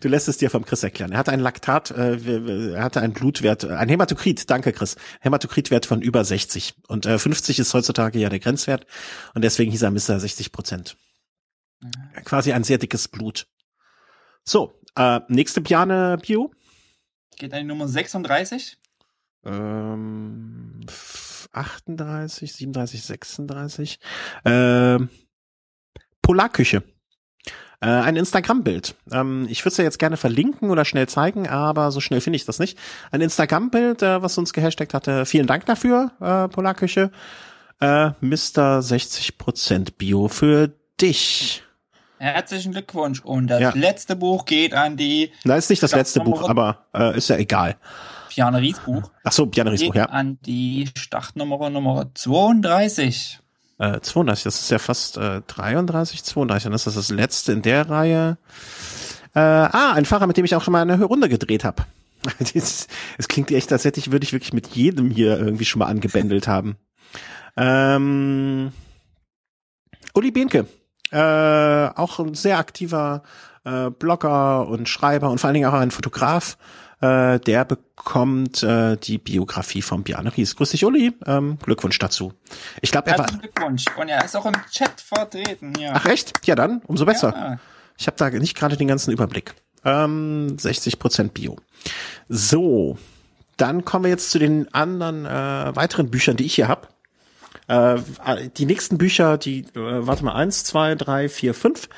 du 0.00 0.08
lässt 0.08 0.28
es 0.28 0.36
dir 0.36 0.50
vom 0.50 0.64
Chris 0.66 0.82
erklären. 0.82 1.12
Er 1.12 1.18
hatte 1.18 1.32
einen 1.32 1.42
Laktat, 1.42 1.90
äh, 1.92 2.72
er 2.74 2.82
hatte 2.82 3.00
einen 3.00 3.14
Blutwert, 3.14 3.64
äh, 3.64 3.68
ein 3.74 3.88
Hämatokrit. 3.88 4.50
Danke, 4.50 4.72
Chris. 4.72 4.96
Hämatokritwert 5.20 5.86
von 5.86 6.02
über 6.02 6.24
60 6.24 6.74
und 6.88 7.06
äh, 7.06 7.18
50 7.18 7.58
ist 7.58 7.72
heutzutage 7.72 8.18
ja 8.18 8.28
der 8.28 8.40
Grenzwert 8.40 8.86
und 9.34 9.42
deswegen 9.42 9.70
hieß 9.70 9.82
er 9.82 9.90
Mr. 9.92 10.20
60 10.20 10.52
Prozent. 10.52 10.96
Quasi 12.24 12.52
ein 12.52 12.64
sehr 12.64 12.78
dickes 12.78 13.08
Blut. 13.08 13.46
So, 14.44 14.78
äh, 14.96 15.20
nächste 15.28 15.60
Piane 15.60 16.18
Bio. 16.20 16.50
Geht 17.36 17.52
an 17.52 17.60
die 17.60 17.66
Nummer 17.66 17.88
36. 17.88 18.78
Ähm, 19.44 20.80
38, 21.52 22.52
37, 22.52 23.02
36. 23.02 23.98
Ähm, 24.44 25.08
Polarküche. 26.22 26.82
Äh, 27.80 27.86
ein 27.86 28.16
Instagram-Bild. 28.16 28.94
Ähm, 29.12 29.46
ich 29.50 29.62
würde 29.62 29.72
es 29.72 29.76
ja 29.78 29.84
jetzt 29.84 29.98
gerne 29.98 30.16
verlinken 30.16 30.70
oder 30.70 30.84
schnell 30.84 31.08
zeigen, 31.08 31.48
aber 31.48 31.90
so 31.90 32.00
schnell 32.00 32.20
finde 32.20 32.36
ich 32.36 32.44
das 32.44 32.58
nicht. 32.58 32.78
Ein 33.10 33.20
Instagram-Bild, 33.20 34.02
äh, 34.02 34.22
was 34.22 34.38
uns 34.38 34.52
gehashtagt 34.52 34.94
hatte. 34.94 35.26
Vielen 35.26 35.46
Dank 35.46 35.66
dafür, 35.66 36.12
äh, 36.20 36.48
Polarküche. 36.48 37.10
Äh, 37.80 38.10
Mr. 38.20 38.80
60% 38.80 39.98
Bio 39.98 40.28
für 40.28 40.72
dich. 41.00 41.63
Herzlichen 42.24 42.72
Glückwunsch. 42.72 43.20
Und 43.20 43.48
das 43.48 43.60
ja. 43.60 43.72
letzte 43.74 44.16
Buch 44.16 44.46
geht 44.46 44.72
an 44.72 44.96
die. 44.96 45.30
Nein, 45.44 45.58
ist 45.58 45.68
nicht 45.68 45.82
das 45.82 45.94
letzte 45.94 46.20
Buch, 46.20 46.48
aber 46.48 46.86
äh, 46.94 47.18
ist 47.18 47.28
ja 47.28 47.36
egal. 47.36 47.76
Piane 48.30 48.62
Ries 48.62 48.78
Buch. 48.78 49.10
Ach 49.22 49.32
so, 49.32 49.44
Piane 49.44 49.70
Ries 49.70 49.84
Buch, 49.84 49.94
ja. 49.94 50.06
An 50.06 50.38
die 50.46 50.88
Startnummer 50.96 51.68
Nummer 51.68 52.10
32. 52.14 53.40
Äh, 53.78 54.00
32, 54.00 54.44
das 54.44 54.60
ist 54.62 54.70
ja 54.70 54.78
fast 54.78 55.18
äh, 55.18 55.42
33, 55.46 56.24
32. 56.24 56.64
Dann 56.64 56.72
ist 56.72 56.86
das 56.86 56.94
das 56.94 57.10
letzte 57.10 57.52
in 57.52 57.60
der 57.60 57.90
Reihe. 57.90 58.38
Äh, 59.34 59.40
ah, 59.40 59.92
ein 59.92 60.06
Fahrer, 60.06 60.26
mit 60.26 60.38
dem 60.38 60.46
ich 60.46 60.54
auch 60.54 60.62
schon 60.62 60.72
mal 60.72 60.80
eine 60.80 61.02
Runde 61.04 61.28
gedreht 61.28 61.62
habe. 61.64 61.84
Es 62.54 62.88
klingt 63.28 63.50
echt, 63.50 63.70
als 63.70 63.84
hätte 63.84 64.00
ich, 64.00 64.12
würde 64.12 64.24
ich 64.24 64.32
wirklich 64.32 64.54
mit 64.54 64.68
jedem 64.68 65.10
hier 65.10 65.38
irgendwie 65.38 65.66
schon 65.66 65.80
mal 65.80 65.88
angebändelt 65.88 66.48
haben. 66.48 66.76
Ähm, 67.58 68.72
Uli 70.14 70.30
Behnke, 70.30 70.66
äh, 71.14 71.90
auch 71.94 72.18
ein 72.18 72.34
sehr 72.34 72.58
aktiver 72.58 73.22
äh, 73.64 73.90
Blogger 73.90 74.66
und 74.66 74.88
Schreiber 74.88 75.30
und 75.30 75.38
vor 75.38 75.48
allen 75.48 75.54
Dingen 75.54 75.68
auch 75.68 75.74
ein 75.74 75.90
Fotograf. 75.90 76.58
Äh, 77.00 77.38
der 77.40 77.64
bekommt 77.64 78.62
äh, 78.62 78.96
die 78.96 79.18
Biografie 79.18 79.82
von 79.82 80.02
Bjarne 80.02 80.36
Ries. 80.36 80.56
Grüß 80.56 80.70
dich, 80.70 80.84
Uli. 80.84 81.12
Ähm, 81.26 81.58
Glückwunsch 81.62 81.98
dazu. 81.98 82.32
Ich 82.80 82.90
glaube, 82.90 83.10
er 83.10 83.18
war. 83.18 83.26
Glückwunsch. 83.26 83.84
Und 83.96 84.08
er 84.08 84.24
ist 84.24 84.36
auch 84.36 84.46
im 84.46 84.54
Chat 84.70 85.00
vertreten. 85.00 85.72
Ja. 85.78 85.92
Ach 85.94 86.06
echt? 86.06 86.46
Ja, 86.46 86.54
dann 86.54 86.82
umso 86.86 87.04
besser. 87.04 87.34
Ja. 87.36 87.58
Ich 87.96 88.06
habe 88.06 88.16
da 88.16 88.30
nicht 88.30 88.56
gerade 88.56 88.76
den 88.76 88.88
ganzen 88.88 89.12
Überblick. 89.12 89.54
Ähm, 89.84 90.58
60 90.58 90.98
Prozent 90.98 91.34
Bio. 91.34 91.56
So, 92.28 92.98
dann 93.56 93.84
kommen 93.84 94.04
wir 94.04 94.10
jetzt 94.10 94.30
zu 94.30 94.38
den 94.38 94.72
anderen 94.74 95.26
äh, 95.26 95.76
weiteren 95.76 96.10
Büchern, 96.10 96.36
die 96.36 96.44
ich 96.44 96.54
hier 96.54 96.68
habe. 96.68 96.88
Äh, 97.68 97.96
die 98.56 98.66
nächsten 98.66 98.98
Bücher, 98.98 99.38
die, 99.38 99.60
äh, 99.60 100.06
warte 100.06 100.24
mal, 100.24 100.34
eins, 100.34 100.64
zwei, 100.64 100.94
drei, 100.94 101.28
vier, 101.28 101.54
fünf. 101.54 101.88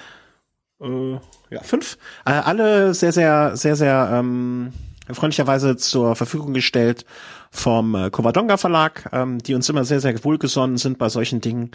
Äh, 0.80 1.12
ja, 1.50 1.62
fünf. 1.62 1.98
Äh, 2.24 2.32
alle 2.32 2.94
sehr, 2.94 3.12
sehr, 3.12 3.56
sehr, 3.56 3.76
sehr 3.76 4.10
ähm, 4.12 4.72
freundlicherweise 5.10 5.76
zur 5.76 6.16
Verfügung 6.16 6.52
gestellt 6.52 7.04
vom 7.50 7.94
äh, 7.94 8.10
Covadonga 8.10 8.56
Verlag, 8.56 9.08
ähm, 9.12 9.38
die 9.38 9.54
uns 9.54 9.68
immer 9.68 9.84
sehr, 9.84 10.00
sehr 10.00 10.22
wohlgesonnen 10.24 10.76
sind 10.76 10.98
bei 10.98 11.08
solchen 11.08 11.40
Dingen. 11.40 11.70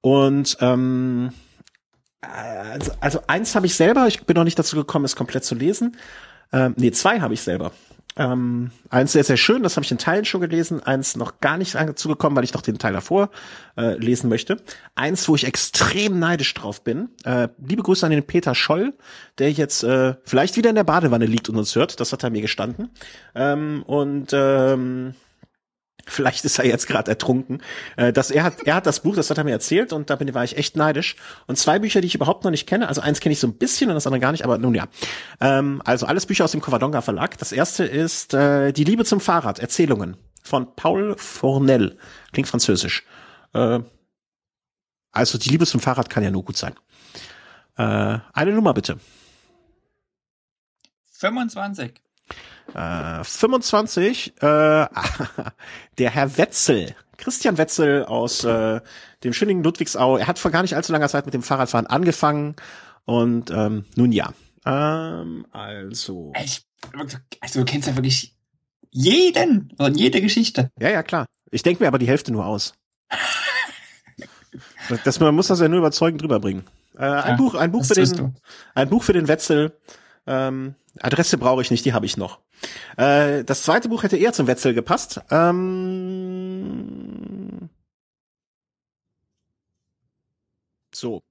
Und 0.00 0.56
ähm, 0.60 1.32
also, 2.20 2.92
also 3.00 3.20
eins 3.26 3.54
habe 3.54 3.66
ich 3.66 3.74
selber, 3.74 4.06
ich 4.06 4.24
bin 4.24 4.34
noch 4.34 4.44
nicht 4.44 4.58
dazu 4.58 4.76
gekommen, 4.76 5.04
es 5.04 5.16
komplett 5.16 5.44
zu 5.44 5.54
lesen. 5.54 5.96
Ähm, 6.52 6.74
nee, 6.76 6.90
zwei 6.90 7.20
habe 7.20 7.34
ich 7.34 7.42
selber. 7.42 7.72
Ähm, 8.18 8.72
eins 8.90 9.12
sehr, 9.12 9.22
sehr 9.22 9.36
schön, 9.36 9.62
das 9.62 9.76
habe 9.76 9.84
ich 9.84 9.92
in 9.92 9.98
Teilen 9.98 10.24
schon 10.24 10.40
gelesen. 10.40 10.82
Eins 10.82 11.16
noch 11.16 11.40
gar 11.40 11.56
nicht 11.56 11.76
zugekommen, 11.94 12.36
weil 12.36 12.44
ich 12.44 12.52
noch 12.52 12.62
den 12.62 12.78
Teil 12.78 12.92
davor 12.92 13.30
äh, 13.76 13.94
lesen 13.94 14.28
möchte. 14.28 14.56
Eins, 14.96 15.28
wo 15.28 15.36
ich 15.36 15.46
extrem 15.46 16.18
neidisch 16.18 16.52
drauf 16.54 16.82
bin. 16.82 17.10
Äh, 17.24 17.48
liebe 17.64 17.82
Grüße 17.82 18.04
an 18.04 18.10
den 18.10 18.24
Peter 18.24 18.56
Scholl, 18.56 18.94
der 19.38 19.52
jetzt 19.52 19.84
äh, 19.84 20.14
vielleicht 20.24 20.56
wieder 20.56 20.70
in 20.70 20.76
der 20.76 20.84
Badewanne 20.84 21.26
liegt 21.26 21.48
und 21.48 21.56
uns 21.56 21.76
hört. 21.76 22.00
Das 22.00 22.12
hat 22.12 22.24
er 22.24 22.30
mir 22.30 22.42
gestanden. 22.42 22.90
Ähm, 23.36 23.84
und 23.86 24.30
ähm, 24.32 25.14
Vielleicht 26.10 26.44
ist 26.44 26.58
er 26.58 26.66
jetzt 26.66 26.86
gerade 26.86 27.10
ertrunken. 27.10 27.62
Äh, 27.96 28.12
dass 28.12 28.30
er 28.30 28.42
hat, 28.42 28.62
er 28.64 28.74
hat 28.74 28.86
das 28.86 29.00
Buch, 29.00 29.14
das 29.14 29.30
hat 29.30 29.38
er 29.38 29.44
mir 29.44 29.52
erzählt 29.52 29.92
und 29.92 30.10
da 30.10 30.16
bin, 30.16 30.32
war 30.34 30.44
ich 30.44 30.56
echt 30.56 30.76
neidisch. 30.76 31.16
Und 31.46 31.56
zwei 31.56 31.78
Bücher, 31.78 32.00
die 32.00 32.06
ich 32.06 32.14
überhaupt 32.14 32.44
noch 32.44 32.50
nicht 32.50 32.66
kenne. 32.66 32.88
Also 32.88 33.00
eins 33.00 33.20
kenne 33.20 33.32
ich 33.32 33.40
so 33.40 33.46
ein 33.46 33.54
bisschen 33.54 33.90
und 33.90 33.94
das 33.94 34.06
andere 34.06 34.20
gar 34.20 34.32
nicht, 34.32 34.44
aber 34.44 34.58
nun 34.58 34.74
ja. 34.74 34.86
Ähm, 35.40 35.82
also 35.84 36.06
alles 36.06 36.26
Bücher 36.26 36.44
aus 36.44 36.52
dem 36.52 36.60
Covadonga 36.60 37.00
Verlag. 37.00 37.38
Das 37.38 37.52
erste 37.52 37.84
ist 37.84 38.34
äh, 38.34 38.72
Die 38.72 38.84
Liebe 38.84 39.04
zum 39.04 39.20
Fahrrad, 39.20 39.58
Erzählungen 39.58 40.16
von 40.42 40.74
Paul 40.74 41.16
Fournel. 41.18 41.98
Klingt 42.32 42.48
französisch. 42.48 43.04
Äh, 43.52 43.80
also 45.12 45.38
die 45.38 45.48
Liebe 45.50 45.66
zum 45.66 45.80
Fahrrad 45.80 46.10
kann 46.10 46.22
ja 46.22 46.30
nur 46.30 46.44
gut 46.44 46.56
sein. 46.56 46.74
Äh, 47.76 48.18
eine 48.32 48.52
Nummer 48.52 48.74
bitte. 48.74 48.98
25. 51.12 52.00
Äh, 52.74 53.24
25, 53.24 54.34
äh, 54.36 54.40
der 55.98 56.10
Herr 56.10 56.36
Wetzel, 56.36 56.94
Christian 57.16 57.58
Wetzel 57.58 58.04
aus 58.04 58.44
äh, 58.44 58.80
dem 59.24 59.32
schönen 59.32 59.62
Ludwigsau. 59.62 60.16
Er 60.16 60.26
hat 60.26 60.38
vor 60.38 60.50
gar 60.50 60.62
nicht 60.62 60.76
allzu 60.76 60.92
langer 60.92 61.08
Zeit 61.08 61.24
mit 61.24 61.34
dem 61.34 61.42
Fahrradfahren 61.42 61.86
angefangen 61.86 62.56
und 63.04 63.50
ähm, 63.50 63.84
nun 63.96 64.12
ja. 64.12 64.32
Ähm, 64.64 65.46
also. 65.50 66.32
Ich, 66.42 66.62
also 67.40 67.60
du 67.60 67.64
kennst 67.64 67.88
ja 67.88 67.96
wirklich 67.96 68.36
jeden 68.90 69.72
und 69.78 69.96
jede 69.96 70.20
Geschichte. 70.20 70.70
Ja, 70.78 70.90
ja, 70.90 71.02
klar. 71.02 71.26
Ich 71.50 71.62
denke 71.62 71.82
mir 71.82 71.88
aber 71.88 71.98
die 71.98 72.08
Hälfte 72.08 72.32
nur 72.32 72.46
aus. 72.46 72.74
das, 75.04 75.20
man 75.20 75.34
muss 75.34 75.48
das 75.48 75.60
ja 75.60 75.68
nur 75.68 75.78
überzeugend 75.78 76.22
drüber 76.22 76.40
bringen. 76.40 76.64
Äh, 76.96 77.04
ein 77.04 77.30
ja, 77.30 77.36
Buch, 77.36 77.54
ein 77.54 77.72
Buch 77.72 77.84
für 77.84 77.94
den, 77.94 78.36
ein 78.74 78.88
Buch 78.88 79.02
für 79.02 79.12
den 79.12 79.28
Wetzel. 79.28 79.78
Ähm, 80.28 80.74
Adresse 81.00 81.38
brauche 81.38 81.62
ich 81.62 81.70
nicht, 81.70 81.86
die 81.86 81.94
habe 81.94 82.04
ich 82.06 82.18
noch. 82.18 82.40
Äh, 82.96 83.44
das 83.44 83.62
zweite 83.62 83.88
Buch 83.88 84.02
hätte 84.02 84.16
eher 84.18 84.32
zum 84.32 84.46
Wetzel 84.46 84.74
gepasst. 84.74 85.20
Ähm 85.30 86.88
so. 90.94 91.22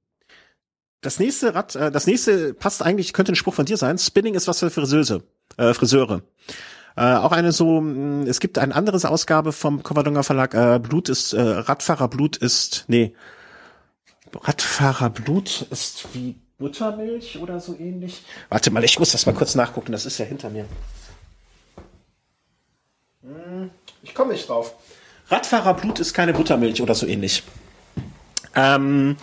Das 1.01 1.19
nächste 1.19 1.53
Rad, 1.53 1.75
äh, 1.75 1.91
das 1.91 2.07
nächste 2.07 2.55
passt 2.55 2.81
eigentlich, 2.81 3.13
könnte 3.13 3.33
ein 3.33 3.35
Spruch 3.35 3.53
von 3.53 3.65
dir 3.65 3.77
sein. 3.77 3.99
Spinning 3.99 4.33
ist 4.33 4.47
was 4.47 4.59
für 4.59 4.71
Friseuse, 4.71 5.23
äh, 5.57 5.73
Friseure. 5.73 6.23
Äh, 6.95 7.17
auch 7.17 7.31
eine 7.33 7.51
so, 7.51 7.79
mh, 7.79 8.23
mm, 8.23 8.27
es 8.27 8.39
gibt 8.39 8.57
eine 8.57 8.73
andere 8.73 9.07
Ausgabe 9.07 9.51
vom 9.51 9.83
Covadonga 9.83 10.23
Verlag, 10.23 10.55
äh, 10.55 10.79
Blut 10.79 11.09
ist, 11.09 11.33
äh, 11.33 11.41
Radfahrer 11.41 12.07
Blut 12.07 12.37
ist, 12.37 12.85
nee, 12.87 13.13
Radfahrer 14.33 15.11
Blut 15.11 15.67
ist 15.69 16.07
wie 16.13 16.41
Buttermilch 16.57 17.39
oder 17.39 17.59
so 17.59 17.75
ähnlich. 17.77 18.23
Warte 18.49 18.71
mal, 18.71 18.83
ich 18.83 18.97
muss 18.97 19.11
das 19.11 19.25
mal 19.25 19.33
kurz 19.33 19.55
nachgucken, 19.55 19.91
das 19.91 20.05
ist 20.05 20.17
ja 20.17 20.25
hinter 20.25 20.49
mir. 20.49 20.65
Hm, 23.21 23.69
ich 24.01 24.15
komme 24.15 24.33
nicht 24.33 24.49
drauf. 24.49 24.73
Radfahrerblut 25.29 25.99
ist 25.99 26.13
keine 26.13 26.33
Buttermilch 26.33 26.81
oder 26.81 26.95
so 26.95 27.05
ähnlich. 27.05 27.43
Ähm, 28.55 29.17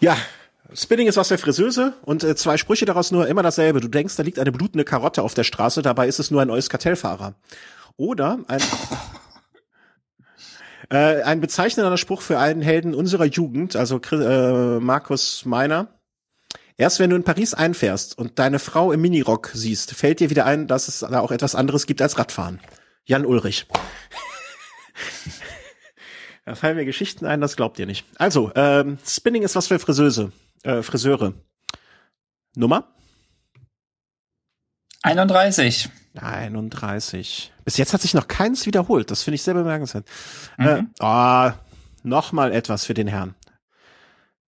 ja, 0.00 0.16
Spinning 0.74 1.08
ist 1.08 1.16
was 1.16 1.28
für 1.28 1.38
Friseuse 1.38 1.94
und 2.02 2.24
äh, 2.24 2.36
zwei 2.36 2.56
Sprüche 2.56 2.84
daraus 2.84 3.10
nur 3.10 3.26
immer 3.26 3.42
dasselbe. 3.42 3.80
Du 3.80 3.88
denkst, 3.88 4.16
da 4.16 4.22
liegt 4.22 4.38
eine 4.38 4.52
blutende 4.52 4.84
Karotte 4.84 5.22
auf 5.22 5.34
der 5.34 5.44
Straße, 5.44 5.82
dabei 5.82 6.06
ist 6.06 6.18
es 6.18 6.30
nur 6.30 6.42
ein 6.42 6.48
neues 6.48 6.70
Kartellfahrer. 6.70 7.34
Oder 7.96 8.38
ein, 8.48 8.60
äh, 10.90 11.22
ein 11.22 11.40
bezeichnender 11.40 11.96
Spruch 11.96 12.22
für 12.22 12.38
einen 12.38 12.62
Helden 12.62 12.94
unserer 12.94 13.24
Jugend, 13.24 13.76
also 13.76 14.00
äh, 14.12 14.78
Markus 14.78 15.44
Meiner. 15.44 15.88
Erst 16.82 16.98
wenn 16.98 17.10
du 17.10 17.14
in 17.14 17.22
Paris 17.22 17.54
einfährst 17.54 18.18
und 18.18 18.40
deine 18.40 18.58
Frau 18.58 18.90
im 18.90 19.00
Minirock 19.02 19.52
siehst, 19.54 19.92
fällt 19.92 20.18
dir 20.18 20.30
wieder 20.30 20.46
ein, 20.46 20.66
dass 20.66 20.88
es 20.88 20.98
da 20.98 21.20
auch 21.20 21.30
etwas 21.30 21.54
anderes 21.54 21.86
gibt 21.86 22.02
als 22.02 22.18
Radfahren. 22.18 22.58
Jan 23.04 23.24
Ulrich. 23.24 23.68
da 26.44 26.56
fallen 26.56 26.74
mir 26.74 26.84
Geschichten 26.84 27.24
ein, 27.24 27.40
das 27.40 27.54
glaubt 27.54 27.78
ihr 27.78 27.86
nicht. 27.86 28.04
Also, 28.16 28.50
ähm, 28.56 28.98
Spinning 29.06 29.44
ist 29.44 29.54
was 29.54 29.68
für 29.68 29.78
Friseuse, 29.78 30.32
äh, 30.64 30.82
Friseure. 30.82 31.34
Nummer? 32.56 32.92
31. 35.02 35.88
31. 36.16 37.52
Bis 37.64 37.76
jetzt 37.76 37.92
hat 37.92 38.02
sich 38.02 38.12
noch 38.12 38.26
keins 38.26 38.66
wiederholt. 38.66 39.12
Das 39.12 39.22
finde 39.22 39.36
ich 39.36 39.44
sehr 39.44 39.54
bemerkenswert. 39.54 40.04
Mhm. 40.58 40.66
Äh, 40.66 40.82
oh, 40.98 41.50
noch 42.02 42.32
mal 42.32 42.50
etwas 42.50 42.84
für 42.84 42.94
den 42.94 43.06
Herrn. 43.06 43.36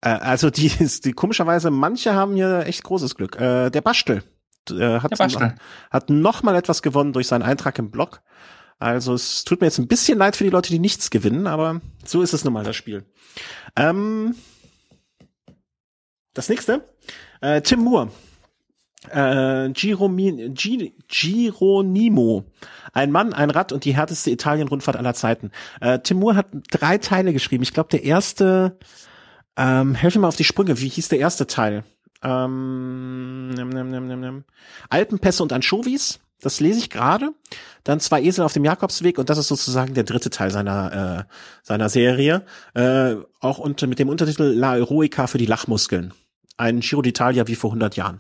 Äh, 0.02 0.10
also 0.10 0.50
die, 0.50 0.70
die 1.04 1.14
komischerweise, 1.14 1.72
manche 1.72 2.14
haben 2.14 2.36
hier 2.36 2.66
echt 2.66 2.84
großes 2.84 3.16
Glück. 3.16 3.40
Äh, 3.40 3.70
der 3.70 3.82
Bastel, 3.82 4.24
äh, 4.70 5.00
hat, 5.00 5.12
der 5.12 5.18
Bastel. 5.18 5.56
hat 5.92 6.10
noch 6.10 6.44
mal 6.44 6.56
etwas 6.56 6.82
gewonnen 6.82 7.14
durch 7.14 7.28
seinen 7.28 7.44
Eintrag 7.44 7.78
im 7.80 7.92
Blog. 7.92 8.22
Also 8.80 9.14
es 9.14 9.44
tut 9.44 9.62
mir 9.62 9.68
jetzt 9.68 9.80
ein 9.80 9.88
bisschen 9.88 10.20
leid 10.20 10.36
für 10.36 10.44
die 10.44 10.52
Leute, 10.52 10.70
die 10.70 10.80
nichts 10.80 11.10
gewinnen, 11.10 11.48
aber 11.48 11.82
so 12.06 12.22
ist 12.22 12.34
es 12.34 12.44
nun 12.44 12.54
mal 12.54 12.64
das 12.64 12.76
Spiel. 12.76 13.06
Ähm, 13.76 14.36
das 16.34 16.50
nächste, 16.50 16.88
äh, 17.42 17.62
Tim 17.62 17.80
Moore. 17.80 18.12
Äh, 19.10 19.70
Giromi, 19.72 20.52
G, 20.54 20.92
Gironimo. 21.08 22.46
Ein 22.94 23.12
Mann, 23.12 23.34
ein 23.34 23.50
Rad 23.50 23.72
und 23.72 23.86
die 23.86 23.96
härteste 23.96 24.32
Italien-Rundfahrt 24.32 24.98
aller 24.98 25.14
Zeiten. 25.14 25.52
Äh, 25.82 26.00
Tim 26.00 26.20
Moore 26.20 26.36
hat 26.36 26.48
drei 26.72 26.98
Teile 26.98 27.34
geschrieben. 27.34 27.64
Ich 27.64 27.74
glaube, 27.74 27.90
der 27.90 28.04
erste 28.04 28.78
ähm, 29.58 29.96
helf 29.96 30.16
mir 30.16 30.22
mal 30.22 30.28
auf 30.28 30.36
die 30.36 30.44
Sprünge. 30.44 30.80
Wie 30.80 30.90
hieß 30.90 31.10
der 31.10 31.20
erste 31.20 31.48
Teil? 31.48 31.84
Ähm, 32.24 33.50
nimm, 33.50 33.70
nimm, 33.70 33.90
nimm, 33.90 34.08
nimm, 34.08 34.20
nimm. 34.20 34.44
Alpenpässe 34.90 35.44
und 35.44 35.54
Anchovies. 35.54 36.20
Das 36.40 36.60
lese 36.60 36.80
ich 36.80 36.90
gerade. 36.90 37.32
Dann 37.84 38.00
zwei 38.00 38.22
Esel 38.22 38.44
auf 38.46 38.54
dem 38.54 38.64
Jakobsweg 38.66 39.18
und 39.18 39.30
das 39.30 39.40
ist 39.40 39.48
sozusagen 39.48 39.94
der 39.96 40.04
dritte 40.04 40.30
Teil 40.30 40.52
seiner 40.52 41.28
äh, 41.28 41.34
seiner 41.64 41.90
Serie. 41.90 42.46
Äh, 42.76 43.16
auch 43.40 43.58
unter 43.58 43.88
mit 43.88 43.98
dem 44.00 44.10
Untertitel 44.10 44.44
La 44.44 44.78
Eroica 44.78 45.28
für 45.28 45.40
die 45.40 45.48
Lachmuskeln. 45.48 46.14
ein 46.58 46.80
Giro 46.82 47.02
d'Italia 47.02 47.48
wie 47.48 47.56
vor 47.56 47.72
100 47.72 47.96
Jahren. 47.96 48.20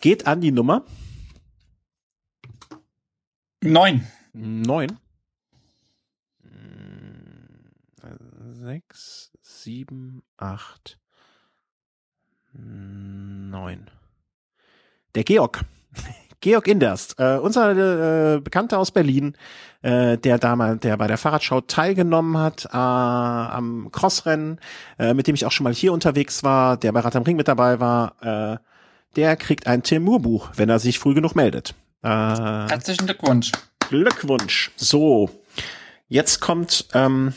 Geht 0.00 0.26
an 0.26 0.40
die 0.40 0.52
Nummer 0.52 0.84
Neun. 3.62 4.06
neun, 4.32 4.98
sechs, 8.54 9.27
sieben, 9.62 10.22
acht, 10.36 10.98
neun. 12.52 13.90
Der 15.14 15.24
Georg. 15.24 15.64
Georg 16.40 16.68
Inderst, 16.68 17.16
äh, 17.18 17.36
unser 17.38 18.36
äh, 18.36 18.40
Bekannter 18.40 18.78
aus 18.78 18.92
Berlin, 18.92 19.36
äh, 19.82 20.16
der 20.16 20.38
damals, 20.38 20.80
der 20.80 20.96
bei 20.96 21.08
der 21.08 21.18
Fahrradschau 21.18 21.62
teilgenommen 21.62 22.38
hat 22.38 22.66
äh, 22.66 22.76
am 22.76 23.90
Crossrennen, 23.90 24.60
äh, 25.00 25.14
mit 25.14 25.26
dem 25.26 25.34
ich 25.34 25.44
auch 25.46 25.50
schon 25.50 25.64
mal 25.64 25.74
hier 25.74 25.92
unterwegs 25.92 26.44
war, 26.44 26.76
der 26.76 26.92
bei 26.92 27.00
Rad 27.00 27.16
am 27.16 27.24
Ring 27.24 27.36
mit 27.36 27.48
dabei 27.48 27.80
war, 27.80 28.14
äh, 28.22 28.58
der 29.16 29.36
kriegt 29.36 29.66
ein 29.66 29.82
Timur-Buch, 29.82 30.50
wenn 30.54 30.68
er 30.68 30.78
sich 30.78 31.00
früh 31.00 31.14
genug 31.14 31.34
meldet. 31.34 31.74
Äh, 32.02 32.08
Herzlichen 32.08 33.06
Glückwunsch. 33.06 33.50
Glückwunsch. 33.88 34.70
So, 34.76 35.30
jetzt 36.06 36.38
kommt 36.40 36.86
ähm, 36.94 37.32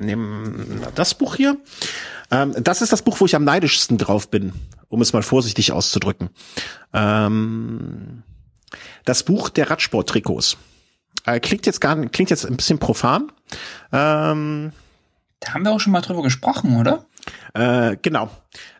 nehmen 0.00 0.82
das 0.94 1.14
Buch 1.14 1.36
hier. 1.36 1.56
Ähm, 2.30 2.54
das 2.62 2.82
ist 2.82 2.92
das 2.92 3.02
Buch, 3.02 3.20
wo 3.20 3.26
ich 3.26 3.36
am 3.36 3.44
neidischsten 3.44 3.98
drauf 3.98 4.28
bin, 4.30 4.52
um 4.88 5.00
es 5.02 5.12
mal 5.12 5.22
vorsichtig 5.22 5.72
auszudrücken. 5.72 6.30
Ähm, 6.92 8.22
das 9.04 9.22
Buch 9.22 9.48
der 9.48 9.70
Radsport-Trikots. 9.70 10.56
Äh, 11.26 11.40
klingt 11.40 11.66
jetzt 11.66 11.80
gar 11.80 11.96
klingt 12.06 12.30
jetzt 12.30 12.46
ein 12.46 12.56
bisschen 12.56 12.78
profan. 12.78 13.30
Ähm, 13.92 14.72
Da 15.40 15.54
haben 15.54 15.64
wir 15.64 15.72
auch 15.72 15.80
schon 15.80 15.92
mal 15.92 16.00
drüber 16.00 16.22
gesprochen, 16.22 16.78
oder? 16.78 17.04
äh, 17.54 17.96
genau. 18.00 18.30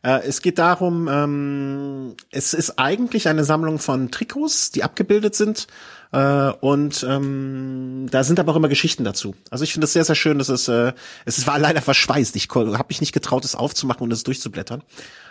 Äh, 0.03 0.21
es 0.27 0.41
geht 0.41 0.59
darum, 0.59 1.09
ähm, 1.09 2.17
es 2.31 2.55
ist 2.55 2.79
eigentlich 2.79 3.29
eine 3.29 3.45
Sammlung 3.45 3.79
von 3.79 4.11
Trikots, 4.11 4.71
die 4.71 4.83
abgebildet 4.83 5.35
sind. 5.35 5.67
Äh, 6.13 6.51
und 6.61 7.07
ähm, 7.09 8.09
da 8.11 8.25
sind 8.25 8.41
aber 8.41 8.53
auch 8.53 8.57
immer 8.57 8.69
Geschichten 8.69 9.05
dazu. 9.05 9.35
Also 9.51 9.65
ich 9.65 9.73
finde 9.73 9.85
es 9.85 9.93
sehr, 9.93 10.05
sehr 10.05 10.17
schön, 10.17 10.39
dass 10.39 10.49
es, 10.49 10.69
äh, 10.69 10.93
es 11.25 11.47
war 11.47 11.59
leider 11.59 11.83
verschweißt. 11.83 12.35
Ich 12.37 12.49
habe 12.51 12.85
mich 12.89 13.01
nicht 13.01 13.13
getraut, 13.13 13.45
es 13.45 13.55
aufzumachen 13.55 14.03
und 14.03 14.13
es 14.13 14.25
durchzublättern. 14.25 14.83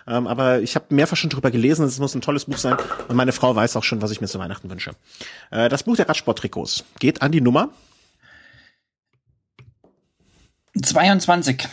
Ähm, 0.07 0.27
aber 0.27 0.61
ich 0.61 0.76
habe 0.76 0.85
mehrfach 0.89 1.18
schon 1.18 1.30
drüber 1.30 1.51
gelesen, 1.51 1.85
es 1.85 1.99
muss 1.99 2.15
ein 2.15 2.22
tolles 2.22 2.45
Buch 2.45 2.57
sein. 2.57 2.77
Und 3.07 3.15
meine 3.15 3.31
Frau 3.34 3.56
weiß 3.56 3.76
auch 3.76 3.84
schon, 3.84 4.01
was 4.01 4.11
ich 4.11 4.22
mir 4.22 4.27
zu 4.27 4.39
Weihnachten 4.39 4.69
wünsche. 4.69 4.91
Äh, 5.51 5.69
das 5.69 5.84
Buch 5.84 5.97
der 5.97 6.07
Radsport-Trikots 6.07 6.85
geht 6.99 7.22
an 7.22 7.31
die 7.31 7.41
Nummer 7.41 7.69
22. 10.81 11.68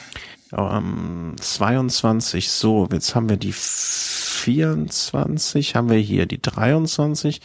Ähm, 0.52 1.34
22, 1.40 2.50
so, 2.50 2.88
jetzt 2.92 3.14
haben 3.14 3.28
wir 3.28 3.36
die 3.36 3.52
24, 3.52 5.74
haben 5.74 5.90
wir 5.90 5.98
hier 5.98 6.26
die 6.26 6.40
23, 6.40 7.40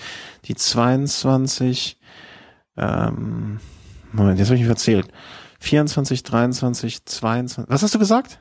die 0.45 0.55
22, 0.55 1.97
ähm, 2.77 3.59
Moment, 4.11 4.39
jetzt 4.39 4.49
habe 4.49 4.55
ich 4.55 4.61
mich 4.61 4.69
erzählt. 4.69 5.07
24, 5.59 6.23
23, 6.23 7.05
22, 7.05 7.65
was 7.67 7.83
hast 7.83 7.95
du 7.95 7.99
gesagt? 7.99 8.39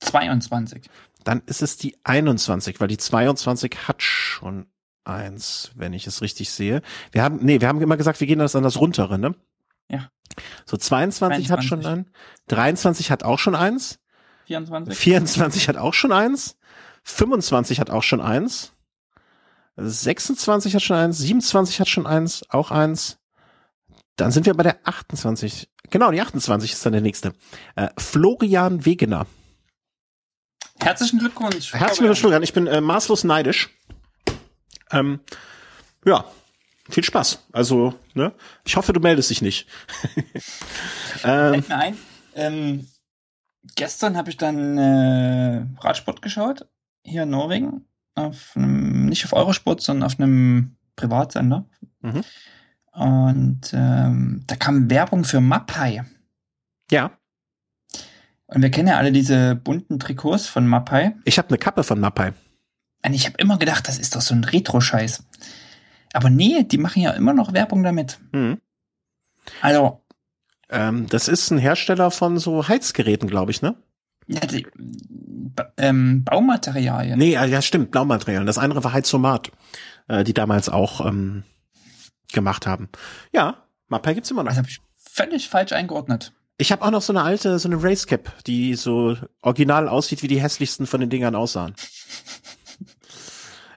22. 0.00 0.88
Dann 1.24 1.42
ist 1.46 1.62
es 1.62 1.76
die 1.76 1.96
21, 2.04 2.80
weil 2.80 2.88
die 2.88 2.98
22 2.98 3.88
hat 3.88 4.02
schon 4.02 4.66
eins, 5.04 5.72
wenn 5.74 5.92
ich 5.92 6.06
es 6.06 6.22
richtig 6.22 6.50
sehe. 6.50 6.82
Wir 7.12 7.22
haben, 7.22 7.38
nee, 7.42 7.60
wir 7.60 7.68
haben 7.68 7.80
immer 7.80 7.96
gesagt, 7.96 8.20
wir 8.20 8.26
gehen 8.26 8.38
das 8.38 8.56
an 8.56 8.62
das 8.62 8.80
runtere, 8.80 9.18
ne? 9.18 9.34
Ja. 9.88 10.10
So 10.66 10.76
22 10.76 11.50
hat 11.50 11.64
schon 11.64 11.82
23. 11.82 12.06
ein, 12.06 12.14
23 12.48 13.10
hat 13.10 13.22
auch 13.22 13.38
schon 13.38 13.54
eins. 13.54 13.98
24. 14.46 14.96
24 14.96 15.68
hat 15.68 15.76
auch 15.76 15.94
schon 15.94 16.12
eins. 16.12 16.56
25 17.04 17.80
hat 17.80 17.90
auch 17.90 18.02
schon 18.02 18.20
eins. 18.20 18.72
26 19.76 20.74
hat 20.74 20.82
schon 20.82 20.96
eins. 20.96 21.18
27 21.18 21.80
hat 21.80 21.88
schon 21.88 22.06
eins. 22.06 22.44
Auch 22.48 22.70
eins. 22.70 23.18
Dann 24.16 24.30
sind 24.30 24.46
wir 24.46 24.54
bei 24.54 24.62
der 24.62 24.78
28. 24.84 25.70
Genau, 25.90 26.10
die 26.10 26.20
28 26.20 26.72
ist 26.72 26.84
dann 26.86 26.92
der 26.92 27.02
nächste. 27.02 27.34
Äh, 27.76 27.88
Florian 27.98 28.84
Wegener. 28.84 29.26
Herzlichen 30.80 31.18
Glückwunsch. 31.18 31.72
Herzlichen 31.72 32.04
Glückwunsch, 32.04 32.20
Florian. 32.20 32.42
Ich 32.42 32.52
bin 32.52 32.66
äh, 32.66 32.80
maßlos 32.80 33.24
neidisch. 33.24 33.70
Ähm, 34.90 35.20
ja, 36.04 36.24
viel 36.88 37.04
Spaß. 37.04 37.44
Also, 37.52 37.94
ne? 38.14 38.32
Ich 38.64 38.76
hoffe, 38.76 38.92
du 38.92 39.00
meldest 39.00 39.30
dich 39.30 39.42
nicht. 39.42 39.66
ähm, 41.24 41.52
Fällt 41.54 41.68
mir 41.68 41.78
ein, 41.78 41.96
ähm, 42.34 42.86
gestern 43.76 44.16
habe 44.16 44.30
ich 44.30 44.36
dann 44.36 44.78
äh, 44.78 45.66
Radsport 45.80 46.22
geschaut, 46.22 46.66
hier 47.02 47.24
in 47.24 47.30
Norwegen, 47.30 47.86
auf 48.14 48.52
einem, 48.54 49.06
nicht 49.06 49.24
auf 49.24 49.32
Eurosport, 49.32 49.80
sondern 49.80 50.06
auf 50.06 50.18
einem 50.18 50.76
Privatsender. 50.96 51.66
Mhm. 52.00 52.24
Und 52.92 53.72
ähm, 53.72 54.44
da 54.46 54.56
kam 54.56 54.88
Werbung 54.88 55.24
für 55.24 55.40
Mapai. 55.40 56.04
ja, 56.90 57.10
Und 58.46 58.62
wir 58.62 58.70
kennen 58.70 58.88
ja 58.88 58.98
alle 58.98 59.10
diese 59.10 59.56
bunten 59.56 59.98
Trikots 59.98 60.46
von 60.46 60.66
Mapai. 60.68 61.16
ich 61.24 61.38
habe 61.38 61.48
eine 61.48 61.58
Kappe 61.58 61.82
von 61.82 61.98
Mapai. 61.98 62.32
Und 63.04 63.12
ich 63.12 63.26
habe 63.26 63.36
immer 63.38 63.58
gedacht, 63.58 63.88
das 63.88 63.98
ist 63.98 64.14
doch 64.14 64.20
so 64.20 64.34
ein 64.34 64.44
Retro-Scheiß. 64.44 65.24
Aber 66.14 66.30
nee, 66.30 66.62
die 66.64 66.78
machen 66.78 67.02
ja 67.02 67.10
immer 67.10 67.34
noch 67.34 67.52
Werbung 67.52 67.82
damit. 67.82 68.18
Mhm. 68.32 68.60
Also, 69.60 70.00
Ähm, 70.70 71.06
das 71.08 71.28
ist 71.28 71.50
ein 71.50 71.58
Hersteller 71.58 72.10
von 72.10 72.38
so 72.38 72.66
Heizgeräten, 72.66 73.28
glaube 73.28 73.50
ich, 73.50 73.60
ne? 73.60 73.76
ja, 74.26 74.40
die, 74.40 74.66
ähm, 75.76 76.24
Baumaterialien. 76.24 77.18
Nee, 77.18 77.34
ja, 77.34 77.62
stimmt, 77.62 77.90
Blaumaterial. 77.90 78.46
Das 78.46 78.58
andere 78.58 78.82
war 78.82 78.92
Heizomat, 78.92 79.50
äh, 80.08 80.24
die 80.24 80.32
damals 80.32 80.68
auch 80.68 81.04
ähm, 81.04 81.44
gemacht 82.32 82.66
haben. 82.66 82.88
Ja, 83.32 83.64
Mapai 83.88 84.14
gibt's 84.14 84.30
immer 84.30 84.42
noch. 84.42 84.50
Das 84.50 84.58
habe 84.58 84.68
ich 84.68 84.80
völlig 84.96 85.48
falsch 85.48 85.72
eingeordnet. 85.72 86.32
Ich 86.56 86.72
habe 86.72 86.82
auch 86.82 86.90
noch 86.90 87.02
so 87.02 87.12
eine 87.12 87.22
alte, 87.22 87.58
so 87.58 87.68
eine 87.68 87.82
Racecap, 87.82 88.32
die 88.44 88.74
so 88.74 89.16
original 89.42 89.88
aussieht, 89.88 90.22
wie 90.22 90.28
die 90.28 90.40
hässlichsten 90.40 90.86
von 90.86 91.00
den 91.00 91.10
Dingern 91.10 91.34
aussahen. 91.34 91.74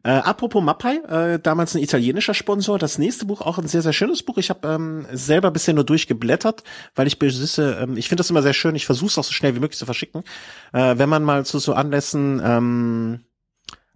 Äh, 0.08 0.22
apropos 0.22 0.64
Mapai, 0.64 1.02
äh, 1.10 1.38
damals 1.38 1.76
ein 1.76 1.84
italienischer 1.84 2.34
Sponsor. 2.34 2.80
Das 2.80 2.98
nächste 2.98 3.26
Buch 3.26 3.42
auch 3.42 3.58
ein 3.58 3.68
sehr, 3.68 3.82
sehr 3.82 3.92
schönes 3.92 4.24
Buch. 4.24 4.38
Ich 4.38 4.50
habe 4.50 4.66
ähm, 4.66 5.06
selber 5.12 5.52
bisher 5.52 5.74
nur 5.74 5.84
durchgeblättert, 5.84 6.64
weil 6.96 7.08
ich 7.08 7.20
besitze, 7.20 7.78
ähm, 7.82 7.98
ich 7.98 8.08
finde 8.08 8.22
das 8.22 8.30
immer 8.30 8.42
sehr 8.42 8.54
schön. 8.54 8.74
Ich 8.76 8.86
versuche 8.86 9.10
es 9.10 9.18
auch 9.18 9.26
so 9.26 9.34
schnell 9.34 9.54
wie 9.56 9.60
möglich 9.60 9.78
zu 9.78 9.84
verschicken. 9.84 10.24
Äh, 10.72 10.98
wenn 10.98 11.10
man 11.10 11.26
mal 11.26 11.46
zu 11.46 11.60
so 11.60 11.74
Anlässen 11.74 12.42
ähm, 12.42 13.20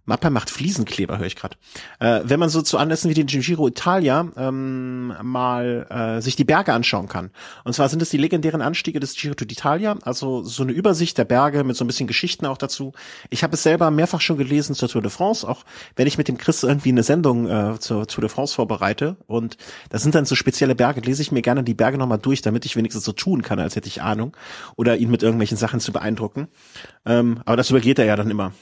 Mappa 0.04 0.30
macht 0.30 0.50
Fliesenkleber, 0.50 1.18
höre 1.18 1.26
ich 1.26 1.36
gerade. 1.36 1.56
Äh, 2.00 2.22
wenn 2.24 2.40
man 2.40 2.48
so 2.48 2.60
zu 2.60 2.76
Anlässen 2.76 3.08
wie 3.08 3.14
den 3.14 3.28
Giro 3.28 3.68
Italia 3.68 4.28
ähm, 4.36 5.14
mal 5.22 5.86
äh, 5.90 6.20
sich 6.20 6.34
die 6.34 6.44
Berge 6.44 6.72
anschauen 6.72 7.08
kann. 7.08 7.30
Und 7.64 7.72
zwar 7.74 7.88
sind 7.88 8.02
es 8.02 8.10
die 8.10 8.16
legendären 8.16 8.62
Anstiege 8.62 8.98
des 8.98 9.14
Giro 9.14 9.34
d'Italia, 9.34 10.02
also 10.02 10.42
so 10.42 10.64
eine 10.64 10.72
Übersicht 10.72 11.18
der 11.18 11.24
Berge 11.24 11.62
mit 11.62 11.76
so 11.76 11.84
ein 11.84 11.86
bisschen 11.86 12.08
Geschichten 12.08 12.46
auch 12.46 12.58
dazu. 12.58 12.92
Ich 13.30 13.44
habe 13.44 13.54
es 13.54 13.62
selber 13.62 13.92
mehrfach 13.92 14.20
schon 14.20 14.38
gelesen 14.38 14.74
zur 14.74 14.88
Tour 14.88 15.02
de 15.02 15.10
France, 15.10 15.48
auch 15.48 15.62
wenn 15.94 16.08
ich 16.08 16.18
mit 16.18 16.26
dem 16.26 16.36
Chris 16.36 16.64
irgendwie 16.64 16.90
eine 16.90 17.04
Sendung 17.04 17.48
äh, 17.48 17.78
zur 17.78 18.08
Tour 18.08 18.22
de 18.22 18.30
France 18.30 18.54
vorbereite. 18.56 19.16
Und 19.28 19.56
das 19.90 20.02
sind 20.02 20.16
dann 20.16 20.24
so 20.24 20.34
spezielle 20.34 20.74
Berge, 20.74 21.00
lese 21.00 21.22
ich 21.22 21.30
mir 21.30 21.42
gerne 21.42 21.62
die 21.62 21.74
Berge 21.74 21.98
nochmal 21.98 22.18
durch, 22.18 22.42
damit 22.42 22.64
ich 22.66 22.74
wenigstens 22.74 23.04
so 23.04 23.12
tun 23.12 23.42
kann, 23.42 23.60
als 23.60 23.76
hätte 23.76 23.86
ich 23.86 24.02
Ahnung. 24.02 24.36
Oder 24.74 24.96
ihn 24.96 25.10
mit 25.10 25.22
irgendwelchen 25.22 25.56
Sachen 25.56 25.78
zu 25.78 25.92
beeindrucken. 25.92 26.48
Ähm, 27.06 27.40
aber 27.44 27.56
das 27.56 27.70
übergeht 27.70 28.00
er 28.00 28.06
ja 28.06 28.16
dann 28.16 28.30
immer. 28.30 28.52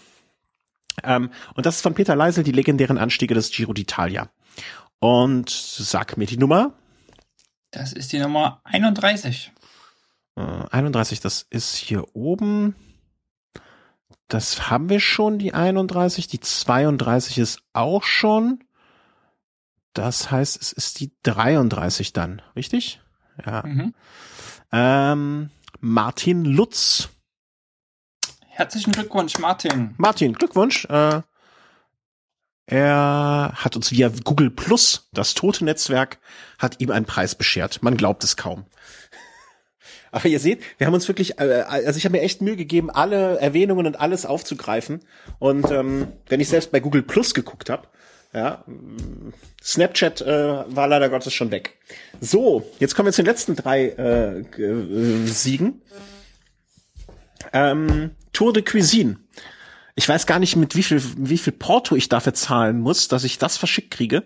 Ähm, 1.04 1.30
und 1.54 1.66
das 1.66 1.76
ist 1.76 1.82
von 1.82 1.94
Peter 1.94 2.16
Leisel, 2.16 2.44
die 2.44 2.52
legendären 2.52 2.98
Anstiege 2.98 3.34
des 3.34 3.50
Giro 3.50 3.72
d'Italia. 3.72 4.28
Und 4.98 5.48
sag 5.50 6.16
mir 6.16 6.26
die 6.26 6.36
Nummer. 6.36 6.74
Das 7.70 7.92
ist 7.92 8.12
die 8.12 8.18
Nummer 8.18 8.60
31. 8.64 9.52
Äh, 10.36 10.40
31, 10.40 11.20
das 11.20 11.46
ist 11.50 11.76
hier 11.76 12.14
oben. 12.14 12.74
Das 14.28 14.70
haben 14.70 14.88
wir 14.88 15.00
schon, 15.00 15.38
die 15.38 15.54
31. 15.54 16.28
Die 16.28 16.40
32 16.40 17.38
ist 17.38 17.62
auch 17.72 18.04
schon. 18.04 18.62
Das 19.92 20.30
heißt, 20.30 20.60
es 20.60 20.72
ist 20.72 21.00
die 21.00 21.12
33 21.24 22.12
dann, 22.12 22.42
richtig? 22.54 23.00
Ja. 23.44 23.64
Mhm. 23.66 23.94
Ähm, 24.72 25.50
Martin 25.80 26.44
Lutz. 26.44 27.10
Herzlichen 28.60 28.92
Glückwunsch, 28.92 29.38
Martin. 29.38 29.94
Martin, 29.96 30.34
Glückwunsch. 30.34 30.84
Äh, 30.90 31.22
er 32.66 33.52
hat 33.54 33.74
uns 33.74 33.90
via 33.90 34.12
Google 34.22 34.50
Plus, 34.50 35.08
das 35.14 35.32
tote 35.32 35.64
Netzwerk, 35.64 36.18
hat 36.58 36.78
ihm 36.78 36.90
einen 36.90 37.06
Preis 37.06 37.34
beschert. 37.34 37.82
Man 37.82 37.96
glaubt 37.96 38.22
es 38.22 38.36
kaum. 38.36 38.66
Aber 40.12 40.26
ihr 40.26 40.38
seht, 40.40 40.60
wir 40.76 40.86
haben 40.86 40.92
uns 40.92 41.08
wirklich, 41.08 41.38
äh, 41.38 41.64
also 41.66 41.96
ich 41.96 42.04
habe 42.04 42.18
mir 42.18 42.22
echt 42.22 42.42
Mühe 42.42 42.56
gegeben, 42.56 42.90
alle 42.90 43.38
Erwähnungen 43.38 43.86
und 43.86 43.98
alles 43.98 44.26
aufzugreifen. 44.26 45.00
Und 45.38 45.70
ähm, 45.70 46.08
wenn 46.28 46.40
ich 46.40 46.50
selbst 46.50 46.70
bei 46.70 46.80
Google 46.80 47.02
Plus 47.02 47.32
geguckt 47.32 47.70
habe, 47.70 47.88
ja, 48.34 48.62
Snapchat 49.62 50.20
äh, 50.20 50.64
war 50.66 50.86
leider 50.86 51.08
Gottes 51.08 51.32
schon 51.32 51.50
weg. 51.50 51.78
So, 52.20 52.70
jetzt 52.78 52.94
kommen 52.94 53.06
wir 53.06 53.14
zu 53.14 53.22
den 53.22 53.26
letzten 53.26 53.56
drei 53.56 53.86
äh, 53.86 54.40
äh, 54.40 55.26
Siegen. 55.26 55.80
Ähm, 57.52 58.12
Tour 58.32 58.52
de 58.52 58.62
Cuisine. 58.62 59.16
Ich 59.96 60.08
weiß 60.08 60.26
gar 60.26 60.38
nicht, 60.38 60.56
mit 60.56 60.76
wie 60.76 60.82
viel, 60.82 61.02
wie 61.18 61.38
viel 61.38 61.52
Porto 61.52 61.94
ich 61.94 62.08
dafür 62.08 62.32
zahlen 62.32 62.80
muss, 62.80 63.08
dass 63.08 63.24
ich 63.24 63.38
das 63.38 63.56
verschickt 63.56 63.90
kriege. 63.90 64.22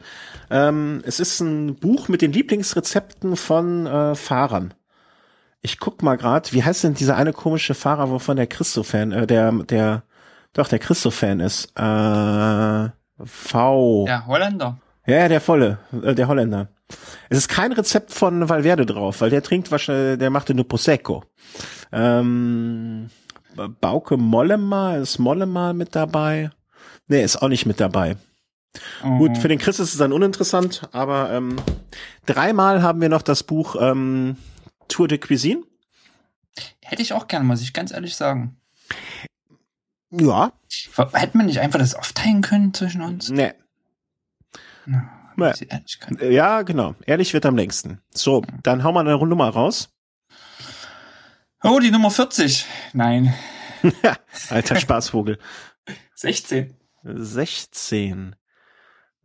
Ähm, 0.51 1.03
es 1.05 1.21
ist 1.21 1.41
ein 1.41 1.77
Buch 1.77 2.09
mit 2.09 2.23
den 2.23 2.33
Lieblingsrezepten 2.33 3.37
von 3.37 3.87
äh, 3.87 4.15
Fahrern. 4.15 4.75
Ich 5.63 5.81
guck 5.81 6.03
mal 6.03 6.17
grad, 6.17 6.53
wie 6.53 6.63
heißt 6.63 6.85
denn 6.85 6.95
dieser 6.95 7.17
eine 7.17 7.33
komische 7.33 7.75
Fahrer, 7.75 8.11
wovon 8.11 8.37
der 8.37 8.47
Christo-Fan, 8.47 9.13
äh, 9.13 9.27
der, 9.27 9.51
der, 9.53 10.03
doch, 10.53 10.69
der 10.69 10.79
Christo-Fan 10.79 11.41
ist. 11.41 11.73
Äh, 11.77 12.91
V. 13.25 14.05
Ja, 14.07 14.27
Holländer. 14.27 14.79
Ja, 15.07 15.17
ja, 15.17 15.29
der 15.29 15.41
volle, 15.41 15.79
äh, 16.03 16.15
der 16.15 16.29
Holländer. 16.29 16.69
Es 17.29 17.39
ist 17.39 17.49
kein 17.49 17.73
Rezept 17.73 18.13
von 18.13 18.49
Valverde 18.49 18.87
drauf, 18.87 19.21
weil 19.21 19.31
der 19.31 19.43
trinkt 19.43 19.71
wahrscheinlich, 19.71 20.19
der 20.19 20.31
machte 20.31 20.55
nur 20.55 20.69
Prosecco. 20.69 21.25
Ähm, 21.93 23.11
Bauke 23.81 24.17
Mollema, 24.17 24.97
ist 24.97 25.19
Mollema 25.19 25.73
mit 25.73 25.95
dabei? 25.95 26.51
Nee, 27.07 27.23
ist 27.23 27.37
auch 27.37 27.49
nicht 27.49 27.67
mit 27.67 27.81
dabei. 27.81 28.17
Oh. 29.05 29.19
Gut, 29.19 29.39
für 29.39 29.49
den 29.49 29.59
Chris 29.59 29.79
ist 29.79 29.93
es 29.93 29.99
dann 29.99 30.13
uninteressant, 30.13 30.89
aber 30.93 31.31
ähm, 31.31 31.57
dreimal 32.27 32.83
haben 32.83 33.01
wir 33.01 33.09
noch 33.09 33.23
das 33.23 33.43
Buch 33.45 33.77
ähm, 33.79 34.37
Tour 34.89 35.07
de 35.09 35.19
Cuisine. 35.19 35.63
Hätte 36.83 37.03
ich 37.03 37.13
auch 37.13 37.29
gerne, 37.29 37.45
muss 37.45 37.63
ich 37.63 37.73
ganz 37.73 37.93
ehrlich 37.93 38.17
sagen. 38.17 38.57
Ja, 40.11 40.53
Hätte 41.13 41.37
man 41.37 41.47
nicht 41.47 41.61
einfach 41.61 41.79
das 41.79 41.95
aufteilen 41.95 42.43
können 42.43 42.75
zwischen 42.75 43.03
uns? 43.03 43.29
nee. 43.31 43.53
Na, 44.87 45.09
Ehrlichkeit. 45.37 46.23
Ja, 46.23 46.63
genau. 46.63 46.95
Ehrlich 47.07 47.33
wird 47.35 47.47
am 47.47 47.57
längsten. 47.57 48.01
So, 48.13 48.43
dann 48.63 48.85
hauen 48.85 48.95
wir 48.95 49.01
eine 49.01 49.17
Nummer 49.17 49.49
raus. 49.49 49.91
Oh, 51.63 51.79
die 51.79 51.91
Nummer 51.91 52.11
40. 52.11 52.67
Nein, 52.93 53.35
Alter 54.51 54.77
Spaßvogel. 54.77 55.39
16. 56.15 56.75
16. 57.03 58.37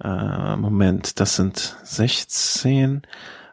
Äh, 0.01 0.55
Moment, 0.55 1.19
das 1.19 1.35
sind 1.35 1.77
16. 1.83 3.01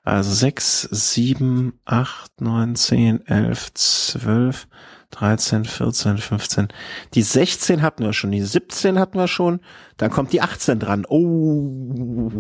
Also 0.04 0.32
6, 0.32 0.82
7, 0.82 1.80
8, 1.84 2.40
9, 2.40 2.76
10, 2.76 3.26
11, 3.26 3.74
12, 3.74 4.68
13, 5.10 5.64
14, 5.64 6.18
15. 6.18 6.68
Die 7.14 7.22
16 7.22 7.82
hatten 7.82 8.04
wir 8.04 8.12
schon, 8.12 8.32
die 8.32 8.42
17 8.42 8.98
hatten 8.98 9.18
wir 9.18 9.28
schon. 9.28 9.60
Dann 9.96 10.10
kommt 10.10 10.32
die 10.32 10.42
18 10.42 10.78
dran. 10.78 11.06
Oh. 11.08 12.36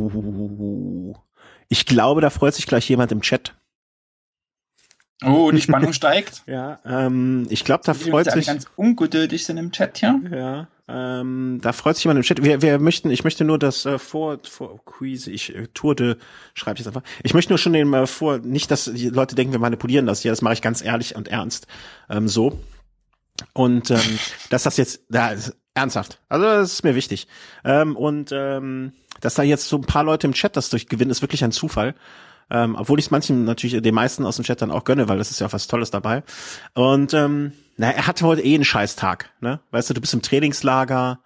Ich 1.68 1.86
glaube, 1.86 2.20
da 2.20 2.30
freut 2.30 2.54
sich 2.54 2.66
gleich 2.66 2.88
jemand 2.88 3.12
im 3.12 3.22
Chat. 3.22 3.54
Oh, 5.24 5.50
die 5.50 5.62
Spannung 5.62 5.92
steigt. 5.92 6.42
Ja, 6.46 6.78
ähm, 6.84 7.46
ich 7.50 7.64
glaube, 7.64 7.82
da 7.84 7.94
freut 7.94 8.30
sich. 8.30 8.46
ganz 8.46 8.66
ungeduldig 8.76 9.44
sind 9.44 9.56
im 9.56 9.72
Chat 9.72 9.98
hier. 9.98 10.20
Ja, 10.30 10.68
ähm, 10.88 11.58
da 11.62 11.72
freut 11.72 11.96
sich 11.96 12.04
jemand 12.04 12.18
im 12.18 12.22
Chat. 12.22 12.44
Wir, 12.44 12.62
wir 12.62 12.78
möchten, 12.78 13.10
ich 13.10 13.24
möchte 13.24 13.44
nur 13.44 13.58
das 13.58 13.86
äh, 13.86 13.98
vor, 13.98 14.38
vor 14.48 14.84
Quiz, 14.84 15.26
ich 15.26 15.54
äh, 15.54 15.66
Tourde 15.74 16.16
schreibe 16.54 16.78
ich 16.78 16.84
jetzt 16.84 16.94
einfach. 16.94 17.08
Ich 17.24 17.34
möchte 17.34 17.52
nur 17.52 17.58
schon 17.58 17.72
den 17.72 17.92
äh, 17.92 18.06
vor, 18.06 18.38
nicht, 18.38 18.70
dass 18.70 18.84
die 18.84 19.08
Leute 19.08 19.34
denken, 19.34 19.52
wir 19.52 19.58
manipulieren 19.58 20.06
das 20.06 20.20
hier. 20.20 20.30
Das 20.30 20.42
mache 20.42 20.54
ich 20.54 20.62
ganz 20.62 20.84
ehrlich 20.84 21.16
und 21.16 21.28
ernst 21.28 21.66
ähm, 22.08 22.28
so. 22.28 22.60
Und 23.52 23.90
ähm, 23.90 24.18
dass 24.50 24.62
das 24.62 24.76
jetzt, 24.76 25.02
da 25.08 25.30
ist 25.30 25.56
ernsthaft. 25.74 26.20
Also 26.28 26.46
das 26.46 26.74
ist 26.74 26.84
mir 26.84 26.94
wichtig. 26.94 27.26
Ähm, 27.64 27.96
und 27.96 28.30
ähm, 28.32 28.92
dass 29.20 29.34
da 29.34 29.42
jetzt 29.42 29.68
so 29.68 29.76
ein 29.76 29.82
paar 29.82 30.04
Leute 30.04 30.26
im 30.26 30.34
Chat 30.34 30.56
das 30.56 30.70
durchgewinnen, 30.70 31.10
ist 31.10 31.22
wirklich 31.22 31.42
ein 31.42 31.52
Zufall. 31.52 31.94
Ähm, 32.50 32.76
obwohl 32.76 32.98
ich 32.98 33.06
es 33.06 33.10
manchen 33.10 33.44
natürlich 33.44 33.82
den 33.82 33.94
meisten 33.94 34.24
aus 34.24 34.36
dem 34.36 34.44
Chat 34.44 34.62
dann 34.62 34.70
auch 34.70 34.84
gönne, 34.84 35.08
weil 35.08 35.18
das 35.18 35.30
ist 35.30 35.40
ja 35.40 35.52
was 35.52 35.66
Tolles 35.66 35.90
dabei. 35.90 36.22
Und 36.74 37.12
ähm, 37.12 37.52
na, 37.76 37.90
er 37.90 38.06
hatte 38.06 38.24
heute 38.24 38.42
eh 38.42 38.54
einen 38.54 38.64
Scheißtag, 38.64 39.30
ne? 39.40 39.60
Weißt 39.72 39.90
du, 39.90 39.94
du 39.94 40.00
bist 40.00 40.14
im 40.14 40.22
Trainingslager, 40.22 41.18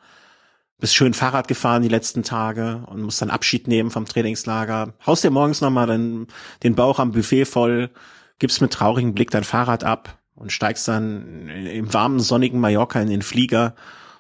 bist 0.79 0.95
schön 0.95 1.13
Fahrrad 1.13 1.47
gefahren 1.47 1.83
die 1.83 1.89
letzten 1.89 2.23
Tage 2.23 2.85
und 2.87 3.03
musst 3.03 3.21
dann 3.21 3.31
Abschied 3.31 3.69
nehmen 3.69 3.91
vom 3.91 4.07
Trainingslager. 4.07 4.95
Haust 5.07 5.23
dir 5.23 5.31
morgens 5.31 5.61
nochmal 5.61 5.87
den, 5.87 6.27
den 6.63 6.75
Bauch 6.75 6.99
am 6.99 7.13
Buffet 7.13 7.45
voll, 7.45 7.91
gibst 8.39 8.63
mit 8.63 8.73
traurigem 8.73 9.15
Blick 9.15 9.31
dein 9.31 9.45
Fahrrad 9.45 9.85
ab 9.85 10.19
und 10.35 10.53
steigst 10.53 10.89
dann 10.89 11.49
im 11.49 11.93
warmen, 11.93 12.19
sonnigen 12.19 12.61
Mallorca 12.61 13.01
in 13.01 13.11
den 13.11 13.23
Flieger, 13.23 13.75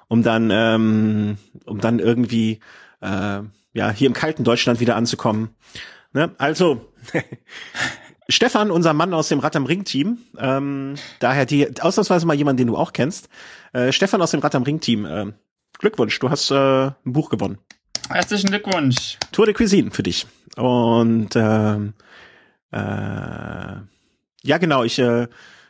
um 0.09 0.22
dann, 0.22 0.51
ähm, 0.52 1.39
um 1.64 1.81
dann 1.81 1.98
irgendwie 1.98 2.60
äh, 3.01 3.40
ja 3.72 3.90
hier 3.90 4.06
im 4.06 4.12
kalten 4.12 4.44
Deutschland 4.44 4.81
wieder 4.81 4.97
anzukommen. 4.97 5.56
Ne? 6.12 6.32
Also 6.39 6.89
Stefan, 8.28 8.70
unser 8.70 8.93
Mann 8.93 9.12
aus 9.12 9.28
dem 9.28 9.40
Rad 9.40 9.56
am 9.56 9.66
Ring 9.66 9.85
Team, 9.85 10.18
ähm, 10.39 10.94
daher 11.18 11.47
die 11.47 11.81
ausnahmsweise 11.81 12.27
mal 12.27 12.36
jemand, 12.36 12.60
den 12.60 12.68
du 12.68 12.77
auch 12.77 12.93
kennst. 12.93 13.28
Äh, 13.72 13.93
Stefan 13.93 14.22
aus 14.22 14.31
dem 14.31 14.40
Rad 14.40 14.55
am 14.55 14.62
Ring 14.62 14.81
Team, 14.81 15.05
äh, 15.05 15.32
Glückwunsch, 15.78 16.18
du 16.18 16.31
hast 16.31 16.51
äh, 16.51 16.86
ein 16.86 16.94
Buch 17.05 17.31
gewonnen. 17.31 17.59
Herzlichen 18.09 18.51
Glückwunsch. 18.51 19.18
Tour 19.32 19.47
de 19.47 19.55
Cuisine 19.55 19.90
für 19.90 20.02
dich. 20.02 20.27
Und 20.56 21.31
ähm, 21.36 21.94
äh, 22.72 22.78
ja, 24.43 24.59
genau, 24.59 24.85
ich 24.85 24.98
äh, 24.98 25.22
äh, 25.22 25.28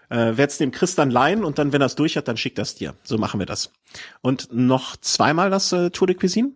werde 0.09 0.45
es 0.45 0.59
dem 0.59 0.71
Chris 0.71 0.95
dann 0.95 1.11
leihen 1.11 1.45
und 1.45 1.59
dann, 1.59 1.73
wenn 1.73 1.83
er 1.83 1.87
es 1.87 1.95
durch 1.95 2.17
hat, 2.17 2.29
dann 2.29 2.37
schickt 2.37 2.59
das 2.59 2.75
dir. 2.75 2.95
So 3.05 3.19
machen 3.19 3.41
wir 3.41 3.47
das. 3.47 3.73
Und 4.21 4.49
noch 4.53 4.97
zweimal 4.97 5.51
das 5.51 5.73
äh, 5.73 5.91
Tour 5.91 6.07
de 6.07 6.17
Cuisine? 6.17 6.53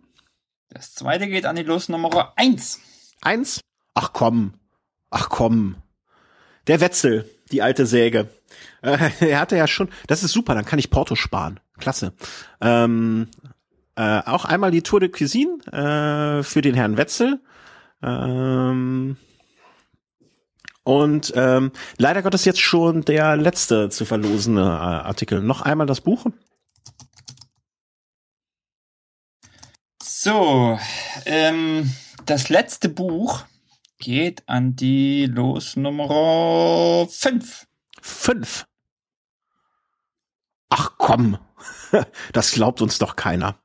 Das 0.69 0.93
zweite 0.93 1.27
geht 1.27 1.45
an 1.45 1.55
die 1.55 1.63
Losnummer 1.63 2.33
1. 2.35 2.79
Eins? 3.21 3.61
Ach 3.93 4.11
komm. 4.11 4.53
Ach 5.17 5.29
komm. 5.29 5.77
Der 6.67 6.81
Wetzel, 6.81 7.29
die 7.49 7.61
alte 7.61 7.85
Säge. 7.85 8.27
Äh, 8.81 9.11
er 9.21 9.39
hatte 9.39 9.55
ja 9.55 9.65
schon, 9.65 9.87
das 10.07 10.23
ist 10.23 10.33
super, 10.33 10.55
dann 10.55 10.65
kann 10.65 10.77
ich 10.77 10.89
Porto 10.89 11.15
sparen. 11.15 11.61
Klasse. 11.77 12.11
Ähm, 12.59 13.29
äh, 13.95 14.19
auch 14.25 14.43
einmal 14.43 14.71
die 14.71 14.81
Tour 14.81 14.99
de 14.99 15.07
Cuisine 15.07 15.57
äh, 15.71 16.43
für 16.43 16.61
den 16.61 16.75
Herrn 16.75 16.97
Wetzel. 16.97 17.39
Ähm, 18.03 19.15
und 20.83 21.31
ähm, 21.37 21.71
leider 21.97 22.21
Gottes 22.21 22.43
jetzt 22.43 22.59
schon 22.59 23.05
der 23.05 23.37
letzte 23.37 23.87
zu 23.87 24.03
verlosene 24.03 24.63
äh, 24.63 24.65
Artikel. 24.65 25.41
Noch 25.41 25.61
einmal 25.61 25.87
das 25.87 26.01
Buch. 26.01 26.25
So, 30.03 30.77
ähm, 31.25 31.93
das 32.25 32.49
letzte 32.49 32.89
Buch 32.89 33.45
geht 34.05 34.47
an 34.47 34.75
die 34.75 35.25
Losnummer 35.25 37.07
5. 37.09 37.65
Fünf. 38.03 38.67
Ach 40.69 40.91
komm, 40.99 41.39
das 42.31 42.51
glaubt 42.51 42.83
uns 42.83 42.99
doch 42.99 43.15
keiner. 43.15 43.57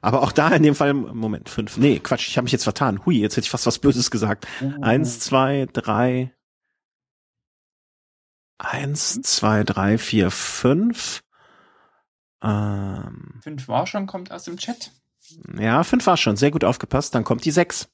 Aber 0.00 0.22
auch 0.22 0.32
da 0.32 0.48
in 0.48 0.64
dem 0.64 0.74
Fall, 0.74 0.92
Moment, 0.92 1.48
fünf. 1.48 1.76
Nee, 1.76 2.00
Quatsch, 2.00 2.26
ich 2.26 2.36
habe 2.36 2.44
mich 2.46 2.52
jetzt 2.52 2.64
vertan. 2.64 3.06
Hui, 3.06 3.16
jetzt 3.20 3.36
hätte 3.36 3.44
ich 3.44 3.50
fast 3.50 3.66
was 3.66 3.78
Böses 3.78 4.10
gesagt. 4.10 4.48
Eins, 4.80 5.20
zwei, 5.20 5.68
drei. 5.72 6.34
Eins, 8.58 9.22
zwei, 9.22 9.62
drei, 9.62 9.98
vier, 9.98 10.32
fünf. 10.32 11.22
Ähm, 12.42 13.40
5 13.42 13.68
war 13.68 13.86
schon, 13.86 14.08
kommt 14.08 14.32
aus 14.32 14.44
dem 14.44 14.56
Chat. 14.56 14.90
ja, 15.58 15.84
fünf 15.84 16.06
war 16.08 16.16
schon. 16.16 16.36
Sehr 16.36 16.50
gut 16.50 16.64
aufgepasst. 16.64 17.14
Dann 17.14 17.22
kommt 17.22 17.44
die 17.44 17.52
sechs. 17.52 17.88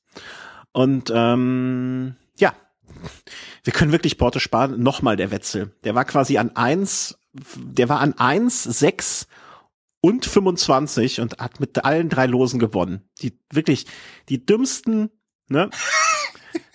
Und 0.73 1.12
ähm, 1.15 2.16
ja, 2.39 2.55
wir 3.65 3.73
können 3.73 3.93
wirklich 3.93 4.19
Porto 4.19 4.39
sparen. 4.39 4.82
Nochmal 4.82 5.16
der 5.16 5.31
Wetzel. 5.31 5.73
Der 5.85 5.94
war 5.94 6.05
quasi 6.05 6.39
an 6.39 6.57
eins, 6.57 7.19
der 7.57 7.89
war 7.89 8.01
an 8.01 8.15
eins, 8.19 8.62
sechs 8.62 9.27
und 10.01 10.27
25 10.27 11.20
und 11.20 11.39
hat 11.39 11.61
mit 11.61 11.85
allen 11.85 12.09
drei 12.09 12.27
Losen 12.27 12.59
gewonnen. 12.59 13.03
Die 13.23 13.39
wirklich 13.53 13.86
die 14.28 14.44
dümmsten, 14.44 15.11
ne? 15.49 15.70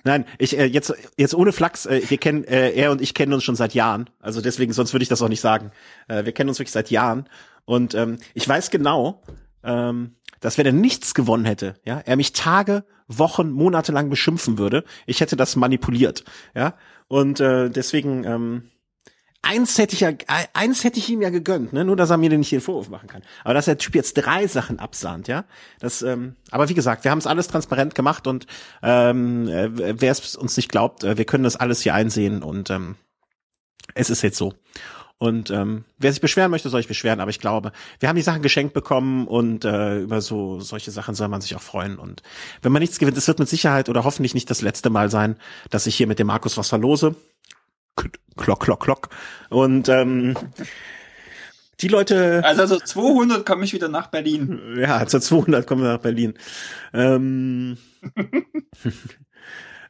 Nein, 0.03 0.25
ich 0.37 0.57
äh, 0.57 0.65
jetzt 0.65 0.93
jetzt 1.17 1.35
ohne 1.35 1.51
Flachs, 1.51 1.85
äh, 1.85 2.01
wir 2.07 2.17
kennen 2.17 2.45
äh, 2.45 2.71
er 2.71 2.91
und 2.91 3.01
ich 3.01 3.13
kennen 3.13 3.33
uns 3.33 3.43
schon 3.43 3.57
seit 3.57 3.73
Jahren. 3.73 4.09
Also 4.19 4.39
deswegen 4.39 4.71
sonst 4.71 4.93
würde 4.93 5.03
ich 5.03 5.09
das 5.09 5.21
auch 5.21 5.27
nicht 5.27 5.41
sagen. 5.41 5.71
Äh, 6.07 6.23
wir 6.23 6.31
kennen 6.31 6.49
uns 6.49 6.59
wirklich 6.59 6.71
seit 6.71 6.89
Jahren 6.89 7.27
und 7.65 7.93
ähm, 7.93 8.17
ich 8.33 8.47
weiß 8.47 8.69
genau, 8.69 9.21
ähm, 9.63 10.15
dass 10.39 10.57
wenn 10.57 10.65
er 10.65 10.71
nichts 10.71 11.13
gewonnen 11.13 11.43
hätte, 11.43 11.75
ja, 11.83 11.99
er 11.99 12.15
mich 12.15 12.31
Tage, 12.31 12.85
Wochen, 13.07 13.51
Monate 13.51 13.91
lang 13.91 14.09
beschimpfen 14.09 14.57
würde. 14.57 14.83
Ich 15.05 15.21
hätte 15.21 15.35
das 15.35 15.55
manipuliert, 15.55 16.23
ja. 16.55 16.75
Und 17.07 17.39
äh, 17.39 17.69
deswegen 17.69 18.25
ähm, 18.25 18.63
eins 19.41 19.77
hätte 19.77 19.93
ich 19.93 20.01
ja, 20.01 20.11
eins 20.53 20.83
hätte 20.83 20.99
ich 20.99 21.09
ihm 21.09 21.21
ja 21.21 21.29
gegönnt, 21.29 21.73
ne? 21.73 21.85
Nur, 21.85 21.95
dass 21.95 22.09
er 22.09 22.17
mir 22.17 22.29
nicht 22.29 22.51
den 22.51 22.61
Vorwurf 22.61 22.89
machen 22.89 23.07
kann. 23.07 23.23
Aber 23.43 23.53
dass 23.53 23.65
der 23.65 23.77
Typ 23.77 23.95
jetzt 23.95 24.13
drei 24.13 24.47
Sachen 24.47 24.79
absahnt, 24.79 25.27
ja. 25.27 25.45
Das, 25.79 26.01
ähm, 26.01 26.35
aber 26.51 26.67
wie 26.69 26.73
gesagt, 26.73 27.03
wir 27.03 27.11
haben 27.11 27.19
es 27.19 27.27
alles 27.27 27.47
transparent 27.47 27.95
gemacht 27.95 28.27
und 28.27 28.45
ähm, 28.83 29.47
äh, 29.47 30.01
wer 30.01 30.11
es 30.11 30.35
uns 30.35 30.57
nicht 30.57 30.69
glaubt, 30.69 31.03
äh, 31.03 31.17
wir 31.17 31.25
können 31.25 31.43
das 31.45 31.55
alles 31.55 31.81
hier 31.81 31.93
einsehen 31.93 32.43
und 32.43 32.69
ähm, 32.69 32.95
es 33.93 34.09
ist 34.09 34.21
jetzt 34.21 34.37
so. 34.37 34.53
Und 35.19 35.49
ähm, 35.49 35.83
wer 35.97 36.11
sich 36.11 36.21
beschweren 36.21 36.51
möchte, 36.51 36.69
soll 36.69 36.79
sich 36.79 36.87
beschweren, 36.87 37.19
aber 37.19 37.31
ich 37.31 37.39
glaube, 37.39 37.71
wir 37.99 38.07
haben 38.07 38.15
die 38.15 38.21
Sachen 38.21 38.43
geschenkt 38.43 38.73
bekommen 38.75 39.25
und 39.27 39.65
äh, 39.65 39.99
über 39.99 40.21
so 40.21 40.59
solche 40.59 40.91
Sachen 40.91 41.15
soll 41.15 41.27
man 41.27 41.41
sich 41.41 41.55
auch 41.55 41.61
freuen. 41.61 41.97
Und 41.97 42.21
wenn 42.61 42.71
man 42.71 42.81
nichts 42.81 42.99
gewinnt, 42.99 43.17
es 43.17 43.27
wird 43.27 43.39
mit 43.39 43.49
Sicherheit 43.49 43.89
oder 43.89 44.03
hoffentlich 44.03 44.35
nicht 44.35 44.49
das 44.49 44.61
letzte 44.61 44.91
Mal 44.91 45.09
sein, 45.09 45.35
dass 45.71 45.87
ich 45.87 45.95
hier 45.95 46.05
mit 46.05 46.19
dem 46.19 46.27
Markus 46.27 46.57
was 46.57 46.69
verlose. 46.69 47.15
Klock, 48.35 48.59
klock, 48.59 48.83
klock. 48.83 49.09
Und 49.49 49.89
ähm, 49.89 50.35
Die 51.81 51.87
Leute. 51.87 52.41
Also, 52.43 52.61
also 52.61 52.77
200 52.77 53.45
komme 53.45 53.63
ich 53.65 53.73
wieder 53.73 53.87
nach 53.87 54.07
Berlin. 54.07 54.59
Ja, 54.79 55.05
zur 55.07 55.21
200 55.21 55.65
kommen 55.65 55.83
wir 55.83 55.93
nach 55.93 56.01
Berlin. 56.01 56.35
Ähm, 56.93 57.77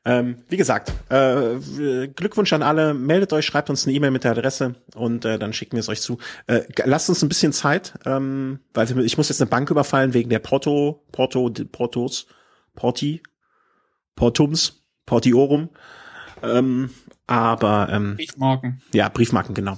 ähm, 0.08 0.38
wie 0.48 0.56
gesagt, 0.56 0.94
äh, 1.10 2.08
Glückwunsch 2.08 2.54
an 2.54 2.64
alle. 2.64 2.94
Meldet 2.94 3.34
euch, 3.34 3.46
schreibt 3.46 3.70
uns 3.70 3.86
eine 3.86 3.94
E-Mail 3.94 4.12
mit 4.12 4.24
der 4.24 4.32
Adresse 4.32 4.76
und 4.96 5.26
äh, 5.26 5.38
dann 5.38 5.52
schicken 5.52 5.74
wir 5.74 5.82
es 5.82 5.90
euch 5.90 6.00
zu. 6.00 6.18
Äh, 6.48 6.62
lasst 6.86 7.10
uns 7.10 7.22
ein 7.22 7.28
bisschen 7.28 7.52
Zeit, 7.52 7.94
ähm, 8.06 8.62
weil 8.74 8.88
ich 9.02 9.18
muss 9.18 9.28
jetzt 9.28 9.42
eine 9.42 9.50
Bank 9.50 9.70
überfallen 9.70 10.14
wegen 10.14 10.30
der 10.30 10.40
Porto, 10.40 11.04
Porto, 11.12 11.52
Portos, 11.74 12.28
Porti, 12.74 13.22
Portums, 14.16 14.82
Portiorum. 15.06 15.72
Ähm, 16.42 16.92
aber 17.26 17.90
ähm, 17.92 18.16
Briefmarken. 18.16 18.82
Ja, 18.94 19.10
Briefmarken, 19.10 19.56
genau. 19.56 19.78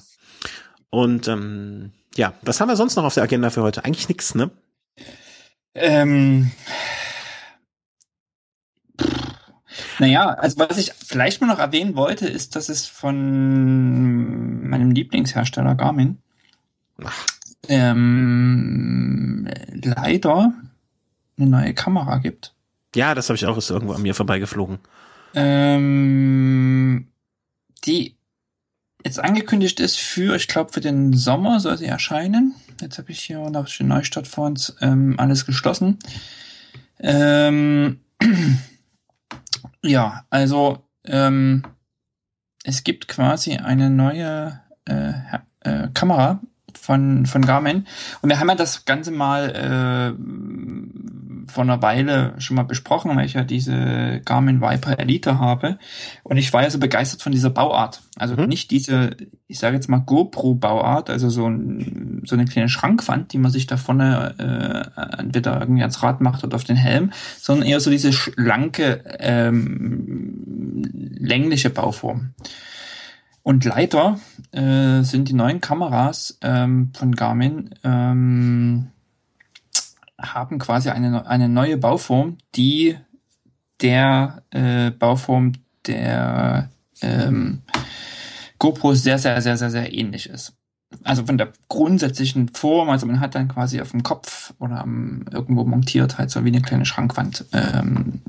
Und 0.92 1.28
ähm, 1.28 1.92
ja, 2.16 2.34
was 2.44 2.62
haben 2.62 2.68
wir 2.68 2.76
sonst 2.76 2.96
noch 2.96 3.04
auf 3.04 3.16
der 3.16 3.24
Agenda 3.24 3.50
für 3.50 3.64
heute? 3.64 3.84
Eigentlich 3.84 4.08
nichts, 4.08 4.36
ne? 4.36 4.52
Ähm, 5.74 6.52
naja, 10.00 10.30
also 10.30 10.60
was 10.60 10.78
ich 10.78 10.94
vielleicht 10.94 11.42
mal 11.42 11.48
noch 11.48 11.60
erwähnen 11.60 11.96
wollte, 11.96 12.28
ist, 12.28 12.56
dass 12.56 12.70
es 12.70 12.88
von 12.88 14.70
meinem 14.70 14.92
Lieblingshersteller 14.92 15.76
Garmin 15.76 16.18
ähm, 17.68 19.48
leider 19.72 20.54
eine 21.38 21.50
neue 21.50 21.74
Kamera 21.74 22.18
gibt. 22.18 22.54
Ja, 22.96 23.14
das 23.14 23.30
habe 23.30 23.36
ich 23.36 23.46
auch 23.46 23.58
ist 23.58 23.70
irgendwo 23.70 23.94
an 23.94 24.02
mir 24.02 24.16
vorbeigeflogen. 24.16 24.80
Ähm, 25.36 27.08
die 27.86 28.16
jetzt 29.04 29.20
angekündigt 29.20 29.80
ist 29.80 29.98
für, 29.98 30.36
ich 30.36 30.48
glaube, 30.48 30.74
für 30.74 30.82
den 30.82 31.14
Sommer 31.14 31.60
soll 31.60 31.78
sie 31.78 31.86
erscheinen. 31.86 32.56
Jetzt 32.82 32.98
habe 32.98 33.12
ich 33.12 33.20
hier 33.22 33.50
nach 33.50 33.70
den 33.70 33.88
Neustadt 33.88 34.28
vor 34.28 34.48
uns 34.48 34.76
ähm, 34.82 35.16
alles 35.18 35.46
geschlossen. 35.46 36.00
Ähm, 37.00 38.00
ja, 39.84 40.26
also 40.30 40.84
ähm, 41.06 41.64
es 42.64 42.84
gibt 42.84 43.08
quasi 43.08 43.58
eine 43.58 43.90
neue 43.90 44.60
äh, 44.86 45.14
äh, 45.62 45.88
Kamera 45.94 46.42
von, 46.76 47.26
von 47.26 47.46
Garmin. 47.46 47.88
Und 48.22 48.30
wir 48.30 48.40
haben 48.40 48.50
ja 48.50 48.56
das 48.56 48.86
Ganze 48.86 49.12
mal 49.12 49.50
äh, 49.50 50.22
vor 51.50 51.64
einer 51.64 51.82
Weile 51.82 52.34
schon 52.38 52.56
mal 52.56 52.64
besprochen, 52.64 53.16
weil 53.16 53.26
ich 53.26 53.34
ja 53.34 53.44
diese 53.44 54.22
Garmin 54.24 54.62
Viper 54.62 55.00
Elite 55.00 55.40
habe. 55.40 55.78
Und 56.24 56.38
ich 56.38 56.54
war 56.54 56.64
ja 56.64 56.70
so 56.70 56.80
begeistert 56.80 57.22
von 57.22 57.32
dieser 57.32 57.50
Bauart. 57.50 58.02
Also 58.18 58.36
mhm. 58.36 58.48
nicht 58.48 58.72
diese, 58.72 59.12
ich 59.48 59.60
sage 59.60 59.76
jetzt 59.76 59.90
mal 59.90 60.00
GoPro-Bauart, 60.00 61.10
also 61.10 61.30
so, 61.30 61.48
ein, 61.48 62.22
so 62.26 62.36
eine 62.36 62.46
kleine 62.46 62.70
Schrankwand, 62.70 63.34
die 63.34 63.38
man 63.38 63.52
sich 63.52 63.68
da 63.68 63.78
vorne 63.78 64.36
äh, 64.38 65.20
entweder 65.20 65.60
irgendwie 65.60 65.82
ans 65.82 66.02
Rad 66.04 66.22
macht 66.22 66.44
oder 66.44 66.56
auf 66.56 66.64
den 66.64 66.76
Helm, 66.76 67.12
sondern 67.40 67.68
eher 67.68 67.80
so 67.80 67.90
diese 67.92 68.14
schlanke, 68.14 69.04
ähm, 69.20 70.84
längliche 71.20 71.70
Bauform. 71.70 72.32
Und 73.42 73.66
leider 73.66 74.20
äh, 74.52 75.02
sind 75.02 75.30
die 75.30 75.34
neuen 75.34 75.62
Kameras 75.62 76.38
ähm, 76.42 76.92
von 76.94 77.16
Garmin 77.16 77.72
ähm, 77.84 78.79
haben 80.34 80.60
quasi 80.60 80.90
eine, 80.90 81.28
eine 81.28 81.50
neue 81.50 81.78
Bauform, 81.78 82.38
die 82.56 82.98
der 83.82 84.44
äh, 84.52 84.92
Bauform 84.92 85.54
der 85.88 86.70
ähm, 87.02 87.62
GoPro 88.58 88.94
sehr, 88.94 89.18
sehr, 89.18 89.42
sehr, 89.42 89.58
sehr, 89.58 89.70
sehr 89.70 89.94
ähnlich 89.94 90.30
ist. 90.30 90.54
Also 91.04 91.26
von 91.26 91.38
der 91.38 91.54
grundsätzlichen 91.70 92.50
Form, 92.50 92.90
also 92.90 93.06
man 93.06 93.20
hat 93.20 93.36
dann 93.36 93.48
quasi 93.48 93.80
auf 93.80 93.92
dem 93.92 94.04
Kopf 94.04 94.54
oder 94.60 94.82
am, 94.82 95.26
irgendwo 95.32 95.64
montiert 95.64 96.18
halt 96.18 96.32
so 96.32 96.44
wie 96.44 96.50
eine 96.50 96.62
kleine 96.62 96.86
Schrankwand 96.86 97.46
ähm, 97.54 98.22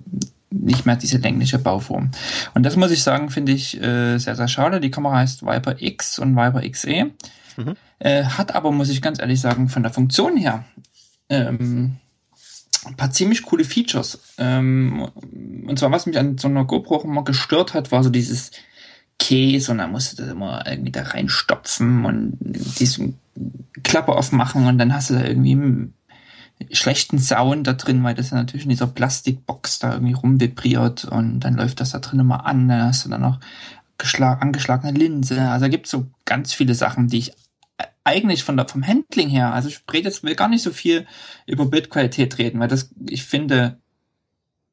nicht 0.51 0.85
mehr 0.85 0.97
diese 0.97 1.19
längliche 1.19 1.59
Bauform. 1.59 2.11
Und 2.55 2.65
das 2.65 2.77
muss 2.77 2.91
ich 2.91 3.03
sagen, 3.03 3.31
finde 3.31 3.53
ich 3.53 3.81
äh, 3.81 4.19
sehr, 4.19 4.37
sehr 4.37 4.49
schade. 4.49 4.81
Die 4.81 4.91
Kamera 4.91 5.19
heißt 5.19 5.43
Viper 5.43 5.77
X 5.81 6.19
und 6.19 6.37
Viper 6.37 6.69
XE. 6.69 7.11
Mhm. 7.57 7.77
Äh, 7.99 8.25
hat 8.25 8.55
aber, 8.55 8.73
muss 8.73 8.91
ich 8.91 9.01
ganz 9.01 9.21
ehrlich 9.21 9.41
sagen, 9.41 9.69
von 9.69 9.83
der 9.83 9.93
Funktion 9.93 10.37
her 10.37 10.65
ähm, 11.31 11.97
ein 12.85 12.97
paar 12.97 13.11
ziemlich 13.11 13.43
coole 13.43 13.65
Features. 13.65 14.19
Ähm, 14.39 15.09
und 15.66 15.78
zwar, 15.78 15.90
was 15.90 16.07
mich 16.07 16.19
an 16.19 16.39
so 16.39 16.48
einer 16.48 16.65
GoPro 16.65 17.02
immer 17.02 17.24
gestört 17.24 17.74
hat, 17.74 17.93
war 17.93 18.02
so 18.02 18.11
dieses 18.11 18.51
Käse 19.19 19.73
und 19.73 19.78
dann 19.78 19.93
musst 19.93 20.12
du 20.12 20.23
das 20.23 20.32
immer 20.32 20.66
irgendwie 20.66 20.93
da 20.93 21.02
reinstopfen 21.02 22.05
und 22.05 22.39
diesen 22.40 23.19
Klappe 23.82 24.12
aufmachen 24.12 24.66
und 24.66 24.78
dann 24.78 24.94
hast 24.94 25.11
du 25.11 25.15
da 25.15 25.24
irgendwie 25.24 25.90
schlechten 26.73 27.19
Sound 27.19 27.66
da 27.66 27.74
drin, 27.74 28.02
weil 28.02 28.15
das 28.15 28.31
ja 28.31 28.36
natürlich 28.36 28.65
in 28.65 28.70
dieser 28.70 28.86
Plastikbox 28.86 29.78
da 29.78 29.93
irgendwie 29.93 30.15
rumvibriert 30.15 31.05
und 31.05 31.40
dann 31.40 31.55
läuft 31.55 31.81
das 31.81 31.90
da 31.90 31.98
drin 31.98 32.20
immer 32.20 32.47
an, 32.47 32.69
dann 32.69 32.82
hast 32.82 33.05
du 33.05 33.09
dann 33.09 33.23
noch 33.23 33.40
geschlag, 33.98 34.43
angeschlagene 34.43 34.98
Linse. 34.98 35.40
Also 35.43 35.66
da 35.66 35.69
gibt 35.69 35.86
es 35.86 35.93
so 35.93 36.07
ganz 36.24 36.52
viele 36.52 36.74
Sachen, 36.74 37.09
die 37.09 37.19
ich 37.19 37.32
eigentlich 38.05 38.45
von 38.45 38.57
der, 38.57 38.69
vom 38.69 38.87
Handling 38.87 39.29
her, 39.29 39.53
also 39.53 39.69
ich 39.69 39.81
rede 39.93 40.09
jetzt 40.09 40.23
will 40.23 40.35
gar 40.35 40.49
nicht 40.49 40.63
so 40.63 40.71
viel 40.71 41.07
über 41.47 41.67
Bildqualität 41.67 42.39
reden, 42.39 42.61
weil 42.61 42.69
das, 42.69 42.91
ich 43.09 43.25
finde, 43.25 43.79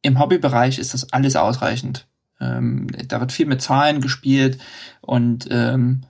im 0.02 0.20
Hobbybereich 0.20 0.80
ist 0.80 0.94
das 0.94 1.12
alles 1.12 1.36
ausreichend. 1.36 2.08
Ähm, 2.40 2.88
da 3.08 3.20
wird 3.20 3.32
viel 3.32 3.46
mit 3.48 3.62
Zahlen 3.62 4.00
gespielt 4.00 4.60
und 5.02 5.48
ähm, 5.50 6.04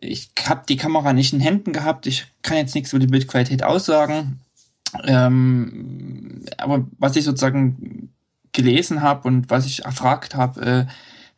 ich 0.00 0.30
habe 0.46 0.62
die 0.68 0.76
Kamera 0.76 1.12
nicht 1.12 1.32
in 1.32 1.40
Händen 1.40 1.72
gehabt. 1.72 2.06
Ich 2.06 2.26
kann 2.42 2.56
jetzt 2.56 2.74
nichts 2.74 2.92
über 2.92 3.00
die 3.00 3.06
Bildqualität 3.06 3.62
aussagen. 3.62 4.40
Ähm, 5.04 6.44
aber 6.58 6.86
was 6.98 7.16
ich 7.16 7.24
sozusagen 7.24 8.10
gelesen 8.52 9.02
habe 9.02 9.28
und 9.28 9.50
was 9.50 9.66
ich 9.66 9.84
erfragt 9.84 10.34
habe, 10.34 10.60
äh, 10.60 10.86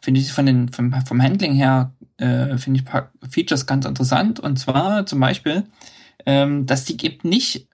finde 0.01 0.21
ich 0.21 0.33
von 0.33 0.47
den 0.47 0.69
vom, 0.71 0.95
vom 1.05 1.23
Handling 1.23 1.55
her 1.55 1.93
äh, 2.23 2.59
finde 2.59 2.81
ich 2.81 2.87
paar 2.87 3.11
Features 3.29 3.67
ganz 3.67 3.85
interessant. 3.85 4.41
Und 4.41 4.59
zwar 4.59 5.07
zum 5.07 5.21
Beispiel, 5.21 5.65
ähm, 6.25 6.67
dass 6.67 6.85
die 6.85 6.97
eben 7.05 7.29
nicht 7.29 7.69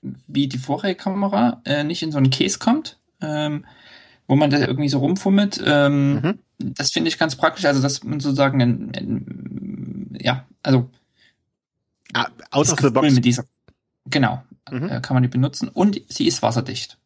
wie 0.00 0.48
die 0.48 0.58
vorherige 0.58 1.02
Kamera 1.02 1.60
äh, 1.64 1.84
nicht 1.84 2.02
in 2.02 2.12
so 2.12 2.18
einen 2.18 2.30
Case 2.30 2.58
kommt, 2.58 2.98
ähm, 3.20 3.64
wo 4.26 4.36
man 4.36 4.50
da 4.50 4.58
irgendwie 4.58 4.88
so 4.88 4.98
rumfummelt. 4.98 5.62
Ähm, 5.64 6.14
mhm. 6.14 6.38
Das 6.58 6.90
finde 6.90 7.08
ich 7.08 7.18
ganz 7.18 7.36
praktisch. 7.36 7.64
Also 7.64 7.82
dass 7.82 8.02
man 8.02 8.20
sozusagen 8.20 8.62
ein, 8.62 8.92
ein, 8.96 10.18
ja, 10.20 10.46
also 10.62 10.90
ah, 12.14 12.28
out 12.50 12.70
of 12.70 12.80
the 12.80 12.90
box. 12.90 13.12
Mit 13.12 13.24
dieser, 13.24 13.44
genau 14.06 14.42
mhm. 14.70 14.88
äh, 14.88 15.00
kann 15.00 15.14
man 15.14 15.22
die 15.22 15.28
benutzen 15.28 15.68
und 15.68 16.00
sie 16.08 16.26
ist 16.26 16.42
wasserdicht. 16.42 16.98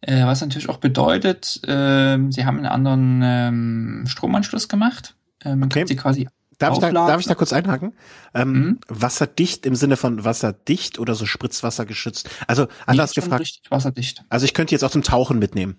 Äh, 0.00 0.24
was 0.26 0.40
natürlich 0.40 0.68
auch 0.68 0.78
bedeutet, 0.78 1.60
äh, 1.66 2.18
sie 2.30 2.44
haben 2.44 2.58
einen 2.58 2.66
anderen 2.66 3.20
ähm, 3.24 4.04
Stromanschluss 4.06 4.68
gemacht. 4.68 5.16
Äh, 5.44 5.56
man 5.56 5.64
okay. 5.64 5.80
kann 5.80 5.88
sie 5.88 5.96
quasi 5.96 6.28
Darf 6.58 6.74
ich, 6.74 6.80
da, 6.80 6.90
darf 6.90 7.20
ich 7.20 7.26
da 7.26 7.36
kurz 7.36 7.52
einhaken? 7.52 7.92
Ähm, 8.34 8.52
mhm. 8.52 8.80
Wasserdicht 8.88 9.64
im 9.64 9.76
Sinne 9.76 9.96
von 9.96 10.24
wasserdicht 10.24 10.98
oder 10.98 11.14
so 11.14 11.24
Spritzwasser 11.24 11.86
geschützt? 11.86 12.28
Also 12.48 12.66
anders 12.84 13.14
nee, 13.14 13.22
gefragt. 13.22 13.42
Richtig 13.42 13.70
wasserdicht. 13.70 14.24
Also 14.28 14.44
ich 14.44 14.54
könnte 14.54 14.74
jetzt 14.74 14.82
auch 14.82 14.90
zum 14.90 15.04
Tauchen 15.04 15.38
mitnehmen. 15.38 15.76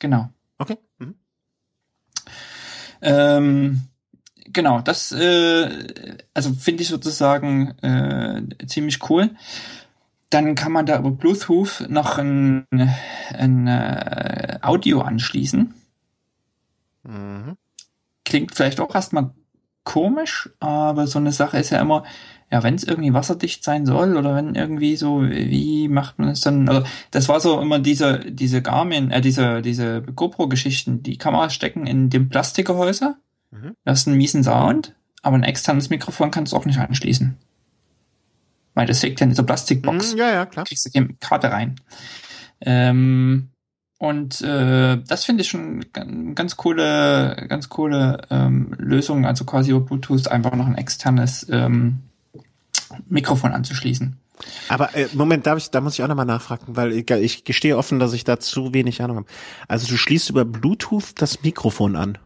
Genau. 0.00 0.28
Okay. 0.58 0.78
Mhm. 0.98 1.14
Ähm, 3.02 3.82
genau, 4.46 4.80
das 4.80 5.12
äh, 5.12 6.16
also 6.34 6.54
finde 6.54 6.82
ich 6.82 6.88
sozusagen 6.88 7.78
äh, 7.82 8.66
ziemlich 8.66 9.08
cool. 9.08 9.30
Dann 10.30 10.56
kann 10.56 10.72
man 10.72 10.86
da 10.86 10.98
über 10.98 11.12
Bluetooth 11.12 11.86
noch 11.88 12.18
ein, 12.18 12.66
ein 13.32 13.66
äh, 13.68 14.58
Audio 14.60 15.02
anschließen. 15.02 15.72
Mhm. 17.04 17.56
Klingt 18.26 18.54
vielleicht 18.54 18.80
auch 18.80 18.94
erstmal 18.94 19.30
komisch, 19.84 20.50
aber 20.60 21.06
so 21.06 21.18
eine 21.18 21.32
Sache 21.32 21.58
ist 21.58 21.70
ja 21.70 21.80
immer, 21.80 22.04
ja, 22.50 22.62
wenn 22.62 22.74
es 22.74 22.84
irgendwie 22.84 23.14
wasserdicht 23.14 23.64
sein 23.64 23.86
soll 23.86 24.16
oder 24.16 24.34
wenn 24.34 24.54
irgendwie 24.54 24.96
so, 24.96 25.22
wie 25.22 25.88
macht 25.88 26.18
man 26.18 26.28
es 26.28 26.42
dann? 26.42 26.68
Also 26.68 26.86
das 27.12 27.28
war 27.28 27.40
so 27.40 27.60
immer 27.60 27.78
diese, 27.78 28.18
diese 28.18 28.60
Garmin, 28.60 29.10
äh, 29.10 29.22
diese, 29.22 29.62
diese 29.62 30.02
GoPro-Geschichten. 30.02 31.02
Die 31.02 31.16
Kameras 31.16 31.54
stecken 31.54 31.86
in 31.86 32.10
dem 32.10 32.28
Plastikgehäuse. 32.28 33.16
Mhm. 33.52 33.76
Das 33.84 34.00
ist 34.00 34.06
ein 34.08 34.16
miesen 34.16 34.44
Sound, 34.44 34.94
aber 35.22 35.36
ein 35.36 35.44
externes 35.44 35.88
Mikrofon 35.88 36.30
kannst 36.30 36.52
du 36.52 36.56
auch 36.56 36.66
nicht 36.66 36.78
anschließen. 36.78 37.38
Weil 38.74 38.86
das 38.86 39.02
liegt 39.02 39.20
ja 39.20 39.24
in 39.24 39.30
dieser 39.30 39.44
Plastikbox. 39.44 40.14
Mm, 40.14 40.18
ja, 40.18 40.30
ja, 40.30 40.46
klar. 40.46 40.66
Kriegst 40.66 40.84
du 40.84 40.90
die 40.90 41.16
Karte 41.18 41.50
rein. 41.50 41.80
Ähm, 42.60 43.50
und 43.98 44.42
äh, 44.42 44.98
das 45.06 45.24
finde 45.24 45.42
ich 45.42 45.48
schon 45.48 45.84
ganz 46.34 46.56
coole, 46.56 47.46
ganz 47.48 47.68
coole 47.68 48.22
ähm, 48.30 48.74
Lösung, 48.78 49.24
also 49.24 49.44
quasi 49.44 49.70
über 49.70 49.80
Bluetooth 49.80 50.28
einfach 50.28 50.54
noch 50.54 50.66
ein 50.66 50.76
externes 50.76 51.46
ähm, 51.50 52.00
Mikrofon 53.08 53.52
anzuschließen. 53.52 54.18
Aber 54.68 54.94
äh, 54.94 55.08
Moment, 55.14 55.46
darf 55.46 55.56
ich, 55.56 55.70
da 55.70 55.80
muss 55.80 55.94
ich 55.94 56.02
auch 56.02 56.08
nochmal 56.08 56.26
nachfragen, 56.26 56.76
weil 56.76 56.92
ich, 56.92 57.10
ich 57.10 57.44
gestehe 57.44 57.78
offen, 57.78 57.98
dass 57.98 58.12
ich 58.12 58.24
da 58.24 58.38
zu 58.38 58.74
wenig 58.74 59.00
Ahnung 59.00 59.16
habe. 59.16 59.26
Also 59.66 59.86
du 59.86 59.96
schließt 59.96 60.28
über 60.28 60.44
Bluetooth 60.44 61.14
das 61.16 61.42
Mikrofon 61.42 61.96
an. 61.96 62.18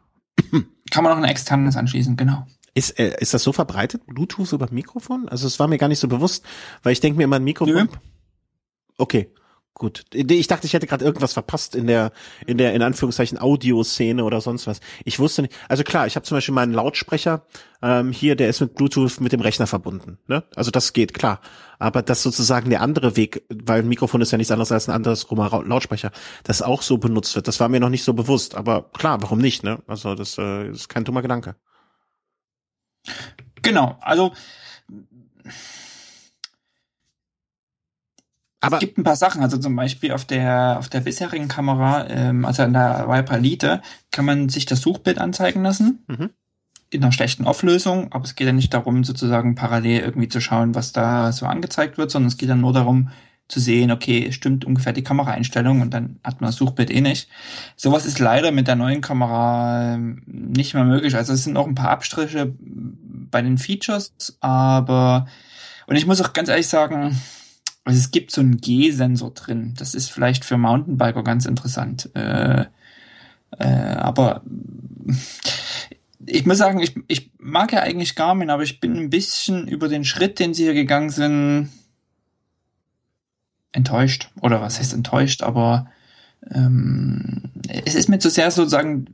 Kann 0.91 1.05
man 1.05 1.13
noch 1.13 1.23
ein 1.23 1.31
externes 1.31 1.77
anschließen, 1.77 2.17
genau. 2.17 2.47
Ist, 2.75 2.99
äh, 2.99 3.17
ist 3.21 3.33
das 3.33 3.45
so 3.45 3.53
verbreitet, 3.53 4.07
Bluetooth 4.07 4.53
über 4.53 4.69
Mikrofon? 4.73 5.29
Also 5.29 5.47
es 5.47 5.61
war 5.61 5.69
mir 5.69 5.79
gar 5.79 5.89
nicht 5.89 6.01
so 6.01 6.09
bewusst, 6.09 6.45
weil 6.83 6.93
ich 6.93 7.01
denke 7.01 7.17
mir 7.17 7.25
immer 7.25 7.37
ein 7.37 7.45
Mikrofon. 7.45 7.75
Nö. 7.75 7.99
Okay. 8.99 9.33
Gut. 9.75 10.05
Ich 10.13 10.47
dachte, 10.47 10.67
ich 10.67 10.75
hätte 10.75 10.87
gerade 10.87 11.05
irgendwas 11.05 11.33
verpasst 11.33 11.75
in 11.75 11.87
der, 11.87 12.13
in 12.47 12.59
der, 12.59 12.75
in 12.75 12.83
Anführungszeichen, 12.83 13.39
Audioszene 13.39 14.25
oder 14.25 14.41
sonst 14.41 14.67
was. 14.67 14.81
Ich 15.05 15.19
wusste 15.19 15.43
nicht. 15.43 15.55
Also 15.69 15.85
klar, 15.85 16.07
ich 16.07 16.17
habe 16.17 16.27
zum 16.27 16.37
Beispiel 16.37 16.55
meinen 16.55 16.75
Lautsprecher 16.75 17.47
ähm, 17.81 18.13
hier, 18.13 18.37
der 18.37 18.49
ist 18.49 18.61
mit 18.61 18.75
Bluetooth 18.75 19.21
mit 19.21 19.33
dem 19.33 19.41
Rechner 19.41 19.67
verbunden. 19.67 20.19
Ne? 20.27 20.45
Also 20.55 20.71
das 20.71 20.93
geht, 20.93 21.15
klar. 21.15 21.41
Aber 21.79 22.03
das 22.03 22.23
sozusagen 22.23 22.69
der 22.69 22.83
andere 22.83 23.17
Weg, 23.17 23.45
weil 23.49 23.81
ein 23.81 23.89
Mikrofon 23.89 24.21
ist 24.21 24.33
ja 24.33 24.39
nichts 24.39 24.51
anderes 24.51 24.73
als 24.73 24.89
ein 24.89 24.95
anderes 24.95 25.27
Lautsprecher, 25.31 26.11
das 26.45 26.61
auch 26.61 26.83
so 26.83 26.99
benutzt 26.99 27.35
wird, 27.37 27.49
das 27.49 27.59
war 27.61 27.71
mir 27.71 27.81
noch 27.81 27.89
nicht 27.89 28.05
so 28.05 28.13
bewusst. 28.13 28.57
Aber 28.57 28.91
klar, 28.93 29.23
warum 29.23 29.39
nicht? 29.39 29.63
Ne? 29.63 29.83
Also 29.87 30.15
das 30.15 30.37
äh, 30.37 30.69
ist 30.69 30.89
kein 30.89 31.05
dummer 31.05 31.23
Gedanke. 31.23 31.57
Genau, 33.63 33.97
also 34.03 34.33
aber 38.61 38.77
es 38.77 38.81
gibt 38.81 38.99
ein 38.99 39.05
paar 39.05 39.17
Sachen, 39.17 39.43
also 39.43 39.57
zum 39.57 39.75
Beispiel 39.75 40.13
auf 40.13 40.25
der 40.25 40.77
auf 40.79 40.89
der 40.89 41.01
bisherigen 41.01 41.49
Kamera, 41.49 42.07
ähm, 42.09 42.45
also 42.45 42.63
in 42.63 42.73
der 42.73 43.07
Viper 43.09 43.37
Elite, 43.37 43.83
kann 44.11 44.25
man 44.25 44.49
sich 44.49 44.67
das 44.67 44.81
Suchbild 44.81 45.19
anzeigen 45.19 45.63
lassen. 45.63 46.05
Mhm. 46.09 46.31
In 46.91 47.03
einer 47.03 47.13
schlechten 47.13 47.47
Auflösung, 47.47 48.13
aber 48.13 48.25
es 48.25 48.35
geht 48.35 48.47
ja 48.47 48.53
nicht 48.53 48.75
darum, 48.75 49.05
sozusagen 49.05 49.55
parallel 49.55 50.01
irgendwie 50.01 50.29
zu 50.29 50.41
schauen, 50.41 50.75
was 50.75 50.93
da 50.93 51.31
so 51.31 51.47
angezeigt 51.47 51.99
wird, 51.99 52.11
sondern 52.11 52.29
es 52.29 52.37
geht 52.37 52.51
dann 52.51 52.61
nur 52.61 52.73
darum, 52.73 53.11
zu 53.51 53.61
sehen, 53.61 53.91
okay, 53.91 54.33
stimmt 54.33 54.65
ungefähr 54.65 54.93
die 54.93 55.03
Kameraeinstellung 55.03 55.81
und 55.81 55.93
dann 55.93 56.21
hat 56.23 56.41
man 56.41 56.49
das 56.49 56.57
Suchbild 56.57 56.91
eh 56.91 57.01
nicht. 57.01 57.29
Sowas 57.77 58.07
ist 58.07 58.19
leider 58.19 58.53
mit 58.53 58.69
der 58.69 58.77
neuen 58.77 59.01
Kamera 59.01 59.95
ähm, 59.95 60.23
nicht 60.27 60.75
mehr 60.75 60.85
möglich. 60.85 61.17
Also 61.17 61.33
es 61.33 61.45
sind 61.45 61.55
noch 61.55 61.67
ein 61.67 61.75
paar 61.75 61.91
Abstriche 61.91 62.55
bei 62.59 63.43
den 63.43 63.59
Features, 63.59 64.13
aber 64.41 65.27
und 65.87 65.97
ich 65.97 66.07
muss 66.07 66.21
auch 66.21 66.33
ganz 66.33 66.49
ehrlich 66.49 66.69
sagen, 66.69 67.21
also 67.91 67.99
es 67.99 68.13
gibt 68.13 68.31
so 68.31 68.41
einen 68.41 68.59
G-Sensor 68.59 69.33
drin. 69.33 69.75
Das 69.77 69.97
ist 69.97 70.13
vielleicht 70.13 70.45
für 70.45 70.57
Mountainbiker 70.57 71.25
ganz 71.25 71.45
interessant. 71.45 72.09
Äh, 72.15 72.67
äh, 73.59 73.65
aber 73.65 74.43
ich 76.25 76.47
muss 76.47 76.59
sagen, 76.59 76.79
ich, 76.79 76.95
ich 77.09 77.33
mag 77.41 77.73
ja 77.73 77.81
eigentlich 77.81 78.15
Garmin, 78.15 78.51
aber 78.51 78.63
ich 78.63 78.79
bin 78.79 78.97
ein 78.97 79.11
bisschen 79.11 79.67
über 79.67 79.89
den 79.89 80.05
Schritt, 80.05 80.39
den 80.39 80.55
sie 80.55 80.63
hier 80.63 80.75
gegangen 80.75 81.11
sind, 81.11 81.71
enttäuscht. 83.73 84.31
Oder 84.41 84.61
was 84.61 84.79
heißt 84.79 84.95
enttäuscht? 84.95 85.43
Aber 85.43 85.89
ähm, 86.49 87.51
es 87.67 87.97
ist 87.97 88.09
mir 88.09 88.21
zu 88.21 88.31
sehr 88.31 88.53
sozusagen 88.53 89.07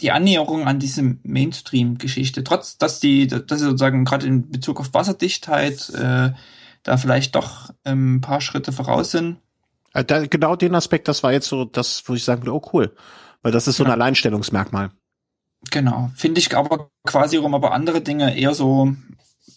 die 0.00 0.12
Annäherung 0.12 0.66
an 0.66 0.78
diese 0.78 1.18
Mainstream-Geschichte. 1.24 2.42
Trotz, 2.42 2.78
dass 2.78 3.00
die, 3.00 3.26
dass 3.26 3.58
sie 3.58 3.66
sozusagen 3.66 4.06
gerade 4.06 4.26
in 4.26 4.48
Bezug 4.48 4.80
auf 4.80 4.94
Wasserdichtheit 4.94 5.90
äh, 5.90 6.30
da 6.86 6.96
vielleicht 6.96 7.34
doch 7.34 7.70
ähm, 7.84 8.16
ein 8.16 8.20
paar 8.20 8.40
Schritte 8.40 8.72
voraus 8.72 9.10
sind. 9.10 9.38
Äh, 9.92 10.04
da, 10.04 10.24
genau 10.26 10.54
den 10.54 10.74
Aspekt, 10.74 11.08
das 11.08 11.22
war 11.22 11.32
jetzt 11.32 11.48
so 11.48 11.64
das, 11.64 12.04
wo 12.06 12.14
ich 12.14 12.24
sagen 12.24 12.42
würde, 12.42 12.54
oh 12.54 12.70
cool. 12.72 12.94
Weil 13.42 13.52
das 13.52 13.66
ist 13.66 13.76
so 13.76 13.84
ein 13.84 13.90
Alleinstellungsmerkmal. 13.90 14.90
Genau. 15.70 16.10
Finde 16.14 16.38
ich 16.38 16.56
aber 16.56 16.90
quasi 17.04 17.36
rum, 17.36 17.54
aber 17.54 17.72
andere 17.72 18.02
Dinge 18.02 18.36
eher 18.38 18.54
so, 18.54 18.94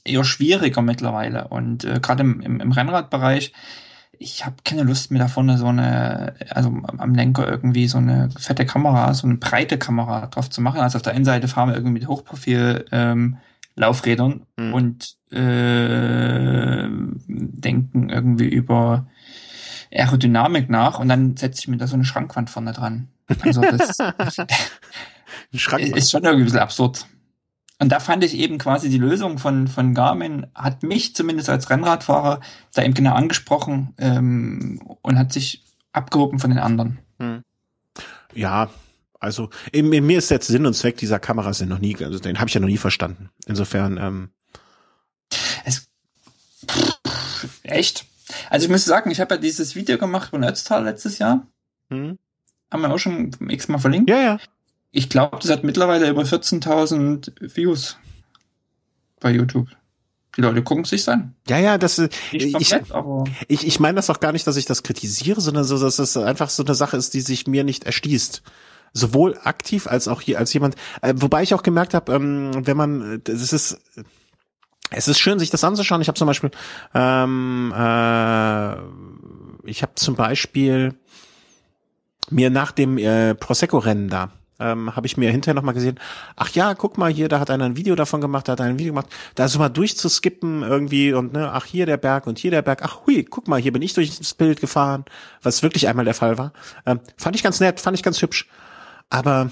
eher 0.03 0.23
schwieriger 0.23 0.81
mittlerweile. 0.81 1.47
Und 1.49 1.83
äh, 1.83 1.99
gerade 2.01 2.23
im, 2.23 2.41
im, 2.41 2.59
im 2.61 2.71
Rennradbereich, 2.71 3.53
ich 4.17 4.45
habe 4.45 4.55
keine 4.65 4.83
Lust 4.83 5.11
mehr 5.11 5.21
davon, 5.21 5.55
so 5.55 5.67
eine, 5.67 6.33
also 6.49 6.69
am 6.69 7.13
Lenker 7.13 7.47
irgendwie 7.47 7.87
so 7.87 7.99
eine 7.99 8.29
fette 8.37 8.65
Kamera, 8.65 9.13
so 9.13 9.27
eine 9.27 9.37
breite 9.37 9.77
Kamera 9.77 10.27
drauf 10.27 10.49
zu 10.49 10.61
machen. 10.61 10.81
Also 10.81 10.97
auf 10.97 11.03
der 11.03 11.13
einen 11.13 11.25
Seite 11.25 11.47
fahren 11.47 11.69
wir 11.69 11.75
irgendwie 11.75 11.93
mit 11.93 12.07
Hochprofil 12.07 12.85
ähm, 12.91 13.37
Laufrädern 13.79 14.45
mhm. 14.57 14.73
und 14.73 15.15
äh, 15.31 16.87
denken 17.27 18.09
irgendwie 18.09 18.49
über 18.49 19.07
Aerodynamik 19.91 20.69
nach 20.69 20.99
und 20.99 21.07
dann 21.07 21.37
setze 21.37 21.61
ich 21.61 21.67
mir 21.69 21.77
da 21.77 21.87
so 21.87 21.95
eine 21.95 22.03
Schrankwand 22.03 22.49
vorne 22.49 22.73
dran. 22.73 23.07
Also 23.41 23.61
das 23.61 23.97
ist 25.51 25.61
schon 25.61 25.79
irgendwie 26.23 26.43
ein 26.43 26.45
bisschen 26.45 26.59
absurd. 26.59 27.07
Und 27.81 27.93
da 27.93 28.01
fand 28.01 28.25
ich 28.25 28.37
eben 28.37 28.57
quasi 28.57 28.89
die 28.89 28.97
Lösung 28.97 29.37
von, 29.37 29.69
von 29.69 29.93
Garmin, 29.93 30.47
hat 30.53 30.83
mich 30.83 31.15
zumindest 31.15 31.49
als 31.49 31.69
Rennradfahrer 31.69 32.41
da 32.73 32.83
eben 32.83 32.93
genau 32.93 33.13
angesprochen 33.13 33.93
ähm, 33.97 34.81
und 35.01 35.17
hat 35.17 35.31
sich 35.31 35.63
abgehoben 35.93 36.39
von 36.39 36.49
den 36.49 36.59
anderen. 36.59 36.99
Hm. 37.19 37.41
Ja, 38.33 38.69
also 39.19 39.49
in, 39.71 39.91
in, 39.91 40.05
mir 40.05 40.17
ist 40.17 40.31
jetzt 40.31 40.47
Sinn 40.47 40.65
und 40.65 40.73
Zweck 40.73 40.97
dieser 40.97 41.19
Kameras 41.19 41.61
noch 41.61 41.79
nie, 41.79 41.95
also 42.03 42.19
den 42.19 42.39
habe 42.39 42.47
ich 42.47 42.53
ja 42.53 42.61
noch 42.61 42.67
nie 42.67 42.77
verstanden. 42.77 43.29
Insofern. 43.45 43.97
Ähm 43.97 44.29
es, 45.65 45.89
echt? 47.63 48.05
Also 48.49 48.65
ich 48.65 48.71
muss 48.71 48.85
sagen, 48.85 49.11
ich 49.11 49.19
habe 49.19 49.35
ja 49.35 49.41
dieses 49.41 49.75
Video 49.75 49.97
gemacht 49.97 50.29
von 50.29 50.43
Ötztal 50.43 50.83
letztes 50.85 51.19
Jahr. 51.19 51.45
Hm. 51.89 52.17
Haben 52.71 52.81
wir 52.81 52.93
auch 52.93 52.99
schon 52.99 53.31
x-mal 53.49 53.79
verlinkt. 53.79 54.09
Ja, 54.09 54.21
ja. 54.21 54.39
Ich 54.91 55.09
glaube, 55.09 55.37
das 55.41 55.51
hat 55.51 55.63
mittlerweile 55.63 56.09
über 56.09 56.23
14.000 56.23 57.55
Views 57.55 57.97
bei 59.19 59.31
YouTube. 59.31 59.67
Die 60.37 60.41
Leute 60.41 60.63
gucken 60.63 60.85
sich 60.85 61.07
an. 61.09 61.35
Ja, 61.47 61.57
ja, 61.57 61.77
das 61.77 61.97
ich, 62.31 62.53
komplett, 62.53 62.85
ich, 63.47 63.61
ich, 63.61 63.67
ich 63.67 63.79
meine 63.79 63.95
das 63.95 64.09
auch 64.09 64.19
gar 64.19 64.31
nicht, 64.31 64.47
dass 64.47 64.57
ich 64.57 64.65
das 64.65 64.83
kritisiere, 64.83 65.41
sondern 65.41 65.63
so, 65.63 65.79
dass 65.79 65.99
es 65.99 66.15
einfach 66.15 66.49
so 66.49 66.63
eine 66.63 66.75
Sache 66.75 66.97
ist, 66.97 67.13
die 67.13 67.21
sich 67.21 67.47
mir 67.47 67.63
nicht 67.63 67.83
erschließt 67.83 68.43
sowohl 68.93 69.37
aktiv 69.43 69.87
als 69.87 70.07
auch 70.07 70.21
hier 70.21 70.39
als 70.39 70.53
jemand, 70.53 70.75
äh, 71.01 71.13
wobei 71.17 71.43
ich 71.43 71.53
auch 71.53 71.63
gemerkt 71.63 71.93
habe, 71.93 72.13
ähm, 72.13 72.51
wenn 72.65 72.77
man, 72.77 73.21
das 73.23 73.53
ist, 73.53 73.79
es 74.91 75.07
ist 75.07 75.19
schön, 75.19 75.39
sich 75.39 75.49
das 75.49 75.63
anzuschauen. 75.63 76.01
Ich 76.01 76.07
habe 76.07 76.17
zum 76.17 76.27
Beispiel, 76.27 76.51
ähm, 76.93 77.73
äh, 77.75 78.73
ich 79.69 79.81
habe 79.81 79.95
zum 79.95 80.15
Beispiel 80.15 80.95
mir 82.29 82.49
nach 82.49 82.71
dem 82.71 82.97
äh, 82.97 83.35
Prosecco-Rennen 83.35 84.09
da 84.09 84.31
ähm, 84.59 84.95
habe 84.95 85.07
ich 85.07 85.17
mir 85.17 85.31
hinterher 85.31 85.55
nochmal 85.55 85.73
gesehen, 85.73 85.99
ach 86.35 86.49
ja, 86.49 86.75
guck 86.75 86.97
mal 86.97 87.11
hier, 87.11 87.29
da 87.29 87.39
hat 87.39 87.49
einer 87.49 87.65
ein 87.65 87.77
Video 87.77 87.95
davon 87.95 88.21
gemacht, 88.21 88.47
da 88.47 88.53
hat 88.53 88.61
einer 88.61 88.71
ein 88.71 88.79
Video 88.79 88.93
gemacht, 88.93 89.07
da 89.35 89.47
so 89.47 89.59
mal 89.59 89.69
durchzuskippen 89.69 90.63
irgendwie 90.63 91.13
und 91.13 91.33
ne, 91.33 91.51
ach 91.51 91.65
hier 91.65 91.85
der 91.85 91.97
Berg 91.97 92.27
und 92.27 92.37
hier 92.37 92.51
der 92.51 92.61
Berg, 92.61 92.81
ach 92.83 93.05
hui, 93.05 93.23
guck 93.23 93.47
mal, 93.47 93.59
hier 93.59 93.71
bin 93.71 93.81
ich 93.81 93.93
durch 93.93 94.17
das 94.17 94.33
Bild 94.33 94.59
gefahren, 94.59 95.05
was 95.41 95.63
wirklich 95.63 95.87
einmal 95.87 96.05
der 96.05 96.13
Fall 96.13 96.37
war. 96.37 96.53
Ähm, 96.85 96.99
fand 97.17 97.35
ich 97.35 97.43
ganz 97.43 97.59
nett, 97.59 97.79
fand 97.79 97.97
ich 97.97 98.03
ganz 98.03 98.21
hübsch. 98.21 98.47
Aber 99.09 99.51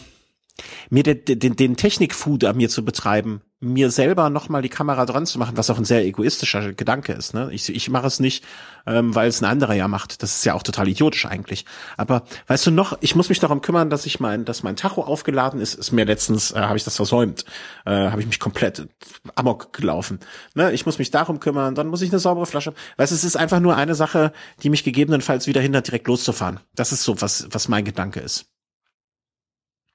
mir 0.89 1.03
den, 1.03 1.39
den, 1.39 1.55
den 1.55 1.77
Technikfood 1.77 2.43
an 2.43 2.57
mir 2.57 2.69
zu 2.69 2.84
betreiben, 2.84 3.41
mir 3.59 3.89
selber 3.89 4.29
nochmal 4.29 4.61
die 4.61 4.69
Kamera 4.69 5.05
dran 5.05 5.25
zu 5.25 5.39
machen, 5.39 5.57
was 5.57 5.69
auch 5.71 5.79
ein 5.79 5.85
sehr 5.85 6.05
egoistischer 6.05 6.73
Gedanke 6.73 7.13
ist. 7.13 7.34
Ne? 7.34 7.49
Ich, 7.51 7.69
ich 7.69 7.89
mache 7.89 8.05
es 8.05 8.19
nicht, 8.19 8.43
ähm, 8.85 9.15
weil 9.15 9.29
es 9.29 9.41
ein 9.41 9.45
anderer 9.45 9.73
ja 9.73 9.88
macht. 9.88 10.21
Das 10.21 10.35
ist 10.35 10.45
ja 10.45 10.53
auch 10.53 10.61
total 10.61 10.88
idiotisch 10.88 11.25
eigentlich. 11.25 11.65
Aber 11.95 12.23
weißt 12.45 12.67
du 12.67 12.71
noch, 12.71 12.97
ich 13.01 13.15
muss 13.15 13.29
mich 13.29 13.39
darum 13.39 13.61
kümmern, 13.61 13.89
dass 13.89 14.05
ich 14.05 14.19
mein, 14.19 14.45
dass 14.45 14.61
mein 14.61 14.75
Tacho 14.75 15.01
aufgeladen 15.01 15.59
ist. 15.59 15.73
Ist 15.73 15.91
mir 15.91 16.05
letztens, 16.05 16.51
äh, 16.51 16.59
habe 16.59 16.77
ich 16.77 16.84
das 16.84 16.95
versäumt, 16.95 17.45
äh, 17.85 17.91
habe 17.91 18.21
ich 18.21 18.27
mich 18.27 18.39
komplett 18.39 18.88
amok 19.34 19.73
gelaufen. 19.73 20.19
Ne? 20.53 20.71
Ich 20.73 20.85
muss 20.85 20.99
mich 20.99 21.09
darum 21.09 21.39
kümmern, 21.39 21.73
dann 21.73 21.88
muss 21.88 22.03
ich 22.03 22.11
eine 22.11 22.19
saubere 22.19 22.45
Flasche. 22.45 22.73
Weißt 22.97 23.11
du, 23.11 23.15
es 23.15 23.23
ist 23.23 23.38
einfach 23.38 23.59
nur 23.59 23.75
eine 23.75 23.95
Sache, 23.95 24.34
die 24.61 24.69
mich 24.69 24.84
gegebenenfalls 24.84 25.47
wieder 25.47 25.61
hindert, 25.61 25.88
direkt 25.88 26.07
loszufahren. 26.07 26.59
Das 26.75 26.91
ist 26.91 27.03
so, 27.03 27.21
was, 27.21 27.47
was 27.49 27.67
mein 27.69 27.85
Gedanke 27.85 28.19
ist. 28.19 28.45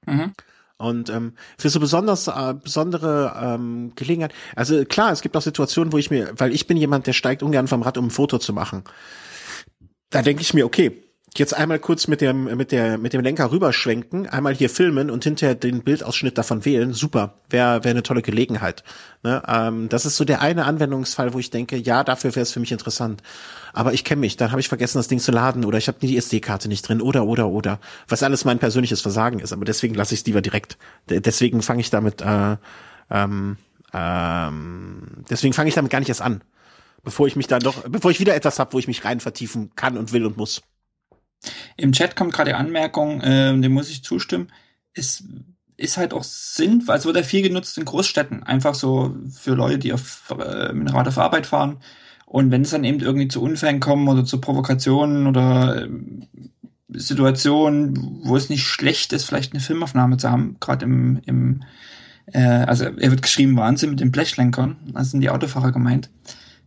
Mhm. 0.06 0.32
Und 0.78 1.10
ähm, 1.10 1.34
für 1.58 1.70
so 1.70 1.78
besonders 1.78 2.26
äh, 2.26 2.54
besondere 2.54 3.36
ähm, 3.40 3.92
Gelegenheit, 3.94 4.32
also 4.56 4.84
klar, 4.84 5.12
es 5.12 5.22
gibt 5.22 5.36
auch 5.36 5.42
Situationen, 5.42 5.92
wo 5.92 5.98
ich 5.98 6.10
mir, 6.10 6.32
weil 6.38 6.52
ich 6.52 6.66
bin 6.66 6.76
jemand, 6.76 7.06
der 7.06 7.12
steigt 7.12 7.42
ungern 7.42 7.68
vom 7.68 7.82
Rad, 7.82 7.98
um 7.98 8.06
ein 8.06 8.10
Foto 8.10 8.38
zu 8.38 8.52
machen. 8.52 8.82
Da 10.10 10.22
denke 10.22 10.42
ich 10.42 10.54
mir, 10.54 10.66
okay, 10.66 11.02
jetzt 11.38 11.54
einmal 11.54 11.78
kurz 11.78 12.08
mit 12.08 12.20
dem 12.20 12.44
mit 12.56 12.72
der 12.72 12.98
mit 12.98 13.12
dem 13.12 13.22
Lenker 13.22 13.50
rüberschwenken, 13.50 14.26
einmal 14.26 14.54
hier 14.54 14.68
filmen 14.68 15.10
und 15.10 15.24
hinterher 15.24 15.54
den 15.54 15.82
Bildausschnitt 15.82 16.36
davon 16.36 16.64
wählen. 16.64 16.92
Super, 16.92 17.34
wäre 17.48 17.84
wäre 17.84 17.92
eine 17.92 18.02
tolle 18.02 18.22
Gelegenheit. 18.22 18.84
Ne? 19.22 19.42
Ähm, 19.46 19.88
das 19.88 20.04
ist 20.04 20.16
so 20.16 20.24
der 20.24 20.42
eine 20.42 20.64
Anwendungsfall, 20.64 21.32
wo 21.32 21.38
ich 21.38 21.50
denke, 21.50 21.76
ja, 21.76 22.04
dafür 22.04 22.34
wäre 22.34 22.42
es 22.42 22.52
für 22.52 22.60
mich 22.60 22.72
interessant. 22.72 23.22
Aber 23.72 23.92
ich 23.92 24.04
kenne 24.04 24.20
mich, 24.20 24.36
dann 24.36 24.50
habe 24.50 24.60
ich 24.60 24.68
vergessen, 24.68 24.98
das 24.98 25.08
Ding 25.08 25.20
zu 25.20 25.32
laden 25.32 25.64
oder 25.64 25.78
ich 25.78 25.88
habe 25.88 25.98
die 26.00 26.16
SD-Karte 26.16 26.68
nicht 26.68 26.86
drin 26.86 27.00
oder 27.00 27.24
oder 27.24 27.48
oder, 27.48 27.80
was 28.08 28.22
alles 28.22 28.44
mein 28.44 28.58
persönliches 28.58 29.00
Versagen 29.00 29.38
ist. 29.38 29.52
Aber 29.52 29.64
deswegen 29.64 29.94
lasse 29.94 30.14
ich 30.14 30.20
es 30.20 30.26
lieber 30.26 30.42
direkt. 30.42 30.76
Deswegen 31.08 31.62
fange 31.62 31.80
ich 31.80 31.90
damit. 31.90 32.20
Äh, 32.20 32.56
ähm, 33.10 33.56
ähm, 33.94 35.24
deswegen 35.30 35.52
fange 35.54 35.68
ich 35.68 35.74
damit 35.74 35.90
gar 35.90 35.98
nicht 36.00 36.08
erst 36.08 36.22
an 36.22 36.42
bevor 37.04 37.26
ich 37.26 37.34
mich 37.36 37.48
dann 37.48 37.60
doch, 37.60 37.82
bevor 37.88 38.10
ich 38.10 38.20
wieder 38.20 38.34
etwas 38.34 38.58
habe, 38.58 38.72
wo 38.74 38.78
ich 38.78 38.86
mich 38.86 39.04
rein 39.04 39.18
vertiefen 39.18 39.72
kann 39.74 39.98
und 39.98 40.12
will 40.12 40.24
und 40.24 40.36
muss. 40.36 40.62
Im 41.76 41.92
Chat 41.92 42.16
kommt 42.16 42.32
gerade 42.32 42.50
die 42.50 42.56
Anmerkung, 42.56 43.20
äh, 43.20 43.58
dem 43.58 43.72
muss 43.72 43.90
ich 43.90 44.04
zustimmen. 44.04 44.52
Es 44.94 45.24
ist 45.76 45.96
halt 45.96 46.12
auch 46.14 46.22
sinnvoll, 46.22 46.94
also 46.94 47.06
wird 47.06 47.16
er 47.16 47.24
viel 47.24 47.42
genutzt 47.42 47.76
in 47.78 47.84
Großstädten, 47.84 48.42
einfach 48.42 48.74
so 48.74 49.16
für 49.32 49.54
Leute, 49.54 49.78
die 49.78 49.92
auf 49.92 50.34
äh, 50.38 50.72
mit 50.72 50.92
Rad 50.92 51.08
auf 51.08 51.18
Arbeit 51.18 51.46
fahren. 51.46 51.78
Und 52.26 52.50
wenn 52.50 52.62
es 52.62 52.70
dann 52.70 52.84
eben 52.84 53.00
irgendwie 53.00 53.28
zu 53.28 53.42
Unfällen 53.42 53.80
kommen 53.80 54.08
oder 54.08 54.24
zu 54.24 54.40
Provokationen 54.40 55.26
oder 55.26 55.82
äh, 55.82 55.88
Situationen, 56.88 58.20
wo 58.24 58.36
es 58.36 58.48
nicht 58.48 58.64
schlecht 58.64 59.12
ist, 59.12 59.24
vielleicht 59.24 59.52
eine 59.52 59.60
Filmaufnahme 59.60 60.18
zu 60.18 60.30
haben, 60.30 60.56
gerade 60.60 60.84
im, 60.84 61.20
im 61.26 61.62
Äh, 62.26 62.64
also 62.66 62.84
er 62.84 63.10
wird 63.10 63.22
geschrieben 63.22 63.56
Wahnsinn 63.56 63.90
mit 63.90 64.00
den 64.00 64.12
Blechlenkern, 64.12 64.76
das 64.92 65.10
sind 65.10 65.20
die 65.20 65.30
Autofahrer 65.30 65.72
gemeint. 65.72 66.10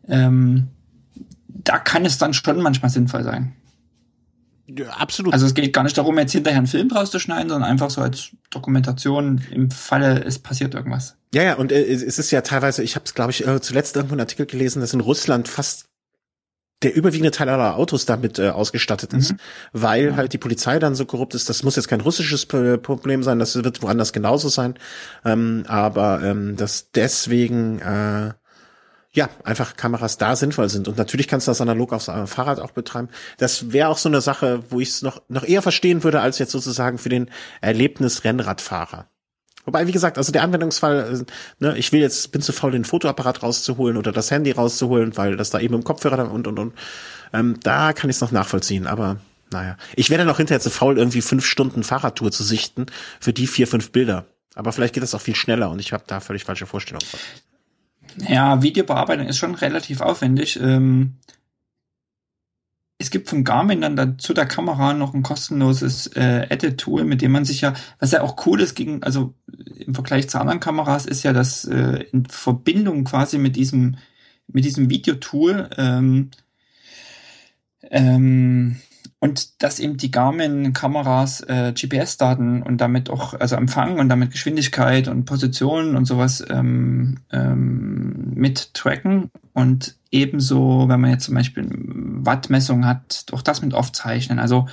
Ähm, 0.07 0.67
da 1.47 1.79
kann 1.79 2.05
es 2.05 2.17
dann 2.17 2.33
schon 2.33 2.61
manchmal 2.61 2.91
sinnvoll 2.91 3.23
sein. 3.23 3.53
Ja, 4.67 4.89
absolut. 4.89 5.33
Also 5.33 5.45
es 5.45 5.53
geht 5.53 5.73
gar 5.73 5.83
nicht 5.83 5.97
darum, 5.97 6.17
jetzt 6.17 6.31
hinterher 6.31 6.57
einen 6.57 6.67
Film 6.67 6.91
rauszuschneiden, 6.91 7.49
sondern 7.49 7.69
einfach 7.69 7.89
so 7.89 8.01
als 8.01 8.31
Dokumentation 8.49 9.41
im 9.51 9.69
Falle, 9.69 10.23
es 10.23 10.39
passiert 10.39 10.73
irgendwas. 10.73 11.17
Ja, 11.33 11.43
ja, 11.43 11.53
und 11.55 11.71
äh, 11.71 11.83
es 11.83 12.17
ist 12.17 12.31
ja 12.31 12.41
teilweise, 12.41 12.81
ich 12.81 12.95
habe 12.95 13.05
es, 13.05 13.13
glaube 13.13 13.31
ich, 13.31 13.45
äh, 13.45 13.61
zuletzt 13.61 13.95
irgendwo 13.95 14.13
einen 14.13 14.21
Artikel 14.21 14.45
gelesen, 14.45 14.79
dass 14.79 14.93
in 14.93 15.01
Russland 15.01 15.47
fast 15.47 15.85
der 16.81 16.95
überwiegende 16.95 17.31
Teil 17.31 17.49
aller 17.49 17.77
Autos 17.77 18.05
damit 18.05 18.37
äh, 18.37 18.49
ausgestattet 18.49 19.13
ist, 19.13 19.33
mhm. 19.33 19.37
weil 19.71 20.05
ja. 20.07 20.15
halt 20.15 20.33
die 20.33 20.37
Polizei 20.37 20.77
dann 20.79 20.95
so 20.95 21.05
korrupt 21.05 21.33
ist. 21.35 21.49
Das 21.49 21.63
muss 21.63 21.75
jetzt 21.75 21.87
kein 21.87 22.01
russisches 22.01 22.45
Problem 22.45 23.23
sein, 23.23 23.39
das 23.39 23.55
wird 23.55 23.81
woanders 23.81 24.13
genauso 24.13 24.49
sein, 24.49 24.75
ähm, 25.23 25.63
aber 25.67 26.21
ähm, 26.23 26.57
dass 26.57 26.91
deswegen 26.91 27.79
äh, 27.79 28.33
ja, 29.15 29.29
einfach 29.43 29.75
Kameras 29.75 30.17
da 30.17 30.35
sinnvoll 30.35 30.69
sind. 30.69 30.87
Und 30.87 30.97
natürlich 30.97 31.27
kannst 31.27 31.47
du 31.47 31.51
das 31.51 31.61
analog 31.61 31.93
aufs 31.93 32.05
Fahrrad 32.05 32.59
auch 32.59 32.71
betreiben. 32.71 33.09
Das 33.37 33.71
wäre 33.71 33.89
auch 33.89 33.97
so 33.97 34.09
eine 34.09 34.21
Sache, 34.21 34.63
wo 34.69 34.79
ich 34.79 34.89
es 34.89 35.01
noch, 35.01 35.21
noch 35.29 35.43
eher 35.43 35.61
verstehen 35.61 36.03
würde, 36.03 36.21
als 36.21 36.37
jetzt 36.37 36.51
sozusagen 36.51 36.97
für 36.97 37.09
den 37.09 37.29
Erlebnis-Rennradfahrer. 37.61 39.07
Wobei, 39.65 39.87
wie 39.87 39.91
gesagt, 39.91 40.17
also 40.17 40.31
der 40.31 40.43
Anwendungsfall, 40.43 41.21
äh, 41.21 41.63
ne, 41.63 41.77
ich 41.77 41.91
will 41.91 42.01
jetzt, 42.01 42.31
bin 42.31 42.41
zu 42.41 42.53
faul, 42.53 42.71
den 42.71 42.85
Fotoapparat 42.85 43.41
rauszuholen 43.41 43.97
oder 43.97 44.11
das 44.11 44.29
Handy 44.29 44.51
rauszuholen, 44.51 45.17
weil 45.17 45.37
das 45.37 45.49
da 45.49 45.59
eben 45.59 45.73
im 45.73 45.83
Kopfhörer 45.83 46.31
und 46.31 46.45
und 46.45 46.59
und. 46.59 46.73
Ähm, 47.33 47.57
da 47.63 47.93
kann 47.93 48.09
ich 48.09 48.17
es 48.17 48.21
noch 48.21 48.31
nachvollziehen, 48.31 48.85
aber 48.85 49.17
naja. 49.51 49.77
Ich 49.95 50.09
werde 50.09 50.25
dann 50.25 50.33
auch 50.33 50.37
hinterher 50.37 50.59
zu 50.59 50.69
faul, 50.69 50.97
irgendwie 50.97 51.21
fünf 51.21 51.45
Stunden 51.45 51.83
Fahrradtour 51.83 52.31
zu 52.31 52.43
sichten 52.43 52.87
für 53.19 53.33
die 53.33 53.47
vier, 53.47 53.67
fünf 53.67 53.91
Bilder. 53.91 54.25
Aber 54.53 54.71
vielleicht 54.71 54.93
geht 54.93 55.03
das 55.03 55.15
auch 55.15 55.21
viel 55.21 55.35
schneller 55.35 55.69
und 55.69 55.79
ich 55.79 55.93
habe 55.93 56.03
da 56.07 56.19
völlig 56.19 56.43
falsche 56.43 56.65
Vorstellungen. 56.65 57.05
Ja, 58.17 58.61
Videobearbeitung 58.61 59.27
ist 59.27 59.37
schon 59.37 59.55
relativ 59.55 60.01
aufwendig. 60.01 60.59
Ähm, 60.61 61.17
es 62.97 63.09
gibt 63.09 63.29
von 63.29 63.43
Garmin 63.43 63.81
dann 63.81 63.95
dazu 63.97 64.33
der 64.33 64.45
Kamera 64.45 64.93
noch 64.93 65.13
ein 65.13 65.23
kostenloses 65.23 66.07
äh, 66.15 66.47
Edit-Tool, 66.49 67.03
mit 67.03 67.21
dem 67.21 67.33
man 67.33 67.43
sich 67.43 67.61
ja, 67.61 67.73
was 67.99 68.11
ja 68.11 68.21
auch 68.21 68.45
cool 68.45 68.61
ist 68.61 68.75
gegen, 68.75 69.03
also 69.03 69.33
im 69.77 69.93
Vergleich 69.93 70.29
zu 70.29 70.39
anderen 70.39 70.61
Kameras, 70.61 71.05
ist 71.05 71.23
ja, 71.23 71.33
dass 71.33 71.65
äh, 71.65 72.05
in 72.11 72.25
Verbindung 72.25 73.03
quasi 73.03 73.37
mit 73.37 73.55
diesem 73.55 73.97
mit 74.47 74.65
diesem 74.65 74.89
Videotool 74.89 75.69
ähm, 75.77 76.29
ähm, 77.89 78.77
und 79.19 79.61
dass 79.63 79.79
eben 79.79 79.97
die 79.97 80.11
Garmin-Kameras 80.11 81.41
äh, 81.41 81.73
GPS-Daten 81.73 82.61
und 82.61 82.79
damit 82.79 83.09
auch, 83.09 83.33
also 83.33 83.55
Empfang 83.55 83.99
und 83.99 84.09
damit 84.09 84.31
Geschwindigkeit 84.31 85.07
und 85.07 85.25
Position 85.25 85.95
und 85.95 86.05
sowas 86.05 86.43
ähm, 86.49 87.19
ähm, 87.31 88.33
mit 88.35 88.73
tracken 88.73 89.31
und 89.53 89.95
ebenso, 90.11 90.85
wenn 90.87 91.01
man 91.01 91.11
jetzt 91.11 91.25
zum 91.25 91.35
Beispiel 91.35 91.67
Wattmessung 91.69 92.85
hat, 92.85 93.25
auch 93.31 93.41
das 93.41 93.61
mit 93.61 93.73
aufzeichnen. 93.73 94.39
Also 94.39 94.67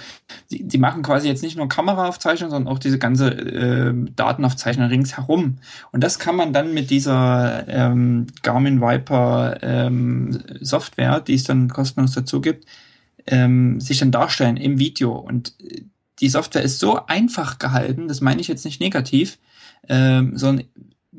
die, 0.50 0.66
die 0.66 0.78
machen 0.78 1.02
quasi 1.02 1.28
jetzt 1.28 1.42
nicht 1.42 1.56
nur 1.56 1.68
Kameraaufzeichnung, 1.68 2.50
sondern 2.50 2.72
auch 2.72 2.78
diese 2.78 2.98
ganze 2.98 3.30
äh, 3.30 3.92
Datenaufzeichnung 4.16 4.88
ringsherum. 4.88 5.58
Und 5.90 6.02
das 6.02 6.18
kann 6.18 6.36
man 6.36 6.52
dann 6.52 6.72
mit 6.74 6.90
dieser 6.90 7.66
ähm, 7.68 8.26
Garmin 8.42 8.80
Viper 8.80 9.58
ähm, 9.62 10.38
Software, 10.60 11.20
die 11.20 11.34
es 11.34 11.44
dann 11.44 11.68
kostenlos 11.68 12.12
dazu 12.12 12.40
gibt, 12.40 12.66
ähm, 13.26 13.80
sich 13.80 13.98
dann 13.98 14.10
darstellen 14.10 14.56
im 14.56 14.78
Video. 14.78 15.12
Und 15.12 15.54
die 16.20 16.28
Software 16.28 16.62
ist 16.62 16.78
so 16.78 17.06
einfach 17.06 17.58
gehalten, 17.58 18.08
das 18.08 18.20
meine 18.20 18.40
ich 18.40 18.48
jetzt 18.48 18.64
nicht 18.64 18.80
negativ, 18.80 19.38
ähm, 19.88 20.36
sondern 20.36 20.66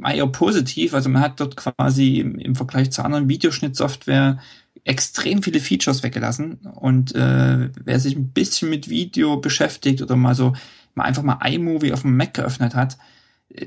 eher 0.05 0.27
positiv. 0.27 0.93
Also 0.93 1.09
man 1.09 1.21
hat 1.21 1.39
dort 1.39 1.55
quasi 1.55 2.19
im, 2.19 2.39
im 2.39 2.55
Vergleich 2.55 2.91
zu 2.91 3.03
anderen 3.03 3.30
Videoschnittsoftware 3.30 4.39
extrem 4.85 5.43
viele 5.43 5.59
Features 5.59 6.03
weggelassen. 6.03 6.55
Und 6.73 7.15
äh, 7.15 7.69
wer 7.84 7.99
sich 7.99 8.15
ein 8.15 8.30
bisschen 8.30 8.69
mit 8.69 8.89
Video 8.89 9.38
beschäftigt 9.38 10.01
oder 10.01 10.15
mal 10.15 10.35
so 10.35 10.53
mal 10.95 11.05
einfach 11.05 11.23
mal 11.23 11.39
iMovie 11.45 11.93
auf 11.93 12.01
dem 12.01 12.17
Mac 12.17 12.34
geöffnet 12.34 12.75
hat, 12.75 12.97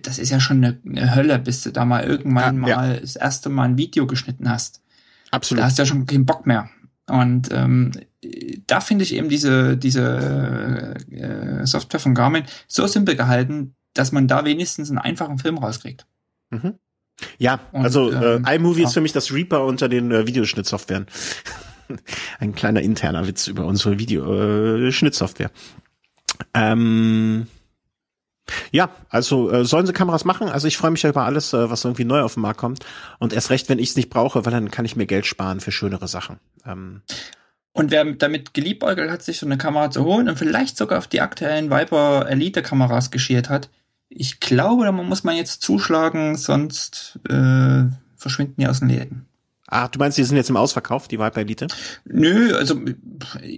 das 0.02 0.18
ist 0.18 0.30
ja 0.30 0.40
schon 0.40 0.64
eine, 0.64 0.78
eine 0.86 1.14
Hölle, 1.14 1.38
bis 1.38 1.62
du 1.62 1.70
da 1.70 1.84
mal 1.84 2.04
irgendwann 2.04 2.56
ja, 2.66 2.76
mal 2.76 2.94
ja. 2.94 3.00
das 3.00 3.16
erste 3.16 3.48
Mal 3.48 3.64
ein 3.64 3.78
Video 3.78 4.06
geschnitten 4.06 4.50
hast. 4.50 4.82
Absolut. 5.30 5.60
Da 5.60 5.66
hast 5.66 5.78
du 5.78 5.82
ja 5.82 5.86
schon 5.86 6.06
keinen 6.06 6.26
Bock 6.26 6.46
mehr. 6.46 6.70
Und 7.08 7.50
ähm, 7.52 7.92
da 8.66 8.80
finde 8.80 9.04
ich 9.04 9.14
eben 9.14 9.28
diese, 9.28 9.76
diese 9.76 10.94
äh, 11.10 11.66
Software 11.66 12.00
von 12.00 12.14
Garmin 12.14 12.44
so 12.66 12.86
simpel 12.86 13.16
gehalten, 13.16 13.74
dass 13.94 14.12
man 14.12 14.28
da 14.28 14.44
wenigstens 14.44 14.90
einen 14.90 14.98
einfachen 14.98 15.38
Film 15.38 15.58
rauskriegt. 15.58 16.06
Mhm. 16.50 16.74
Ja, 17.38 17.60
Und, 17.72 17.84
also 17.84 18.10
äh, 18.10 18.36
ähm, 18.36 18.46
iMovie 18.46 18.82
ja. 18.82 18.88
ist 18.88 18.94
für 18.94 19.00
mich 19.00 19.12
das 19.12 19.32
Reaper 19.32 19.64
unter 19.64 19.88
den 19.88 20.10
äh, 20.12 20.26
Videoschnittsoftwaren. 20.26 21.06
Ein 22.38 22.54
kleiner 22.54 22.80
interner 22.80 23.26
Witz 23.26 23.46
über 23.46 23.64
unsere 23.64 23.98
Videoschnittsoftware. 23.98 25.50
Äh, 26.52 26.72
ähm, 26.72 27.46
ja, 28.70 28.90
also 29.08 29.50
äh, 29.50 29.64
sollen 29.64 29.86
sie 29.86 29.92
Kameras 29.92 30.24
machen. 30.24 30.48
Also 30.48 30.68
ich 30.68 30.76
freue 30.76 30.90
mich 30.90 31.02
ja 31.02 31.10
über 31.10 31.24
alles, 31.24 31.52
äh, 31.52 31.70
was 31.70 31.84
irgendwie 31.84 32.04
neu 32.04 32.20
auf 32.20 32.34
den 32.34 32.42
Markt 32.42 32.60
kommt. 32.60 32.84
Und 33.18 33.32
erst 33.32 33.50
recht, 33.50 33.68
wenn 33.68 33.78
ich 33.78 33.90
es 33.90 33.96
nicht 33.96 34.10
brauche, 34.10 34.44
weil 34.44 34.52
dann 34.52 34.70
kann 34.70 34.84
ich 34.84 34.96
mir 34.96 35.06
Geld 35.06 35.26
sparen 35.26 35.60
für 35.60 35.72
schönere 35.72 36.08
Sachen. 36.08 36.38
Ähm, 36.64 37.02
und 37.76 37.90
wer 37.90 38.04
damit 38.04 38.54
geliebäugelt 38.54 39.10
hat, 39.10 39.22
sich 39.22 39.38
so 39.38 39.46
eine 39.46 39.58
Kamera 39.58 39.90
zu 39.90 40.04
holen 40.04 40.28
und 40.28 40.38
vielleicht 40.38 40.78
sogar 40.78 40.98
auf 40.98 41.06
die 41.06 41.20
aktuellen 41.20 41.70
Viper 41.70 42.26
Elite 42.28 42.62
Kameras 42.62 43.10
geschiert 43.10 43.50
hat, 43.50 43.68
ich 44.08 44.40
glaube, 44.40 44.84
da 44.84 44.92
muss 44.92 45.24
man 45.24 45.36
jetzt 45.36 45.60
zuschlagen, 45.62 46.36
sonst 46.36 47.18
äh, 47.28 47.84
verschwinden 48.16 48.54
die 48.58 48.66
aus 48.66 48.80
den 48.80 48.88
Läden. 48.88 49.26
Ah, 49.66 49.88
du 49.88 49.98
meinst, 49.98 50.16
die 50.16 50.24
sind 50.24 50.36
jetzt 50.36 50.48
im 50.48 50.56
Ausverkauf, 50.56 51.06
die 51.06 51.18
Viper 51.18 51.40
Elite? 51.40 51.66
Nö, 52.06 52.56
also 52.56 52.80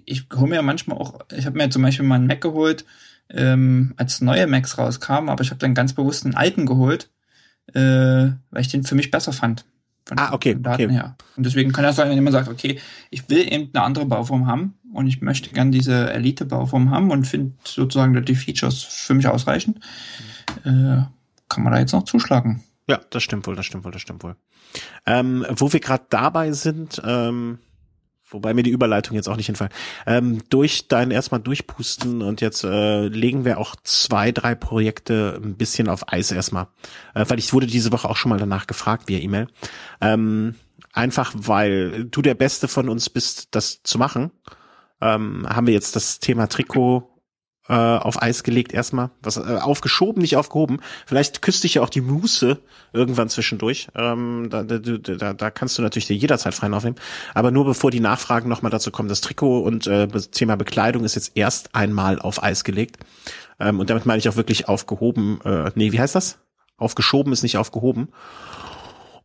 ich 0.05 0.27
hole 0.35 0.49
mir 0.49 0.63
manchmal 0.63 0.99
auch, 0.99 1.21
ich 1.37 1.47
habe 1.47 1.57
mir 1.57 1.71
zum 1.71 1.83
Beispiel 1.83 2.07
mal 2.07 2.17
einen 2.17 2.27
Mac 2.27 2.41
geholt, 2.41 2.87
ähm, 3.31 3.95
als 3.97 4.21
neue 4.21 4.49
Macs 4.49 4.79
rauskamen, 4.79 5.31
aber 5.31 5.45
ich 5.45 5.51
habe 5.51 5.61
dann 5.61 5.75
ganz 5.75 5.93
bewusst 5.93 6.25
einen 6.25 6.35
alten 6.35 6.67
geholt, 6.67 7.11
äh, 7.75 8.31
weil 8.51 8.61
ich 8.61 8.69
den 8.69 8.83
für 8.83 8.97
mich 8.97 9.13
besser 9.13 9.33
fand. 9.33 9.65
Ah, 10.17 10.33
okay. 10.33 10.57
Daten 10.59 10.85
okay. 10.85 10.93
her. 10.93 11.17
Und 11.37 11.45
deswegen 11.45 11.73
kann 11.73 11.85
das 11.85 11.97
sein, 11.97 12.09
wenn 12.09 12.17
jemand 12.17 12.33
sagt, 12.33 12.49
okay, 12.49 12.81
ich 13.11 13.29
will 13.29 13.53
eben 13.53 13.71
eine 13.73 13.85
andere 13.85 14.07
Bauform 14.07 14.47
haben 14.47 14.75
und 14.93 15.07
ich 15.07 15.21
möchte 15.21 15.51
gern 15.51 15.73
diese 15.73 16.13
Elite-Bauform 16.13 16.91
haben 16.91 17.11
und 17.11 17.27
finde 17.27 17.55
sozusagen 17.65 18.25
die 18.25 18.35
Features 18.35 18.83
für 18.83 19.15
mich 19.15 19.27
ausreichend, 19.27 19.81
äh, 20.65 21.03
kann 21.49 21.65
man 21.65 21.73
da 21.73 21.79
jetzt 21.79 21.93
noch 21.93 22.05
zuschlagen. 22.05 22.63
Ja, 22.89 23.01
das 23.11 23.23
stimmt 23.23 23.47
wohl, 23.47 23.55
das 23.55 23.67
stimmt 23.67 23.85
wohl, 23.85 23.93
das 23.93 24.01
stimmt 24.01 24.23
wohl. 24.23 24.37
Ähm, 25.07 25.45
wo 25.51 25.73
wir 25.73 25.81
gerade 25.81 26.05
dabei 26.09 26.53
sind, 26.53 27.03
ähm, 27.05 27.59
wobei 28.31 28.55
mir 28.55 28.63
die 28.63 28.71
Überleitung 28.71 29.17
jetzt 29.17 29.29
auch 29.29 29.37
nicht 29.37 29.47
hinfallen. 29.47 29.73
Ähm, 30.07 30.43
durch 30.51 30.89
dein 30.89 31.11
erstmal 31.11 31.41
durchpusten 31.41 32.23
und 32.23 32.41
jetzt 32.41 32.65
äh, 32.65 33.09
legen 33.09 33.45
wir 33.45 33.59
auch 33.59 33.77
zwei, 33.83 34.33
drei 34.33 34.55
Projekte 34.55 35.41
ein 35.43 35.57
bisschen 35.57 35.89
auf 35.89 36.13
Eis 36.13 36.31
erstmal. 36.31 36.69
Äh, 37.15 37.25
weil 37.29 37.39
ich 37.39 37.53
wurde 37.53 37.67
diese 37.67 37.93
Woche 37.93 38.09
auch 38.09 38.17
schon 38.17 38.31
mal 38.31 38.39
danach 38.39 38.67
gefragt 38.67 39.09
via 39.09 39.19
E-Mail. 39.19 39.49
Ähm, 40.01 40.55
einfach 40.93 41.33
weil 41.35 42.05
du 42.05 42.23
der 42.23 42.35
Beste 42.35 42.69
von 42.69 42.89
uns 42.89 43.11
bist, 43.11 43.49
das 43.53 43.83
zu 43.83 43.99
machen. 43.99 44.31
Ähm, 45.01 45.47
haben 45.49 45.67
wir 45.67 45.75
jetzt 45.75 45.97
das 45.97 46.19
Thema 46.19 46.49
Trikot 46.49 47.18
äh, 47.69 47.75
auf 47.75 48.23
Eis 48.23 48.43
gelegt 48.43 48.73
erstmal. 48.73 49.11
Was 49.23 49.37
äh, 49.37 49.59
aufgeschoben, 49.61 50.23
nicht 50.23 50.37
aufgehoben. 50.37 50.81
Vielleicht 51.07 51.43
küsst 51.43 51.65
dich 51.65 51.75
ja 51.75 51.83
auch 51.83 51.91
die 51.91 52.01
Muße 52.01 52.59
irgendwann 52.93 53.29
zwischendurch. 53.29 53.89
Ähm, 53.95 54.49
da, 54.51 54.63
da, 54.63 54.79
da, 54.79 55.35
da 55.35 55.51
kannst 55.51 55.79
du 55.79 55.83
natürlich 55.83 56.07
dir 56.07 56.17
jederzeit 56.17 56.55
frei 56.55 56.71
aufnehmen. 56.71 56.97
Aber 57.35 57.51
nur 57.51 57.65
bevor 57.65 57.91
die 57.91 58.01
Nachfragen 58.01 58.49
nochmal 58.49 58.71
dazu 58.71 58.91
kommen, 58.91 59.09
das 59.09 59.21
Trikot 59.21 59.61
und 59.61 59.87
äh, 59.87 60.09
Thema 60.09 60.57
Bekleidung 60.57 61.05
ist 61.05 61.15
jetzt 61.15 61.33
erst 61.35 61.75
einmal 61.75 62.19
auf 62.19 62.43
Eis 62.43 62.65
gelegt. 62.65 62.99
Ähm, 63.61 63.81
und 63.81 63.91
damit 63.91 64.07
meine 64.07 64.19
ich 64.19 64.29
auch 64.29 64.37
wirklich 64.37 64.69
aufgehoben. 64.69 65.41
Äh, 65.45 65.71
nee, 65.75 65.93
wie 65.93 66.01
heißt 66.01 66.15
das? 66.15 66.39
Aufgeschoben 66.77 67.33
ist 67.33 67.43
nicht 67.43 67.59
aufgehoben. 67.59 68.09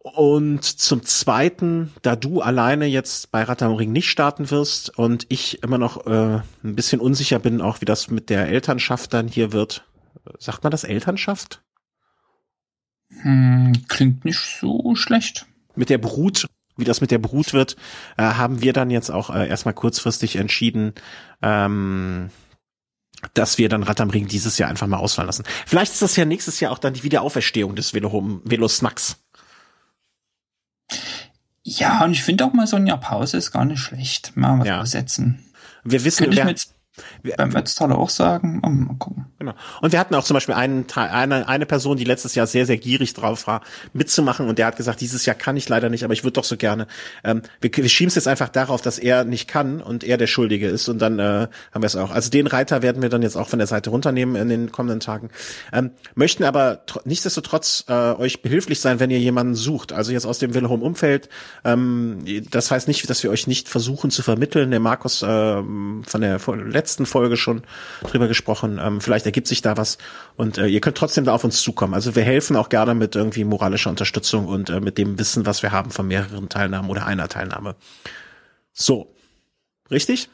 Und 0.04 0.64
zum 0.66 1.04
Zweiten, 1.04 1.94
da 2.02 2.18
du 2.18 2.42
alleine 2.42 2.86
jetzt 2.86 3.32
bei 3.32 3.42
Rad 3.44 3.62
am 3.64 3.74
Ring 3.74 3.94
nicht 3.94 4.10
starten 4.10 4.52
wirst 4.52 4.98
und 4.98 5.26
ich 5.30 5.64
immer 5.64 5.78
noch 5.78 6.06
äh, 6.06 6.42
ein 6.62 6.76
bisschen 6.76 7.00
unsicher 7.00 7.40
bin, 7.40 7.62
auch 7.62 7.80
wie 7.80 7.86
das 7.86 8.10
mit 8.10 8.30
der 8.30 8.50
Elternschaft 8.50 9.14
dann 9.14 9.30
hier 9.30 9.54
wird. 9.54 9.88
Sagt 10.40 10.64
man 10.64 10.72
das 10.72 10.84
Elternschaft? 10.84 11.64
Hm, 13.22 13.72
klingt 13.88 14.26
nicht 14.26 14.40
so 14.40 14.94
schlecht. 14.96 15.46
Mit 15.74 15.90
der 15.90 16.00
Brut, 16.00 16.48
wie 16.76 16.84
das 16.84 17.00
mit 17.00 17.12
der 17.12 17.20
Brut 17.20 17.54
wird, 17.54 17.78
äh, 18.18 18.24
haben 18.24 18.62
wir 18.62 18.74
dann 18.74 18.90
jetzt 18.90 19.10
auch 19.10 19.30
äh, 19.30 19.48
erstmal 19.48 19.74
kurzfristig 19.74 20.36
entschieden, 20.36 20.94
ähm, 21.42 22.30
dass 23.36 23.58
wir 23.58 23.70
dann 23.70 23.84
Rad 23.84 24.02
am 24.02 24.10
Ring 24.10 24.28
dieses 24.28 24.58
Jahr 24.58 24.70
einfach 24.70 24.88
mal 24.88 24.98
ausfallen 24.98 25.28
lassen. 25.28 25.46
Vielleicht 25.66 25.94
ist 25.94 26.02
das 26.02 26.18
ja 26.18 26.26
nächstes 26.26 26.60
Jahr 26.60 26.74
auch 26.74 26.78
dann 26.78 26.94
die 26.94 27.04
Wiederauferstehung 27.04 27.74
des 27.76 27.94
Velo, 27.94 28.42
Velo 28.44 28.68
Snacks. 28.68 29.23
Ja, 31.64 32.04
und 32.04 32.12
ich 32.12 32.24
finde 32.24 32.46
auch 32.46 32.54
mal 32.54 32.68
so 32.68 32.76
ein 32.76 32.88
Jahr 32.88 33.00
Pause 33.00 33.38
ist 33.38 33.52
gar 33.52 33.66
nicht 33.66 33.80
schlecht. 33.80 34.36
Mal 34.36 34.60
was 34.60 34.68
ja. 34.68 34.76
übersetzen. 34.76 35.46
Wir 35.84 36.04
wissen, 36.04 36.26
Könnte 36.26 36.38
ich 36.38 36.44
mir 36.44 36.50
jetzt 36.50 36.76
beim 37.38 37.54
Wetztaler 37.54 37.98
auch 37.98 38.10
sagen. 38.10 38.62
Oh, 38.64 38.70
mal 38.70 38.96
gucken. 38.98 39.26
Genau. 39.44 39.56
Und 39.82 39.92
wir 39.92 40.00
hatten 40.00 40.16
auch 40.16 40.24
zum 40.24 40.36
Beispiel 40.36 40.56
einen, 40.56 40.86
eine, 40.96 41.50
eine 41.50 41.66
Person, 41.66 41.98
die 41.98 42.06
letztes 42.06 42.34
Jahr 42.34 42.48
sehr, 42.48 42.66
sehr 42.66 42.78
gierig 42.78 43.14
drauf 43.14 43.46
war, 43.46 43.62
mitzumachen 43.92 44.48
und 44.48 44.58
der 44.58 44.68
hat 44.68 44.78
gesagt, 44.78 45.02
dieses 45.02 45.26
Jahr 45.26 45.36
kann 45.36 45.58
ich 45.58 45.68
leider 45.68 45.90
nicht, 45.90 46.06
aber 46.06 46.14
ich 46.14 46.24
würde 46.24 46.34
doch 46.34 46.46
so 46.46 46.56
gerne. 46.56 46.88
Ähm, 47.26 47.42
wir, 47.60 47.70
wir 47.76 47.90
schieben 47.90 48.08
es 48.08 48.16
jetzt 48.16 48.30
einfach 48.30 48.48
darauf, 48.48 48.82
dass 48.82 49.00
er 49.00 49.26
nicht 49.26 49.50
kann 49.50 49.82
und 49.82 50.06
er 50.06 50.16
der 50.16 50.28
Schuldige 50.28 50.70
ist 50.70 50.88
und 50.88 51.00
dann 51.00 51.20
äh, 51.20 51.48
haben 51.74 51.82
wir 51.82 51.88
es 51.88 51.98
auch. 51.98 52.12
Also 52.12 52.30
den 52.30 52.48
Reiter 52.48 52.82
werden 52.82 53.02
wir 53.02 53.10
dann 53.10 53.22
jetzt 53.22 53.36
auch 53.36 53.50
von 53.50 53.60
der 53.60 53.68
Seite 53.68 53.90
runternehmen 53.90 54.38
in 54.38 54.48
den 54.48 54.72
kommenden 54.72 55.02
Tagen. 55.02 55.30
Ähm, 55.74 55.92
möchten 56.16 56.46
aber 56.46 56.84
nichtsdestotrotz 57.04 57.84
äh, 57.90 57.94
euch 57.94 58.42
behilflich 58.42 58.80
sein, 58.80 59.02
wenn 59.02 59.10
ihr 59.10 59.20
jemanden 59.20 59.56
sucht. 59.56 59.92
Also 59.92 60.14
jetzt 60.14 60.26
aus 60.26 60.40
dem 60.40 60.54
Wilhelm 60.54 60.82
Umfeld. 60.82 61.28
Ähm, 61.66 62.20
das 62.50 62.72
heißt 62.72 62.88
nicht, 62.88 63.10
dass 63.10 63.22
wir 63.24 63.30
euch 63.30 63.48
nicht 63.48 63.68
versuchen 63.68 64.10
zu 64.10 64.24
vermitteln. 64.24 64.72
Der 64.72 64.80
Markus 64.80 65.22
äh, 65.22 65.26
von 65.26 66.22
der 66.22 66.40
letzten 66.66 67.06
Folge 67.06 67.36
schon 67.36 67.64
drüber 68.04 68.30
gesprochen. 68.30 68.80
Ähm, 68.82 69.02
vielleicht 69.02 69.26
ergibt 69.34 69.48
sich 69.48 69.64
da 69.64 69.78
was 69.78 69.98
und 70.38 70.60
äh, 70.60 70.68
ihr 70.68 70.80
könnt 70.80 70.96
trotzdem 70.96 71.26
da 71.26 71.34
auf 71.34 71.44
uns 71.44 71.60
zukommen. 71.60 71.96
Also 71.96 72.16
wir 72.16 72.22
helfen 72.22 72.56
auch 72.56 72.70
gerne 72.70 72.94
mit 72.94 73.16
irgendwie 73.16 73.44
moralischer 73.44 73.90
Unterstützung 73.90 74.46
und 74.48 74.70
äh, 74.70 74.80
mit 74.80 75.00
dem 75.00 75.18
Wissen, 75.18 75.48
was 75.48 75.64
wir 75.64 75.72
haben 75.72 75.90
von 75.90 76.08
mehreren 76.08 76.50
Teilnahmen 76.50 76.92
oder 76.92 77.08
einer 77.08 77.28
Teilnahme. 77.28 77.76
So. 78.74 79.16
Richtig? 79.90 80.30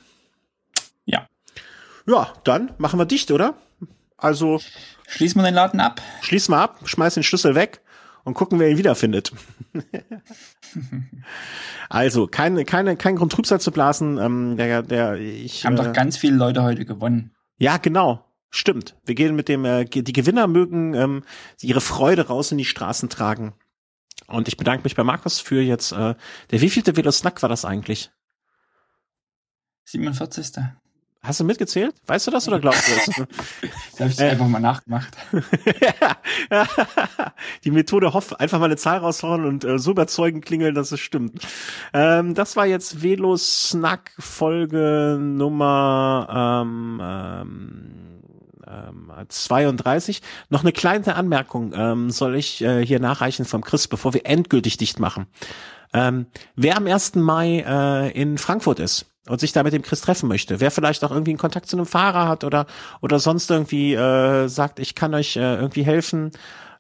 Ja. 1.06 1.28
Ja, 2.06 2.34
dann 2.44 2.74
machen 2.78 3.00
wir 3.00 3.06
dicht, 3.06 3.32
oder? 3.32 3.56
Also. 4.18 4.60
Schließen 5.08 5.40
wir 5.40 5.46
den 5.46 5.56
Laden 5.56 5.80
ab. 5.80 6.02
Schließen 6.22 6.54
wir 6.54 6.60
ab, 6.60 6.82
schmeißen 6.84 7.22
den 7.22 7.24
Schlüssel 7.24 7.56
weg 7.56 7.80
und 8.26 8.34
gucken, 8.34 8.60
wer 8.60 8.70
ihn 8.70 8.78
wiederfindet. 8.78 9.32
also, 11.90 12.28
keine, 12.28 12.66
keine, 12.66 12.98
kein 12.98 13.16
Grund 13.16 13.32
Trübsal 13.32 13.62
zu 13.62 13.72
blasen. 13.72 14.18
Ähm, 14.18 14.58
der, 14.58 14.84
der, 14.84 15.16
ich, 15.16 15.66
Haben 15.66 15.78
äh, 15.78 15.84
doch 15.84 15.94
ganz 15.94 16.18
viele 16.18 16.36
Leute 16.36 16.64
heute 16.64 16.84
gewonnen. 16.84 17.32
Ja, 17.58 17.78
genau. 17.78 18.29
Stimmt. 18.50 18.96
Wir 19.06 19.16
gehen 19.16 19.36
mit 19.36 19.48
dem, 19.48 19.64
äh, 19.66 19.86
die 19.86 20.14
Gewinner 20.14 20.48
mögen 20.48 20.94
ähm, 20.94 21.24
ihre 21.62 21.82
Freude 21.82 22.28
raus 22.28 22.52
in 22.52 22.58
die 22.58 22.66
Straßen 22.66 23.10
tragen. 23.10 23.54
Und 24.28 24.48
ich 24.48 24.58
bedanke 24.58 24.84
mich 24.84 24.96
bei 24.96 25.04
Markus 25.04 25.40
für 25.40 25.62
jetzt, 25.62 25.92
äh, 25.92 26.16
der 26.52 26.62
wievielte 26.62 26.96
Velo 26.96 27.12
Snack 27.12 27.42
war 27.42 27.50
das 27.50 27.66
eigentlich? 27.66 28.12
47. 29.86 30.52
Hast 31.22 31.42
du 31.42 31.44
mitgezählt? 31.44 31.96
Weißt 32.08 32.28
du 32.28 32.32
das 32.32 32.48
oder 32.48 32.60
glaubst 32.60 32.88
du 32.88 32.96
das? 32.96 33.06
da 33.98 34.06
habe 34.06 34.12
ich 34.12 34.20
äh, 34.20 34.30
einfach 34.30 34.48
mal 34.48 34.62
nachgemacht. 34.62 35.18
Die 37.66 37.72
Methode 37.72 38.14
hofft, 38.14 38.40
einfach 38.40 38.58
mal 38.60 38.66
eine 38.66 38.78
Zahl 38.78 39.00
raushauen 39.00 39.46
und 39.46 39.66
äh, 39.66 39.78
so 39.80 39.92
überzeugend 39.92 40.46
klingeln, 40.46 40.76
dass 40.76 40.94
es 40.94 41.02
stimmt. 41.02 41.46
Ähm, 41.94 42.36
das 42.36 42.56
war 42.56 42.68
jetzt 42.68 43.04
Velo 43.04 43.36
Snack 43.36 44.14
Folge 44.18 45.18
Nummer 45.20 46.64
ähm, 46.64 47.02
ähm, 47.04 47.99
32. 49.28 50.18
Ähm, 50.18 50.24
Noch 50.50 50.62
eine 50.62 50.72
kleine 50.72 51.16
Anmerkung 51.16 51.74
ähm, 51.76 52.12
soll 52.12 52.36
ich 52.36 52.62
äh, 52.62 52.86
hier 52.86 53.00
nachreichen 53.00 53.46
vom 53.46 53.64
Chris, 53.64 53.88
bevor 53.88 54.14
wir 54.14 54.26
endgültig 54.26 54.78
dicht 54.78 55.00
machen. 55.00 55.28
Ähm, 55.94 56.28
wer 56.56 56.78
am 56.78 56.86
1. 56.86 57.16
Mai 57.16 57.64
äh, 57.68 58.12
in 58.12 58.38
Frankfurt 58.38 58.80
ist 58.80 59.08
und 59.28 59.40
sich 59.40 59.54
da 59.54 59.64
mit 59.64 59.74
dem 59.74 59.82
Chris 59.82 60.02
treffen 60.02 60.30
möchte, 60.30 60.60
wer 60.60 60.70
vielleicht 60.70 61.04
auch 61.04 61.12
irgendwie 61.12 61.32
einen 61.32 61.40
Kontakt 61.40 61.68
zu 61.68 61.78
einem 61.78 61.88
Fahrer 61.88 62.28
hat 62.28 62.44
oder 62.44 62.68
oder 63.02 63.20
sonst 63.20 63.50
irgendwie 63.50 63.96
äh, 63.96 64.48
sagt, 64.48 64.80
ich 64.80 64.94
kann 64.94 65.16
euch 65.16 65.36
äh, 65.36 65.56
irgendwie 65.56 65.84
helfen 65.84 66.32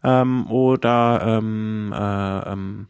ähm, 0.03 0.49
oder 0.51 1.21
ähm, 1.23 1.91
äh, 1.91 2.51
ähm, 2.51 2.87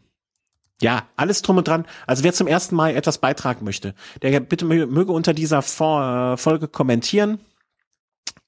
ja, 0.82 1.02
alles 1.16 1.42
drum 1.42 1.58
und 1.58 1.68
dran. 1.68 1.86
Also 2.06 2.24
wer 2.24 2.32
zum 2.32 2.46
ersten 2.46 2.74
Mal 2.74 2.96
etwas 2.96 3.18
beitragen 3.18 3.64
möchte, 3.64 3.94
der 4.22 4.40
bitte 4.40 4.64
möge 4.64 5.12
unter 5.12 5.34
dieser 5.34 5.58
äh, 5.58 6.36
Folge 6.36 6.68
kommentieren 6.68 7.38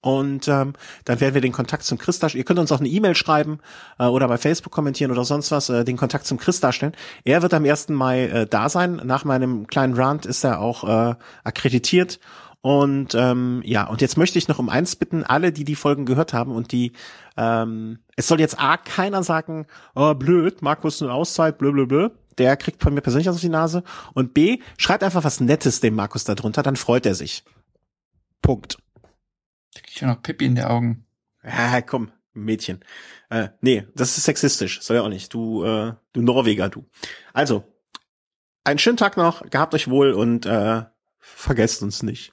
und 0.02 0.48
ähm, 0.48 0.74
dann 1.04 1.20
werden 1.20 1.34
wir 1.34 1.40
den 1.40 1.52
Kontakt 1.52 1.84
zum 1.84 1.96
Chris 1.96 2.18
darstellen. 2.18 2.40
Ihr 2.40 2.44
könnt 2.44 2.58
uns 2.58 2.72
auch 2.72 2.80
eine 2.80 2.88
E-Mail 2.88 3.14
schreiben 3.14 3.60
äh, 4.00 4.06
oder 4.06 4.26
bei 4.26 4.36
Facebook 4.36 4.72
kommentieren 4.72 5.12
oder 5.12 5.24
sonst 5.24 5.52
was, 5.52 5.68
äh, 5.68 5.84
den 5.84 5.96
Kontakt 5.96 6.26
zum 6.26 6.38
Chris 6.38 6.58
darstellen. 6.58 6.92
Er 7.24 7.40
wird 7.42 7.54
am 7.54 7.64
1. 7.64 7.90
Mai 7.90 8.24
äh, 8.24 8.46
da 8.48 8.68
sein. 8.68 9.00
Nach 9.04 9.24
meinem 9.24 9.68
kleinen 9.68 9.94
Rant 9.94 10.26
ist 10.26 10.42
er 10.42 10.60
auch 10.60 10.82
äh, 10.82 11.14
akkreditiert. 11.44 12.18
Und 12.62 13.14
ähm, 13.14 13.62
ja, 13.64 13.86
und 13.86 14.00
jetzt 14.00 14.16
möchte 14.16 14.38
ich 14.38 14.48
noch 14.48 14.58
um 14.58 14.68
eins 14.68 14.96
bitten, 14.96 15.22
alle, 15.22 15.52
die 15.52 15.64
die 15.64 15.76
Folgen 15.76 16.04
gehört 16.04 16.32
haben 16.32 16.52
und 16.52 16.72
die, 16.72 16.92
ähm, 17.36 18.00
es 18.16 18.26
soll 18.26 18.40
jetzt 18.40 18.60
A, 18.60 18.76
keiner 18.78 19.22
sagen, 19.22 19.66
oh, 19.94 20.14
blöd, 20.14 20.62
Markus 20.62 21.00
eine 21.00 21.12
Auszeit, 21.12 21.58
blö, 21.58 21.70
blö, 21.70 21.86
blö. 21.86 22.08
Der 22.38 22.56
kriegt 22.56 22.82
von 22.82 22.94
mir 22.94 23.02
persönlich 23.02 23.28
auf 23.28 23.40
die 23.40 23.48
Nase. 23.48 23.84
Und 24.14 24.34
B, 24.34 24.58
schreibt 24.78 25.04
einfach 25.04 25.22
was 25.22 25.38
Nettes 25.40 25.80
dem 25.80 25.94
Markus 25.94 26.24
da 26.24 26.34
drunter, 26.34 26.64
dann 26.64 26.76
freut 26.76 27.06
er 27.06 27.14
sich. 27.14 27.44
Punkt. 28.42 28.81
Da 29.74 29.80
krieg 29.80 29.94
ich 29.94 30.00
ja 30.00 30.08
noch 30.08 30.22
Pippi 30.22 30.46
in 30.46 30.54
die 30.54 30.62
Augen. 30.62 31.06
Ja, 31.44 31.80
komm, 31.82 32.12
Mädchen. 32.34 32.84
Äh, 33.30 33.48
nee, 33.60 33.86
das 33.94 34.16
ist 34.16 34.24
sexistisch. 34.24 34.80
Soll 34.82 34.96
ja 34.96 35.02
auch 35.02 35.08
nicht. 35.08 35.32
Du, 35.32 35.64
äh, 35.64 35.94
du 36.12 36.22
Norweger, 36.22 36.68
du. 36.68 36.88
Also, 37.32 37.64
einen 38.64 38.78
schönen 38.78 38.96
Tag 38.96 39.16
noch, 39.16 39.48
gehabt 39.50 39.74
euch 39.74 39.88
wohl 39.88 40.12
und 40.12 40.46
äh, 40.46 40.82
vergesst 41.18 41.82
uns 41.82 42.02
nicht. 42.02 42.32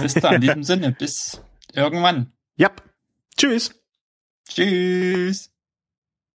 Bis 0.00 0.14
dann, 0.14 0.36
in 0.36 0.40
diesem 0.42 0.64
Sinne, 0.64 0.92
bis 0.92 1.42
irgendwann. 1.72 2.32
Ja. 2.56 2.70
Tschüss. 3.36 3.74
Tschüss. 4.48 5.51